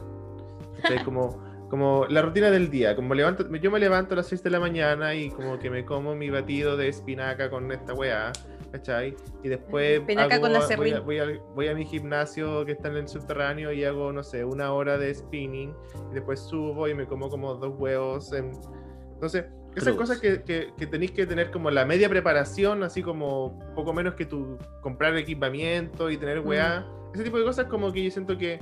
Como, 1.05 1.43
como 1.69 2.07
la 2.07 2.23
rutina 2.23 2.51
del 2.51 2.71
día. 2.71 2.95
Como 2.95 3.15
levanto, 3.15 3.49
yo 3.57 3.71
me 3.71 3.79
levanto 3.79 4.15
a 4.15 4.19
las 4.19 4.27
6 4.27 4.43
de 4.43 4.51
la 4.51 4.61
mañana 4.61 5.15
y 5.15 5.31
como 5.31 5.59
que 5.59 5.71
me 5.71 5.85
como 5.85 6.15
mi 6.15 6.31
batido 6.31 6.77
de 6.77 6.89
espinaca 6.89 7.51
con 7.51 7.73
esta 7.73 7.95
weá. 7.95 8.33
¿Cachai? 8.73 9.17
Y 9.43 9.49
después 9.49 10.03
voy, 10.05 11.69
a, 11.69 11.75
mi 11.75 11.85
gimnasio 11.85 12.65
que 12.65 12.73
está 12.73 12.89
en 12.89 12.97
el 12.97 13.09
subterráneo 13.09 13.73
y 13.73 13.85
hago, 13.85 14.13
no 14.13 14.23
sé, 14.23 14.45
una 14.45 14.73
hora 14.73 14.99
de 14.99 15.15
spinning 15.15 15.75
y 16.11 16.15
después 16.15 16.41
subo 16.41 16.89
y 16.89 16.95
me 16.95 17.07
como 17.07 17.29
como 17.29 17.55
dos 17.55 17.75
huevos. 17.79 18.33
Entonces, 18.33 19.47
esas 19.77 19.95
cosas 19.95 20.21
que, 20.21 20.43
que, 20.43 20.87
tenéis 20.87 21.13
que 21.13 21.27
tener 21.27 21.51
como 21.51 21.71
la 21.71 21.85
media 21.85 22.09
preparación, 22.09 22.83
así 22.83 23.03
como 23.03 23.59
poco 23.75 23.93
menos 23.93 24.15
que 24.15 24.25
tu 24.25 24.59
comprar 24.81 25.17
equipamiento 25.17 26.11
y 26.11 26.17
tener 26.17 26.41
weá. 26.41 26.81
Mm. 26.81 27.15
Ese 27.15 27.25
tipo 27.25 27.39
de 27.39 27.45
cosas 27.45 27.67
como 27.67 27.93
que 27.93 28.05
yo 28.05 28.11
siento 28.11 28.37
que 28.37 28.61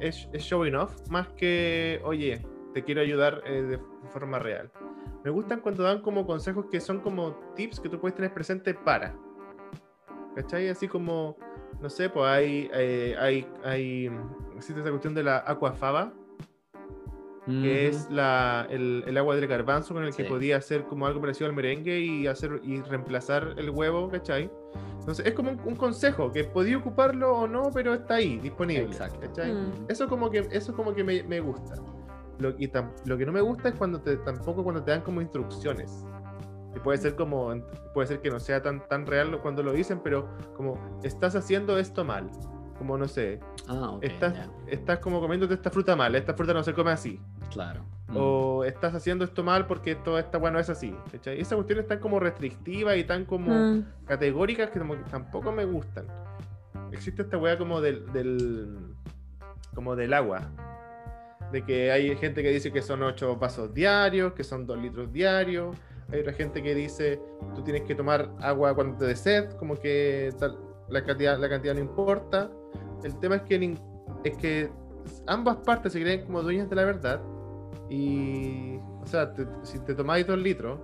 es, 0.00 0.28
es 0.32 0.42
showing 0.42 0.74
off 0.74 1.08
más 1.08 1.28
que, 1.28 2.00
oye, 2.04 2.42
te 2.72 2.82
quiero 2.82 3.00
ayudar 3.00 3.42
eh, 3.46 3.62
de 3.62 3.80
forma 4.10 4.38
real. 4.38 4.70
Me 5.24 5.30
gustan 5.30 5.60
cuando 5.60 5.82
dan 5.82 6.02
como 6.02 6.26
consejos 6.26 6.66
que 6.70 6.80
son 6.80 7.00
como 7.00 7.34
tips 7.56 7.80
que 7.80 7.88
tú 7.88 7.98
puedes 7.98 8.14
tener 8.14 8.32
presente 8.34 8.74
para. 8.74 9.16
¿Cachai? 10.36 10.68
Así 10.68 10.86
como, 10.86 11.38
no 11.80 11.88
sé, 11.88 12.10
pues 12.10 12.26
hay, 12.26 12.70
eh, 12.74 13.16
hay, 13.18 13.48
hay, 13.64 14.10
existe 14.54 14.80
esa 14.80 14.90
cuestión 14.90 15.14
de 15.14 15.22
la 15.22 15.42
aquafaba, 15.46 16.12
que 17.46 17.88
es 17.88 18.10
la, 18.10 18.66
el, 18.70 19.16
agua 19.16 19.36
del 19.36 19.46
garbanzo 19.46 19.94
con 19.94 20.04
el 20.04 20.14
que 20.14 20.24
podía 20.24 20.56
hacer 20.56 20.84
como 20.84 21.06
algo 21.06 21.20
parecido 21.20 21.46
al 21.46 21.54
merengue 21.54 22.00
y 22.00 22.26
hacer 22.26 22.60
y 22.62 22.80
reemplazar 22.82 23.54
el 23.56 23.70
huevo, 23.70 24.08
¿cachai? 24.08 24.50
Entonces 24.98 25.26
es 25.26 25.34
como 25.34 25.50
un, 25.50 25.76
consejo 25.76 26.32
que 26.32 26.44
podía 26.44 26.78
ocuparlo 26.78 27.36
o 27.36 27.46
no, 27.46 27.70
pero 27.72 27.94
está 27.94 28.14
ahí, 28.14 28.38
disponible. 28.38 28.84
Exacto. 28.84 29.20
¿cachai? 29.20 29.52
Mm. 29.52 29.86
Eso 29.88 30.08
como 30.08 30.30
que, 30.30 30.48
eso 30.50 30.74
como 30.74 30.94
que 30.94 31.04
me, 31.04 31.22
me 31.22 31.40
gusta. 31.40 31.74
Lo, 32.38 32.50
y 32.58 32.70
lo 33.04 33.16
que 33.16 33.26
no 33.26 33.32
me 33.32 33.40
gusta 33.40 33.68
es 33.68 33.74
cuando 33.74 34.00
te, 34.00 34.16
tampoco 34.18 34.64
cuando 34.64 34.82
te 34.82 34.90
dan 34.90 35.02
como 35.02 35.20
instrucciones. 35.20 36.04
Y 36.74 36.80
puede 36.80 36.98
ser 36.98 37.14
como, 37.14 37.54
puede 37.92 38.08
ser 38.08 38.20
que 38.20 38.30
no 38.30 38.40
sea 38.40 38.62
tan, 38.62 38.86
tan 38.88 39.06
real 39.06 39.40
cuando 39.40 39.62
lo 39.62 39.72
dicen, 39.72 40.00
pero 40.02 40.28
como, 40.56 40.78
estás 41.02 41.36
haciendo 41.36 41.78
esto 41.78 42.04
mal. 42.04 42.28
Como, 42.78 42.98
no 42.98 43.06
sé, 43.06 43.38
ah, 43.68 43.98
estás, 44.00 44.48
estás 44.66 44.98
como 44.98 45.20
comiéndote 45.20 45.54
esta 45.54 45.70
fruta 45.70 45.94
mal, 45.94 46.16
esta 46.16 46.34
fruta 46.34 46.52
no 46.52 46.64
se 46.64 46.74
come 46.74 46.90
así. 46.90 47.20
Claro. 47.52 47.84
O 48.12 48.62
mm. 48.62 48.66
estás 48.66 48.94
haciendo 48.94 49.24
esto 49.24 49.44
mal 49.44 49.66
porque 49.68 49.92
esto 49.92 50.18
está 50.18 50.38
bueno, 50.38 50.58
es 50.58 50.68
así. 50.68 50.94
¿cachai? 51.12 51.40
Esas 51.40 51.54
cuestiones 51.54 51.84
están 51.84 52.00
como 52.00 52.18
restrictivas 52.18 52.96
y 52.96 53.04
tan 53.04 53.24
como 53.26 53.52
mm. 53.52 53.84
categóricas 54.06 54.70
que, 54.70 54.80
como 54.80 54.96
que 54.96 55.04
tampoco 55.04 55.52
me 55.52 55.64
gustan. 55.64 56.06
Existe 56.90 57.22
esta 57.22 57.38
weá 57.38 57.56
como 57.56 57.80
del, 57.80 58.12
del, 58.12 58.76
como 59.72 59.94
del 59.94 60.12
agua 60.12 60.50
de 61.54 61.64
que 61.64 61.92
hay 61.92 62.16
gente 62.16 62.42
que 62.42 62.50
dice 62.50 62.72
que 62.72 62.82
son 62.82 63.02
8 63.02 63.36
vasos 63.36 63.72
diarios, 63.72 64.32
que 64.32 64.42
son 64.42 64.66
2 64.66 64.76
litros 64.76 65.12
diarios. 65.12 65.76
Hay 66.12 66.20
otra 66.20 66.32
gente 66.32 66.62
que 66.62 66.74
dice 66.74 67.20
tú 67.54 67.62
tienes 67.62 67.82
que 67.82 67.94
tomar 67.94 68.28
agua 68.40 68.74
cuando 68.74 68.98
te 68.98 69.06
dé 69.06 69.16
sed, 69.16 69.52
como 69.52 69.76
que 69.76 70.30
la, 70.88 71.04
cantidad, 71.04 71.38
la 71.38 71.48
cantidad 71.48 71.74
no 71.74 71.80
importa. 71.80 72.50
El 73.04 73.16
tema 73.20 73.36
es 73.36 73.42
que, 73.42 73.78
es 74.24 74.36
que 74.36 74.68
ambas 75.28 75.58
partes 75.58 75.92
se 75.92 76.00
creen 76.00 76.26
como 76.26 76.42
dueñas 76.42 76.68
de 76.68 76.74
la 76.74 76.84
verdad. 76.84 77.22
Y, 77.88 78.76
o 79.00 79.06
sea, 79.06 79.32
si 79.62 79.78
te 79.78 79.94
tomáis 79.94 80.26
2 80.26 80.36
litros, 80.36 80.80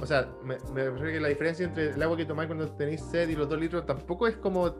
o 0.00 0.06
sea, 0.06 0.28
me, 0.42 0.56
me 0.74 0.90
refiero 0.90 1.12
que 1.12 1.20
la 1.20 1.28
diferencia 1.28 1.64
entre 1.64 1.90
el 1.90 2.02
agua 2.02 2.16
que 2.16 2.24
tomáis 2.24 2.48
cuando 2.48 2.68
tenéis 2.72 3.00
sed 3.00 3.28
y 3.28 3.36
los 3.36 3.48
2 3.48 3.60
litros 3.60 3.86
tampoco 3.86 4.26
es 4.26 4.36
como 4.38 4.74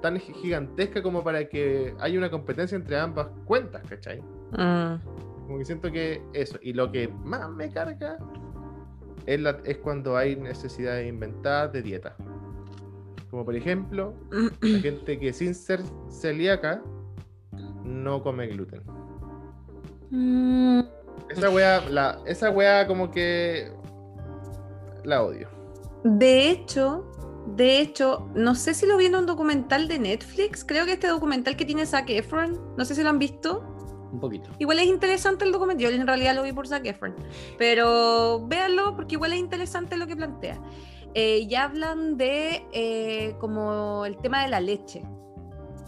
tan 0.00 0.18
gigantesca 0.18 1.02
como 1.02 1.22
para 1.22 1.48
que 1.48 1.94
haya 2.00 2.18
una 2.18 2.30
competencia 2.30 2.76
entre 2.76 2.98
ambas 2.98 3.28
cuentas, 3.44 3.82
¿cachai? 3.88 4.20
Mm. 4.52 5.46
Como 5.46 5.58
que 5.58 5.64
siento 5.64 5.90
que 5.90 6.22
eso. 6.32 6.58
Y 6.62 6.72
lo 6.72 6.90
que 6.90 7.08
más 7.08 7.48
me 7.50 7.70
carga 7.70 8.18
es, 9.26 9.40
la, 9.40 9.58
es 9.64 9.78
cuando 9.78 10.16
hay 10.16 10.36
necesidad 10.36 10.96
de 10.96 11.08
inventar 11.08 11.72
de 11.72 11.82
dieta. 11.82 12.16
Como 13.30 13.44
por 13.44 13.56
ejemplo, 13.56 14.14
la 14.60 14.78
gente 14.80 15.18
que 15.18 15.32
sin 15.32 15.54
ser 15.54 15.80
celíaca 16.10 16.82
no 17.84 18.22
come 18.22 18.48
gluten. 18.48 18.82
Mm. 20.10 20.80
Esa 21.30 21.50
wea, 21.50 21.80
la, 21.88 22.18
esa 22.26 22.50
wea 22.50 22.86
como 22.86 23.10
que 23.10 23.72
la 25.04 25.22
odio. 25.22 25.48
De 26.04 26.50
hecho, 26.50 27.11
de 27.46 27.80
hecho, 27.80 28.28
no 28.34 28.54
sé 28.54 28.74
si 28.74 28.86
lo 28.86 28.96
vi 28.96 29.06
en 29.06 29.16
un 29.16 29.26
documental 29.26 29.88
de 29.88 29.98
Netflix. 29.98 30.64
Creo 30.64 30.86
que 30.86 30.92
este 30.92 31.08
documental 31.08 31.56
que 31.56 31.64
tiene 31.64 31.86
Zac 31.86 32.08
Efron, 32.08 32.76
no 32.76 32.84
sé 32.84 32.94
si 32.94 33.02
lo 33.02 33.10
han 33.10 33.18
visto. 33.18 33.64
Un 34.12 34.20
poquito. 34.20 34.50
Igual 34.58 34.78
es 34.78 34.86
interesante 34.86 35.44
el 35.44 35.52
documental. 35.52 35.90
Yo 35.90 36.00
en 36.00 36.06
realidad 36.06 36.34
lo 36.34 36.42
vi 36.42 36.52
por 36.52 36.68
Zac 36.68 36.86
Efron. 36.86 37.14
Pero 37.58 38.46
véanlo 38.46 38.94
porque 38.94 39.14
igual 39.14 39.32
es 39.32 39.38
interesante 39.38 39.96
lo 39.96 40.06
que 40.06 40.16
plantea. 40.16 40.60
Eh, 41.14 41.46
ya 41.46 41.64
hablan 41.64 42.16
de 42.16 42.64
eh, 42.72 43.34
como 43.38 44.06
el 44.06 44.16
tema 44.18 44.42
de 44.42 44.48
la 44.48 44.60
leche. 44.60 45.02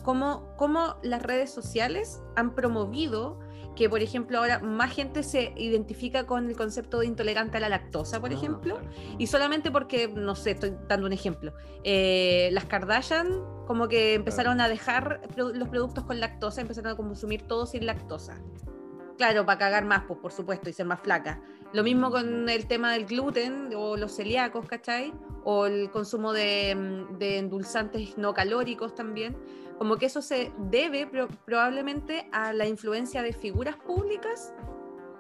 Cómo, 0.05 0.55
cómo 0.57 0.97
las 1.03 1.23
redes 1.23 1.51
sociales 1.51 2.23
han 2.37 2.55
promovido 2.55 3.41
que, 3.75 3.89
por 3.89 4.03
ejemplo, 4.03 4.39
ahora 4.39 4.61
más 4.61 4.93
gente 4.93 5.23
se 5.23 5.53
identifica 5.57 6.27
con 6.27 6.49
el 6.49 6.57
concepto 6.57 7.01
de 7.01 7.07
intolerante 7.07 7.57
a 7.57 7.61
la 7.61 7.69
lactosa, 7.69 8.21
por 8.21 8.31
ah, 8.31 8.35
ejemplo, 8.35 8.81
y 9.19 9.27
solamente 9.27 9.71
porque, 9.71 10.09
no 10.09 10.37
sé, 10.37 10.53
estoy 10.53 10.77
dando 10.89 11.07
un 11.07 11.13
ejemplo, 11.13 11.53
eh, 11.83 12.51
las 12.53 12.67
Kardashian 12.67 13.29
como 13.67 13.89
que 13.89 14.15
empezaron 14.15 14.61
a 14.61 14.69
dejar 14.69 15.23
los 15.37 15.69
productos 15.69 16.05
con 16.05 16.21
lactosa, 16.21 16.61
empezaron 16.61 16.93
a 16.93 16.97
consumir 16.97 17.43
todo 17.43 17.67
sin 17.67 17.87
lactosa. 17.87 18.41
Claro, 19.17 19.47
para 19.47 19.59
cagar 19.59 19.85
más, 19.85 20.05
pues, 20.07 20.19
por 20.19 20.33
supuesto, 20.33 20.69
y 20.69 20.73
ser 20.73 20.87
más 20.87 21.01
flaca. 21.01 21.41
Lo 21.73 21.83
mismo 21.83 22.11
con 22.11 22.49
el 22.49 22.67
tema 22.67 22.93
del 22.93 23.07
gluten 23.07 23.71
o 23.77 23.97
los 23.97 24.17
celíacos, 24.17 24.67
¿cachai? 24.67 25.13
O 25.45 25.67
el 25.67 25.91
consumo 25.91 26.33
de, 26.33 26.75
mm, 26.75 27.23
endulzantes 27.23 28.17
no 28.19 28.35
calóricos 28.35 28.95
también 28.95 29.37
como 29.79 29.97
que 29.97 30.07
eso 30.07 30.23
se 30.23 30.53
debe 30.59 31.09
probablemente 31.45 32.29
a 32.33 32.53
la 32.53 32.67
influencia 32.67 33.23
de 33.23 33.33
figuras 33.33 33.77
públicas 33.77 34.55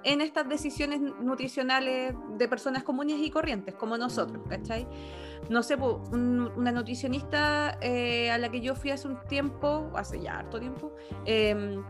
en 0.05 0.21
estas 0.21 0.49
decisiones 0.49 1.01
nutricionales 1.01 2.15
de 2.37 2.49
personas 2.49 2.83
comunes 2.83 3.17
y 3.19 3.31
corrientes, 3.31 3.75
como 3.75 3.97
nosotros, 3.97 4.43
¿cachai? 4.49 4.87
No 5.49 5.63
sé, 5.63 5.77
una 5.77 6.73
nutricionista 6.73 7.79
eh, 7.81 8.31
a 8.31 8.37
la 8.37 8.51
que 8.51 8.61
yo 8.61 8.75
fui 8.75 8.91
hace 8.91 9.09
un 9.09 9.19
tiempo, 9.27 9.91
hace 9.95 10.21
ya 10.21 10.39
harto 10.39 10.61
tiempo, 10.61 10.95
em, 11.25 11.83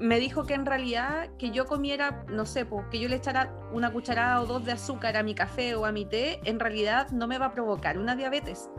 me 0.00 0.18
dijo 0.18 0.44
que 0.44 0.54
en 0.54 0.66
realidad 0.66 1.28
que 1.38 1.50
yo 1.50 1.66
comiera, 1.66 2.24
no 2.28 2.46
sé, 2.46 2.66
que 2.90 2.98
yo 2.98 3.08
le 3.08 3.16
echara 3.16 3.54
una 3.72 3.92
cucharada 3.92 4.40
o 4.40 4.46
dos 4.46 4.64
de 4.64 4.72
azúcar 4.72 5.16
a 5.16 5.22
mi 5.22 5.34
café 5.34 5.74
o 5.74 5.84
a 5.84 5.92
mi 5.92 6.06
té, 6.06 6.40
en 6.44 6.58
realidad 6.58 7.10
no 7.10 7.26
me 7.26 7.38
va 7.38 7.46
a 7.46 7.52
provocar 7.52 7.98
una 7.98 8.16
diabetes. 8.16 8.70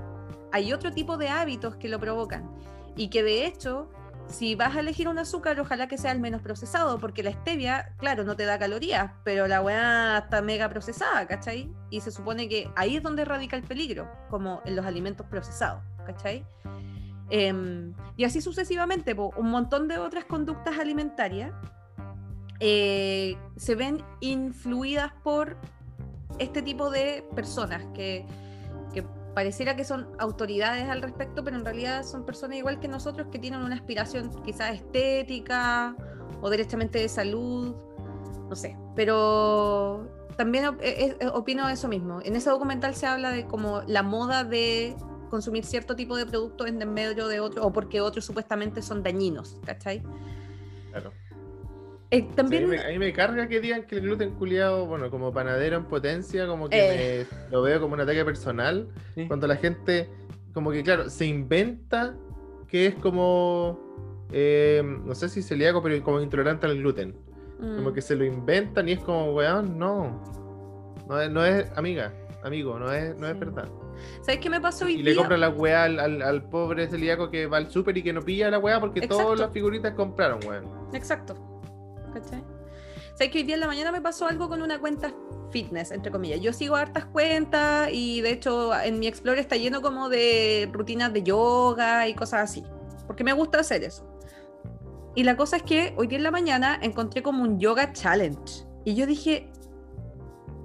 Hay 0.52 0.73
otro 0.73 0.91
tipo 0.91 1.18
de 1.18 1.30
hábitos 1.30 1.76
que 1.76 1.89
lo 1.89 1.99
provocan 1.99 2.49
y 2.95 3.10
que 3.10 3.23
de 3.23 3.45
hecho 3.45 3.89
si 4.27 4.56
vas 4.56 4.76
a 4.76 4.80
elegir 4.80 5.07
un 5.07 5.19
azúcar, 5.19 5.60
ojalá 5.60 5.88
que 5.88 5.98
sea 5.98 6.11
el 6.11 6.19
menos 6.19 6.41
procesado, 6.41 6.98
porque 6.99 7.23
la 7.23 7.31
stevia, 7.31 7.93
claro, 7.98 8.23
no 8.23 8.35
te 8.35 8.45
da 8.45 8.57
calorías, 8.57 9.11
pero 9.23 9.48
la 9.48 9.61
weá 9.61 10.19
está 10.19 10.41
mega 10.41 10.69
procesada, 10.69 11.27
¿cachai? 11.27 11.72
Y 11.89 12.02
se 12.02 12.11
supone 12.11 12.48
que 12.48 12.69
ahí 12.76 12.95
es 12.95 13.03
donde 13.03 13.26
radica 13.26 13.57
el 13.57 13.64
peligro, 13.64 14.10
como 14.30 14.61
en 14.65 14.76
los 14.76 14.85
alimentos 14.85 15.27
procesados, 15.27 15.84
¿cachai? 16.06 16.45
Em, 17.32 17.94
y 18.18 18.26
así 18.26 18.41
sucesivamente, 18.41 19.14
un 19.14 19.49
montón 19.49 19.88
de 19.88 19.98
otras 19.98 20.26
conductas 20.26 20.78
alimentarias 20.78 21.53
eh, 22.60 23.38
se 23.56 23.74
ven 23.74 24.03
influidas 24.20 25.12
por 25.24 25.58
este 26.38 26.62
tipo 26.62 26.91
de 26.91 27.26
personas 27.34 27.84
que 27.94 28.26
pareciera 29.34 29.76
que 29.76 29.84
son 29.84 30.08
autoridades 30.20 30.90
al 30.90 31.02
respecto, 31.02 31.44
pero 31.44 31.58
en 31.58 31.66
realidad 31.66 32.03
son 32.03 32.26
personas 32.26 32.58
igual 32.58 32.80
que 32.80 32.88
nosotros 32.88 33.28
que 33.32 33.40
tienen 33.40 33.62
una 33.62 33.76
aspiración 33.76 34.30
quizás 34.44 34.76
estética 34.76 35.95
o 36.41 36.49
directamente 36.49 36.99
de 36.99 37.08
salud, 37.08 37.76
no 38.49 38.56
sé, 38.56 38.78
pero 38.95 40.10
también 40.36 40.66
eh, 40.82 41.16
eh, 41.20 41.28
opino 41.34 41.70
eso 41.70 41.88
mismo. 41.88 42.20
En 42.24 42.36
ese 42.36 42.49
documental 42.49 42.95
se 42.95 43.08
habla 43.08 43.32
de 43.32 43.45
como 43.45 43.82
la 43.88 44.03
moda 44.03 44.44
de 44.44 44.95
consumir 45.32 45.64
cierto 45.66 45.95
tipo 45.95 46.16
de 46.16 46.28
productos 46.28 46.68
en 46.68 46.94
medio 46.94 47.28
de 47.28 47.40
otro 47.40 47.66
o 47.66 47.74
porque 47.74 48.02
otros 48.02 48.26
supuestamente 48.26 48.84
son 48.84 49.02
dañinos, 49.02 49.58
¿cachai? 49.66 50.03
Claro. 50.91 51.14
Eh, 52.12 52.28
también... 52.36 52.66
a, 52.78 52.90
mí 52.90 52.99
me, 52.99 53.14
carga 53.14 53.48
que 53.48 53.62
digan 53.62 53.88
que 53.88 53.95
el 53.95 54.02
gluten 54.02 54.32
culiado, 54.32 54.86
bueno, 54.86 55.10
como 55.10 55.32
panadero 55.32 55.78
en 55.78 55.86
potencia, 55.86 56.45
como 56.45 56.68
que 56.68 57.22
eh. 57.22 57.28
lo 57.49 57.62
veo 57.62 57.80
como 57.80 57.94
un 57.94 58.02
ataque 58.02 58.26
personal. 58.26 58.90
Cuando 59.28 59.48
la 59.48 59.56
gente, 59.56 60.10
como 60.53 60.72
que, 60.72 60.84
claro, 60.84 61.10
se 61.10 61.26
inventa 61.26 62.14
que 62.68 62.88
es 62.88 62.95
como, 62.95 64.28
eh, 64.34 64.84
no 64.84 65.16
sé 65.16 65.30
si 65.30 65.41
celíaco, 65.41 65.82
pero 65.82 66.03
como 66.03 66.20
intolerante 66.20 66.68
al 66.68 66.78
gluten. 66.78 67.16
Como 67.58 67.91
mm. 67.91 67.94
que 67.94 68.02
se 68.02 68.16
lo 68.16 68.26
inventan 68.26 68.90
y 68.90 68.94
es 68.94 68.99
como, 68.99 69.34
weón, 69.34 69.80
no. 69.80 70.22
No 71.08 71.45
es, 71.45 71.66
amiga, 71.78 72.14
amigo, 72.44 72.78
no 72.78 72.91
es, 72.91 73.16
no 73.18 73.28
es 73.28 73.40
verdad. 73.40 73.70
¿Sabes 74.22 74.40
qué 74.40 74.49
me 74.49 74.61
pasó 74.61 74.86
hoy 74.86 74.94
Y 74.94 75.03
le 75.03 75.15
compra 75.15 75.38
la 75.38 75.49
weá 75.49 75.84
al, 75.84 76.44
pobre 76.49 76.88
celíaco 76.88 77.30
que 77.30 77.48
va 77.48 77.57
al 77.57 77.72
súper 77.72 77.98
y 77.98 78.03
que 78.03 78.14
no 78.14 78.22
pilla 78.22 78.49
la 78.49 78.60
weá 78.60 78.80
porque 78.80 79.07
todas 79.07 79.40
las 79.40 79.52
figuritas 79.52 79.94
compraron, 79.94 80.40
weón. 80.45 80.65
Exacto. 80.94 81.36
¿cachai? 82.14 82.44
que 83.30 83.40
hoy 83.40 83.44
día 83.44 83.56
en 83.56 83.61
la 83.61 83.68
mañana 83.68 83.91
me 83.91 84.02
pasó 84.02 84.26
algo 84.26 84.49
con 84.49 84.61
una 84.61 84.80
cuenta 84.80 85.14
fitness, 85.52 85.91
entre 85.91 86.11
comillas. 86.11 86.41
Yo 86.41 86.53
sigo 86.53 86.76
hartas 86.76 87.06
cuentas 87.06 87.90
y 87.91 88.22
de 88.22 88.32
hecho 88.32 88.73
en 88.80 88.99
mi 88.99 89.07
Explorer 89.07 89.40
está 89.40 89.57
lleno 89.57 89.82
como 89.82 90.10
de 90.10 90.69
rutinas 90.72 91.14
de 91.14 91.23
yoga 91.23 92.07
y 92.07 92.15
cosas 92.15 92.49
así, 92.49 92.64
porque 93.06 93.23
me 93.23 93.34
gusta 93.34 93.60
hacer 93.60 93.84
eso. 93.84 94.07
Y 95.14 95.23
la 95.23 95.36
cosa 95.36 95.57
es 95.57 95.64
que 95.64 95.94
hoy 95.98 96.07
día 96.07 96.18
en 96.18 96.23
la 96.23 96.32
mañana 96.32 96.80
encontré 96.82 97.22
como 97.22 97.44
un 97.44 97.60
yoga 97.60 97.91
challenge 97.91 98.65
y 98.86 98.95
yo 98.95 99.06
dije, 99.06 99.52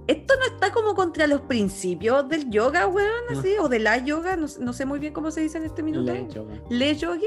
esto 0.06 0.34
no 0.38 0.54
está 0.54 0.72
como 0.72 0.94
contra 0.94 1.26
los 1.26 1.42
principios 1.42 2.28
del 2.28 2.50
yoga, 2.50 2.86
weón, 2.86 3.24
así, 3.30 3.54
o 3.60 3.68
de 3.68 3.80
la 3.80 3.98
yoga, 3.98 4.36
no, 4.36 4.72
sé 4.72 4.86
muy 4.86 4.98
bien 4.98 5.12
cómo 5.12 5.30
se 5.30 5.40
dice 5.40 5.58
en 5.58 5.64
este 5.64 5.82
minuto. 5.82 6.12
Le 6.12 6.28
yoga. 6.28 6.54
Le 6.68 6.96
yoga 6.96 7.26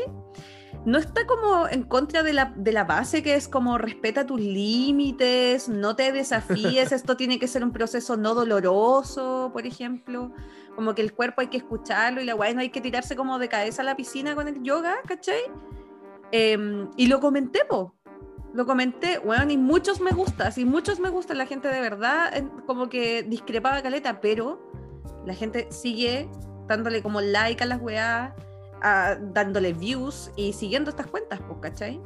no 0.85 0.97
está 0.97 1.25
como 1.25 1.67
en 1.67 1.83
contra 1.83 2.23
de 2.23 2.33
la, 2.33 2.53
de 2.55 2.71
la 2.71 2.83
base 2.83 3.21
que 3.21 3.35
es 3.35 3.47
como 3.47 3.77
respeta 3.77 4.25
tus 4.25 4.39
límites, 4.39 5.67
no 5.67 5.95
te 5.95 6.11
desafíes, 6.11 6.91
esto 6.91 7.17
tiene 7.17 7.39
que 7.39 7.47
ser 7.47 7.63
un 7.63 7.71
proceso 7.71 8.17
no 8.17 8.33
doloroso, 8.33 9.49
por 9.51 9.65
ejemplo, 9.65 10.31
como 10.75 10.95
que 10.95 11.01
el 11.01 11.13
cuerpo 11.13 11.41
hay 11.41 11.47
que 11.47 11.57
escucharlo 11.57 12.21
y 12.21 12.25
la 12.25 12.33
guay 12.33 12.53
no 12.53 12.61
hay 12.61 12.69
que 12.69 12.81
tirarse 12.81 13.15
como 13.15 13.39
de 13.39 13.49
cabeza 13.49 13.81
a 13.81 13.85
la 13.85 13.95
piscina 13.95 14.35
con 14.35 14.47
el 14.47 14.63
yoga, 14.63 14.95
¿cachai? 15.05 15.41
Em, 16.31 16.89
y 16.95 17.07
lo 17.07 17.19
comenté, 17.19 17.65
po. 17.65 17.95
Lo 18.53 18.65
comenté, 18.65 19.19
bueno, 19.19 19.51
y 19.51 19.57
muchos 19.57 20.01
me 20.01 20.11
gustan, 20.11 20.51
y 20.55 20.65
muchos 20.65 20.99
me 20.99 21.09
gustan, 21.09 21.37
la 21.37 21.45
gente 21.45 21.67
de 21.67 21.81
verdad 21.81 22.31
como 22.65 22.89
que 22.89 23.23
discrepaba 23.23 23.81
caleta, 23.81 24.21
pero 24.21 24.59
la 25.25 25.35
gente 25.35 25.67
sigue 25.71 26.29
dándole 26.67 27.03
como 27.03 27.21
like 27.21 27.63
a 27.63 27.67
las 27.67 27.81
weas 27.81 28.33
dándole 29.33 29.73
views 29.73 30.31
y 30.35 30.53
siguiendo 30.53 30.89
estas 30.89 31.07
cuentas, 31.07 31.39
pues, 31.47 31.59
¿cachai? 31.61 32.01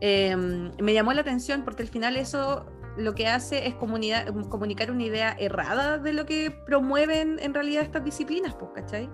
Em, 0.00 0.72
me 0.80 0.94
llamó 0.94 1.12
la 1.12 1.20
atención 1.20 1.64
porque 1.64 1.82
al 1.82 1.88
final 1.88 2.16
eso 2.16 2.66
lo 2.96 3.14
que 3.14 3.26
hace 3.28 3.66
es 3.66 3.74
comunicar 3.74 4.90
una 4.90 5.02
idea 5.02 5.36
errada 5.38 5.98
de 5.98 6.12
lo 6.12 6.26
que 6.26 6.50
promueven 6.50 7.38
en 7.40 7.54
realidad 7.54 7.82
estas 7.82 8.04
disciplinas, 8.04 8.54
pues, 8.54 8.70
¿cachai? 8.74 9.10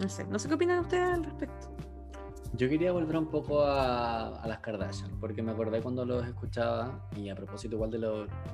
No 0.00 0.08
sé, 0.08 0.26
no 0.26 0.38
sé 0.38 0.48
qué 0.48 0.54
opinan 0.54 0.80
ustedes 0.80 1.08
al 1.08 1.24
respecto. 1.24 1.79
Yo 2.52 2.68
quería 2.68 2.90
volver 2.90 3.16
un 3.16 3.26
poco 3.26 3.62
a, 3.64 4.42
las 4.44 4.58
Kardashian, 4.58 5.20
porque 5.20 5.40
me 5.40 5.52
acordé 5.52 5.80
cuando 5.80 6.04
los 6.04 6.26
escuchaba 6.26 7.08
y 7.16 7.28
a 7.28 7.36
propósito 7.36 7.76
igual 7.76 7.92
de 7.92 7.98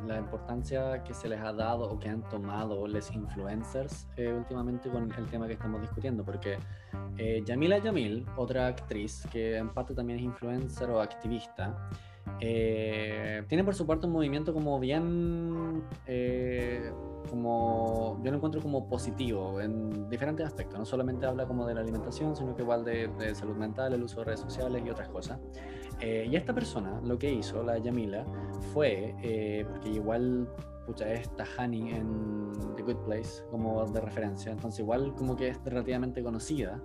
la 0.07 0.19
importancia 0.19 1.03
que 1.03 1.15
se 1.15 1.29
les 1.29 1.41
ha 1.41 1.53
dado 1.53 1.91
o 1.91 1.99
que 1.99 2.11
han 2.11 2.23
tomado 2.29 2.87
los 2.87 3.11
influencers 3.11 4.07
eh, 4.17 4.33
últimamente 4.33 4.91
con 4.91 5.11
el 5.11 5.27
tema 5.27 5.47
que 5.47 5.55
estamos 5.55 5.81
discutiendo, 5.81 6.25
porque 6.25 6.59
eh, 7.17 7.43
Yamila 7.47 7.79
Yamil, 7.79 8.27
otra 8.37 8.67
actriz 8.67 9.27
que 9.33 9.57
en 9.57 9.71
parte 9.71 9.95
también 9.95 10.19
es 10.19 10.25
influencer 10.27 10.91
o 10.91 11.01
activista, 11.01 11.89
eh, 12.41 13.45
tiene 13.49 13.65
por 13.65 13.75
su 13.75 13.87
parte 13.87 14.07
un 14.07 14.13
movimiento 14.13 14.53
como 14.53 14.79
bien, 14.79 15.83
eh, 16.07 16.91
como 17.31 18.21
yo 18.23 18.31
lo 18.31 18.37
encuentro 18.37 18.61
como 18.61 18.89
positivo 18.89 19.61
en 19.61 20.09
diferentes 20.09 20.47
aspectos. 20.47 20.79
No 20.79 20.85
solamente 20.85 21.27
habla 21.27 21.47
como 21.47 21.67
de 21.67 21.75
la 21.75 21.81
alimentación, 21.81 22.37
sino 22.37 22.55
que 22.55 22.63
igual 22.63 22.85
de, 22.85 23.35
salud 23.35 23.57
mental, 23.57 23.95
el 23.95 24.03
uso 24.03 24.21
de 24.21 24.27
redes 24.27 24.41
sociales 24.41 24.83
y 24.85 24.91
otras 24.91 25.09
cosas. 25.09 25.41
Eh, 26.01 26.29
y 26.31 26.37
esta 26.37 26.55
persona 26.55 27.01
lo 27.03 27.19
que 27.19 27.33
hizo, 27.33 27.63
la 27.63 27.79
Yamila, 27.79 28.27
fue, 28.73 29.15
porque 29.69 29.89
igual 29.89 30.49
pucha, 30.87 31.13
es 31.13 31.29
Tahani 31.37 31.91
en 31.91 32.53
The 32.77 32.83
Good 32.83 33.05
Place 33.05 33.43
como 33.51 33.85
de 33.87 34.01
referencia, 34.01 34.53
entonces 34.53 34.81
igual 34.81 35.15
como 35.17 35.35
que 35.35 35.49
es 35.49 35.65
relativamente 35.65 36.23
conocida 36.23 36.81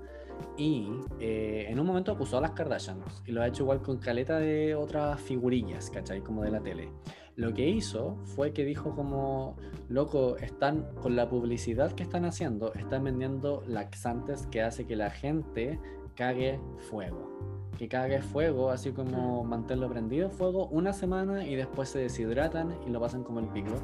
y 0.57 0.89
eh, 1.19 1.65
en 1.69 1.80
un 1.80 1.88
momento 1.88 2.11
acusó 2.11 2.38
a 2.38 2.41
las 2.41 2.51
Kardashians 2.51 3.23
y 3.26 3.31
lo 3.31 3.41
ha 3.41 3.47
hecho 3.47 3.63
igual 3.63 3.81
con 3.81 3.97
caleta 3.97 4.39
de 4.39 4.76
otras 4.76 5.19
figurillas, 5.22 5.89
¿cachai? 5.89 6.22
Como 6.22 6.43
de 6.43 6.51
la 6.51 6.61
tele. 6.61 6.91
Lo 7.35 7.53
que 7.53 7.68
hizo 7.68 8.18
fue 8.35 8.53
que 8.53 8.65
dijo 8.65 8.93
como, 8.93 9.55
loco, 9.89 10.35
están 10.38 10.88
con 11.01 11.15
la 11.15 11.30
publicidad 11.30 11.93
que 11.93 12.03
están 12.03 12.26
haciendo, 12.26 12.73
están 12.73 13.05
vendiendo 13.05 13.63
laxantes 13.68 14.47
que 14.47 14.61
hace 14.61 14.85
que 14.85 14.95
la 14.95 15.09
gente 15.09 15.80
cague 16.15 16.59
fuego. 16.89 17.72
Que 17.77 17.88
cague 17.88 18.22
fuego, 18.22 18.69
así 18.69 18.91
como 18.91 19.43
mantenerlo 19.43 19.89
prendido 19.89 20.30
fuego 20.30 20.68
una 20.68 20.93
semana 20.93 21.45
y 21.45 21.55
después 21.55 21.89
se 21.89 21.99
deshidratan 21.99 22.77
y 22.85 22.89
lo 22.89 22.99
pasan 22.99 23.23
como 23.23 23.39
el 23.39 23.47
pico 23.47 23.76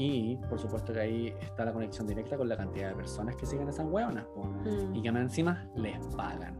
y 0.00 0.36
por 0.48 0.58
supuesto 0.58 0.94
que 0.94 1.00
ahí 1.00 1.34
está 1.42 1.62
la 1.62 1.74
conexión 1.74 2.06
directa 2.06 2.38
con 2.38 2.48
la 2.48 2.56
cantidad 2.56 2.88
de 2.88 2.94
personas 2.94 3.36
que 3.36 3.44
siguen 3.44 3.68
esas 3.68 3.86
hueonas 3.86 4.24
mm. 4.34 4.96
y 4.96 5.02
que 5.02 5.12
más 5.12 5.20
encima 5.20 5.68
les 5.76 5.98
pagan. 6.16 6.56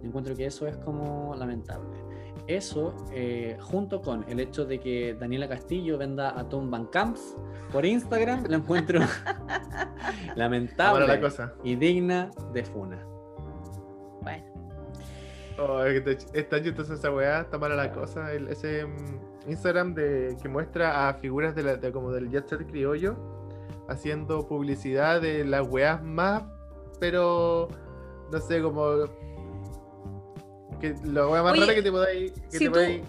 Yo 0.00 0.06
encuentro 0.06 0.36
que 0.36 0.46
eso 0.46 0.68
es 0.68 0.76
como 0.76 1.34
lamentable. 1.34 1.98
Eso, 2.46 2.94
eh, 3.12 3.56
junto 3.60 4.00
con 4.00 4.24
el 4.28 4.38
hecho 4.38 4.64
de 4.64 4.78
que 4.78 5.14
Daniela 5.14 5.48
Castillo 5.48 5.98
venda 5.98 6.38
a 6.38 6.48
Tom 6.48 6.70
Van 6.70 6.86
Camps 6.86 7.36
por 7.72 7.84
Instagram, 7.84 8.44
lo 8.48 8.58
encuentro 8.58 9.00
lamentable 10.36 11.20
y 11.64 11.74
digna 11.74 12.30
de 12.52 12.64
funa. 12.64 13.04
Bueno. 14.22 14.44
Oh, 15.58 15.82
está 15.82 16.62
chistosa 16.62 16.94
esa 16.94 17.10
weá, 17.10 17.40
está 17.40 17.58
mala 17.58 17.74
la 17.74 17.90
cosa. 17.90 18.32
ese 18.32 18.86
mm, 18.86 19.33
Instagram 19.48 19.94
de, 19.94 20.36
que 20.42 20.48
muestra 20.48 21.08
a 21.08 21.14
figuras 21.14 21.54
de, 21.54 21.92
como 21.92 22.12
del 22.12 22.30
jet 22.30 22.48
set 22.48 22.66
criollo 22.66 23.16
haciendo 23.88 24.46
publicidad 24.46 25.20
de 25.20 25.44
las 25.44 25.66
weas 25.68 26.02
más, 26.02 26.42
pero 27.00 27.68
no 28.32 28.40
sé, 28.40 28.62
como 28.62 29.06
que 30.80 30.94
la 31.04 31.28
wea 31.28 31.42
más 31.42 31.58
rara 31.58 31.74
que 31.74 31.82
te 31.82 31.90
podáis, 31.90 32.32
que 32.50 32.70
te 32.70 32.94
eh, 32.96 33.02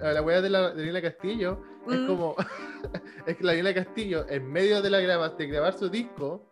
la 0.00 0.22
wea 0.22 0.40
de 0.40 0.50
la 0.50 0.70
de 0.70 1.02
Castillo 1.02 1.60
es 1.88 2.00
mm. 2.00 2.06
como 2.06 2.34
es 3.26 3.36
que 3.36 3.44
la 3.44 3.52
Daniela 3.52 3.74
Castillo 3.74 4.26
en 4.28 4.50
medio 4.50 4.82
de 4.82 4.90
la 4.90 5.00
graba, 5.00 5.28
de 5.30 5.46
grabar 5.46 5.78
su 5.78 5.88
disco 5.88 6.48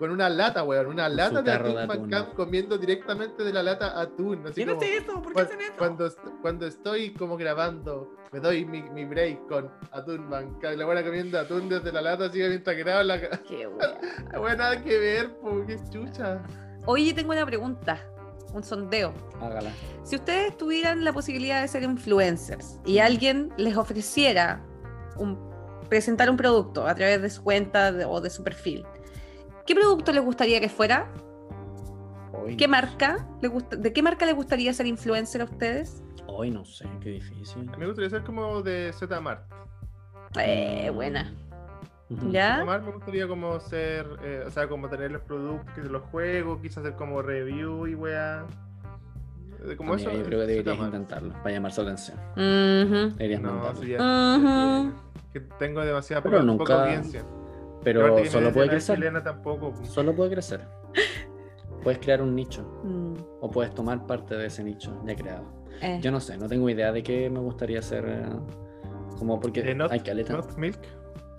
con 0.00 0.10
una 0.10 0.30
lata, 0.30 0.64
weón, 0.64 0.86
una 0.86 1.10
lata 1.10 1.42
de 1.42 1.52
atún, 1.52 2.08
de 2.08 2.24
comiendo 2.34 2.78
directamente 2.78 3.44
de 3.44 3.52
la 3.52 3.62
lata 3.62 4.00
atún. 4.00 4.46
Así 4.46 4.64
como, 4.64 4.80
eso? 4.80 5.20
¿Por 5.20 5.34
qué 5.34 5.40
hacen 5.42 5.60
eso? 5.60 5.74
Cuando, 5.76 6.10
cuando 6.40 6.66
estoy 6.66 7.12
como 7.12 7.36
grabando, 7.36 8.16
me 8.32 8.40
doy 8.40 8.64
mi, 8.64 8.80
mi 8.80 9.04
break 9.04 9.46
con 9.46 9.70
atún 9.92 10.26
Mancam, 10.26 10.78
la 10.78 10.86
buena 10.86 11.04
comiendo 11.04 11.38
atún 11.38 11.68
desde 11.68 11.92
la 11.92 12.00
lata, 12.00 12.24
así 12.24 12.38
mientras 12.38 12.78
grabo 12.78 13.02
la... 13.02 13.20
Qué 13.42 13.66
weón. 14.38 14.56
nada 14.56 14.82
que 14.82 14.98
ver, 14.98 15.36
po, 15.36 15.66
qué 15.66 15.78
chucha. 15.90 16.42
Oye, 16.86 17.12
tengo 17.12 17.32
una 17.32 17.44
pregunta 17.44 18.02
un 18.54 18.64
sondeo. 18.64 19.12
Hágala. 19.38 19.70
Si 20.02 20.16
ustedes 20.16 20.56
tuvieran 20.56 21.04
la 21.04 21.12
posibilidad 21.12 21.60
de 21.60 21.68
ser 21.68 21.82
influencers 21.82 22.80
y 22.86 22.98
alguien 23.00 23.52
les 23.58 23.76
ofreciera 23.76 24.64
un, 25.18 25.38
presentar 25.90 26.30
un 26.30 26.38
producto 26.38 26.86
a 26.86 26.94
través 26.94 27.20
de 27.20 27.28
su 27.28 27.44
cuenta 27.44 27.92
o 28.08 28.22
de 28.22 28.30
su 28.30 28.42
perfil, 28.42 28.86
¿qué 29.70 29.76
producto 29.76 30.12
les 30.12 30.24
gustaría 30.24 30.60
que 30.60 30.68
fuera? 30.68 31.08
¿Qué 32.58 32.66
marca 32.66 33.24
¿De 33.40 33.92
qué 33.92 34.02
marca 34.02 34.26
les 34.26 34.34
gustaría 34.34 34.72
ser 34.72 34.86
influencer 34.86 35.42
a 35.42 35.44
ustedes? 35.44 36.02
Hoy 36.26 36.50
no 36.50 36.64
sé, 36.64 36.88
qué 37.00 37.10
difícil. 37.10 37.70
me 37.78 37.86
gustaría 37.86 38.10
ser 38.10 38.24
como 38.24 38.62
de 38.62 38.92
Zmart. 38.92 39.44
Eh, 40.40 40.90
buena. 40.92 41.32
¿Ya? 42.32 42.64
me 42.64 42.90
gustaría 42.90 43.28
como 43.28 43.60
ser, 43.60 44.06
eh, 44.24 44.42
o 44.44 44.50
sea, 44.50 44.66
como 44.68 44.88
tener 44.88 45.12
los 45.12 45.22
productos 45.22 45.76
de 45.76 45.88
los 45.88 46.02
juegos, 46.10 46.60
quizás 46.60 46.78
hacer 46.78 46.94
como 46.94 47.22
review 47.22 47.86
y 47.86 47.94
weá. 47.94 48.46
Eh, 49.68 49.76
como 49.76 49.94
eso, 49.94 50.10
yo 50.10 50.24
creo 50.24 50.40
que 50.40 50.46
deberías 50.46 50.78
intentarlo 50.78 51.32
para 51.34 51.52
llamar 51.52 51.70
su 51.70 51.82
atención. 51.82 52.18
Deberías 52.34 53.40
no, 53.40 53.72
que 55.32 55.38
tengo 55.60 55.80
demasiada 55.82 56.24
pero 56.24 56.42
nunca, 56.42 56.64
poca 56.64 56.82
audiencia. 56.82 57.24
Pero 57.82 58.24
solo 58.26 58.52
puede 58.52 58.68
crecer. 58.68 59.22
Tampoco. 59.22 59.74
Solo 59.84 60.14
puede 60.14 60.30
crecer. 60.30 60.60
puedes 61.82 61.98
crear 61.98 62.22
un 62.22 62.34
nicho. 62.34 62.62
Mm. 62.84 63.14
O 63.40 63.50
puedes 63.50 63.74
tomar 63.74 64.06
parte 64.06 64.36
de 64.36 64.46
ese 64.46 64.62
nicho 64.64 65.02
ya 65.06 65.16
creado. 65.16 65.44
Eh. 65.80 65.98
Yo 66.02 66.10
no 66.10 66.20
sé, 66.20 66.36
no 66.36 66.46
tengo 66.46 66.68
idea 66.68 66.92
de 66.92 67.02
qué 67.02 67.30
me 67.30 67.40
gustaría 67.40 67.78
hacer. 67.78 68.04
como 69.18 69.40
porque 69.40 69.76
hay 69.90 70.00
caleta. 70.00 70.34
Not 70.34 70.56
milk. 70.56 70.78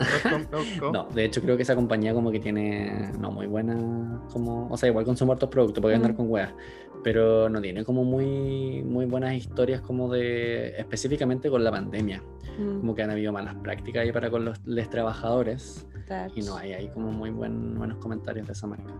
no, 0.93 1.07
de 1.13 1.25
hecho 1.25 1.41
creo 1.41 1.55
que 1.55 1.63
esa 1.63 1.75
compañía 1.75 2.13
como 2.13 2.31
que 2.31 2.39
tiene 2.39 3.11
no 3.19 3.31
muy 3.31 3.47
buena 3.47 4.19
como, 4.31 4.67
o 4.67 4.77
sea, 4.77 4.89
igual 4.89 5.05
consumo 5.05 5.33
hartos 5.33 5.49
productos, 5.49 5.81
puede 5.81 5.95
andar 5.95 6.15
con 6.15 6.29
weas, 6.29 6.51
pero 7.03 7.49
no 7.49 7.61
tiene 7.61 7.83
como 7.83 8.03
muy 8.03 8.83
muy 8.83 9.05
buenas 9.05 9.33
historias 9.33 9.81
como 9.81 10.11
de 10.11 10.69
específicamente 10.77 11.49
con 11.49 11.63
la 11.63 11.71
pandemia. 11.71 12.23
Como 12.57 12.93
que 12.93 13.01
han 13.01 13.09
habido 13.09 13.31
malas 13.31 13.55
prácticas 13.55 14.03
ahí 14.03 14.11
para 14.11 14.29
con 14.29 14.45
los, 14.45 14.59
trabajadores 14.89 15.87
y 16.35 16.41
no 16.41 16.57
hay 16.57 16.73
ahí 16.73 16.89
como 16.89 17.11
muy 17.11 17.31
buen, 17.31 17.75
buenos 17.75 17.97
comentarios 17.97 18.45
de 18.45 18.53
esa 18.53 18.67
marca. 18.67 18.93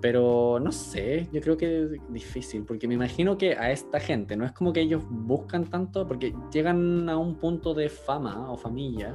Pero 0.00 0.58
no 0.60 0.72
sé, 0.72 1.28
yo 1.32 1.40
creo 1.40 1.56
que 1.56 1.82
es 1.82 1.90
difícil, 2.08 2.64
porque 2.64 2.88
me 2.88 2.94
imagino 2.94 3.38
que 3.38 3.52
a 3.52 3.70
esta 3.70 4.00
gente 4.00 4.36
no 4.36 4.44
es 4.44 4.52
como 4.52 4.72
que 4.72 4.80
ellos 4.80 5.02
buscan 5.08 5.64
tanto, 5.66 6.06
porque 6.08 6.34
llegan 6.52 7.08
a 7.08 7.16
un 7.16 7.36
punto 7.36 7.72
de 7.72 7.88
fama 7.88 8.50
o 8.50 8.56
familia 8.56 9.14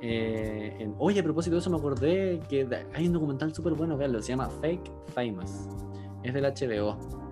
eh, 0.00 0.88
oye, 0.98 1.20
a 1.20 1.22
propósito 1.22 1.56
de 1.56 1.60
eso 1.60 1.70
me 1.70 1.78
acordé 1.78 2.40
que 2.48 2.68
hay 2.94 3.06
un 3.06 3.12
documental 3.12 3.54
súper 3.54 3.72
bueno, 3.72 3.96
veanlo, 3.96 4.20
se 4.20 4.28
llama 4.28 4.48
Fake 4.60 4.90
Famous. 5.08 5.68
Es 6.22 6.34
del 6.34 6.44
HBO. 6.44 7.25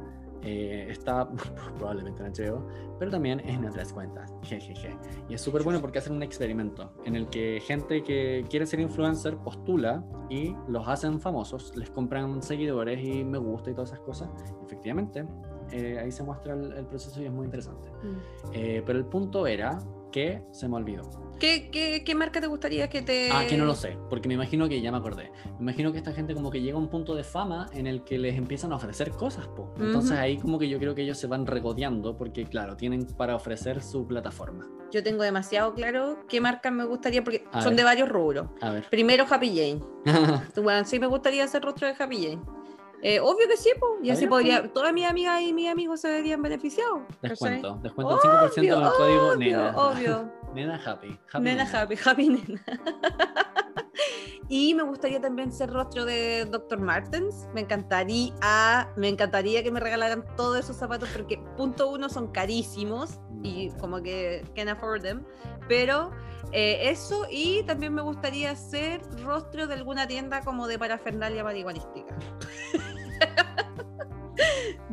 Eh, 0.45 0.89
está 0.91 1.29
probablemente 1.79 2.23
en 2.23 2.33
HBO, 2.33 2.67
pero 2.99 3.11
también 3.11 3.41
en 3.41 3.65
otras 3.65 3.93
cuentas. 3.93 4.33
Jejeje. 4.43 4.97
Y 5.29 5.35
es 5.35 5.41
súper 5.41 5.63
bueno 5.63 5.81
porque 5.81 5.99
hacen 5.99 6.15
un 6.15 6.23
experimento 6.23 6.93
en 7.05 7.17
el 7.17 7.29
que 7.29 7.61
gente 7.65 8.03
que 8.03 8.45
quiere 8.51 8.67
ser 8.67 8.81
influencer 8.81 9.37
postula 9.39 10.05
y 10.29 10.55
los 10.69 10.87
hacen 10.87 11.19
famosos, 11.21 11.75
les 11.77 11.91
compran 11.91 12.43
seguidores 12.43 13.03
y 13.03 13.25
me 13.25 13.39
gusta 13.39 13.71
y 13.71 13.75
todas 13.75 13.93
esas 13.93 14.01
cosas. 14.01 14.29
Efectivamente, 14.65 15.25
eh, 15.73 15.99
ahí 15.99 16.13
se 16.13 16.23
muestra 16.23 16.55
el, 16.55 16.87
proceso 16.87 17.23
y 17.23 17.27
es 17.27 17.33
muy 17.33 17.47
interesante. 17.47 17.89
Mm. 18.03 18.85
pero 18.85 18.99
el 18.99 19.07
punto 19.07 19.47
era 19.47 19.79
que 20.15 20.41
se 20.53 20.69
me 20.69 20.77
olvidó. 20.77 21.11
¿Qué, 21.41 22.03
qué, 22.07 22.15
marca 22.15 22.41
te 22.41 22.47
gustaría 22.47 22.89
que 22.89 23.03
te.? 23.03 23.33
Ah, 23.33 23.45
que 23.49 23.57
no 23.57 23.65
lo 23.65 23.75
sé, 23.75 23.99
porque 24.09 24.29
me 24.29 24.35
imagino 24.35 24.69
que 24.69 24.81
ya 24.81 24.93
me 24.93 24.99
acordé. 24.99 25.33
Me 25.59 25.63
imagino 25.63 25.91
que 25.91 25.99
esta 25.99 26.13
gente 26.13 26.35
como 26.35 26.53
que 26.53 26.61
llega 26.61 26.77
a 26.77 26.81
un 26.81 26.89
punto 26.89 27.17
de 27.17 27.25
fama 27.25 27.69
en 27.73 27.89
el 27.89 28.05
que 28.05 28.17
les 28.17 28.37
empiezan 28.37 28.71
a 28.71 28.77
ofrecer 28.77 29.11
cosas, 29.11 29.49
po. 29.49 29.75
Entonces 29.77 30.13
ahí 30.13 30.39
como 30.39 30.61
que 30.61 30.69
yo 30.69 30.79
creo 30.79 30.95
que 30.95 31.03
ellos 31.03 31.19
se 31.19 31.27
van 31.27 31.47
regodeando 31.47 32.17
porque, 32.17 32.45
claro, 32.45 32.77
tienen 32.77 33.05
para 33.17 33.35
ofrecer 33.35 33.83
su 33.83 34.07
plataforma. 34.07 34.69
Yo 34.93 35.03
tengo 35.03 35.25
demasiado 35.25 35.75
claro 35.75 36.25
qué 36.29 36.41
marca 36.41 36.71
me 36.71 36.85
gustaría, 36.85 37.25
porque 37.25 37.45
son 37.61 37.75
de 37.75 37.83
varios 37.83 38.09
rubros. 38.09 38.47
A 38.61 38.71
ver. 38.71 38.89
Primero, 38.91 39.27
Happy 39.29 39.49
Jane. 39.49 39.81
bueno, 40.63 40.85
sí 40.85 41.01
me 41.01 41.09
gustaría 41.09 41.43
hacer 41.43 41.63
rostro 41.63 41.89
de 41.89 41.95
Happy 41.99 42.23
Jane. 42.23 42.64
Eh, 43.03 43.21
obvio 43.21 43.47
que 43.49 43.57
sí, 43.57 43.71
pues. 43.79 43.93
Y 44.03 44.11
así 44.11 44.27
podría. 44.27 44.73
Todas 44.73 44.93
mis 44.93 45.07
amigas 45.07 45.41
y 45.43 45.53
mis 45.53 45.69
amigos 45.69 46.01
se 46.01 46.09
verían 46.09 46.43
beneficiados. 46.43 47.01
Descuento. 47.21 47.79
Descuento 47.83 48.19
5% 48.19 48.59
en 48.59 48.83
el 48.83 48.91
código 48.93 49.37
Nena. 49.37 49.77
Obvio. 49.77 50.33
nena 50.55 50.81
Happy. 50.87 51.19
nena, 51.41 51.65
Happy. 51.71 51.97
Happy 52.03 52.29
Nena. 52.31 52.63
y 54.49 54.75
me 54.75 54.83
gustaría 54.85 55.21
también 55.21 55.53
ser 55.53 55.71
rostro 55.71 56.05
de 56.05 56.47
Dr. 56.47 56.81
Martens. 56.81 57.47
Me 57.55 57.61
encantaría, 57.61 58.89
me 58.97 59.09
encantaría 59.09 59.63
que 59.63 59.71
me 59.71 59.81
regalaran 59.81 60.25
todos 60.37 60.59
esos 60.59 60.77
zapatos 60.77 61.09
porque, 61.15 61.39
punto 61.57 61.91
uno, 61.91 62.09
son 62.09 62.29
carísimos 62.33 63.21
y 63.45 63.71
como 63.79 64.03
que 64.03 64.43
can 64.57 64.69
afford 64.69 65.03
them. 65.03 65.23
Pero 65.69 66.11
eh, 66.51 66.91
eso 66.91 67.27
y 67.31 67.63
también 67.65 67.95
me 67.95 68.03
gustaría 68.03 68.57
ser 68.57 69.01
rostro 69.23 69.69
de 69.69 69.75
alguna 69.75 70.09
tienda 70.09 70.41
como 70.41 70.67
de 70.67 70.79
parafernalia 70.79 71.45
marihuanística. 71.45 72.17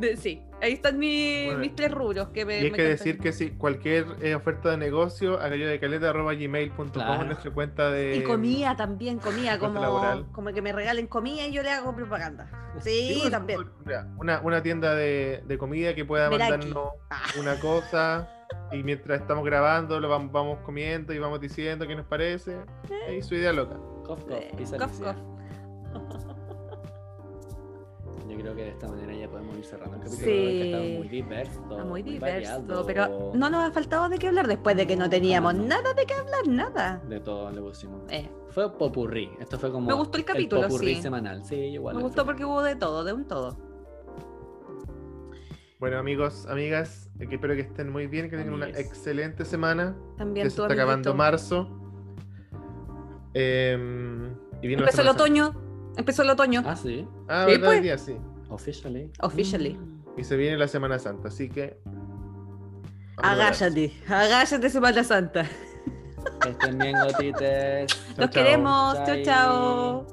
sí, 0.16 0.42
ahí 0.60 0.74
están 0.74 0.98
mis 0.98 1.74
tres 1.74 1.90
rubros 1.92 2.28
que 2.28 2.44
me. 2.44 2.60
Y 2.60 2.64
hay 2.64 2.72
que 2.72 2.82
decir 2.82 3.18
que 3.18 3.32
si 3.32 3.50
cualquier 3.50 4.06
eh, 4.20 4.34
oferta 4.34 4.70
de 4.70 4.76
negocio, 4.76 5.40
aquello 5.40 5.68
de 5.68 5.78
caleta.gmail.com 5.78 6.90
claro. 6.90 7.24
nuestra 7.24 7.50
cuenta 7.52 7.90
de. 7.90 8.16
Y 8.16 8.22
comida 8.22 8.76
también, 8.76 9.18
comida, 9.18 9.58
como, 9.58 10.32
como 10.32 10.52
que 10.52 10.62
me 10.62 10.72
regalen 10.72 11.06
comida 11.06 11.46
y 11.46 11.52
yo 11.52 11.62
le 11.62 11.70
hago 11.70 11.94
propaganda. 11.94 12.50
Sí, 12.80 13.22
también. 13.30 13.60
Una, 14.18 14.40
una 14.40 14.62
tienda 14.62 14.94
de, 14.94 15.42
de, 15.46 15.58
comida 15.58 15.94
que 15.94 16.04
pueda 16.04 16.30
mandarnos 16.30 16.88
ah. 17.10 17.22
una 17.38 17.58
cosa 17.60 18.41
y 18.72 18.82
mientras 18.82 19.20
estamos 19.20 19.44
grabando 19.44 20.00
lo 20.00 20.08
vamos, 20.08 20.32
vamos 20.32 20.58
comiendo 20.60 21.12
y 21.12 21.18
vamos 21.18 21.40
diciendo 21.40 21.86
qué 21.86 21.94
nos 21.94 22.06
parece. 22.06 22.58
Ahí 23.08 23.22
su 23.22 23.34
idea 23.34 23.52
loca. 23.52 23.76
Cof, 24.04 24.24
Yo 28.28 28.38
creo 28.38 28.54
que 28.54 28.62
de 28.62 28.70
esta 28.70 28.88
manera 28.88 29.14
ya 29.14 29.28
podemos 29.28 29.56
ir 29.58 29.64
cerrando 29.64 29.96
el 29.96 30.02
capítulo. 30.02 30.26
Sí. 30.26 30.32
Que 30.32 30.94
muy 30.98 31.08
diverso. 31.08 31.60
muy 31.84 32.02
diverso, 32.02 32.84
pero 32.86 33.32
no 33.34 33.50
nos 33.50 33.68
ha 33.68 33.72
faltado 33.72 34.08
de 34.08 34.18
qué 34.18 34.28
hablar 34.28 34.48
después 34.48 34.74
de 34.76 34.86
que 34.86 34.96
no 34.96 35.10
teníamos 35.10 35.54
nada 35.54 35.92
de 35.92 36.06
qué 36.06 36.14
hablar, 36.14 36.46
nada. 36.48 37.02
De 37.08 37.20
todo 37.20 37.50
le 37.50 37.60
pusimos. 37.60 38.10
Eh. 38.10 38.30
Fue 38.48 38.72
popurrí. 38.72 39.30
Esto 39.38 39.58
fue 39.58 39.70
como. 39.70 39.86
Me 39.86 39.94
gustó 39.94 40.18
el 40.18 40.24
capítulo, 40.24 40.62
popurrí 40.62 41.00
semanal. 41.02 41.44
Sí, 41.44 41.56
igual. 41.56 41.96
Me 41.96 42.02
gustó 42.02 42.24
porque 42.24 42.44
hubo 42.44 42.62
de 42.62 42.74
todo, 42.76 43.04
de 43.04 43.12
un 43.12 43.26
todo. 43.26 43.56
Bueno, 45.82 45.98
amigos, 45.98 46.46
amigas, 46.48 47.10
espero 47.18 47.56
que 47.56 47.62
estén 47.62 47.90
muy 47.90 48.06
bien, 48.06 48.30
que 48.30 48.36
tengan 48.36 48.54
una 48.54 48.68
excelente 48.68 49.44
semana. 49.44 49.96
También 50.16 50.48
se 50.48 50.62
está 50.62 50.72
acabando 50.72 51.12
marzo. 51.12 51.68
Em, 53.34 54.30
y 54.62 54.74
Empezó 54.74 55.02
el 55.02 55.08
otoño. 55.08 55.52
Empezó 55.96 56.22
el 56.22 56.30
otoño. 56.30 56.62
Ah, 56.64 56.76
sí. 56.76 57.04
Ah, 57.26 57.46
verdad, 57.46 57.66
pues. 57.66 57.82
día 57.82 57.98
sí. 57.98 58.16
Officially. 58.48 59.10
Officially. 59.22 59.74
Mm. 59.74 60.20
Y 60.20 60.22
se 60.22 60.36
viene 60.36 60.56
la 60.56 60.68
Semana 60.68 61.00
Santa, 61.00 61.26
así 61.26 61.48
que. 61.48 61.80
Agáchate, 63.16 63.92
agáchate 64.06 64.70
Semana 64.70 65.02
Santa. 65.02 65.48
Que 66.42 66.50
estén 66.50 66.78
bien, 66.78 66.94
gotites. 66.96 67.90
Los 68.16 68.30
queremos. 68.30 68.94
chao. 69.04 69.22
chao. 69.24 70.06